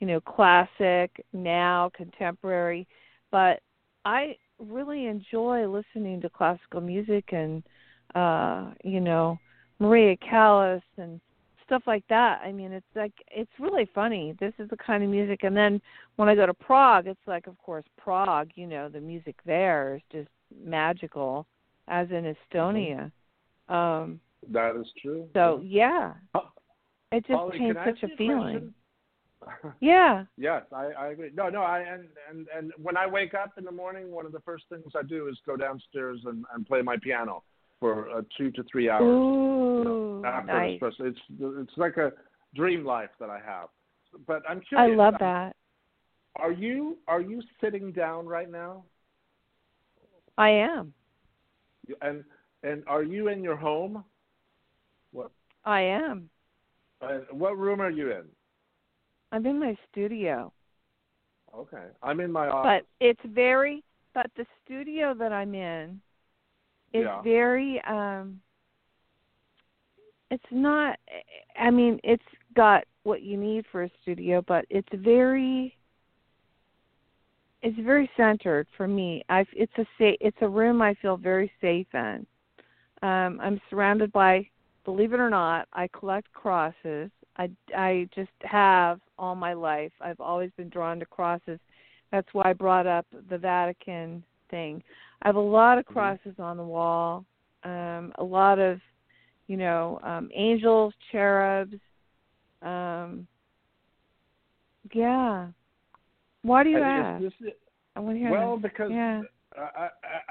you 0.00 0.06
know 0.06 0.20
classic 0.20 1.24
now 1.32 1.90
contemporary. 1.94 2.86
But 3.30 3.60
i 4.04 4.36
really 4.58 5.06
enjoy 5.06 5.66
listening 5.68 6.20
to 6.20 6.30
classical 6.30 6.80
music 6.80 7.32
and 7.32 7.62
uh 8.14 8.72
you 8.82 9.00
know 9.00 9.38
maria 9.78 10.16
callas 10.16 10.82
and 10.96 11.20
stuff 11.68 11.82
like 11.86 12.04
that. 12.08 12.40
I 12.42 12.50
mean 12.50 12.72
it's 12.72 12.86
like 12.96 13.12
it's 13.30 13.50
really 13.60 13.88
funny. 13.94 14.34
This 14.40 14.54
is 14.58 14.68
the 14.70 14.76
kind 14.76 15.04
of 15.04 15.10
music. 15.10 15.44
And 15.44 15.56
then 15.56 15.80
when 16.16 16.28
i 16.28 16.34
go 16.34 16.46
to 16.46 16.54
prague 16.54 17.06
it's 17.06 17.26
like 17.26 17.46
of 17.46 17.56
course 17.58 17.84
prague 17.96 18.50
you 18.56 18.66
know 18.66 18.88
the 18.88 19.00
music 19.00 19.36
there 19.46 19.96
is 19.96 20.02
just 20.10 20.28
magical 20.64 21.46
as 21.86 22.08
in 22.10 22.34
estonia. 22.34 23.12
Um 23.68 24.20
That 24.50 24.76
is 24.80 24.86
true. 25.00 25.28
so 25.34 25.60
yeah. 25.62 26.14
Oh, 26.34 26.48
it 27.12 27.26
just 27.26 27.38
Holly, 27.38 27.58
paints 27.58 27.80
such 27.84 28.02
a 28.10 28.16
feeling. 28.16 28.74
Yeah. 29.80 30.24
Yes, 30.36 30.64
I, 30.74 30.86
I 30.98 31.06
agree. 31.08 31.30
No, 31.32 31.48
no, 31.48 31.62
I 31.62 31.78
and, 31.78 32.08
and 32.28 32.48
and 32.54 32.72
when 32.82 32.96
I 32.96 33.06
wake 33.06 33.34
up 33.34 33.52
in 33.56 33.64
the 33.64 33.70
morning, 33.70 34.10
one 34.10 34.26
of 34.26 34.32
the 34.32 34.40
first 34.40 34.64
things 34.68 34.92
I 34.96 35.04
do 35.04 35.28
is 35.28 35.38
go 35.46 35.56
downstairs 35.56 36.20
and, 36.26 36.44
and 36.52 36.66
play 36.66 36.82
my 36.82 36.96
piano 37.00 37.44
for 37.80 38.10
uh, 38.10 38.22
two 38.36 38.50
to 38.52 38.64
three 38.70 38.88
hours. 38.90 39.02
Ooh, 39.02 39.78
you 39.78 39.84
know, 39.84 40.22
after 40.28 40.46
nice. 40.46 40.80
espresso. 40.80 41.00
It's 41.00 41.18
it's 41.40 41.72
like 41.76 41.96
a 41.96 42.12
dream 42.54 42.84
life 42.84 43.10
that 43.20 43.30
I 43.30 43.40
have. 43.44 43.68
But 44.26 44.42
I'm 44.48 44.60
curious. 44.68 44.92
I 44.92 44.96
love 44.96 45.14
that. 45.20 45.56
Are 46.36 46.52
you 46.52 46.98
are 47.08 47.20
you 47.20 47.42
sitting 47.60 47.92
down 47.92 48.26
right 48.26 48.50
now? 48.50 48.84
I 50.36 50.50
am. 50.50 50.92
And 52.02 52.24
and 52.62 52.82
are 52.86 53.02
you 53.02 53.28
in 53.28 53.42
your 53.42 53.56
home? 53.56 54.04
What 55.12 55.30
I 55.64 55.80
am. 55.80 56.28
uh, 57.02 57.18
what 57.30 57.56
room 57.56 57.80
are 57.80 57.90
you 57.90 58.12
in? 58.12 58.24
I'm 59.32 59.46
in 59.46 59.58
my 59.58 59.76
studio. 59.90 60.52
Okay, 61.54 61.86
I'm 62.02 62.20
in 62.20 62.30
my 62.30 62.48
office. 62.48 62.84
But 63.00 63.04
it's 63.04 63.34
very 63.34 63.82
but 64.14 64.30
the 64.36 64.46
studio 64.64 65.14
that 65.14 65.32
I'm 65.32 65.54
in 65.54 66.00
is 66.92 67.04
Yeah. 67.04 67.22
very 67.22 67.80
um 67.86 68.40
it's 70.30 70.44
not 70.50 70.98
I 71.58 71.70
mean, 71.70 71.98
it's 72.04 72.22
got 72.54 72.84
what 73.02 73.22
you 73.22 73.36
need 73.36 73.64
for 73.72 73.84
a 73.84 73.90
studio, 74.02 74.42
but 74.46 74.64
it's 74.70 74.88
very 74.92 75.76
it's 77.62 77.78
very 77.80 78.08
centered 78.16 78.66
for 78.76 78.86
me. 78.86 79.24
I 79.28 79.44
it's 79.52 79.72
a 79.78 79.84
sa- 79.98 80.16
it's 80.20 80.36
a 80.40 80.48
room 80.48 80.80
I 80.82 80.94
feel 80.94 81.16
very 81.16 81.50
safe 81.60 81.86
in. 81.94 82.26
Um 83.02 83.40
I'm 83.42 83.60
surrounded 83.70 84.12
by 84.12 84.46
believe 84.84 85.12
it 85.12 85.20
or 85.20 85.30
not, 85.30 85.68
I 85.72 85.88
collect 85.88 86.32
crosses. 86.32 87.10
I 87.36 87.50
I 87.76 88.08
just 88.14 88.30
have 88.42 89.00
all 89.18 89.34
my 89.34 89.52
life. 89.52 89.92
I've 90.00 90.20
always 90.20 90.50
been 90.56 90.68
drawn 90.68 90.98
to 91.00 91.06
crosses. 91.06 91.58
That's 92.12 92.28
why 92.32 92.50
I 92.50 92.52
brought 92.52 92.86
up 92.86 93.06
the 93.30 93.38
Vatican 93.38 94.24
thing. 94.50 94.82
I 95.22 95.28
have 95.28 95.36
a 95.36 95.40
lot 95.40 95.78
of 95.78 95.84
Mhm. 95.84 95.92
crosses 95.92 96.38
on 96.38 96.56
the 96.56 96.64
wall. 96.64 97.24
Um 97.64 98.12
a 98.16 98.24
lot 98.24 98.58
of 98.58 98.80
you 99.46 99.56
know, 99.56 99.98
um 100.02 100.30
angels, 100.34 100.94
cherubs. 101.10 101.80
Um 102.62 103.26
yeah. 104.92 105.48
Why 106.42 106.62
do 106.62 106.70
you 106.70 106.78
ask? 106.78 107.24
I 107.96 108.00
want 108.00 108.16
to 108.16 108.20
hear 108.20 108.30
well, 108.30 108.56
that. 108.56 108.62
because 108.62 108.92
yeah. 108.92 109.22
I, 109.56 109.88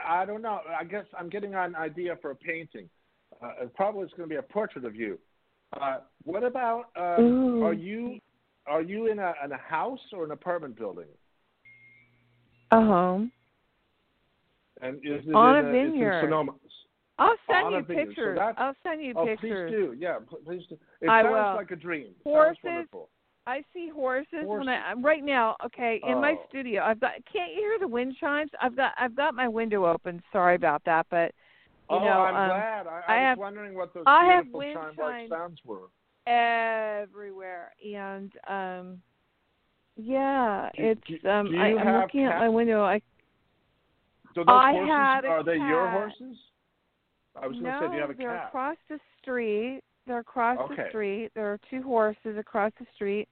I 0.07 0.21
I 0.21 0.25
don't 0.25 0.41
know. 0.41 0.61
I 0.67 0.83
guess 0.83 1.05
I'm 1.17 1.29
getting 1.29 1.53
an 1.53 1.75
idea 1.75 2.15
for 2.21 2.31
a 2.31 2.35
painting. 2.35 2.89
Uh, 3.41 3.63
it 3.63 3.75
probably 3.75 4.03
it's 4.03 4.13
going 4.13 4.27
to 4.29 4.33
be 4.33 4.37
a 4.37 4.41
portrait 4.41 4.85
of 4.85 4.95
you. 4.95 5.19
Uh, 5.79 5.97
what 6.23 6.43
about? 6.43 6.85
Ooh. 6.97 7.61
are 7.63 7.73
you 7.73 8.19
are 8.67 8.81
you 8.81 9.07
in 9.07 9.19
a 9.19 9.33
in 9.43 9.51
a 9.51 9.57
house 9.57 9.99
or 10.13 10.23
an 10.23 10.31
apartment 10.31 10.77
building? 10.77 11.07
A 12.71 12.79
home. 12.79 13.31
And 14.81 14.97
is 14.97 15.25
it 15.27 15.33
On 15.33 15.57
in 15.57 15.65
a 15.65 15.71
vineyard. 15.71 16.21
Sonoma? 16.23 16.53
I'll 17.19 17.35
send 17.51 17.71
you 17.73 17.81
vineyard. 17.83 18.05
So 18.05 18.07
pictures. 18.15 18.39
I'll 18.57 18.75
send 18.83 19.01
you 19.01 19.13
Oh, 19.15 19.25
pictures. 19.25 19.71
please 19.71 19.75
do. 19.75 19.95
Yeah, 19.97 20.17
pl- 20.27 20.39
please 20.45 20.63
do. 20.69 20.77
It 21.01 21.09
I 21.09 21.23
sounds 21.23 21.33
will. 21.33 21.55
like 21.55 21.71
a 21.71 21.75
dream. 21.75 22.13
Horses. 22.23 22.87
I 23.47 23.63
see 23.73 23.89
horses, 23.89 24.27
when 24.43 24.45
Horses. 24.45 24.67
I 24.69 24.89
I'm- 24.89 25.03
right 25.03 25.23
now. 25.23 25.55
Okay, 25.65 26.01
in 26.05 26.19
my 26.19 26.33
Oh. 26.33 26.45
studio, 26.49 26.83
I've 26.83 26.99
got. 26.99 27.13
Can't 27.31 27.53
you 27.53 27.59
hear 27.61 27.79
the 27.79 27.87
wind 27.87 28.15
chimes? 28.17 28.51
I've 28.61 28.75
got. 28.75 28.93
I've 28.99 29.15
got 29.15 29.33
my 29.35 29.47
window 29.47 29.85
open. 29.85 30.21
Sorry 30.33 30.55
about 30.55 30.83
that, 30.83 31.07
but 31.09 31.33
you 31.89 31.95
oh, 31.95 31.99
know, 32.03 32.21
I'm 32.21 32.35
um, 32.35 32.49
glad. 32.49 32.87
I, 32.87 32.89
I, 32.89 32.93
I 32.93 32.97
was 32.97 33.27
have- 33.29 33.37
wondering 33.39 33.73
what 33.75 33.93
those 33.93 34.03
I 34.05 34.41
beautiful 34.41 34.59
wind 34.59 34.73
chime-like 34.97 35.29
sounds 35.29 35.59
were. 35.65 35.87
everywhere, 36.27 37.73
and 37.83 38.31
um, 38.47 39.01
yeah, 39.95 40.69
Do- 40.75 40.83
it's. 40.83 41.01
do- 41.23 41.29
um, 41.29 41.49
do 41.49 41.57
I, 41.57 41.67
I'm 41.67 41.77
have 41.77 42.01
looking 42.03 42.25
at 42.25 42.37
my 42.39 42.49
window. 42.49 42.83
I 42.83 43.01
So 44.37 44.43
those 44.43 44.49
I 44.49 44.71
horses 44.71 44.91
had 44.91 45.25
are 45.25 45.43
they 45.43 45.55
your 45.55 45.89
horses? 45.89 46.37
I 47.35 47.47
was 47.47 47.57
going 47.57 47.65
to 47.65 47.79
say, 47.81 47.87
do 47.87 47.95
you 47.95 48.01
have 48.01 48.11
a 48.11 48.13
cat? 48.13 48.19
they're 48.19 48.37
cat? 48.37 48.47
across 48.49 48.77
the 48.87 48.99
street. 49.19 49.81
They're 50.05 50.19
across 50.19 50.59
Okay. 50.59 50.75
the 50.75 50.89
street. 50.89 51.31
There 51.33 51.51
are 51.51 51.59
two 51.71 51.81
horses 51.81 52.37
across 52.37 52.71
the 52.79 52.85
street. 52.93 53.27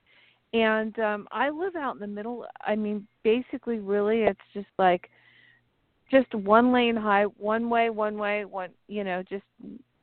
And 0.54 0.98
um 1.00 1.28
I 1.32 1.50
live 1.52 1.76
out 1.76 1.94
in 1.94 2.00
the 2.00 2.08
middle. 2.08 2.48
I 2.62 2.76
mean, 2.76 3.08
basically 3.24 3.78
really 3.78 4.24
it's 4.24 4.40
just 4.54 4.68
like 4.80 5.12
just 6.10 6.34
one 6.34 6.72
lane 6.72 6.96
high, 6.96 7.24
one 7.24 7.70
way, 7.70 7.92
one 7.92 8.18
way, 8.18 8.46
one, 8.46 8.70
you 8.88 9.04
know, 9.04 9.22
just 9.30 9.44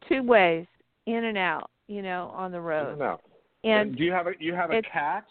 two 0.09 0.22
ways 0.22 0.66
in 1.07 1.24
and 1.24 1.38
out, 1.38 1.68
you 1.88 2.03
know, 2.03 2.32
on 2.32 2.53
the 2.53 2.61
road. 2.61 3.00
No. 3.00 3.18
And 3.64 3.88
and 3.88 3.96
do 3.96 4.05
you 4.05 4.12
have 4.12 4.28
a 4.28 4.32
you 4.38 4.55
have 4.55 4.70
a 4.70 4.82
cat? 4.82 5.24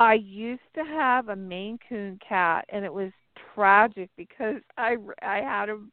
I 0.00 0.14
used 0.14 0.62
to 0.74 0.82
have 0.84 1.28
a 1.28 1.36
Maine 1.36 1.78
Coon 1.88 2.18
cat, 2.26 2.64
and 2.70 2.84
it 2.84 2.92
was 2.92 3.12
tragic 3.54 4.10
because 4.16 4.56
I 4.76 4.96
I 5.22 5.36
had 5.38 5.68
him, 5.68 5.90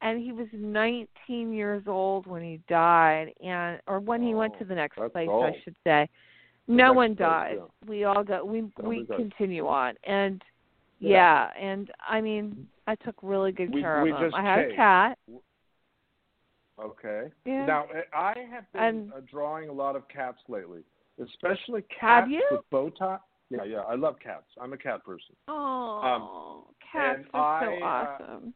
and 0.00 0.20
he 0.20 0.32
was 0.32 0.48
19 0.52 1.52
years 1.52 1.84
old 1.86 2.26
when 2.26 2.42
he 2.42 2.60
died, 2.68 3.32
and 3.44 3.80
or 3.86 4.00
when 4.00 4.22
he 4.22 4.34
went 4.34 4.54
Oh, 4.56 4.58
to 4.60 4.64
the 4.64 4.74
next 4.74 4.96
place, 4.96 5.28
old. 5.28 5.44
I 5.44 5.52
should 5.64 5.76
say. 5.84 6.08
The 6.68 6.74
No 6.74 6.92
one 6.92 7.16
place, 7.16 7.26
dies. 7.26 7.56
yeah. 7.58 7.88
We 7.88 8.04
all 8.04 8.22
go. 8.24 8.44
We 8.44 8.62
we 8.82 9.04
continue 9.06 9.66
on, 9.66 9.94
and 10.04 10.42
Yeah. 11.00 11.50
yeah. 11.54 11.68
and 11.68 11.90
I 12.08 12.20
mean, 12.20 12.68
I 12.86 12.94
took 12.94 13.16
really 13.22 13.52
good 13.52 13.74
We- 13.74 13.80
care 13.80 14.00
of 14.00 14.06
him. 14.08 14.34
I 14.34 14.42
had 14.42 14.58
a 14.70 14.74
cat. 14.76 15.18
Okay. 16.80 17.30
Yeah. 17.44 17.66
Now 17.66 17.84
uh, 17.84 18.02
I 18.16 18.34
have 18.50 18.70
been 18.72 18.82
And- 18.82 19.12
uh, 19.12 19.20
drawing 19.30 19.68
a 19.68 19.72
lot 19.72 19.94
of 19.96 20.08
cats 20.08 20.38
lately, 20.48 20.82
especially 21.22 21.82
cats 21.82 22.30
with 22.50 22.68
bow. 22.70 22.90
Yeah, 23.52 23.64
yeah, 23.64 23.80
I 23.80 23.94
love 23.94 24.16
cats. 24.22 24.46
I'm 24.60 24.72
a 24.72 24.76
cat 24.78 25.04
person. 25.04 25.36
Oh, 25.48 26.64
cats 26.92 27.18
and 27.18 27.26
are 27.34 27.60
so 27.64 27.84
I, 27.84 28.02
uh, 28.02 28.06
awesome. 28.20 28.54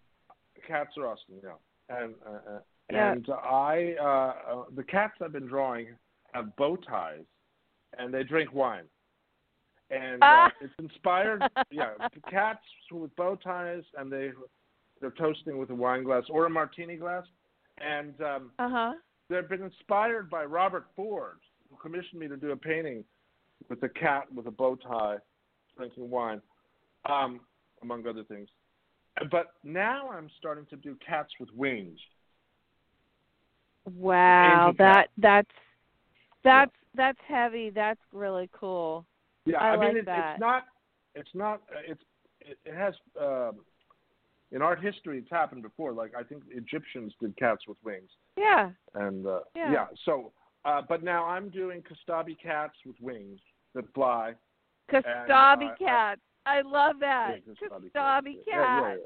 Cats 0.67 0.91
are 0.97 1.07
awesome, 1.09 1.35
yeah. 1.43 1.51
And 1.97 2.15
uh, 2.27 2.31
uh, 2.31 2.59
Yeah. 2.91 3.13
and 3.13 3.27
I 3.31 3.95
uh, 4.01 4.05
uh, 4.05 4.65
the 4.75 4.83
cats 4.83 5.15
I've 5.23 5.33
been 5.33 5.47
drawing 5.47 5.89
have 6.33 6.55
bow 6.57 6.77
ties, 6.77 7.25
and 7.99 8.13
they 8.13 8.23
drink 8.25 8.53
wine. 8.55 8.85
And 9.91 10.23
uh, 10.23 10.27
Ah. 10.27 10.53
it's 10.61 10.75
inspired, 10.79 11.49
yeah, 11.71 11.91
cats 12.29 12.65
with 12.91 13.15
bow 13.17 13.37
ties, 13.37 13.85
and 13.99 14.11
they 14.11 14.33
they're 15.01 15.11
toasting 15.11 15.59
with 15.59 15.71
a 15.71 15.75
wine 15.75 16.05
glass 16.05 16.25
or 16.31 16.47
a 16.47 16.51
martini 16.51 16.97
glass, 16.97 17.25
and 17.79 18.21
um, 18.23 18.51
Uh 18.59 18.69
huh. 18.69 18.93
they've 19.29 19.49
been 19.49 19.63
inspired 19.63 20.31
by 20.31 20.45
Robert 20.45 20.87
Ford, 20.97 21.39
who 21.71 21.77
commissioned 21.77 22.19
me 22.21 22.29
to 22.29 22.37
do 22.37 22.51
a 22.53 22.57
painting 22.57 23.05
with 23.69 23.83
a 23.83 23.89
cat 23.89 24.33
with 24.35 24.47
a 24.47 24.51
bow 24.51 24.77
tie, 24.77 25.17
drinking 25.77 26.11
wine, 26.11 26.41
um, 27.09 27.41
among 27.83 28.07
other 28.07 28.25
things. 28.25 28.49
But 29.31 29.47
now 29.65 30.11
I'm 30.11 30.29
starting 30.39 30.67
to 30.71 30.77
do 30.77 30.97
cats 31.07 31.33
with 31.41 31.49
wings. 31.55 31.99
Wow, 33.95 34.75
that 34.79 35.09
that's 35.17 35.49
that's 36.45 36.75
that's 36.95 37.19
heavy. 37.27 37.71
That's 37.71 38.01
really 38.13 38.51
cool. 38.53 39.07
Yeah, 39.45 39.59
I 39.59 39.77
mean 39.77 39.97
like 39.97 39.97
it, 39.97 40.09
it's 40.09 40.41
not. 40.41 40.65
It's 41.15 41.35
not. 41.35 41.63
uh, 41.75 41.81
It's 41.87 42.03
it, 42.41 42.59
it 42.65 42.75
has. 42.75 42.95
Um, 43.21 43.61
in 44.53 44.63
art 44.63 44.81
history, 44.81 45.19
it's 45.19 45.31
happened 45.31 45.63
before. 45.63 45.93
Like 45.93 46.13
I 46.19 46.23
think 46.23 46.45
Egyptians 46.51 47.13
did 47.21 47.37
cats 47.37 47.63
with 47.67 47.77
wings, 47.85 48.11
Yeah. 48.37 48.71
and 48.95 49.27
uh, 49.27 49.41
Yeah. 49.55 49.87
So, 50.05 50.33
uh, 50.67 50.83
but 50.89 51.03
now 51.03 51.25
I'm 51.25 51.49
doing 51.49 51.83
Kostabi 51.83 52.37
cats 52.39 52.75
with 52.85 52.97
wings 53.01 53.41
that 53.75 53.85
fly. 53.95 54.35
Kostabi 54.91 55.01
uh, 55.31 55.73
I- 55.73 55.75
cats. 55.79 56.21
I 56.45 56.61
love 56.63 56.97
that. 57.01 57.37
Yeah, 57.47 57.55
Kostabi 57.55 57.91
Kostabi 57.93 58.33
cats. 58.35 58.47
Yeah, 58.47 58.81
yeah, 58.81 58.89
yeah. 58.91 58.97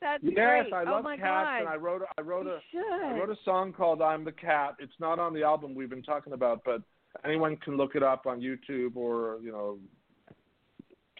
That's 0.00 0.22
Yes, 0.24 0.34
great. 0.34 0.72
I 0.72 0.82
oh 0.88 0.92
love 0.92 1.04
my 1.04 1.16
cats, 1.16 1.26
god. 1.26 1.58
and 1.60 1.68
I 1.68 1.76
wrote 1.76 2.02
I 2.16 2.20
wrote 2.22 2.46
You 2.46 2.52
a 2.52 2.60
should. 2.70 3.04
I 3.04 3.18
wrote 3.18 3.28
a 3.28 3.36
song 3.44 3.72
called 3.74 4.00
"I'm 4.00 4.24
the 4.24 4.32
Cat." 4.32 4.76
It's 4.78 4.98
not 4.98 5.18
on 5.18 5.34
the 5.34 5.42
album 5.42 5.74
we've 5.74 5.90
been 5.90 6.02
talking 6.02 6.32
about, 6.32 6.62
but 6.64 6.80
anyone 7.24 7.56
can 7.58 7.76
look 7.76 7.94
it 7.96 8.02
up 8.02 8.26
on 8.26 8.40
YouTube 8.40 8.96
or 8.96 9.38
you 9.42 9.52
know, 9.52 9.78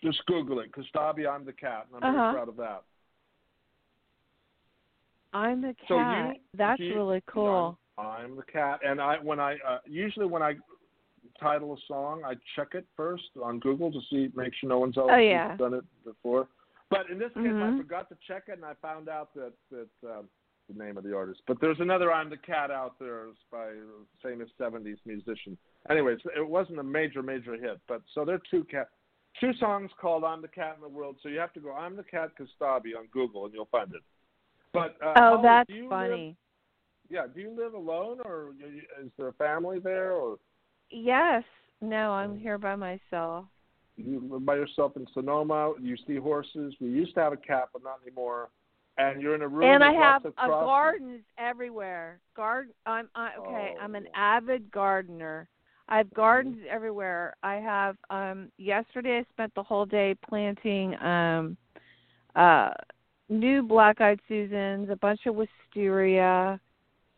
just 0.03 0.25
Google 0.25 0.61
it. 0.61 0.71
Kostabi, 0.73 1.29
I'm 1.29 1.45
the 1.45 1.53
cat, 1.53 1.89
and 1.95 2.03
I'm 2.03 2.15
Uh-huh. 2.15 2.23
very 2.23 2.35
proud 2.37 2.49
of 2.49 2.57
that. 2.57 2.83
I'm 5.35 5.61
the 5.61 5.75
cat. 5.75 5.89
So 5.89 5.99
you- 5.99 6.41
That's 6.55 6.81
you- 6.81 6.95
really 6.95 7.23
cool. 7.27 7.79
I'm, 7.99 8.37
the 8.37 8.43
cat, 8.43 8.81
and 8.85 9.01
I 9.01 9.17
when 9.23 9.41
I 9.41 9.55
uh, 9.67 9.79
usually 9.87 10.27
when 10.27 10.43
I 10.43 10.55
title 11.39 11.75
a 11.75 11.77
song, 11.87 12.23
I 12.25 12.35
check 12.57 12.69
it 12.75 12.87
first 12.97 13.25
on 13.43 13.59
Google 13.61 13.91
to 13.93 14.01
see 14.11 14.31
make 14.35 14.53
sure 14.55 14.69
no 14.69 14.79
one's 14.79 14.97
else 14.97 15.11
Oh, 15.13 15.17
yeah. 15.17 15.57
done 15.57 15.75
it 15.75 15.85
before. 16.05 16.49
But 16.91 17.09
in 17.11 17.19
this 17.19 17.33
case, 17.35 17.43
Mhm. 17.45 17.75
I 17.75 17.77
forgot 17.77 18.09
to 18.09 18.17
check 18.27 18.45
it, 18.49 18.53
and 18.53 18.65
I 18.65 18.75
found 18.75 19.09
out 19.09 19.33
that 19.35 19.53
that 19.71 19.89
um, 20.05 20.29
the 20.73 20.83
name 20.83 20.97
of 20.97 21.05
the 21.05 21.15
artist. 21.15 21.43
But 21.47 21.61
there's 21.61 21.81
another 21.81 22.13
"I'm 22.13 22.31
the 22.31 22.37
Cat" 22.37 22.71
out 22.71 22.99
there 22.99 23.27
by 23.51 23.67
a 23.69 23.75
famous 24.23 24.51
'70s 24.59 24.99
musician. 25.05 25.57
Anyways, 25.89 26.19
it 26.37 26.47
wasn't 26.49 26.79
a 26.79 26.83
major 26.83 27.23
major 27.23 27.55
hit, 27.55 27.81
but 27.87 28.03
so 28.15 28.25
there 28.25 28.37
are 28.37 28.43
two 28.51 28.65
cat. 28.65 28.89
Two 29.39 29.53
songs 29.55 29.91
called 30.01 30.25
"I'm 30.25 30.43
the 30.43 30.49
Cat 30.49 30.75
in 30.77 30.83
the 30.83 30.89
World," 30.89 31.17
so 31.23 31.29
you 31.29 31.39
have 31.39 31.53
to 31.53 31.61
go 31.61 31.73
"I'm 31.73 31.97
the 31.97 32.03
Cat 32.05 32.31
Kostabi" 32.37 32.97
on 32.99 33.07
Google, 33.13 33.45
and 33.45 33.55
you'll 33.55 33.67
find 33.67 33.93
it. 33.95 34.03
But 34.73 34.97
uh, 35.03 35.15
oh, 35.17 35.21
Holly, 35.37 35.43
that's 35.43 35.71
you 35.71 35.83
live- 35.89 35.91
funny. 36.11 36.37
Yeah. 37.11 37.27
Do 37.33 37.41
you 37.41 37.51
live 37.57 37.75
alone, 37.75 38.19
or 38.25 38.53
is 39.03 39.11
there 39.19 39.29
a 39.29 39.33
family 39.35 39.79
there, 39.81 40.13
or 40.13 40.39
Yes. 40.91 41.45
No, 41.83 42.11
I'm 42.13 42.37
here 42.39 42.59
by 42.59 42.77
myself. 42.77 43.47
you 43.97 44.23
live 44.31 44.45
by 44.45 44.57
yourself 44.57 44.97
in 44.97 45.07
Sonoma? 45.15 45.75
You 45.81 45.97
see 46.07 46.17
horses. 46.17 46.75
We 46.81 46.89
used 46.89 47.15
to 47.15 47.21
have 47.21 47.33
a 47.33 47.37
cat, 47.39 47.69
but 47.73 47.83
not 47.83 48.01
anymore. 48.07 48.49
And 48.99 49.23
you're 49.23 49.35
in 49.35 49.41
a 49.43 49.49
room. 49.49 49.63
and 49.65 49.83
I 49.83 49.93
have 49.93 50.25
a 50.27 50.33
gardens 50.37 51.23
everywhere. 51.39 52.21
Garden. 52.37 52.73
I'm 52.87 53.09
I, 53.15 53.31
okay. 53.39 53.75
I'm 53.81 53.95
an 53.95 54.07
Oh. 54.09 54.19
avid 54.19 54.71
gardener. 54.71 55.49
I 55.89 55.97
have 55.99 56.13
gardens 56.13 56.59
everywhere. 56.69 57.35
I 57.43 57.55
have. 57.57 57.97
Um, 58.11 58.53
yesterday 58.59 59.19
I 59.19 59.25
spent 59.33 59.55
the 59.55 59.63
whole 59.63 59.87
day 59.87 60.15
planting 60.29 60.95
um, 61.03 61.57
uh, 62.37 62.71
new 63.29 63.63
black-eyed 63.63 64.21
Susans, 64.29 64.91
a 64.91 64.97
bunch 64.97 65.21
of 65.27 65.35
wisteria, 65.35 66.61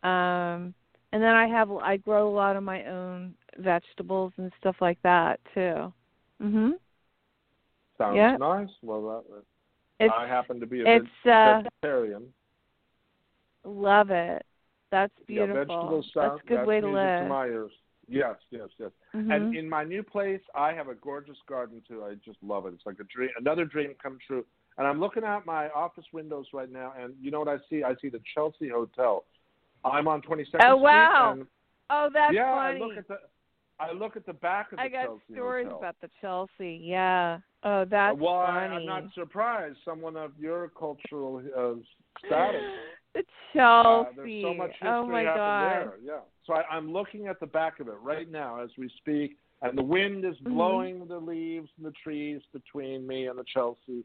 um, 0.03 0.73
and 1.11 1.21
then 1.21 1.35
I 1.35 1.47
have. 1.47 1.71
I 1.71 1.97
grow 1.97 2.27
a 2.27 2.33
lot 2.33 2.55
of 2.55 2.63
my 2.63 2.85
own 2.85 3.35
vegetables 3.57 4.33
and 4.37 4.51
stuff 4.59 4.75
like 4.81 5.01
that 5.03 5.39
too. 5.53 5.93
Mhm. 6.41 6.73
Sounds 7.97 8.17
Yeah. 8.17 8.37
nice. 8.37 8.69
Well, 8.81 9.23
that, 9.29 9.43
It's 9.99 10.13
I 10.13 10.27
happen 10.27 10.59
to 10.59 10.65
be 10.65 10.81
a 10.81 10.87
it's 10.87 11.25
uh 11.25 11.61
vegetarian. 11.61 12.33
love 13.63 14.09
it. 14.09 14.45
That's 14.91 15.13
Yeah, 15.27 15.45
beautiful. 15.45 15.65
vegetables 15.65 16.11
sound, 16.13 16.31
that's 16.31 16.43
a 16.43 16.47
good 16.47 16.57
that's 16.57 16.67
way 16.67 16.81
to 16.81 16.87
live. 16.87 17.19
To 17.19 17.25
my 17.27 17.45
ears. 17.45 17.71
Yes, 18.07 18.35
yes, 18.49 18.69
yes. 18.77 18.91
Mhm. 19.15 19.31
And 19.31 19.55
in 19.55 19.69
my 19.69 19.83
new 19.83 20.03
place, 20.03 20.41
I 20.53 20.73
have 20.73 20.89
a 20.89 20.95
gorgeous 20.95 21.37
garden 21.47 21.81
too. 21.87 22.03
I 22.03 22.15
just 22.15 22.37
love 22.43 22.65
it. 22.65 22.73
It's 22.73 22.85
like 22.85 22.99
a 22.99 23.05
dream, 23.05 23.29
another 23.37 23.65
dream 23.65 23.95
come 24.01 24.17
true. 24.25 24.45
And 24.77 24.87
I'm 24.87 24.99
looking 24.99 25.23
out 25.23 25.45
my 25.45 25.69
office 25.69 26.05
windows 26.11 26.47
right 26.51 26.69
now, 26.69 26.93
and 26.99 27.13
you 27.21 27.29
know 27.31 27.39
what 27.39 27.47
I 27.47 27.57
see? 27.69 27.83
I 27.83 27.95
see 28.01 28.09
the 28.09 28.21
Chelsea 28.33 28.69
Hotel. 28.69 29.23
I'm 29.85 30.07
on 30.07 30.21
22nd 30.21 30.45
Oh, 30.61 30.77
wow. 30.77 31.31
Street, 31.31 31.41
and 31.41 31.47
Oh, 31.89 32.09
that's 32.13 32.33
yeah, 32.33 32.51
funny. 32.53 32.79
I 32.81 32.85
look 32.85 32.97
at 32.97 33.07
the, 33.07 33.17
I 33.79 33.91
look 33.91 34.15
at 34.15 34.25
the 34.25 34.33
back 34.33 34.71
of 34.71 34.77
the 34.77 34.83
I 34.83 34.87
got 34.87 35.05
Chelsea 35.05 35.33
stories 35.33 35.65
Hotel. 35.65 35.79
about 35.79 35.95
the 36.01 36.09
Chelsea. 36.21 36.81
Yeah. 36.83 37.39
Oh, 37.63 37.85
that's 37.85 38.17
well, 38.17 38.35
I, 38.39 38.67
funny. 38.69 38.75
I'm 38.75 38.85
not 38.85 39.03
surprised. 39.13 39.77
Someone 39.85 40.15
of 40.15 40.31
your 40.39 40.69
cultural 40.69 41.41
uh, 41.57 41.73
status. 42.25 42.61
the 43.13 43.19
Uh, 43.19 43.23
Chelsea. 43.53 44.15
there's 44.15 44.41
so 44.41 44.53
much 44.55 44.71
history 44.71 44.89
oh 44.89 45.07
my 45.07 45.23
god. 45.23 45.61
there. 45.61 45.93
Yeah. 46.03 46.19
So 46.45 46.53
I, 46.53 46.63
I'm 46.71 46.91
looking 46.91 47.27
at 47.27 47.39
the 47.39 47.45
back 47.45 47.79
of 47.79 47.87
it 47.87 47.97
right 48.01 48.29
now 48.31 48.59
as 48.59 48.69
we 48.77 48.89
speak, 48.97 49.37
and 49.61 49.77
the 49.77 49.83
wind 49.83 50.25
is 50.25 50.35
Mhm. 50.37 50.53
blowing 50.53 51.07
the 51.07 51.19
leaves 51.19 51.69
and 51.77 51.85
the 51.85 51.91
trees 52.03 52.41
between 52.53 53.05
me 53.05 53.27
and 53.27 53.37
the 53.37 53.43
Chelsea. 53.45 54.03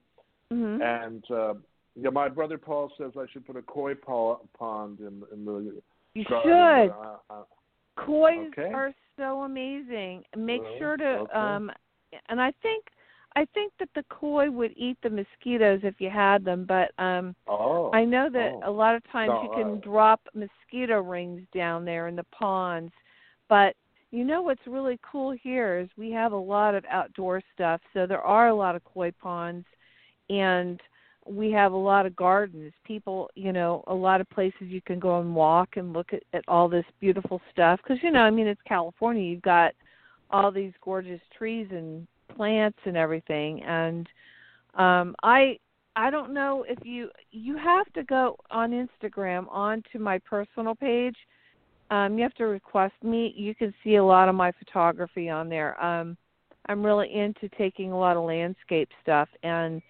hmm 0.50 0.80
And 0.82 1.24
uh, 1.30 1.54
yeah, 2.00 2.10
my 2.10 2.28
brother 2.28 2.58
Paul 2.58 2.92
says 2.98 3.12
I 3.16 3.26
should 3.32 3.46
put 3.46 3.56
a 3.56 3.62
koi 3.62 3.94
pond 3.94 5.00
in 5.00 5.22
in 5.32 5.44
the 5.44 5.82
You 6.14 6.24
garden. 6.24 6.42
should. 6.42 6.90
Uh, 6.90 7.16
uh, 7.30 7.42
Koi's 7.96 8.52
Okay. 8.58 8.72
are 8.72 8.92
so 9.16 9.42
amazing. 9.42 10.22
Make 10.36 10.62
sure 10.78 10.96
to 10.96 11.04
Okay. 11.04 11.36
um 11.36 11.70
and 12.28 12.40
I 12.40 12.52
think 12.62 12.84
I 13.36 13.44
think 13.54 13.72
that 13.78 13.90
the 13.94 14.04
koi 14.08 14.50
would 14.50 14.72
eat 14.76 14.98
the 15.02 15.10
mosquitoes 15.10 15.80
if 15.82 16.00
you 16.00 16.10
had 16.10 16.44
them, 16.44 16.64
but 16.66 16.90
um 17.02 17.34
Oh. 17.48 17.90
I 17.92 18.04
know 18.04 18.28
that 18.30 18.52
oh. 18.52 18.62
a 18.64 18.70
lot 18.70 18.94
of 18.94 19.02
times 19.10 19.30
No, 19.30 19.42
you 19.42 19.64
can 19.64 19.78
uh, 19.78 19.80
drop 19.80 20.20
mosquito 20.34 21.00
rings 21.00 21.42
down 21.54 21.84
there 21.84 22.08
in 22.08 22.16
the 22.16 22.24
ponds, 22.24 22.92
but 23.48 23.74
you 24.10 24.24
know 24.24 24.42
what's 24.42 24.66
really 24.66 24.98
cool 25.02 25.32
here 25.32 25.78
is 25.78 25.88
we 25.96 26.10
have 26.12 26.32
a 26.32 26.36
lot 26.36 26.74
of 26.74 26.84
outdoor 26.90 27.42
stuff. 27.54 27.80
So 27.92 28.06
there 28.06 28.22
are 28.22 28.48
a 28.48 28.54
lot 28.54 28.76
of 28.76 28.84
koi 28.84 29.10
ponds 29.10 29.66
and 30.30 30.80
we 31.28 31.50
have 31.52 31.72
a 31.72 31.76
lot 31.76 32.06
of 32.06 32.16
gardens. 32.16 32.72
People, 32.84 33.30
you 33.34 33.52
know, 33.52 33.84
a 33.86 33.94
lot 33.94 34.20
of 34.20 34.28
places 34.30 34.62
you 34.62 34.80
can 34.80 34.98
go 34.98 35.20
and 35.20 35.34
walk 35.34 35.76
and 35.76 35.92
look 35.92 36.12
at, 36.12 36.22
at 36.32 36.44
all 36.48 36.68
this 36.68 36.84
beautiful 37.00 37.40
stuff 37.52 37.80
because 37.82 38.02
you 38.02 38.10
know, 38.10 38.20
I 38.20 38.30
mean 38.30 38.46
it's 38.46 38.60
California. 38.66 39.22
You've 39.22 39.42
got 39.42 39.72
all 40.30 40.50
these 40.50 40.72
gorgeous 40.82 41.20
trees 41.36 41.68
and 41.70 42.06
plants 42.34 42.78
and 42.84 42.96
everything 42.96 43.62
and 43.62 44.06
um 44.74 45.14
I 45.22 45.58
I 45.96 46.10
don't 46.10 46.32
know 46.32 46.64
if 46.68 46.78
you 46.84 47.08
you 47.30 47.56
have 47.56 47.90
to 47.94 48.04
go 48.04 48.36
on 48.50 48.70
Instagram 48.70 49.46
onto 49.50 49.98
my 49.98 50.18
personal 50.18 50.74
page. 50.74 51.16
Um 51.90 52.16
you 52.16 52.22
have 52.22 52.34
to 52.34 52.44
request 52.44 52.94
me. 53.02 53.32
You 53.36 53.54
can 53.54 53.72
see 53.82 53.96
a 53.96 54.04
lot 54.04 54.28
of 54.28 54.34
my 54.34 54.52
photography 54.52 55.28
on 55.28 55.48
there. 55.48 55.82
Um 55.82 56.16
I'm 56.68 56.84
really 56.84 57.12
into 57.14 57.48
taking 57.56 57.92
a 57.92 57.98
lot 57.98 58.16
of 58.16 58.24
landscape 58.24 58.90
stuff 59.02 59.28
and 59.42 59.80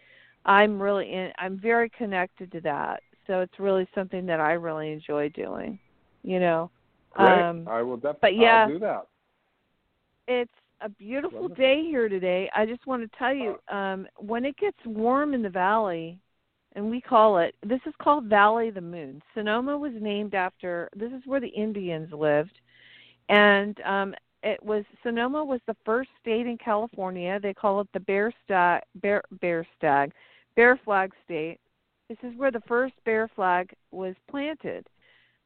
I'm 0.44 0.80
really 0.80 1.12
in 1.12 1.32
I'm 1.38 1.58
very 1.58 1.90
connected 1.90 2.50
to 2.52 2.60
that. 2.62 3.02
So 3.26 3.40
it's 3.40 3.58
really 3.58 3.86
something 3.94 4.24
that 4.26 4.40
I 4.40 4.52
really 4.52 4.92
enjoy 4.92 5.28
doing. 5.30 5.78
You 6.22 6.40
know. 6.40 6.70
Great. 7.10 7.42
Um 7.42 7.66
I 7.68 7.82
will 7.82 7.96
definitely 7.96 8.18
but 8.20 8.36
yeah. 8.36 8.62
I'll 8.64 8.68
do 8.68 8.78
that. 8.78 9.06
it's 10.26 10.50
a 10.80 10.88
beautiful 10.88 11.40
Wonderful. 11.40 11.62
day 11.62 11.82
here 11.82 12.08
today. 12.08 12.50
I 12.54 12.64
just 12.64 12.86
want 12.86 13.02
to 13.02 13.18
tell 13.18 13.34
you, 13.34 13.58
um, 13.68 14.06
when 14.16 14.44
it 14.44 14.56
gets 14.56 14.78
warm 14.86 15.34
in 15.34 15.42
the 15.42 15.48
valley, 15.48 16.18
and 16.74 16.90
we 16.90 17.00
call 17.00 17.38
it 17.38 17.54
this 17.66 17.80
is 17.86 17.94
called 18.00 18.26
Valley 18.26 18.68
of 18.68 18.74
the 18.74 18.80
Moon. 18.80 19.20
Sonoma 19.34 19.76
was 19.76 19.92
named 20.00 20.34
after 20.34 20.88
this 20.94 21.10
is 21.12 21.22
where 21.26 21.40
the 21.40 21.48
Indians 21.48 22.12
lived, 22.12 22.60
and 23.28 23.80
um, 23.80 24.14
it 24.42 24.62
was 24.62 24.84
Sonoma 25.02 25.44
was 25.44 25.60
the 25.66 25.76
first 25.84 26.10
state 26.20 26.46
in 26.46 26.58
California. 26.58 27.40
They 27.40 27.54
call 27.54 27.80
it 27.80 27.88
the 27.92 28.00
Bear 28.00 28.32
Stag, 28.44 28.82
Bear 28.96 29.22
Bear 29.40 29.66
Stag, 29.76 30.12
Bear 30.56 30.78
Flag 30.84 31.12
State. 31.24 31.58
This 32.08 32.18
is 32.22 32.36
where 32.38 32.50
the 32.50 32.62
first 32.66 32.94
bear 33.04 33.28
flag 33.34 33.70
was 33.90 34.14
planted. 34.30 34.86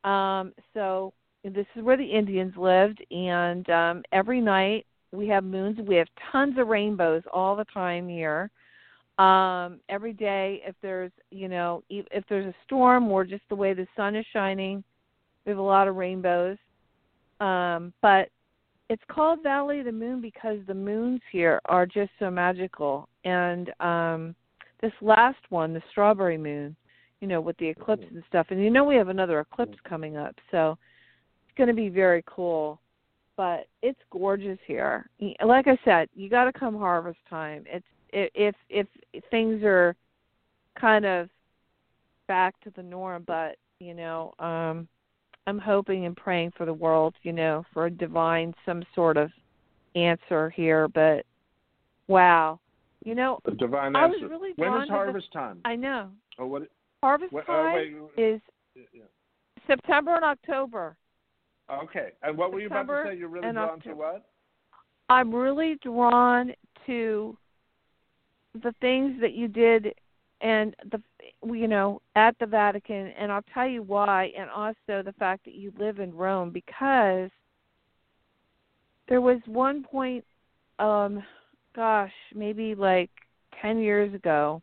Um, 0.04 0.52
so 0.74 1.12
this 1.42 1.66
is 1.74 1.82
where 1.82 1.96
the 1.96 2.04
Indians 2.04 2.54
lived, 2.56 3.04
and 3.10 3.68
um, 3.70 4.02
every 4.12 4.40
night 4.40 4.86
we 5.10 5.26
have 5.28 5.44
moons. 5.44 5.78
We 5.86 5.96
have 5.96 6.08
tons 6.30 6.58
of 6.58 6.68
rainbows 6.68 7.22
all 7.32 7.56
the 7.56 7.64
time 7.64 8.08
here. 8.08 8.50
Um, 9.18 9.80
every 9.88 10.12
day, 10.12 10.62
if 10.64 10.74
there's 10.82 11.12
you 11.30 11.48
know 11.48 11.82
if 11.88 12.24
there's 12.28 12.46
a 12.46 12.54
storm 12.64 13.10
or 13.10 13.24
just 13.24 13.42
the 13.48 13.56
way 13.56 13.74
the 13.74 13.86
sun 13.96 14.16
is 14.16 14.26
shining, 14.32 14.84
we 15.44 15.50
have 15.50 15.58
a 15.58 15.62
lot 15.62 15.88
of 15.88 15.96
rainbows. 15.96 16.58
Um, 17.40 17.92
but 18.02 18.28
it's 18.92 19.02
called 19.08 19.42
Valley 19.42 19.78
of 19.78 19.86
the 19.86 19.92
Moon 19.92 20.20
because 20.20 20.58
the 20.66 20.74
moons 20.74 21.20
here 21.30 21.60
are 21.64 21.86
just 21.86 22.10
so 22.18 22.30
magical. 22.30 23.08
And 23.24 23.70
um, 23.80 24.34
this 24.80 24.92
last 25.00 25.38
one, 25.48 25.72
the 25.72 25.82
strawberry 25.90 26.36
moon, 26.36 26.76
you 27.20 27.28
know, 27.28 27.40
with 27.40 27.56
the 27.56 27.68
eclipse 27.68 28.04
and 28.12 28.22
stuff. 28.28 28.48
And 28.50 28.62
you 28.62 28.70
know 28.70 28.84
we 28.84 28.96
have 28.96 29.08
another 29.08 29.40
eclipse 29.40 29.78
coming 29.88 30.16
up, 30.16 30.34
so 30.50 30.76
it's 31.46 31.56
going 31.56 31.68
to 31.68 31.74
be 31.74 31.88
very 31.88 32.22
cool 32.26 32.78
but 33.34 33.66
it's 33.80 33.98
gorgeous 34.10 34.58
here. 34.66 35.08
Like 35.44 35.66
I 35.66 35.78
said, 35.84 36.08
you 36.14 36.28
got 36.28 36.44
to 36.44 36.52
come 36.52 36.76
harvest 36.76 37.18
time. 37.28 37.64
It's 37.66 37.86
if 38.12 38.54
if 38.68 38.86
things 39.30 39.62
are 39.64 39.96
kind 40.78 41.04
of 41.04 41.30
back 42.28 42.60
to 42.60 42.70
the 42.76 42.82
norm, 42.82 43.24
but 43.26 43.56
you 43.80 43.94
know, 43.94 44.34
um 44.38 44.86
I'm 45.46 45.58
hoping 45.58 46.06
and 46.06 46.16
praying 46.16 46.52
for 46.56 46.66
the 46.66 46.72
world, 46.72 47.14
you 47.22 47.32
know, 47.32 47.64
for 47.72 47.86
a 47.86 47.90
divine 47.90 48.54
some 48.64 48.82
sort 48.94 49.16
of 49.16 49.30
answer 49.96 50.50
here, 50.50 50.88
but 50.88 51.24
wow. 52.08 52.58
You 53.04 53.16
know, 53.16 53.40
The 53.44 53.50
divine 53.52 53.96
I 53.96 54.06
was 54.06 54.14
answer. 54.22 54.28
really 54.28 54.52
when 54.56 54.72
is 54.74 54.82
to 54.82 54.86
the- 54.86 54.92
harvest 54.92 55.32
time? 55.32 55.60
I 55.64 55.74
know. 55.74 56.10
oh, 56.38 56.46
what? 56.46 56.62
Harvest 57.02 57.32
what 57.32 57.48
uh, 57.48 57.52
time 57.52 57.74
wait, 58.16 58.24
is 58.24 58.40
yeah. 58.94 59.02
September 59.66 60.14
and 60.14 60.24
October. 60.24 60.96
Okay. 61.68 62.10
And 62.22 62.38
what 62.38 62.52
were 62.52 62.60
you 62.60 62.68
about 62.68 62.86
to 62.86 63.04
say? 63.08 63.16
You're 63.16 63.28
really 63.28 63.50
drawn 63.52 63.56
October. 63.58 63.90
to 63.90 63.94
what? 63.96 64.26
I'm 65.08 65.34
really 65.34 65.78
drawn 65.82 66.52
to 66.86 67.36
the 68.62 68.72
things 68.80 69.20
that 69.20 69.32
you 69.32 69.48
did 69.48 69.94
and 70.42 70.74
the 70.90 71.00
you 71.46 71.68
know 71.68 72.00
at 72.16 72.36
the 72.38 72.46
Vatican 72.46 73.12
and 73.18 73.32
I'll 73.32 73.44
tell 73.54 73.66
you 73.66 73.82
why 73.82 74.32
and 74.36 74.50
also 74.50 75.02
the 75.02 75.14
fact 75.18 75.44
that 75.44 75.54
you 75.54 75.72
live 75.78 76.00
in 76.00 76.14
Rome 76.14 76.50
because 76.50 77.30
there 79.08 79.20
was 79.20 79.38
one 79.46 79.82
point 79.82 80.24
um 80.78 81.22
gosh 81.74 82.12
maybe 82.34 82.74
like 82.74 83.10
10 83.60 83.78
years 83.78 84.12
ago 84.14 84.60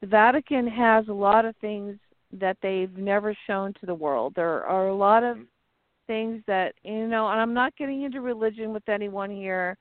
the 0.00 0.06
Vatican 0.06 0.66
has 0.66 1.08
a 1.08 1.12
lot 1.12 1.44
of 1.44 1.56
things 1.56 1.96
that 2.32 2.56
they've 2.62 2.96
never 2.96 3.34
shown 3.46 3.72
to 3.74 3.86
the 3.86 3.94
world. 3.94 4.32
There 4.34 4.64
are 4.64 4.88
a 4.88 4.94
lot 4.94 5.22
of 5.22 5.38
things 6.06 6.42
that 6.46 6.74
you 6.82 7.06
know 7.06 7.28
and 7.28 7.40
i'm 7.40 7.54
not 7.54 7.74
getting 7.76 8.02
into 8.02 8.20
religion 8.20 8.74
with 8.74 8.86
anyone 8.90 9.30
here 9.30 9.76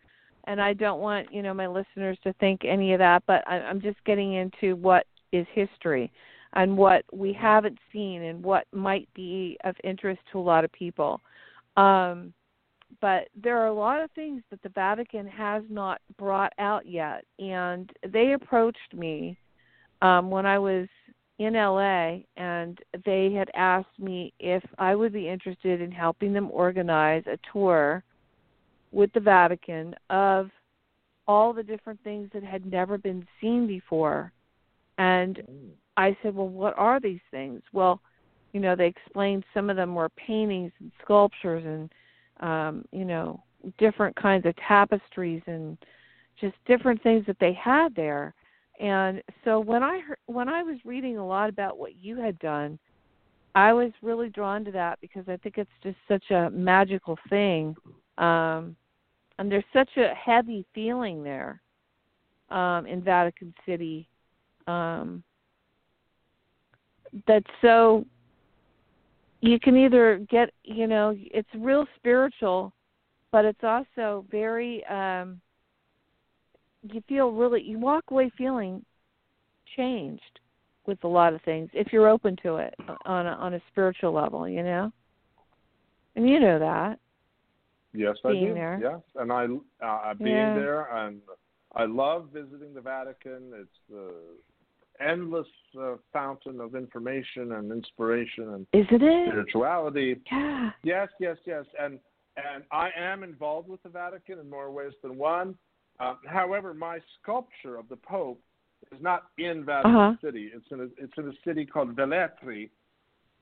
and 0.46 0.62
i 0.62 0.74
don't 0.74 1.00
want 1.00 1.32
you 1.34 1.42
know 1.42 1.54
my 1.54 1.68
listeners 1.68 2.18
to 2.24 2.34
think 2.34 2.62
any 2.66 2.94
of 2.94 3.00
that 3.00 3.24
but 3.28 3.48
I, 3.48 3.60
i'm 3.60 3.82
just 3.82 4.04
getting 4.06 4.34
into 4.34 4.76
what 4.76 5.06
is 5.32 5.46
history 5.54 6.12
and 6.54 6.78
what 6.78 7.04
we 7.12 7.34
haven't 7.34 7.78
seen 7.92 8.24
and 8.24 8.44
what 8.44 8.66
might 8.72 9.10
be 9.14 9.58
of 9.64 9.76
interest 9.84 10.22
to 10.32 10.40
a 10.40 10.42
lot 10.42 10.64
of 10.64 10.72
people. 10.72 11.22
Um 11.78 12.34
but 13.02 13.28
there 13.36 13.58
are 13.58 13.68
a 13.68 13.74
lot 13.74 14.04
of 14.04 14.12
things 14.12 14.44
that 14.52 14.62
the 14.62 14.70
vatican 14.70 15.26
has 15.26 15.64
not 15.68 16.00
brought 16.20 16.54
out 16.60 16.86
yet 16.86 17.26
and 17.40 17.92
they 18.08 18.34
approached 18.34 18.94
me 18.94 19.36
um 20.04 20.30
when 20.30 20.46
i 20.46 20.60
was 20.60 20.88
in 21.40 21.54
LA 21.54 22.20
and 22.38 22.78
they 23.06 23.34
had 23.34 23.50
asked 23.56 24.00
me 24.00 24.32
if 24.40 24.64
I 24.78 24.94
would 24.94 25.12
be 25.12 25.28
interested 25.28 25.82
in 25.82 25.92
helping 25.92 26.32
them 26.32 26.50
organize 26.52 27.24
a 27.26 27.40
tour 27.52 28.04
with 28.94 29.12
the 29.14 29.20
Vatican 29.20 29.96
of 30.10 30.50
all 31.28 31.54
the 31.54 31.64
different 31.64 32.02
things 32.04 32.30
that 32.34 32.44
had 32.44 32.66
never 32.66 32.98
been 32.98 33.26
seen 33.42 33.66
before. 33.68 34.32
And 34.98 35.42
I 35.98 36.16
said, 36.22 36.36
"Well, 36.36 36.50
what 36.50 36.78
are 36.78 37.00
these 37.00 37.22
things?" 37.32 37.62
Well, 37.74 38.02
you 38.52 38.60
know, 38.60 38.76
they 38.76 38.88
explained 38.88 39.44
some 39.54 39.70
of 39.70 39.76
them 39.76 39.96
were 39.96 40.10
paintings 40.10 40.72
and 40.80 40.92
sculptures 41.02 41.64
and 41.66 41.92
um, 42.40 42.86
you 42.92 43.06
know, 43.06 43.42
different 43.78 44.16
kinds 44.16 44.46
of 44.46 44.56
tapestries 44.58 45.42
and 45.48 45.78
just 46.40 46.56
different 46.66 47.02
things 47.04 47.26
that 47.26 47.38
they 47.40 47.54
had 47.54 47.96
there 47.96 48.34
and 48.80 49.22
so 49.44 49.60
when 49.60 49.84
i 49.84 50.00
heard, 50.00 50.18
when 50.26 50.50
i 50.50 50.64
was 50.64 50.78
reading 50.84 51.18
a 51.18 51.26
lot 51.26 51.50
about 51.50 51.78
what 51.78 51.96
you 51.96 52.18
had 52.18 52.38
done 52.40 52.78
i 53.56 53.72
was 53.72 53.92
really 54.02 54.30
drawn 54.30 54.66
to 54.66 54.72
that 54.72 55.00
because 55.02 55.24
i 55.28 55.38
think 55.38 55.58
it's 55.58 55.70
just 55.82 55.98
such 56.08 56.32
a 56.32 56.50
magical 56.50 57.18
thing 57.30 57.76
um 58.18 58.76
and 59.40 59.52
there's 59.52 59.64
such 59.74 59.90
a 59.98 60.14
heavy 60.14 60.66
feeling 60.74 61.24
there 61.24 61.62
um 62.50 62.86
in 62.86 63.02
vatican 63.02 63.54
city 63.66 64.08
um 64.68 65.24
that's 67.28 67.46
so 67.62 68.06
you 69.42 69.60
can 69.60 69.76
either 69.78 70.26
get 70.30 70.50
you 70.64 70.88
know 70.88 71.16
it's 71.18 71.50
real 71.56 71.86
spiritual 71.98 72.74
but 73.32 73.46
it's 73.46 73.64
also 73.64 74.26
very 74.32 74.86
um 74.86 75.40
you 76.92 77.02
feel 77.08 77.32
really 77.32 77.62
you 77.62 77.80
walk 77.80 78.04
away 78.10 78.32
feeling 78.38 78.84
changed 79.76 80.40
with 80.86 81.04
a 81.04 81.08
lot 81.08 81.34
of 81.34 81.42
things 81.44 81.70
if 81.74 81.92
you're 81.94 82.10
open 82.10 82.36
to 82.44 82.58
it 82.58 82.74
on 83.06 83.26
a 83.26 83.32
on 83.32 83.54
a 83.54 83.62
spiritual 83.72 84.12
level 84.12 84.48
you 84.48 84.64
know? 84.64 84.92
And 86.16 86.30
you 86.30 86.40
know 86.40 86.60
that 86.60 87.00
Yes, 87.94 88.18
I 88.26 88.34
do. 88.34 88.54
there. 88.56 88.80
Yes, 88.82 89.02
and 89.16 89.32
I 89.32 89.46
uh, 89.86 90.14
being 90.16 90.36
Yeah. 90.36 90.54
there, 90.54 90.82
and 90.98 91.22
I 91.76 91.86
love 91.86 92.30
visiting 92.34 92.74
the 92.74 92.82
Vatican. 92.82 93.52
It's 93.56 93.80
the 93.90 94.14
endless 95.00 95.48
uh, 95.80 95.96
fountain 96.12 96.60
of 96.62 96.76
information 96.76 97.54
and 97.54 97.72
inspiration 97.72 98.54
and 98.54 98.68
isn't 98.74 99.02
it 99.02 99.28
spirituality. 99.30 100.22
yeah 100.32 100.72
Yes, 100.84 101.10
yes, 101.20 101.38
yes, 101.46 101.66
and 101.80 102.00
and 102.38 102.64
I 102.72 102.90
am 102.98 103.24
involved 103.24 103.70
with 103.70 103.82
the 103.84 103.90
Vatican 103.90 104.40
in 104.40 104.50
more 104.50 104.72
ways 104.72 104.94
than 105.04 105.18
one. 105.18 105.56
Uh, 106.00 106.16
however, 106.28 106.74
my 106.74 107.00
sculpture 107.22 107.76
of 107.78 107.88
the 107.90 107.96
Pope 107.98 108.42
is 108.92 109.00
not 109.02 109.26
in 109.38 109.64
Vatican 109.64 109.96
Uh-huh. 109.96 110.16
City. 110.20 110.50
It's 110.54 110.66
in 110.72 110.80
a, 110.82 110.88
it's 110.98 111.14
in 111.18 111.28
a 111.30 111.34
city 111.46 111.64
called 111.66 111.96
Velletri, 111.96 112.72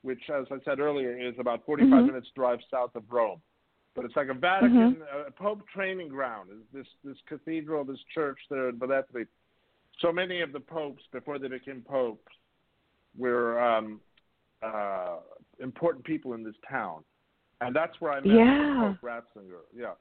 which, 0.02 0.28
as 0.28 0.46
I 0.50 0.58
said 0.64 0.78
earlier, 0.78 1.16
is 1.18 1.34
about 1.38 1.64
45 1.64 2.02
Mhm. 2.02 2.06
minutes 2.06 2.30
drive 2.34 2.60
south 2.70 2.94
of 2.94 3.04
Rome. 3.10 3.40
But 3.94 4.04
it's 4.04 4.16
like 4.16 4.28
a 4.28 4.34
Vatican 4.34 4.96
Mm-hmm. 4.96 5.02
uh, 5.02 5.30
Pope 5.36 5.62
training 5.68 6.08
ground. 6.08 6.50
Is 6.50 6.62
This 6.72 6.86
this 7.04 7.16
cathedral, 7.28 7.84
this 7.84 8.00
church 8.14 8.38
there 8.50 8.68
in 8.68 8.78
Velletri. 8.78 9.26
So 10.00 10.10
many 10.12 10.40
of 10.40 10.52
the 10.52 10.60
popes 10.60 11.02
before 11.12 11.38
they 11.38 11.48
became 11.48 11.82
popes 11.82 12.32
were 13.16 13.60
um, 13.60 14.00
uh, 14.62 15.16
important 15.60 16.04
people 16.04 16.32
in 16.32 16.42
this 16.42 16.54
town, 16.68 17.04
and 17.60 17.76
that's 17.76 18.00
where 18.00 18.12
I 18.12 18.20
met 18.20 18.26
Yeah. 18.26 18.94
Pope 19.02 19.02
Ratzinger. 19.02 19.64
Yeah. 19.76 19.92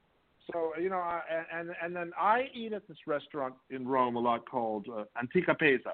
So 0.52 0.72
you 0.80 0.90
know, 0.90 0.98
I, 0.98 1.22
and 1.54 1.72
and 1.84 1.96
then 1.96 2.12
I 2.18 2.50
eat 2.54 2.74
at 2.74 2.88
this 2.88 2.98
restaurant 3.06 3.54
in 3.70 3.88
Rome 3.88 4.16
a 4.16 4.20
lot 4.20 4.50
called 4.50 4.88
uh, 4.90 5.04
Antica 5.20 5.56
Pesa. 5.56 5.94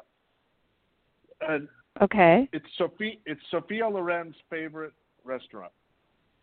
And 1.42 1.68
Okay. 2.02 2.48
it's 2.54 2.66
Sophie 2.78 3.20
it's 3.26 3.42
Sophia 3.50 3.88
Loren's 3.88 4.36
favorite 4.50 4.94
restaurant, 5.24 5.72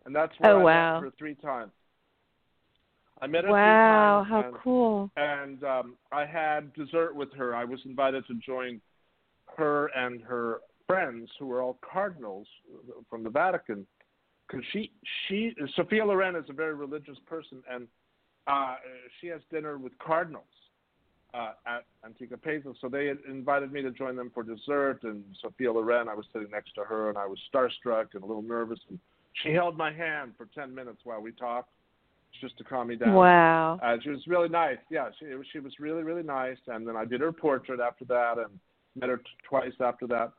and 0.05 0.15
that's 0.15 0.33
where 0.39 0.51
Oh, 0.55 0.59
I 0.59 0.63
wow. 0.63 0.95
met 0.95 1.03
her 1.05 1.11
three 1.17 1.35
times. 1.35 1.71
I 3.21 3.27
met 3.27 3.45
her 3.45 3.51
Wow, 3.51 4.23
three 4.23 4.29
how 4.29 4.41
times, 4.41 4.53
and, 4.53 4.63
cool. 4.63 5.11
and 5.15 5.63
um, 5.63 5.97
I 6.11 6.25
had 6.25 6.73
dessert 6.73 7.15
with 7.15 7.31
her. 7.33 7.55
I 7.55 7.63
was 7.63 7.79
invited 7.85 8.27
to 8.27 8.33
join 8.35 8.81
her 9.57 9.87
and 9.95 10.21
her 10.21 10.59
friends, 10.85 11.29
who 11.39 11.47
were 11.47 11.61
all 11.61 11.79
cardinals 11.81 12.47
from 13.09 13.23
the 13.23 13.29
Vatican, 13.29 13.87
because 14.47 14.63
she 14.71 14.91
she 15.27 15.55
Sophia 15.75 16.05
Loren 16.05 16.35
is 16.35 16.45
a 16.49 16.53
very 16.53 16.73
religious 16.73 17.17
person, 17.25 17.63
and 17.71 17.87
uh, 18.47 18.75
she 19.19 19.27
has 19.27 19.41
dinner 19.49 19.77
with 19.77 19.97
cardinals 19.97 20.43
uh, 21.33 21.53
at 21.65 21.85
Antica 22.05 22.35
Pesa. 22.35 22.75
So 22.81 22.89
they 22.89 23.07
had 23.07 23.17
invited 23.27 23.71
me 23.71 23.81
to 23.81 23.91
join 23.91 24.15
them 24.15 24.29
for 24.33 24.43
dessert, 24.43 24.99
and 25.03 25.23
Sophia 25.41 25.71
Loren, 25.71 26.09
I 26.09 26.13
was 26.13 26.25
sitting 26.33 26.51
next 26.51 26.73
to 26.75 26.83
her, 26.83 27.09
and 27.09 27.17
I 27.17 27.25
was 27.25 27.39
starstruck 27.51 28.13
and 28.13 28.23
a 28.23 28.25
little 28.25 28.43
nervous. 28.43 28.79
And 28.89 28.99
she 29.43 29.51
held 29.51 29.77
my 29.77 29.91
hand 29.91 30.33
for 30.37 30.47
10 30.53 30.73
minutes 30.73 31.01
while 31.03 31.21
we 31.21 31.31
talked, 31.31 31.69
just 32.41 32.57
to 32.57 32.63
calm 32.63 32.87
me 32.87 32.95
down. 32.95 33.13
Wow. 33.15 33.79
Uh, 33.81 33.97
she 34.03 34.09
was 34.09 34.21
really 34.27 34.49
nice. 34.49 34.77
Yeah, 34.89 35.09
she 35.19 35.25
was, 35.27 35.45
she 35.51 35.59
was 35.59 35.73
really 35.79 36.03
really 36.03 36.23
nice. 36.23 36.57
And 36.67 36.87
then 36.87 36.95
I 36.95 37.05
did 37.05 37.21
her 37.21 37.31
portrait 37.31 37.79
after 37.79 38.05
that, 38.05 38.37
and 38.37 38.59
met 38.95 39.09
her 39.09 39.17
t- 39.17 39.23
twice 39.47 39.73
after 39.79 40.07
that. 40.07 40.31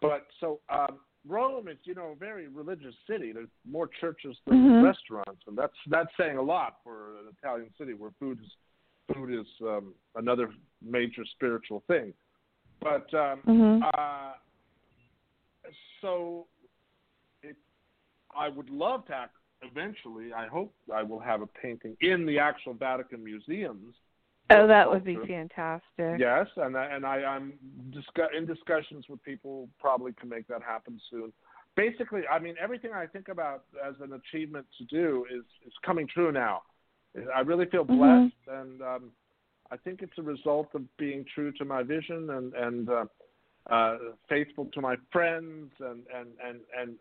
But 0.00 0.26
so 0.40 0.60
um, 0.70 0.98
Rome 1.26 1.68
is 1.68 1.78
you 1.84 1.94
know 1.94 2.12
a 2.12 2.14
very 2.16 2.48
religious 2.48 2.94
city. 3.08 3.32
There's 3.32 3.48
more 3.68 3.88
churches 4.00 4.36
than 4.46 4.56
Mhm. 4.56 4.82
restaurants, 4.82 5.42
and 5.46 5.56
that's 5.56 5.76
that's 5.86 6.10
saying 6.16 6.38
a 6.38 6.42
lot 6.42 6.76
for 6.84 7.18
an 7.18 7.34
Italian 7.38 7.72
city 7.78 7.94
where 7.94 8.10
food 8.18 8.40
is 8.42 8.50
food 9.14 9.32
is 9.32 9.46
um, 9.62 9.94
another 10.16 10.50
major 10.82 11.24
spiritual 11.24 11.80
thing. 11.86 12.12
But 12.80 13.12
um, 13.14 13.42
Mhm. 13.46 13.90
uh, 13.94 14.34
so 16.00 16.46
I 18.36 18.48
would 18.48 18.70
love 18.70 19.06
to 19.06 19.14
act, 19.14 19.36
eventually. 19.62 20.32
I 20.32 20.46
hope 20.46 20.74
I 20.92 21.02
will 21.02 21.20
have 21.20 21.42
a 21.42 21.46
painting 21.46 21.96
in 22.00 22.26
the 22.26 22.38
actual 22.38 22.74
Vatican 22.74 23.22
museums. 23.24 23.94
Oh, 24.50 24.66
that 24.66 24.90
would 24.90 25.04
be 25.04 25.16
fantastic. 25.16 26.18
Yes, 26.18 26.46
and 26.56 26.76
I, 26.76 26.86
and 26.86 27.04
I, 27.04 27.16
I'm 27.24 27.52
discuss, 27.90 28.30
in 28.36 28.46
discussions 28.46 29.04
with 29.08 29.22
people. 29.22 29.68
Probably 29.78 30.12
can 30.12 30.28
make 30.28 30.46
that 30.48 30.62
happen 30.62 30.98
soon. 31.10 31.32
Basically, 31.76 32.22
I 32.30 32.38
mean, 32.38 32.54
everything 32.60 32.92
I 32.92 33.06
think 33.06 33.28
about 33.28 33.64
as 33.86 33.94
an 34.00 34.14
achievement 34.14 34.66
to 34.78 34.84
do 34.84 35.26
is 35.30 35.44
is 35.66 35.72
coming 35.84 36.06
true 36.06 36.32
now. 36.32 36.62
I 37.34 37.40
really 37.40 37.66
feel 37.66 37.84
Mhm. 37.84 37.98
blessed, 37.98 38.48
and 38.48 38.82
um, 38.82 39.12
I 39.70 39.76
think 39.76 40.02
it's 40.02 40.16
a 40.18 40.22
result 40.22 40.74
of 40.74 40.96
being 40.96 41.24
true 41.34 41.52
to 41.52 41.64
my 41.64 41.82
vision 41.82 42.30
and 42.30 42.54
and 42.54 42.88
uh, 42.88 43.04
uh, 43.68 43.96
faithful 44.28 44.66
to 44.72 44.80
my 44.80 44.96
friends, 45.12 45.70
and 45.80 46.02
and 46.14 46.28
and 46.44 46.60
and 46.78 46.96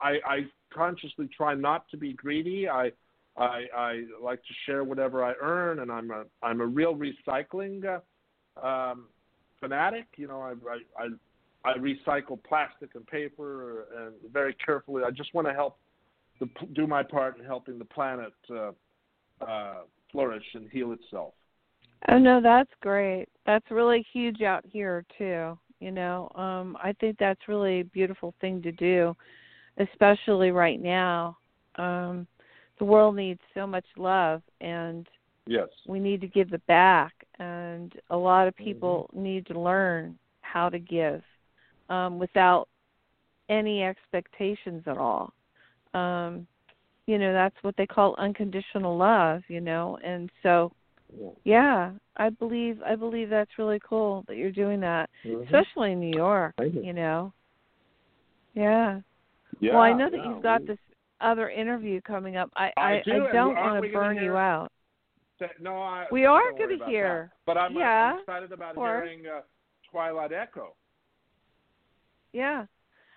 I, 0.00 0.18
I, 0.26 0.38
consciously 0.72 1.28
try 1.36 1.54
not 1.54 1.88
to 1.90 1.96
be 1.96 2.14
greedy. 2.14 2.68
I 2.68 2.90
I, 3.36 3.64
I 3.76 4.02
like 4.22 4.38
to 4.38 4.54
share 4.66 4.82
whatever 4.84 5.22
I 5.24 5.34
earn, 5.40 5.80
and 5.80 5.92
I'm 5.92 6.10
a 6.10 6.24
I'm 6.42 6.60
a 6.60 6.66
real 6.66 6.94
recycling 6.94 7.84
uh, 7.84 8.66
um, 8.66 9.08
fanatic. 9.60 10.06
You 10.16 10.28
know, 10.28 10.40
I, 10.40 10.52
I 11.00 11.04
I 11.04 11.72
I 11.72 11.76
recycle 11.76 12.42
plastic 12.42 12.94
and 12.94 13.06
paper, 13.06 13.84
and 13.98 14.14
very 14.32 14.54
carefully. 14.54 15.02
I 15.04 15.10
just 15.10 15.34
want 15.34 15.46
to 15.48 15.52
help 15.52 15.76
the, 16.40 16.48
do 16.74 16.86
my 16.86 17.02
part 17.02 17.38
in 17.38 17.44
helping 17.44 17.78
the 17.78 17.84
planet 17.84 18.32
uh, 18.50 18.72
uh, 19.44 19.74
flourish 20.10 20.44
and 20.54 20.68
heal 20.70 20.92
itself. 20.92 21.34
Oh 22.08 22.18
no, 22.18 22.40
that's 22.40 22.70
great. 22.80 23.26
That's 23.44 23.70
really 23.70 24.04
huge 24.12 24.40
out 24.40 24.64
here 24.66 25.04
too. 25.18 25.58
You 25.80 25.90
know, 25.90 26.30
um, 26.34 26.76
I 26.82 26.92
think 27.00 27.16
that's 27.18 27.48
really 27.48 27.80
a 27.80 27.84
beautiful 27.84 28.34
thing 28.40 28.60
to 28.62 28.72
do, 28.72 29.16
especially 29.78 30.50
right 30.50 30.80
now. 30.80 31.38
Um, 31.76 32.26
the 32.78 32.84
world 32.84 33.16
needs 33.16 33.40
so 33.54 33.66
much 33.66 33.86
love, 33.96 34.42
and 34.60 35.06
Yes. 35.46 35.68
we 35.86 35.98
need 35.98 36.20
to 36.20 36.26
give 36.28 36.52
it 36.52 36.64
back. 36.66 37.12
And 37.38 37.94
a 38.10 38.16
lot 38.16 38.46
of 38.46 38.54
people 38.56 39.08
need 39.14 39.46
to 39.46 39.58
learn 39.58 40.18
how 40.42 40.68
to 40.68 40.78
give 40.78 41.22
um, 41.88 42.18
without 42.18 42.68
any 43.48 43.82
expectations 43.82 44.82
at 44.86 44.98
all. 44.98 45.32
Um, 45.94 46.46
you 47.06 47.18
know, 47.18 47.32
that's 47.32 47.56
what 47.62 47.76
they 47.76 47.86
call 47.86 48.14
unconditional 48.18 48.96
love. 48.96 49.42
You 49.48 49.60
know, 49.62 49.98
and 50.04 50.30
so 50.42 50.72
yeah, 51.44 51.92
I 52.16 52.28
believe 52.30 52.80
I 52.84 52.94
believe 52.96 53.30
that's 53.30 53.58
really 53.58 53.80
cool 53.80 54.24
that 54.28 54.36
you're 54.36 54.50
doing 54.52 54.80
that, 54.80 55.10
Mhm. 55.24 55.44
especially 55.44 55.92
in 55.92 56.00
New 56.00 56.16
York. 56.16 56.54
You. 56.60 56.82
You 56.82 56.92
know. 56.92 57.32
Yeah. 58.54 59.00
Yeah, 59.60 59.72
well, 59.74 59.82
I 59.82 59.92
know 59.92 60.08
that 60.10 60.16
yeah. 60.16 60.28
you've 60.28 60.42
got 60.42 60.60
We- 60.62 60.66
this 60.68 60.78
other 61.20 61.50
interview 61.50 62.00
coming 62.00 62.36
up. 62.36 62.50
I 62.56 62.72
I 62.76 62.92
I, 62.92 63.02
do. 63.04 63.26
I 63.26 63.32
don't 63.32 63.54
want 63.56 63.84
to 63.84 63.92
burn 63.92 64.16
you 64.16 64.22
hear- 64.22 64.36
out. 64.36 64.72
No, 65.58 65.80
I, 65.80 66.06
We 66.12 66.26
are 66.26 66.52
gonna 66.52 66.84
hear. 66.86 67.30
that. 67.32 67.44
But 67.46 67.56
I'm, 67.56 67.74
uh, 67.76 68.18
excited 68.20 68.52
about 68.52 68.76
hearing 68.76 69.26
uh, 69.26 69.40
Twilight 69.90 70.32
Echo. 70.32 70.74
Yeah. 72.32 72.66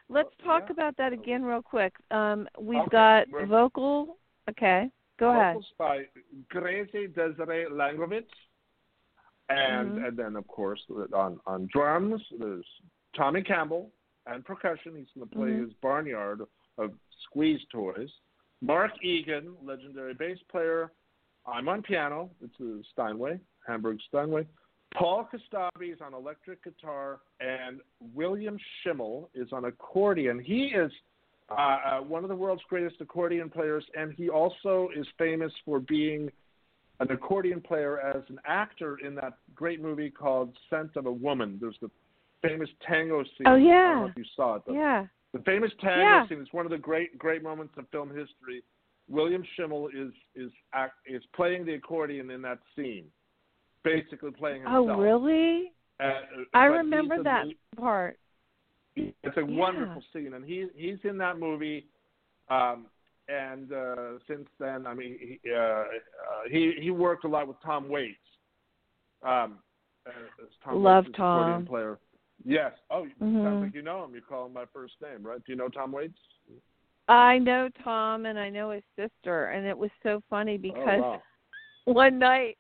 Let's 0.09 0.29
Oh, 0.41 0.45
talk 0.45 0.63
yeah. 0.67 0.71
about 0.73 0.95
that 0.97 1.11
again 1.13 1.43
real 1.43 1.61
quick. 1.61 1.93
Um, 2.11 2.47
we've 2.57 2.79
Okay, 2.81 2.89
got 2.91 3.29
we're- 3.29 3.45
vocal. 3.45 4.17
Okay, 4.49 4.89
go 5.23 5.39
ahead. 5.39 5.57
By 5.77 6.07
Gracie 6.49 7.07
Desiree 7.07 7.65
Langovitz. 7.65 8.27
And 9.49 9.91
Mhm. 9.91 10.07
and 10.07 10.17
then 10.17 10.35
of 10.35 10.47
course 10.47 10.81
on 11.13 11.39
on 11.45 11.67
drums 11.67 12.21
there's 12.39 12.65
Tommy 13.13 13.41
Campbell 13.43 13.91
and 14.25 14.45
percussion. 14.45 14.95
He's 14.95 15.11
going 15.15 15.29
to 15.29 15.35
play 15.35 15.49
Mhm. 15.49 15.63
his 15.65 15.73
barnyard 15.81 16.41
of 16.77 16.97
squeeze 17.23 17.63
toys. 17.65 18.11
Mark 18.61 18.91
Egan, 19.03 19.57
legendary 19.61 20.13
bass 20.13 20.41
player. 20.43 20.91
I'm 21.45 21.67
on 21.67 21.81
piano. 21.81 22.31
It's 22.41 22.57
a 22.61 22.81
Steinway, 22.91 23.39
Hamburg 23.67 23.99
Steinway. 24.07 24.47
Paul 24.93 25.27
Kostabi 25.31 25.91
is 25.91 25.99
on 25.99 26.13
electric 26.13 26.63
guitar, 26.63 27.19
and 27.41 27.81
William 27.99 28.57
Schimmel 28.81 29.29
is 29.33 29.51
on 29.51 29.65
accordion. 29.65 30.39
He 30.39 30.67
is 30.67 30.91
uh, 31.57 31.79
uh, 31.97 32.01
one 32.01 32.23
of 32.23 32.29
the 32.29 32.35
world's 32.35 32.61
greatest 32.69 32.99
accordion 33.01 33.49
players, 33.49 33.83
and 33.95 34.13
he 34.13 34.29
also 34.29 34.89
is 34.95 35.05
famous 35.17 35.51
for 35.65 35.79
being 35.79 36.31
an 36.99 37.11
accordion 37.11 37.61
player 37.61 37.99
as 37.99 38.23
an 38.29 38.39
actor 38.45 38.97
in 39.05 39.15
that 39.15 39.37
great 39.55 39.81
movie 39.81 40.09
called 40.09 40.55
Scent 40.69 40.95
of 40.95 41.05
a 41.05 41.11
Woman. 41.11 41.57
There's 41.59 41.77
the 41.81 41.89
famous 42.41 42.69
tango 42.87 43.23
scene. 43.23 43.47
Oh, 43.47 43.51
I 43.51 43.59
don't 43.59 43.65
yeah. 43.65 43.99
know 44.01 44.05
if 44.07 44.17
you 44.17 44.25
saw 44.35 44.55
it. 44.55 44.63
but 44.65 44.73
Yeah. 44.75 45.07
the 45.33 45.39
famous 45.39 45.71
tango 45.81 46.01
Yeah. 46.01 46.27
scene 46.27 46.41
is 46.41 46.51
one 46.53 46.65
of 46.65 46.71
the 46.71 46.77
great 46.77 47.17
great 47.17 47.41
moments 47.41 47.75
of 47.77 47.87
film 47.89 48.09
history. 48.09 48.63
William 49.09 49.43
Schimmel 49.55 49.89
is 49.89 50.13
is 50.35 50.51
act, 50.73 50.95
is 51.05 51.25
playing 51.33 51.65
the 51.65 51.73
accordion 51.73 52.29
in 52.29 52.41
that 52.43 52.59
scene, 52.75 53.11
basically 53.83 54.31
playing 54.31 54.61
himself. 54.61 54.89
Oh, 54.89 55.01
really? 55.01 55.73
Uh, 55.99 56.21
I 56.53 56.65
remember 56.65 57.21
that 57.23 57.45
part. 57.77 58.17
It's 58.95 59.37
a 59.37 59.41
Yeah. 59.41 59.57
wonderful 59.57 60.03
scene, 60.13 60.33
and 60.33 60.45
he 60.45 60.67
he's 60.75 61.03
in 61.03 61.17
that 61.17 61.39
movie. 61.39 61.87
Um, 62.49 62.87
and 63.29 63.71
uh, 63.71 64.19
since 64.27 64.47
then, 64.59 64.85
I 64.85 64.93
mean, 64.93 65.17
he, 65.19 65.39
uh, 65.49 65.55
uh, 65.55 65.85
he 66.49 66.73
he 66.79 66.91
worked 66.91 67.23
a 67.23 67.27
lot 67.27 67.47
with 67.47 67.57
Tom 67.61 67.89
Waits. 67.89 68.17
Um, 69.23 69.59
uh, 70.05 70.11
Tom 70.63 70.83
Love 70.83 71.05
Waits' 71.05 71.17
Tom. 71.17 71.65
player. 71.65 71.99
Yes. 72.43 72.73
Oh, 72.89 73.07
Mhm. 73.21 73.43
sounds 73.43 73.61
like 73.61 73.73
you 73.73 73.81
know 73.81 74.03
him. 74.03 74.13
You 74.13 74.21
call 74.21 74.47
him 74.47 74.53
by 74.53 74.65
first 74.65 74.95
name, 75.01 75.23
right? 75.23 75.43
Do 75.45 75.51
you 75.51 75.55
know 75.55 75.69
Tom 75.69 75.91
Waits? 75.91 76.19
I 77.07 77.37
know 77.37 77.69
Tom 77.83 78.25
and 78.25 78.39
I 78.39 78.49
know 78.49 78.71
his 78.71 78.83
sister, 78.95 79.45
and 79.47 79.65
it 79.65 79.77
was 79.77 79.91
so 80.03 80.21
funny 80.29 80.57
because 80.57 81.01
oh, 81.01 81.01
wow. 81.01 81.23
one 81.85 82.19
night 82.19 82.57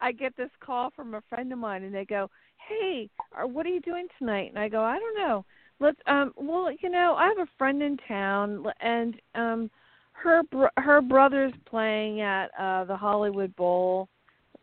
I 0.00 0.12
get 0.12 0.36
this 0.36 0.50
call 0.60 0.90
from 0.90 1.14
a 1.14 1.20
friend 1.22 1.52
of 1.52 1.58
mine, 1.58 1.84
and 1.84 1.94
they 1.94 2.04
go, 2.04 2.30
"Hey, 2.70 3.08
what 3.44 3.66
are 3.66 3.70
you 3.70 3.80
doing 3.80 4.06
tonight?" 4.18 4.50
And 4.50 4.58
I 4.58 4.68
go, 4.68 4.82
"I 4.82 4.98
don't 4.98 5.18
know. 5.18 5.44
Let's 5.80 5.98
um, 6.06 6.32
well, 6.36 6.70
you 6.82 6.88
know, 6.90 7.14
I 7.18 7.26
have 7.28 7.38
a 7.38 7.48
friend 7.58 7.82
in 7.82 7.96
town, 8.08 8.64
and 8.80 9.20
um, 9.34 9.70
her 10.12 10.42
br- 10.44 10.66
her 10.78 11.00
brother's 11.00 11.52
playing 11.66 12.20
at 12.20 12.50
uh 12.58 12.84
the 12.84 12.96
Hollywood 12.96 13.54
Bowl. 13.56 14.08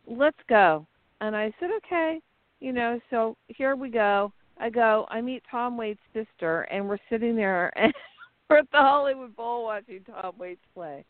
Let's 0.07 0.39
go." 0.47 0.85
And 1.21 1.35
I 1.35 1.51
said, 1.59 1.69
"Okay." 1.77 2.21
You 2.59 2.73
know, 2.73 2.99
so 3.11 3.37
here 3.47 3.75
we 3.75 3.89
go. 3.89 4.31
I 4.59 4.69
go. 4.71 5.05
I 5.09 5.21
meet 5.21 5.43
Tom 5.51 5.77
Waits' 5.77 5.99
sister, 6.13 6.61
and 6.71 6.87
we're 6.89 6.97
sitting 7.09 7.35
there 7.35 7.71
and 7.77 7.93
we're 8.49 8.57
at 8.59 8.71
the 8.71 8.77
Hollywood 8.77 9.35
Bowl 9.35 9.63
watching 9.65 10.03
Tom 10.05 10.33
Waits 10.39 10.61
play. 10.73 11.05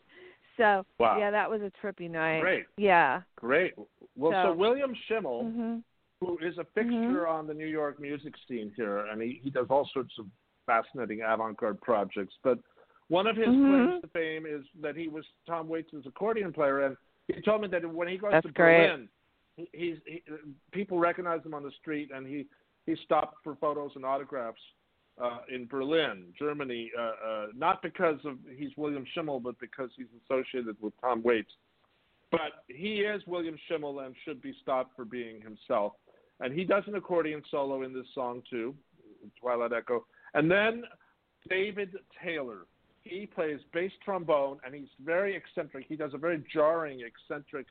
So 0.58 0.84
Wow. 0.98 1.18
yeah, 1.18 1.30
that 1.30 1.48
was 1.48 1.60
a 1.62 1.70
trippy 1.80 2.10
night. 2.10 2.40
Great. 2.40 2.64
Yeah. 2.76 3.22
Great. 3.36 3.74
Well, 4.16 4.32
so, 4.32 4.50
So- 4.50 4.52
William 4.54 4.92
Schimmel, 5.06 5.44
Mhm. 5.44 5.82
Who 6.20 6.38
is 6.38 6.58
a 6.58 6.64
fixture 6.74 7.26
on 7.26 7.46
the 7.46 7.54
New 7.54 7.66
York 7.66 8.00
music 8.00 8.34
scene 8.48 8.72
here, 8.76 9.06
and 9.06 9.22
he, 9.22 9.40
he 9.42 9.50
does 9.50 9.66
all 9.70 9.88
sorts 9.92 10.12
of 10.18 10.26
fascinating 10.66 11.20
avant-garde 11.26 11.80
projects. 11.80 12.34
But 12.42 12.58
one 13.08 13.26
of 13.26 13.36
his 13.36 13.46
Mhm. 13.46 13.86
claims 13.86 14.02
to 14.02 14.08
fame 14.08 14.46
is 14.46 14.64
that 14.80 14.96
he 14.96 15.08
was 15.08 15.24
Tom 15.46 15.68
Waits' 15.68 16.06
accordion 16.06 16.52
player, 16.52 16.80
and 16.80 16.96
he 17.28 17.40
told 17.40 17.62
me 17.62 17.68
that 17.68 17.86
when 17.86 18.08
he 18.08 18.18
goes 18.18 18.32
That's 18.32 18.46
to 18.46 18.52
great. 18.52 18.88
Berlin, 18.88 19.08
he, 19.56 19.68
he's 19.72 19.98
he, 20.06 20.22
people 20.72 20.98
recognize 20.98 21.44
him 21.44 21.54
on 21.54 21.62
the 21.62 21.72
street, 21.72 22.10
and 22.12 22.26
he 22.26 22.46
he 22.86 22.96
stopped 23.04 23.42
for 23.44 23.54
photos 23.56 23.94
and 23.96 24.04
autographs 24.04 24.60
uh, 25.18 25.40
in 25.48 25.66
Berlin, 25.66 26.32
Germany, 26.38 26.90
uh, 26.96 27.02
uh, 27.02 27.46
not 27.54 27.82
because 27.82 28.24
of 28.24 28.38
he's 28.56 28.76
William 28.76 29.04
Schimmel, 29.12 29.40
but 29.40 29.58
because 29.58 29.90
he's 29.96 30.06
associated 30.24 30.76
with 30.80 30.92
Tom 31.00 31.22
Waits. 31.22 31.52
But 32.30 32.64
he 32.68 33.00
is 33.00 33.26
William 33.26 33.56
Schimmel 33.68 34.00
and 34.00 34.14
should 34.24 34.42
be 34.42 34.52
stopped 34.62 34.94
for 34.94 35.04
being 35.04 35.40
himself. 35.40 35.94
And 36.40 36.52
he 36.52 36.64
does 36.64 36.84
an 36.86 36.94
accordion 36.94 37.42
solo 37.50 37.82
in 37.82 37.92
this 37.92 38.06
song 38.14 38.42
too, 38.48 38.74
Twilight 39.40 39.72
Echo. 39.72 40.06
And 40.34 40.50
then 40.50 40.84
David 41.48 41.96
Taylor, 42.22 42.66
he 43.02 43.26
plays 43.26 43.60
bass 43.72 43.92
trombone, 44.04 44.58
and 44.64 44.74
he's 44.74 44.88
very 45.04 45.34
eccentric. 45.34 45.86
He 45.88 45.96
does 45.96 46.14
a 46.14 46.18
very 46.18 46.44
jarring, 46.52 47.00
eccentric 47.00 47.66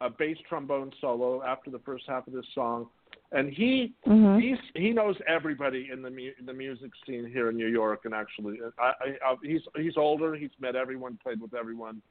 uh, 0.00 0.10
bass 0.18 0.36
trombone 0.48 0.92
solo 1.00 1.42
after 1.42 1.70
the 1.70 1.78
first 1.80 2.04
half 2.06 2.26
of 2.26 2.32
this 2.32 2.44
song. 2.54 2.88
And 3.32 3.52
he 3.52 3.94
Mhm. 4.06 4.40
he's 4.40 4.58
he 4.74 4.92
knows 4.92 5.16
everybody 5.26 5.88
in 5.90 6.00
the 6.02 6.10
mu- 6.10 6.32
in 6.38 6.46
the 6.46 6.52
music 6.52 6.92
scene 7.04 7.24
here 7.24 7.48
in 7.48 7.56
New 7.56 7.66
York, 7.66 8.04
and 8.04 8.14
actually, 8.14 8.60
I, 8.78 8.92
I, 9.00 9.18
I, 9.24 9.36
he's 9.42 9.62
he's 9.74 9.96
older. 9.96 10.36
He's 10.36 10.50
met 10.60 10.76
everyone, 10.76 11.18
played 11.22 11.40
with 11.40 11.54
everyone. 11.54 12.02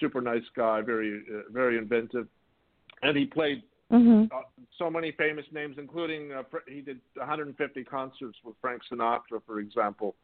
Super 0.00 0.20
nice 0.20 0.48
guy, 0.54 0.80
very 0.80 1.22
uh, 1.34 1.50
very 1.50 1.76
inventive, 1.76 2.28
and 3.02 3.16
he 3.16 3.26
played 3.26 3.62
Mhm. 3.92 4.30
uh, 4.32 4.42
so 4.76 4.90
many 4.90 5.12
famous 5.12 5.46
names, 5.52 5.76
including 5.78 6.32
uh, 6.32 6.42
he 6.66 6.80
did 6.80 7.00
150 7.14 7.84
concerts 7.84 8.38
with 8.44 8.54
Frank 8.60 8.82
Sinatra, 8.90 9.42
for 9.46 9.60
example. 9.60 10.14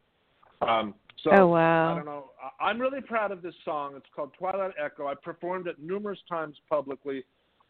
Um, 0.61 0.93
so 1.23 1.31
Oh, 1.31 1.47
wow. 1.47 1.91
I 1.91 1.95
don't 1.95 2.05
know. 2.05 2.31
I'm 2.59 2.79
really 2.79 3.01
proud 3.01 3.31
of 3.31 3.41
this 3.41 3.55
song. 3.63 3.95
It's 3.95 4.05
called 4.15 4.33
Twilight 4.37 4.73
Echo. 4.83 5.07
I 5.07 5.15
performed 5.15 5.67
it 5.67 5.77
numerous 5.79 6.19
times 6.29 6.55
publicly, 6.69 7.23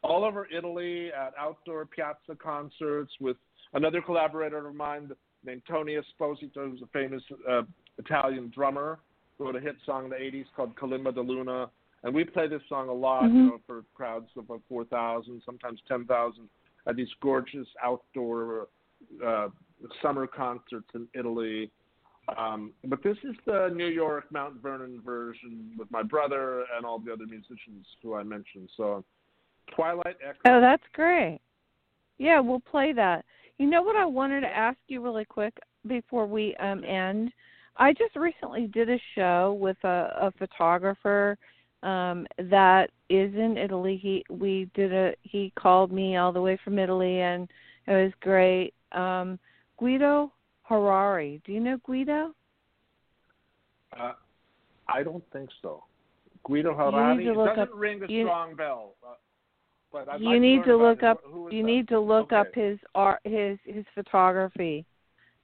all 0.04 0.24
over 0.26 0.48
Italy 0.56 1.12
at 1.14 1.34
outdoor 1.40 1.86
piazza 1.86 2.36
concerts 2.38 3.14
with 3.20 3.38
another 3.74 4.02
collaborator 4.02 4.68
of 4.68 4.76
mine 4.76 5.10
named 5.46 5.62
Tony 5.68 5.96
Esposito, 5.96 6.70
who's 6.70 6.82
a 6.82 6.88
famous 6.88 7.24
uh, 7.50 7.62
Italian 7.98 8.52
drummer, 8.54 9.00
who 9.38 9.46
wrote 9.46 9.56
a 9.56 9.60
hit 9.60 9.76
song 9.86 10.06
in 10.06 10.10
the 10.10 10.16
80s 10.18 10.46
called 10.56 10.76
Kalimba 10.76 11.14
de 11.14 11.22
Luna. 11.22 11.70
And 12.06 12.14
we 12.14 12.24
play 12.24 12.48
this 12.48 12.62
song 12.70 12.88
a 12.88 12.94
lot, 12.94 13.24
you 13.24 13.30
Mhm. 13.30 13.48
know, 13.48 13.58
for 13.66 13.84
crowds 13.96 14.30
of 14.38 14.46
about 14.46 14.62
4,000, 14.70 15.42
sometimes 15.42 15.82
10,000 15.88 16.48
at 16.86 16.96
these 16.96 17.12
gorgeous 17.16 17.68
outdoor 17.82 18.70
uh, 19.24 19.50
summer 20.02 20.28
concerts 20.28 20.88
in 20.94 21.08
Italy. 21.16 21.72
Um, 22.38 22.74
but 22.84 23.02
this 23.02 23.18
is 23.24 23.36
the 23.46 23.70
New 23.70 23.88
York 23.88 24.32
Mount 24.32 24.62
Vernon 24.62 25.02
version 25.02 25.74
with 25.78 25.90
my 25.90 26.04
brother 26.04 26.66
and 26.76 26.86
all 26.86 27.00
the 27.00 27.12
other 27.12 27.26
musicians 27.26 27.88
who 28.04 28.14
I 28.14 28.22
mentioned. 28.24 28.70
So, 28.78 29.04
Twilight 29.76 30.18
Echo. 30.24 30.40
Oh, 30.46 30.62
that's 30.62 30.86
great. 30.94 31.40
Yeah, 32.20 32.40
we'll 32.40 32.60
play 32.60 32.94
that. 32.94 33.26
You 33.58 33.66
know 33.66 33.82
what 33.82 33.96
I 33.96 34.06
wanted 34.06 34.42
to 34.42 34.48
ask 34.56 34.78
you 34.88 35.02
really 35.02 35.26
quick 35.26 35.58
before 35.88 36.28
we 36.28 36.56
um 36.58 36.84
end? 36.84 37.34
I 37.78 37.94
just 37.94 38.16
recently 38.16 38.68
did 38.68 38.90
a 38.90 39.00
show 39.16 39.58
with 39.60 39.78
a, 39.84 40.14
a 40.22 40.32
photographer 40.38 41.38
um 41.86 42.26
that 42.50 42.90
is 43.10 43.34
in 43.36 43.58
Italy. 43.58 43.96
He 44.02 44.24
we 44.30 44.70
did 44.74 44.92
a 44.94 45.14
he 45.22 45.52
called 45.56 45.92
me 45.92 46.18
all 46.18 46.32
the 46.32 46.42
way 46.42 46.58
from 46.64 46.80
Italy 46.80 47.22
and 47.22 47.48
it 47.88 47.92
was 47.94 48.12
great. 48.22 48.74
Um 48.92 49.40
Guido 49.78 50.32
Harari. 50.64 51.42
Do 51.46 51.52
you 51.52 51.60
know 51.60 51.78
Guido? 51.86 52.34
Uh, 53.98 54.14
I 54.88 55.04
don't 55.04 55.24
think 55.32 55.50
so. 55.62 55.84
Guido 56.44 56.74
Harari 56.76 57.28
it 57.28 57.34
doesn't 57.34 57.60
up- 57.60 57.70
ring 57.74 58.02
a 58.04 58.08
you- 58.12 58.26
strong 58.26 58.56
bell. 58.56 58.96
Uh, 59.06 59.14
but 59.92 60.20
you 60.20 60.30
like 60.32 60.42
need 60.42 60.64
to, 60.66 60.72
to 60.72 60.78
look 60.78 61.04
up. 61.04 61.20
You 61.52 61.62
that? 61.62 61.68
need 61.68 61.88
to 61.90 62.00
look 62.00 62.34
up 62.34 62.48
his 62.54 62.78
art 62.96 63.20
his 63.24 63.58
his 63.64 63.86
photography 63.94 64.86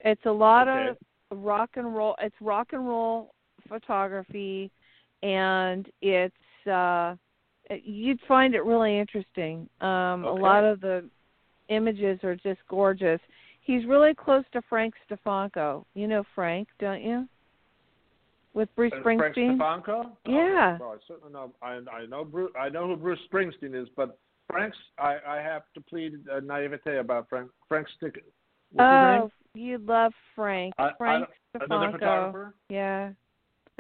it's 0.03 0.26
a 0.26 0.31
lot 0.31 0.68
Okay. 0.68 0.89
of 0.89 1.43
rock 1.43 1.69
and 1.76 1.95
roll 1.95 2.15
it's 2.19 2.35
rock 2.41 2.69
and 2.73 2.85
roll 2.88 3.34
photography 3.69 4.69
and 5.23 5.89
it's 6.02 6.68
uh 6.68 7.15
you'd 7.84 8.19
find 8.27 8.53
it 8.53 8.64
really 8.64 8.99
interesting 8.99 9.68
um 9.81 10.26
a 10.26 10.34
lot 10.34 10.64
of 10.64 10.81
the 10.81 11.03
images 11.69 12.19
are 12.23 12.35
just 12.35 12.60
gorgeous 12.68 13.19
he's 13.61 13.85
really 13.85 14.14
close 14.14 14.43
to 14.52 14.61
frank 14.69 14.93
stefanko 15.10 15.85
you 15.93 16.07
know 16.07 16.23
frank 16.35 16.68
don't 16.80 17.02
you 17.02 17.27
with 18.53 18.68
bruce 18.76 18.91
Uh, 18.95 19.02
Frank 19.03 19.22
springsteen 19.22 19.57
Stefanko? 19.57 20.11
Yeah. 20.27 20.77
Oh, 20.81 20.85
well, 20.85 20.89
I 20.91 20.98
certainly 21.07 21.31
know. 21.31 21.53
I, 21.61 21.80
I 21.89 22.06
know. 22.06 22.26
Bruce, 22.26 22.52
I 22.60 22.68
know 22.68 22.85
who 22.85 22.98
Bruce 22.98 23.19
Springsteen 23.31 23.81
is, 23.81 23.88
but 23.95 24.19
Frank's. 24.52 24.77
I, 24.99 25.15
I 25.26 25.38
have 25.38 25.61
to 25.73 25.80
plead 25.80 26.15
uh, 26.30 26.41
naivete 26.41 26.98
about 26.98 27.30
Frank. 27.30 27.49
Frank 27.69 27.88
Stick. 27.95 28.22
Oh 28.77 29.31
you 29.53 29.77
love 29.80 30.14
frank 30.35 30.73
I- 30.77 30.88
I 30.88 30.91
frank 30.98 31.30
his 31.53 31.61
name? 31.61 31.80
Another 31.81 31.88
stefanko 31.88 31.99
photographer. 31.99 32.56
Yeah. 32.69 33.11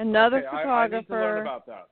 Another 0.01 0.37
okay, 0.37 0.47
I, 0.47 0.57
I 0.57 0.63
photographer. 0.63 0.97
need 0.97 1.07
to 1.07 1.13
learn 1.13 1.41
about 1.41 1.65
that. 1.67 1.87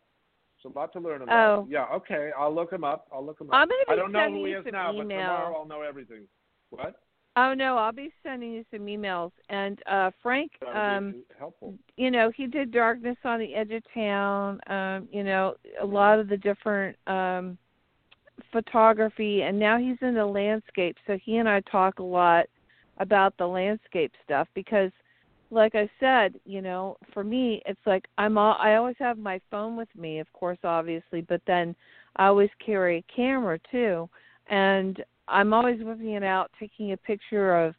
There's 0.63 0.73
a 0.73 0.77
lot 0.77 0.91
to 0.93 0.99
learn 0.99 1.21
about. 1.21 1.59
Oh. 1.59 1.67
Yeah. 1.69 1.85
Okay. 1.93 2.31
I'll 2.37 2.53
look 2.53 2.73
him 2.73 2.83
up. 2.83 3.07
I'll 3.13 3.23
look 3.23 3.39
him 3.39 3.49
up. 3.49 3.55
I'm 3.55 3.67
gonna 3.67 3.83
be 3.87 3.93
I 3.93 3.95
don't 3.95 4.11
know 4.11 4.31
who 4.31 4.45
he 4.45 4.51
is 4.53 4.65
now, 4.71 4.91
but 4.91 5.03
tomorrow 5.03 5.55
I'll 5.55 5.67
know 5.67 5.83
everything. 5.83 6.23
What? 6.71 6.95
Oh 7.35 7.53
no, 7.53 7.77
I'll 7.77 7.91
be 7.91 8.11
sending 8.23 8.51
you 8.51 8.65
some 8.71 8.87
emails. 8.87 9.31
And 9.49 9.79
uh 9.85 10.09
Frank, 10.23 10.51
um, 10.75 11.23
helpful. 11.37 11.75
you 11.97 12.09
know, 12.09 12.31
he 12.35 12.47
did 12.47 12.71
Darkness 12.71 13.17
on 13.23 13.39
the 13.39 13.53
Edge 13.53 13.71
of 13.71 13.83
Town, 13.93 14.59
um, 14.67 15.07
you 15.11 15.23
know, 15.23 15.53
a 15.79 15.85
lot 15.85 16.17
of 16.17 16.27
the 16.27 16.37
different 16.37 16.97
um 17.05 17.57
photography 18.51 19.43
and 19.43 19.57
now 19.59 19.77
he's 19.77 19.97
into 20.01 20.25
landscape, 20.25 20.97
so 21.05 21.17
he 21.23 21.37
and 21.37 21.47
I 21.47 21.61
talk 21.71 21.99
a 21.99 22.03
lot 22.03 22.47
about 22.97 23.37
the 23.37 23.45
landscape 23.45 24.11
stuff 24.25 24.47
because 24.55 24.91
like 25.51 25.75
I 25.75 25.89
said, 25.99 26.35
you 26.45 26.61
know, 26.61 26.97
for 27.13 27.23
me 27.23 27.61
it's 27.65 27.79
like 27.85 28.05
I'm 28.17 28.37
all 28.37 28.55
I 28.59 28.75
always 28.75 28.95
have 28.99 29.17
my 29.17 29.39
phone 29.49 29.75
with 29.75 29.89
me, 29.95 30.19
of 30.19 30.31
course 30.33 30.59
obviously, 30.63 31.21
but 31.21 31.41
then 31.47 31.75
I 32.15 32.27
always 32.27 32.49
carry 32.63 32.97
a 32.97 33.15
camera 33.15 33.59
too. 33.71 34.09
And 34.49 35.03
I'm 35.27 35.53
always 35.53 35.79
whipping 35.81 36.13
it 36.13 36.23
out, 36.23 36.51
taking 36.59 36.91
a 36.91 36.97
picture 36.97 37.55
of, 37.55 37.75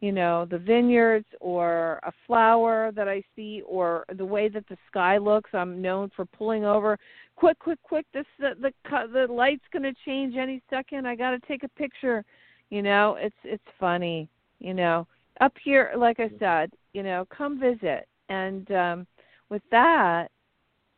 you 0.00 0.10
know, 0.12 0.46
the 0.50 0.58
vineyards 0.58 1.26
or 1.40 2.00
a 2.02 2.12
flower 2.26 2.92
that 2.96 3.08
I 3.08 3.22
see 3.36 3.62
or 3.66 4.04
the 4.16 4.24
way 4.24 4.48
that 4.48 4.66
the 4.68 4.76
sky 4.90 5.18
looks. 5.18 5.50
I'm 5.52 5.80
known 5.80 6.10
for 6.16 6.24
pulling 6.24 6.64
over. 6.64 6.98
Quick, 7.36 7.58
quick, 7.58 7.78
quick! 7.82 8.06
This 8.14 8.26
the 8.38 8.50
the, 8.60 8.72
the 9.12 9.32
light's 9.32 9.64
going 9.72 9.82
to 9.82 9.94
change 10.04 10.36
any 10.36 10.62
second. 10.70 11.06
I 11.06 11.16
got 11.16 11.30
to 11.30 11.40
take 11.46 11.62
a 11.64 11.68
picture. 11.68 12.24
You 12.70 12.82
know, 12.82 13.16
it's 13.18 13.34
it's 13.44 13.62
funny. 13.78 14.28
You 14.60 14.74
know, 14.74 15.06
up 15.40 15.52
here, 15.62 15.92
like 15.96 16.20
I 16.20 16.30
said, 16.38 16.70
you 16.92 17.02
know, 17.02 17.26
come 17.36 17.58
visit. 17.60 18.06
And 18.28 18.70
um 18.70 19.06
with 19.50 19.62
that, 19.70 20.28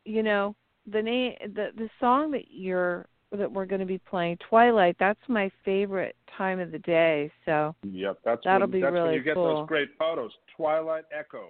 you 0.05 0.23
know, 0.23 0.55
the 0.91 1.01
name 1.01 1.33
the 1.53 1.69
the 1.75 1.89
song 1.99 2.31
that 2.31 2.45
you're 2.49 3.05
that 3.33 3.51
we're 3.51 3.65
going 3.65 3.81
to 3.81 3.85
be 3.85 3.97
playing 3.97 4.37
twilight 4.49 4.95
that's 4.99 5.19
my 5.27 5.51
favorite 5.65 6.15
time 6.37 6.61
of 6.61 6.71
the 6.71 6.79
day 6.79 7.29
so 7.43 7.75
Yep. 7.83 8.19
That's 8.23 8.41
That'll 8.45 8.61
when, 8.61 8.71
be 8.71 8.81
that's 8.81 8.93
when 8.93 9.13
you 9.13 9.21
get 9.21 9.33
cool. 9.33 9.57
those 9.59 9.67
great 9.67 9.89
photos. 9.99 10.31
Twilight 10.55 11.03
Echo. 11.11 11.49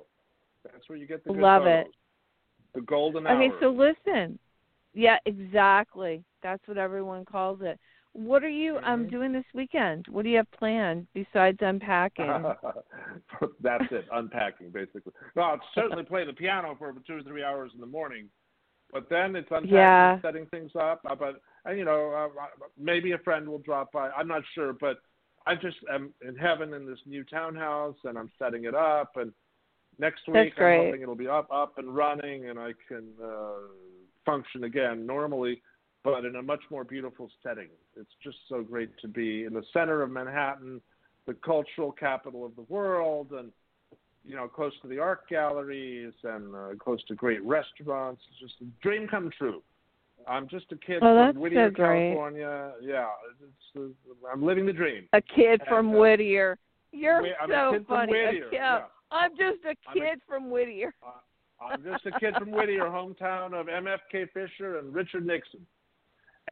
That's 0.64 0.90
where 0.90 0.98
you 0.98 1.06
get 1.06 1.24
the 1.24 1.34
Love 1.34 1.64
photos. 1.64 1.86
it. 1.86 1.94
The 2.74 2.82
golden 2.82 3.28
hour. 3.28 3.36
okay 3.44 3.54
so 3.62 3.70
listen 3.70 4.40
yeah 4.96 5.18
exactly 5.28 6.24
that's 6.42 6.68
what 6.68 6.78
everyone 6.80 7.26
calls 7.26 7.60
it 7.62 7.80
what 8.18 8.44
are 8.44 8.50
you 8.50 8.78
um 8.84 9.06
Mhm. 9.06 9.12
doing 9.12 9.32
this 9.32 9.46
weekend 9.54 10.08
what 10.10 10.24
do 10.24 10.30
you 10.30 10.38
have 10.38 10.50
planned 10.52 11.06
besides 11.14 11.60
unpacking 11.62 12.26
That's 13.62 13.92
it, 13.92 14.06
unpacking 14.12 14.72
basically. 14.72 15.14
Well, 15.36 15.46
I'll 15.46 15.62
certainly 15.76 16.04
play 16.04 16.26
the 16.26 16.34
piano 16.34 16.76
for 16.78 16.94
two 17.06 17.18
or 17.18 17.22
three 17.22 17.44
hours 17.44 17.72
in 17.76 17.80
the 17.80 17.86
morning, 17.86 18.30
but 18.92 19.08
then 19.10 19.36
it's 19.36 19.50
unpacking, 19.52 19.70
Yeah. 19.70 20.20
setting 20.22 20.48
things 20.48 20.72
up. 20.76 21.02
Uh, 21.06 21.16
But 21.16 21.42
and 21.66 21.78
you 21.78 21.86
know, 21.86 22.12
uh, 22.12 22.30
maybe 22.78 23.12
a 23.12 23.20
friend 23.20 23.48
will 23.48 23.60
drop 23.60 23.92
by. 23.92 24.10
I'm 24.12 24.28
not 24.28 24.44
sure, 24.56 24.74
but 24.74 24.98
I 25.46 25.56
just 25.56 25.78
am 25.90 26.14
in 26.22 26.36
heaven 26.36 26.74
in 26.74 26.86
this 26.86 27.00
new 27.06 27.24
townhouse, 27.24 27.98
and 28.06 28.18
I'm 28.18 28.32
setting 28.40 28.66
it 28.66 28.74
up. 28.74 29.16
And 29.18 29.32
next 30.00 30.28
week. 30.28 30.54
I'm 30.60 30.86
hoping 30.86 31.02
it'll 31.02 31.16
be 31.16 31.28
up, 31.28 31.48
up 31.52 31.78
and 31.78 31.96
running, 31.96 32.50
and 32.50 32.60
I 32.60 32.74
can 32.88 33.10
uh, 33.24 33.54
function 34.26 34.64
again 34.64 35.06
normally, 35.06 35.62
but 36.08 36.24
in 36.24 36.38
a 36.38 36.42
much 36.42 36.62
more 36.72 36.86
beautiful 36.86 37.30
setting. 37.44 37.68
It's 38.00 38.10
just 38.24 38.38
so 38.48 38.62
great 38.62 38.98
to 39.02 39.10
be 39.10 39.44
in 39.44 39.54
the 39.54 39.64
center 39.74 40.02
of 40.02 40.10
Manhattan, 40.10 40.80
the 41.26 41.34
cultural 41.34 41.92
capital 41.92 42.46
of 42.46 42.56
the 42.56 42.62
world, 42.70 43.34
and 43.34 43.52
you 44.24 44.36
know, 44.36 44.48
close 44.48 44.72
to 44.82 44.88
the 44.88 45.00
art 45.00 45.28
galleries 45.30 46.14
and 46.24 46.56
uh, 46.56 46.70
close 46.80 47.04
to 47.10 47.16
great 47.16 47.44
restaurants. 47.44 48.22
It's 48.30 48.40
just 48.52 48.62
a 48.62 48.66
dream 48.82 49.08
come 49.10 49.30
true. 49.38 49.62
I'm 50.28 50.48
just 50.48 50.66
a 50.72 50.78
kid 50.78 51.00
oh, 51.02 51.32
from 51.32 51.42
Whittier, 51.42 51.72
so. 51.72 51.76
California. 51.76 52.72
Yeah, 52.82 53.08
uh, 53.78 53.82
I'm 54.32 54.44
living 54.44 54.66
the 54.66 54.74
dream. 54.74 55.10
A 55.12 55.22
kid 55.22 55.62
from 55.68 55.94
uh, 55.94 56.00
Whittier. 56.00 56.58
You're 56.94 57.22
I'm 57.42 57.50
so 57.50 57.70
a 57.70 57.72
kid 57.74 57.88
from 57.88 57.98
funny. 57.98 58.12
Whittier. 58.14 58.44
Kid. 58.50 58.54
yeah. 58.54 58.80
I'm 59.12 59.32
just 59.32 59.66
a 59.66 59.70
I'm 59.70 59.76
a- 59.90 59.94
kid 59.94 60.20
from 60.26 60.50
Whittier. 60.50 60.94
I'm 61.60 61.84
just 61.84 62.06
a 62.06 62.20
kid 62.20 62.34
from 62.38 62.52
Whittier, 62.52 62.86
hometown 62.86 63.54
of 63.54 63.68
MFK 63.68 64.30
Fisher 64.34 64.78
and 64.78 64.94
Richard 64.94 65.26
Nixon. 65.26 65.66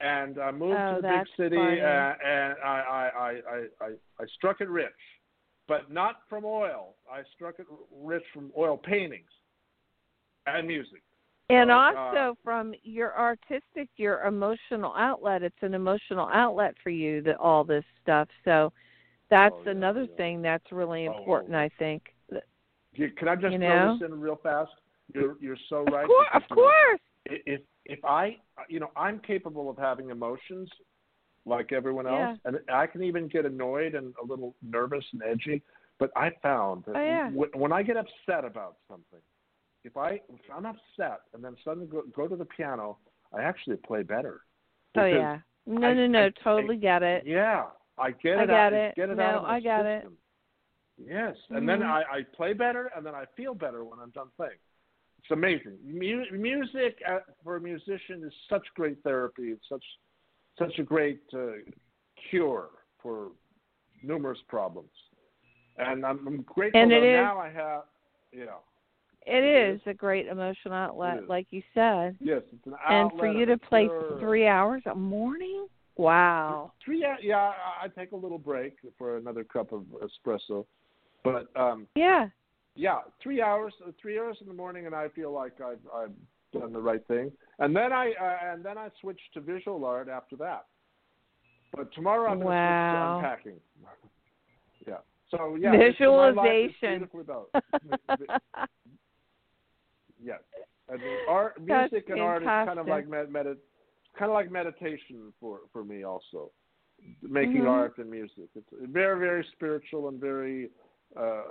And 0.01 0.39
I 0.39 0.51
moved 0.51 0.73
Oh, 0.73 0.95
to 0.97 1.01
the 1.01 1.07
big 1.07 1.27
city, 1.38 1.55
funny. 1.55 1.80
uh, 1.81 2.13
and 2.26 2.55
I, 2.63 2.67
I, 2.67 3.11
I, 3.17 3.30
I, 3.81 3.88
I, 4.19 4.26
struck 4.35 4.59
it 4.59 4.69
rich, 4.69 4.89
but 5.67 5.89
not 5.91 6.17
from 6.30 6.43
oil. 6.43 6.95
I 7.09 7.22
struck 7.34 7.55
it 7.59 7.67
rich 8.03 8.23
from 8.34 8.51
oil 8.57 8.77
paintings 8.77 9.30
and 10.47 10.67
music. 10.67 11.01
And 11.49 11.72
Oh, 11.72 11.76
also 11.76 12.38
from 12.43 12.73
your 12.84 13.17
artistic, 13.17 13.89
your 13.97 14.23
emotional 14.23 14.93
outlet. 14.97 15.43
It's 15.43 15.55
an 15.61 15.73
emotional 15.73 16.27
outlet 16.34 16.76
for 16.84 16.89
you, 16.89 17.22
that 17.22 17.38
all 17.38 17.63
this 17.63 17.85
stuff. 18.01 18.27
So 18.43 18.73
that's 19.30 19.55
Oh, 19.55 19.63
yeah, 19.65 19.72
another 19.72 20.07
yeah. 20.09 20.15
thing 20.17 20.41
that's 20.41 20.72
really 20.72 21.07
Oh, 21.07 21.17
important, 21.17 21.55
oh. 21.55 21.59
I 21.59 21.69
think. 21.80 22.13
Can 22.95 23.27
I 23.27 23.35
just 23.35 23.53
You 23.53 23.59
throw 23.59 23.97
this 23.97 24.09
in 24.09 24.19
real 24.19 24.38
fast? 24.38 24.72
You're, 25.13 25.38
you're 25.39 25.57
so 25.69 25.85
Of 25.85 25.93
right. 25.93 26.07
course, 26.07 26.27
of 26.34 26.41
because, 26.43 26.57
you 26.57 26.63
course. 26.63 26.99
if 27.26 27.61
if 27.86 28.03
I 28.03 28.38
you 28.70 28.80
know 28.80 28.91
I'm 28.95 29.20
capable 29.20 29.70
of 29.70 29.78
having 29.78 30.10
emotions 30.10 30.70
like 31.45 31.72
everyone 31.72 32.06
Yeah. 32.06 32.30
else, 32.30 32.40
and 32.45 32.60
I 32.70 32.88
can 32.88 33.03
even 33.03 33.28
get 33.28 33.45
annoyed 33.45 33.94
and 33.95 34.14
a 34.22 34.26
little 34.26 34.56
nervous 34.62 35.06
and 35.14 35.22
edgy. 35.24 35.62
But 35.99 36.12
I 36.16 36.32
found 36.41 36.84
that 36.86 36.95
Oh, 36.98 37.02
yeah. 37.02 37.30
when, 37.30 37.49
when 37.53 37.72
I 37.72 37.82
get 37.84 37.95
upset 37.95 38.44
about 38.44 38.78
something, 38.90 39.22
if 39.84 39.95
I 39.95 40.14
if 40.30 40.41
I'm 40.53 40.66
upset 40.66 41.22
and 41.34 41.44
then 41.44 41.56
suddenly 41.64 41.88
go, 41.88 42.02
go 42.16 42.28
to 42.28 42.36
the 42.36 42.45
piano, 42.45 42.98
I 43.32 43.44
actually 43.44 43.78
play 43.78 44.03
better. 44.03 44.41
Oh 44.98 45.06
yeah. 45.06 45.40
No, 45.68 45.88
I- 45.88 45.94
no, 45.94 46.07
no. 46.07 46.26
I- 46.26 46.34
totally 46.44 46.78
get 46.78 47.02
it. 47.03 47.26
Yeah, 47.26 47.66
I 47.98 48.12
get 48.12 48.40
I 48.40 48.44
it. 48.44 48.48
get 48.48 48.56
out, 48.56 48.74
it. 48.74 48.95
Get 48.95 49.10
it 49.10 49.18
No, 49.18 49.24
out 49.24 49.36
of 49.36 49.44
my 49.44 49.56
I 49.56 49.60
get 49.60 49.86
it. 49.86 50.07
Yes, 50.98 51.36
and 51.49 51.68
then 51.68 51.80
Mhm. 51.82 51.86
I, 51.86 52.03
I 52.20 52.24
play 52.24 52.53
better, 52.53 52.90
and 52.95 53.06
then 53.06 53.14
I 53.14 53.26
feel 53.36 53.53
better 53.53 53.84
when 53.84 53.99
I'm 53.99 54.12
done 54.12 54.30
playing. 54.38 54.57
It's 55.27 55.31
amazing. 55.31 55.77
Mu- 55.84 56.38
music 56.38 56.99
uh, 57.10 57.19
for 57.43 57.56
a 57.56 57.61
musician 57.61 58.23
is 58.23 58.34
such 58.47 58.61
great 58.76 59.02
therapy. 59.03 59.45
It's 59.49 59.65
such 59.68 59.84
such 60.60 60.77
a 60.80 60.84
great 60.84 61.22
uh, 61.34 61.47
cure 62.30 62.69
for 63.02 63.31
numerous 64.03 64.38
problems. 64.47 64.89
And 65.77 66.06
I'm, 66.06 66.26
I'm 66.27 66.41
grateful 66.43 66.80
And 66.81 66.91
it 66.91 67.02
that 67.02 67.07
is- 67.07 67.23
now 67.23 67.39
I 67.39 67.49
have. 67.49 67.81
Yeah. 68.31 68.43
It 69.26 69.43
It 69.43 69.73
is 69.76 69.81
a 69.88 69.93
great 69.95 70.27
emotional 70.27 70.76
outlet, 70.76 71.27
like 71.27 71.47
you 71.49 71.64
said. 71.73 72.15
Yes, 72.19 72.43
it's 72.53 72.65
an 72.68 72.73
outlet. 72.88 73.11
And 73.11 73.19
for 73.19 73.27
you 73.27 73.45
to 73.47 73.57
play 73.57 73.85
cure. 73.88 74.18
three 74.19 74.45
hours 74.47 74.84
a 74.85 74.93
morning? 74.93 75.65
Wow. 75.97 76.73
Three, 76.84 77.02
yeah, 77.02 77.15
yeah. 77.22 77.38
I, 77.81 77.85
I 77.85 77.88
take 77.88 78.11
a 78.11 78.15
little 78.15 78.38
break 78.38 78.76
for 78.97 79.18
another 79.18 79.43
cup 79.43 79.72
of 79.72 79.84
espresso, 80.03 80.65
but 81.23 81.47
um, 81.60 81.88
Yeah. 81.95 82.27
Yeah, 82.76 82.99
three 83.22 83.41
hours, 83.41 83.73
three 84.02 84.19
hours 84.19 84.38
in 84.41 84.47
the 84.47 84.53
morning, 84.53 84.85
and 84.85 84.93
I 84.95 85.07
feel 85.10 85.31
like 85.31 85.53
I've 85.61 85.80
I've 85.93 86.11
done 86.60 86.73
the 86.73 86.81
right 86.81 87.06
thing. 87.07 87.31
And 87.60 87.76
then 87.76 87.91
I 87.93 88.11
uh, 88.22 88.53
and 88.53 88.64
then 88.64 88.77
I 88.77 88.89
switch 89.02 89.19
to 89.34 89.41
visual 89.41 89.85
art 89.85 90.10
after 90.10 90.35
that. 90.38 90.65
But 91.73 91.91
tomorrow 91.93 92.30
I'm 92.31 92.39
going 92.39 92.49
Wow. 92.56 93.19
to 93.22 93.26
switch 93.26 93.45
to 93.45 93.47
unpacking. 93.47 93.60
yeah. 94.88 95.02
So 95.31 95.56
yeah, 95.56 95.73
it's- 95.73 95.95
my 95.99 96.30
life 96.31 96.69
is 96.69 96.76
Visualization. 96.81 97.10
yes. 100.23 100.39
Mean, 100.88 100.99
art, 101.27 101.56
That's 101.68 101.91
music, 101.91 102.10
and 102.10 102.22
art 102.22 102.43
is 102.43 102.47
kind 102.47 102.77
of 102.77 102.88
like 102.88 103.07
med, 103.10 103.31
med, 103.31 103.45
kind 104.18 104.30
of 104.30 104.34
like 104.35 104.52
meditation 104.52 105.34
for 105.39 105.61
for 105.73 105.84
me 105.84 106.03
also. 106.03 106.52
Making 107.22 107.64
Mhm. 107.64 107.69
art 107.69 107.97
and 107.97 108.10
music. 108.10 108.49
It's 108.56 108.69
very 108.72 109.19
very 109.19 109.43
spiritual 109.53 110.07
and 110.10 110.19
very 110.22 110.69
uh, 111.18 111.42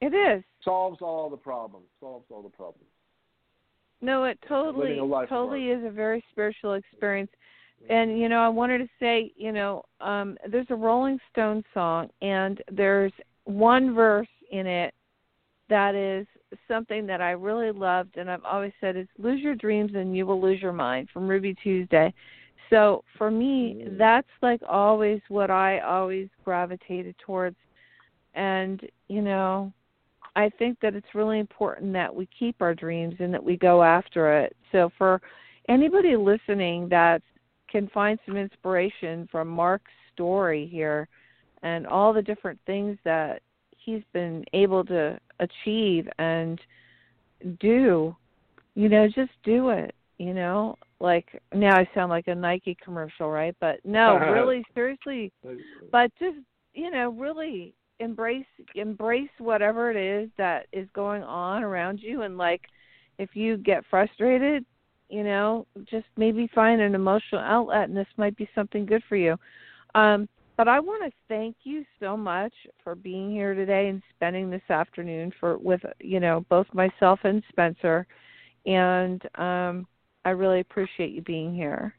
It 0.00 0.14
is. 0.14 0.44
solves 0.62 0.98
all 1.00 1.28
the 1.30 1.36
problems. 1.36 1.86
Solves 2.00 2.26
all 2.30 2.42
the 2.42 2.48
problems. 2.48 2.86
No, 4.00 4.24
it 4.24 4.38
totally 4.46 4.90
Living 4.90 4.98
a 5.00 5.04
life 5.04 5.24
of 5.24 5.28
totally 5.30 5.70
is 5.70 5.84
a 5.84 5.90
very 5.90 6.24
spiritual 6.30 6.74
experience. 6.74 7.30
And 7.90 8.18
you 8.18 8.28
know, 8.28 8.40
I 8.40 8.48
wanted 8.48 8.78
to 8.78 8.88
say, 9.00 9.32
you 9.36 9.52
know, 9.52 9.84
um 10.00 10.36
there's 10.48 10.66
a 10.70 10.74
Rolling 10.74 11.18
Stone 11.32 11.64
song 11.72 12.08
and 12.22 12.62
there's 12.70 13.12
one 13.44 13.94
verse 13.94 14.28
in 14.50 14.66
it 14.66 14.94
that 15.68 15.94
is 15.94 16.26
something 16.66 17.06
that 17.06 17.20
I 17.20 17.32
really 17.32 17.72
loved 17.72 18.16
and 18.16 18.30
I've 18.30 18.44
always 18.44 18.72
said 18.80 18.96
is 18.96 19.06
lose 19.18 19.40
your 19.40 19.54
dreams 19.54 19.92
and 19.94 20.16
you 20.16 20.26
will 20.26 20.40
lose 20.40 20.60
your 20.62 20.72
mind 20.72 21.08
from 21.12 21.28
Ruby 21.28 21.54
Tuesday. 21.54 22.12
So 22.70 23.02
for 23.16 23.30
me, 23.30 23.84
Mm. 23.84 23.98
that's 23.98 24.28
like 24.42 24.62
always 24.68 25.20
what 25.28 25.50
I 25.50 25.80
always 25.80 26.28
gravitated 26.44 27.16
towards. 27.18 27.56
And, 28.34 28.80
you 29.08 29.22
know, 29.22 29.72
I 30.36 30.50
think 30.50 30.78
that 30.80 30.94
it's 30.94 31.14
really 31.14 31.40
important 31.40 31.92
that 31.94 32.14
we 32.14 32.28
keep 32.38 32.60
our 32.60 32.74
dreams 32.74 33.16
and 33.18 33.32
that 33.34 33.42
we 33.42 33.56
go 33.56 33.82
after 33.82 34.38
it. 34.38 34.56
So 34.72 34.90
for 34.96 35.20
anybody 35.68 36.16
listening 36.16 36.88
that 36.90 37.22
can 37.70 37.88
find 37.88 38.18
some 38.24 38.36
inspiration 38.36 39.28
from 39.30 39.48
Mark's 39.48 39.90
story 40.12 40.68
here 40.70 41.08
and 41.62 41.86
all 41.86 42.12
the 42.12 42.22
different 42.22 42.58
things 42.66 42.96
that 43.04 43.42
he's 43.76 44.02
been 44.12 44.44
able 44.52 44.84
to 44.84 45.18
achieve 45.40 46.08
and 46.18 46.60
do, 47.60 48.14
you 48.74 48.88
know, 48.88 49.06
just 49.08 49.32
do 49.44 49.70
it, 49.70 49.94
you 50.18 50.34
know? 50.34 50.76
Like 51.00 51.40
now 51.54 51.76
I 51.76 51.88
sound 51.94 52.10
like 52.10 52.28
a 52.28 52.34
Nike 52.34 52.76
commercial, 52.82 53.30
right? 53.30 53.54
But 53.60 53.80
no, 53.84 54.16
really 54.32 54.64
seriously, 54.74 55.32
but 55.92 56.10
just 56.18 56.38
you 56.74 56.90
know 56.90 57.10
really 57.10 57.74
embrace 58.00 58.46
embrace 58.74 59.28
whatever 59.38 59.90
it 59.90 59.96
is 59.96 60.30
that 60.38 60.66
is 60.72 60.88
going 60.94 61.22
on 61.22 61.62
around 61.62 62.00
you 62.00 62.22
and 62.22 62.38
like 62.38 62.62
if 63.18 63.30
you 63.34 63.56
get 63.56 63.84
frustrated 63.90 64.64
you 65.08 65.24
know 65.24 65.66
just 65.90 66.06
maybe 66.16 66.48
find 66.54 66.80
an 66.80 66.94
emotional 66.94 67.40
outlet 67.40 67.88
and 67.88 67.96
this 67.96 68.06
might 68.16 68.36
be 68.36 68.48
something 68.54 68.86
good 68.86 69.02
for 69.08 69.16
you 69.16 69.36
um 69.94 70.28
but 70.56 70.68
i 70.68 70.78
want 70.78 71.02
to 71.02 71.10
thank 71.28 71.56
you 71.64 71.84
so 71.98 72.16
much 72.16 72.52
for 72.84 72.94
being 72.94 73.30
here 73.30 73.54
today 73.54 73.88
and 73.88 74.02
spending 74.14 74.48
this 74.50 74.62
afternoon 74.70 75.32
for 75.40 75.58
with 75.58 75.80
you 76.00 76.20
know 76.20 76.44
both 76.48 76.66
myself 76.72 77.18
and 77.24 77.42
spencer 77.48 78.06
and 78.66 79.22
um 79.36 79.86
i 80.24 80.30
really 80.30 80.60
appreciate 80.60 81.10
you 81.10 81.22
being 81.22 81.54
here 81.54 81.94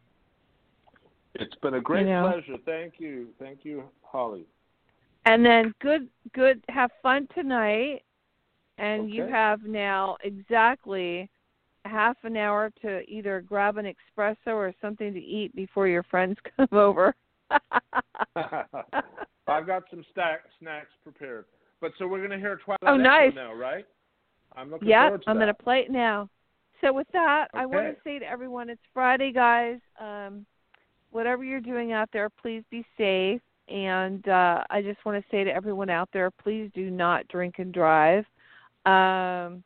It's 1.35 1.55
been 1.61 1.75
a 1.75 1.81
great 1.81 2.05
You 2.05 2.13
know. 2.13 2.29
pleasure. 2.29 2.57
Thank 2.65 2.95
you. 2.97 3.29
Thank 3.39 3.59
you, 3.63 3.83
Holly. 4.01 4.45
And 5.29 5.45
then 5.45 5.75
good 5.79 6.09
good 6.33 6.63
have 6.69 6.89
fun 7.03 7.27
tonight. 7.35 8.01
And 8.79 9.13
you 9.13 9.27
have 9.27 9.61
now 9.63 10.17
exactly 10.23 11.29
half 11.85 12.17
an 12.23 12.35
hour 12.35 12.71
to 12.81 13.01
either 13.07 13.41
grab 13.41 13.77
an 13.77 13.85
espresso 13.85 14.35
or 14.47 14.73
something 14.81 15.13
to 15.13 15.19
eat 15.19 15.55
before 15.55 15.87
your 15.87 16.01
friends 16.01 16.35
come 16.57 16.67
over. 16.71 17.13
I've 18.35 19.67
got 19.67 19.83
some 19.91 20.03
stack, 20.11 20.41
snacks 20.59 20.89
prepared. 21.03 21.45
But 21.79 21.91
so 21.99 22.07
we're 22.07 22.25
going 22.25 22.31
to 22.31 22.39
hear 22.39 22.59
Twilight 22.65 22.79
Oh, 22.87 22.97
nice. 22.97 23.33
now, 23.35 23.53
right? 23.53 23.85
I'm 24.55 24.71
looking 24.71 24.87
yep, 24.87 25.09
forward 25.09 25.23
to 25.23 25.29
I'm 25.29 25.35
going 25.35 25.47
to 25.47 25.53
play 25.53 25.81
it 25.81 25.91
now. 25.91 26.27
So 26.81 26.91
with 26.91 27.07
that, 27.13 27.49
I 27.53 27.67
want 27.67 27.85
to 27.85 27.95
say 28.03 28.17
to 28.17 28.25
everyone, 28.25 28.69
it's 28.69 28.81
Friday, 28.93 29.31
guys. 29.31 29.77
Um, 29.99 30.45
whatever 31.11 31.43
you're 31.43 31.59
doing 31.59 31.91
out 31.91 32.09
there, 32.11 32.29
please 32.29 32.63
be 32.71 32.83
safe. 32.97 33.41
And 33.69 34.27
uh, 34.27 34.63
I 34.69 34.81
just 34.81 35.03
want 35.05 35.23
to 35.23 35.29
say 35.29 35.43
to 35.43 35.53
everyone 35.53 35.89
out 35.89 36.09
there, 36.11 36.31
please 36.31 36.71
do 36.73 36.89
not 36.89 37.27
drink 37.27 37.55
and 37.59 37.73
drive. 37.73 38.25
Um, 38.85 39.63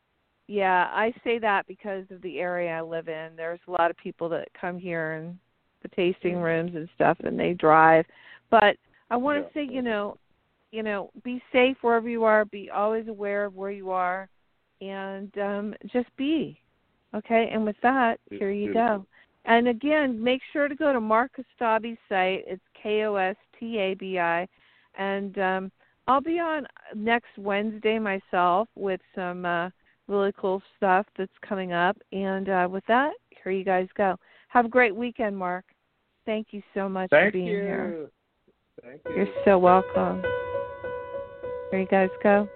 yeah, 0.48 0.90
I 0.92 1.14
say 1.24 1.40
that 1.40 1.66
because 1.68 2.04
of 2.12 2.22
the 2.22 2.40
area 2.40 2.72
I 2.72 2.82
live 2.82 3.08
in. 3.08 3.30
There's 3.36 3.62
a 3.68 3.72
lot 3.72 3.90
of 3.90 3.98
people 3.98 4.28
that 4.30 4.50
come 4.60 4.78
here 4.78 5.14
and 5.14 5.38
the 5.82 5.88
tasting 5.90 6.38
rooms 6.38 6.76
and 6.76 6.90
stuff, 6.96 7.18
and 7.24 7.40
they 7.40 7.54
drive. 7.54 8.06
But 8.50 8.78
I 9.10 9.16
want 9.16 9.38
to 9.40 9.44
Yeah. 9.44 9.54
say, 9.54 9.74
you 9.74 9.82
know, 9.82 10.18
you 10.72 10.84
know, 10.84 11.12
be 11.24 11.42
safe 11.52 11.78
wherever 11.82 12.10
you 12.10 12.24
are. 12.24 12.46
Be 12.46 12.70
always 12.70 13.08
aware 13.08 13.46
of 13.46 13.56
where 13.56 13.72
you 13.72 13.92
are, 13.92 14.28
and 14.82 15.38
um, 15.38 15.76
just 15.86 16.14
be. 16.18 16.60
Okay, 17.14 17.50
and 17.50 17.64
with 17.64 17.80
that, 17.82 18.20
here 18.32 18.52
you 18.52 18.74
go. 18.74 19.06
And 19.46 19.68
again, 19.68 20.22
make 20.22 20.42
sure 20.52 20.68
to 20.68 20.76
go 20.76 20.92
to 20.94 21.00
Mark 21.00 21.32
Kostabi's 21.38 22.00
site. 22.10 22.44
It's 22.48 22.64
K 22.84 23.04
O 23.04 23.16
S 23.16 23.36
T 23.60 23.80
A 23.80 23.96
B 23.96 24.20
I, 24.20 24.48
and 24.98 25.38
um, 25.40 25.72
I'll 26.08 26.22
be 26.22 26.40
on 26.40 26.68
next 26.96 27.38
Wednesday 27.38 27.98
myself 27.98 28.68
with 28.76 29.00
some 29.16 29.46
uh, 29.46 29.70
really 30.08 30.34
cool 30.38 30.62
stuff 30.78 31.06
that's 31.18 31.32
coming 31.48 31.72
up. 31.72 31.98
And 32.12 32.50
uh, 32.50 32.68
with 32.70 32.84
that, 32.88 33.14
here 33.44 33.54
you 33.54 33.64
guys 33.64 33.88
go. 33.96 34.18
Have 34.50 34.66
a 34.66 34.70
great 34.70 34.96
weekend, 34.96 35.38
Mark. 35.38 35.66
Thank 36.26 36.48
you 36.52 36.62
so 36.74 36.88
much 36.88 37.10
for 37.10 37.32
being 37.32 37.48
you. 37.48 37.62
here. 37.62 38.10
Thank 38.84 39.02
you. 39.08 39.16
You're 39.16 39.28
so 39.46 39.58
welcome. 39.58 40.22
Here 41.72 41.80
you 41.80 41.88
guys 41.88 42.10
go. 42.22 42.48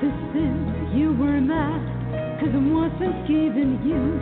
the 0.00 0.10
sin 0.32 0.92
you 0.94 1.12
were 1.14 1.40
mad, 1.40 1.80
cause 2.40 2.52
I 2.52 2.60
wasn't 2.60 3.26
giving 3.26 3.80
you 3.80 4.20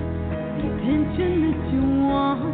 the 0.60 0.66
attention 0.70 1.50
that 1.50 1.60
you 1.72 1.82
want. 2.06 2.53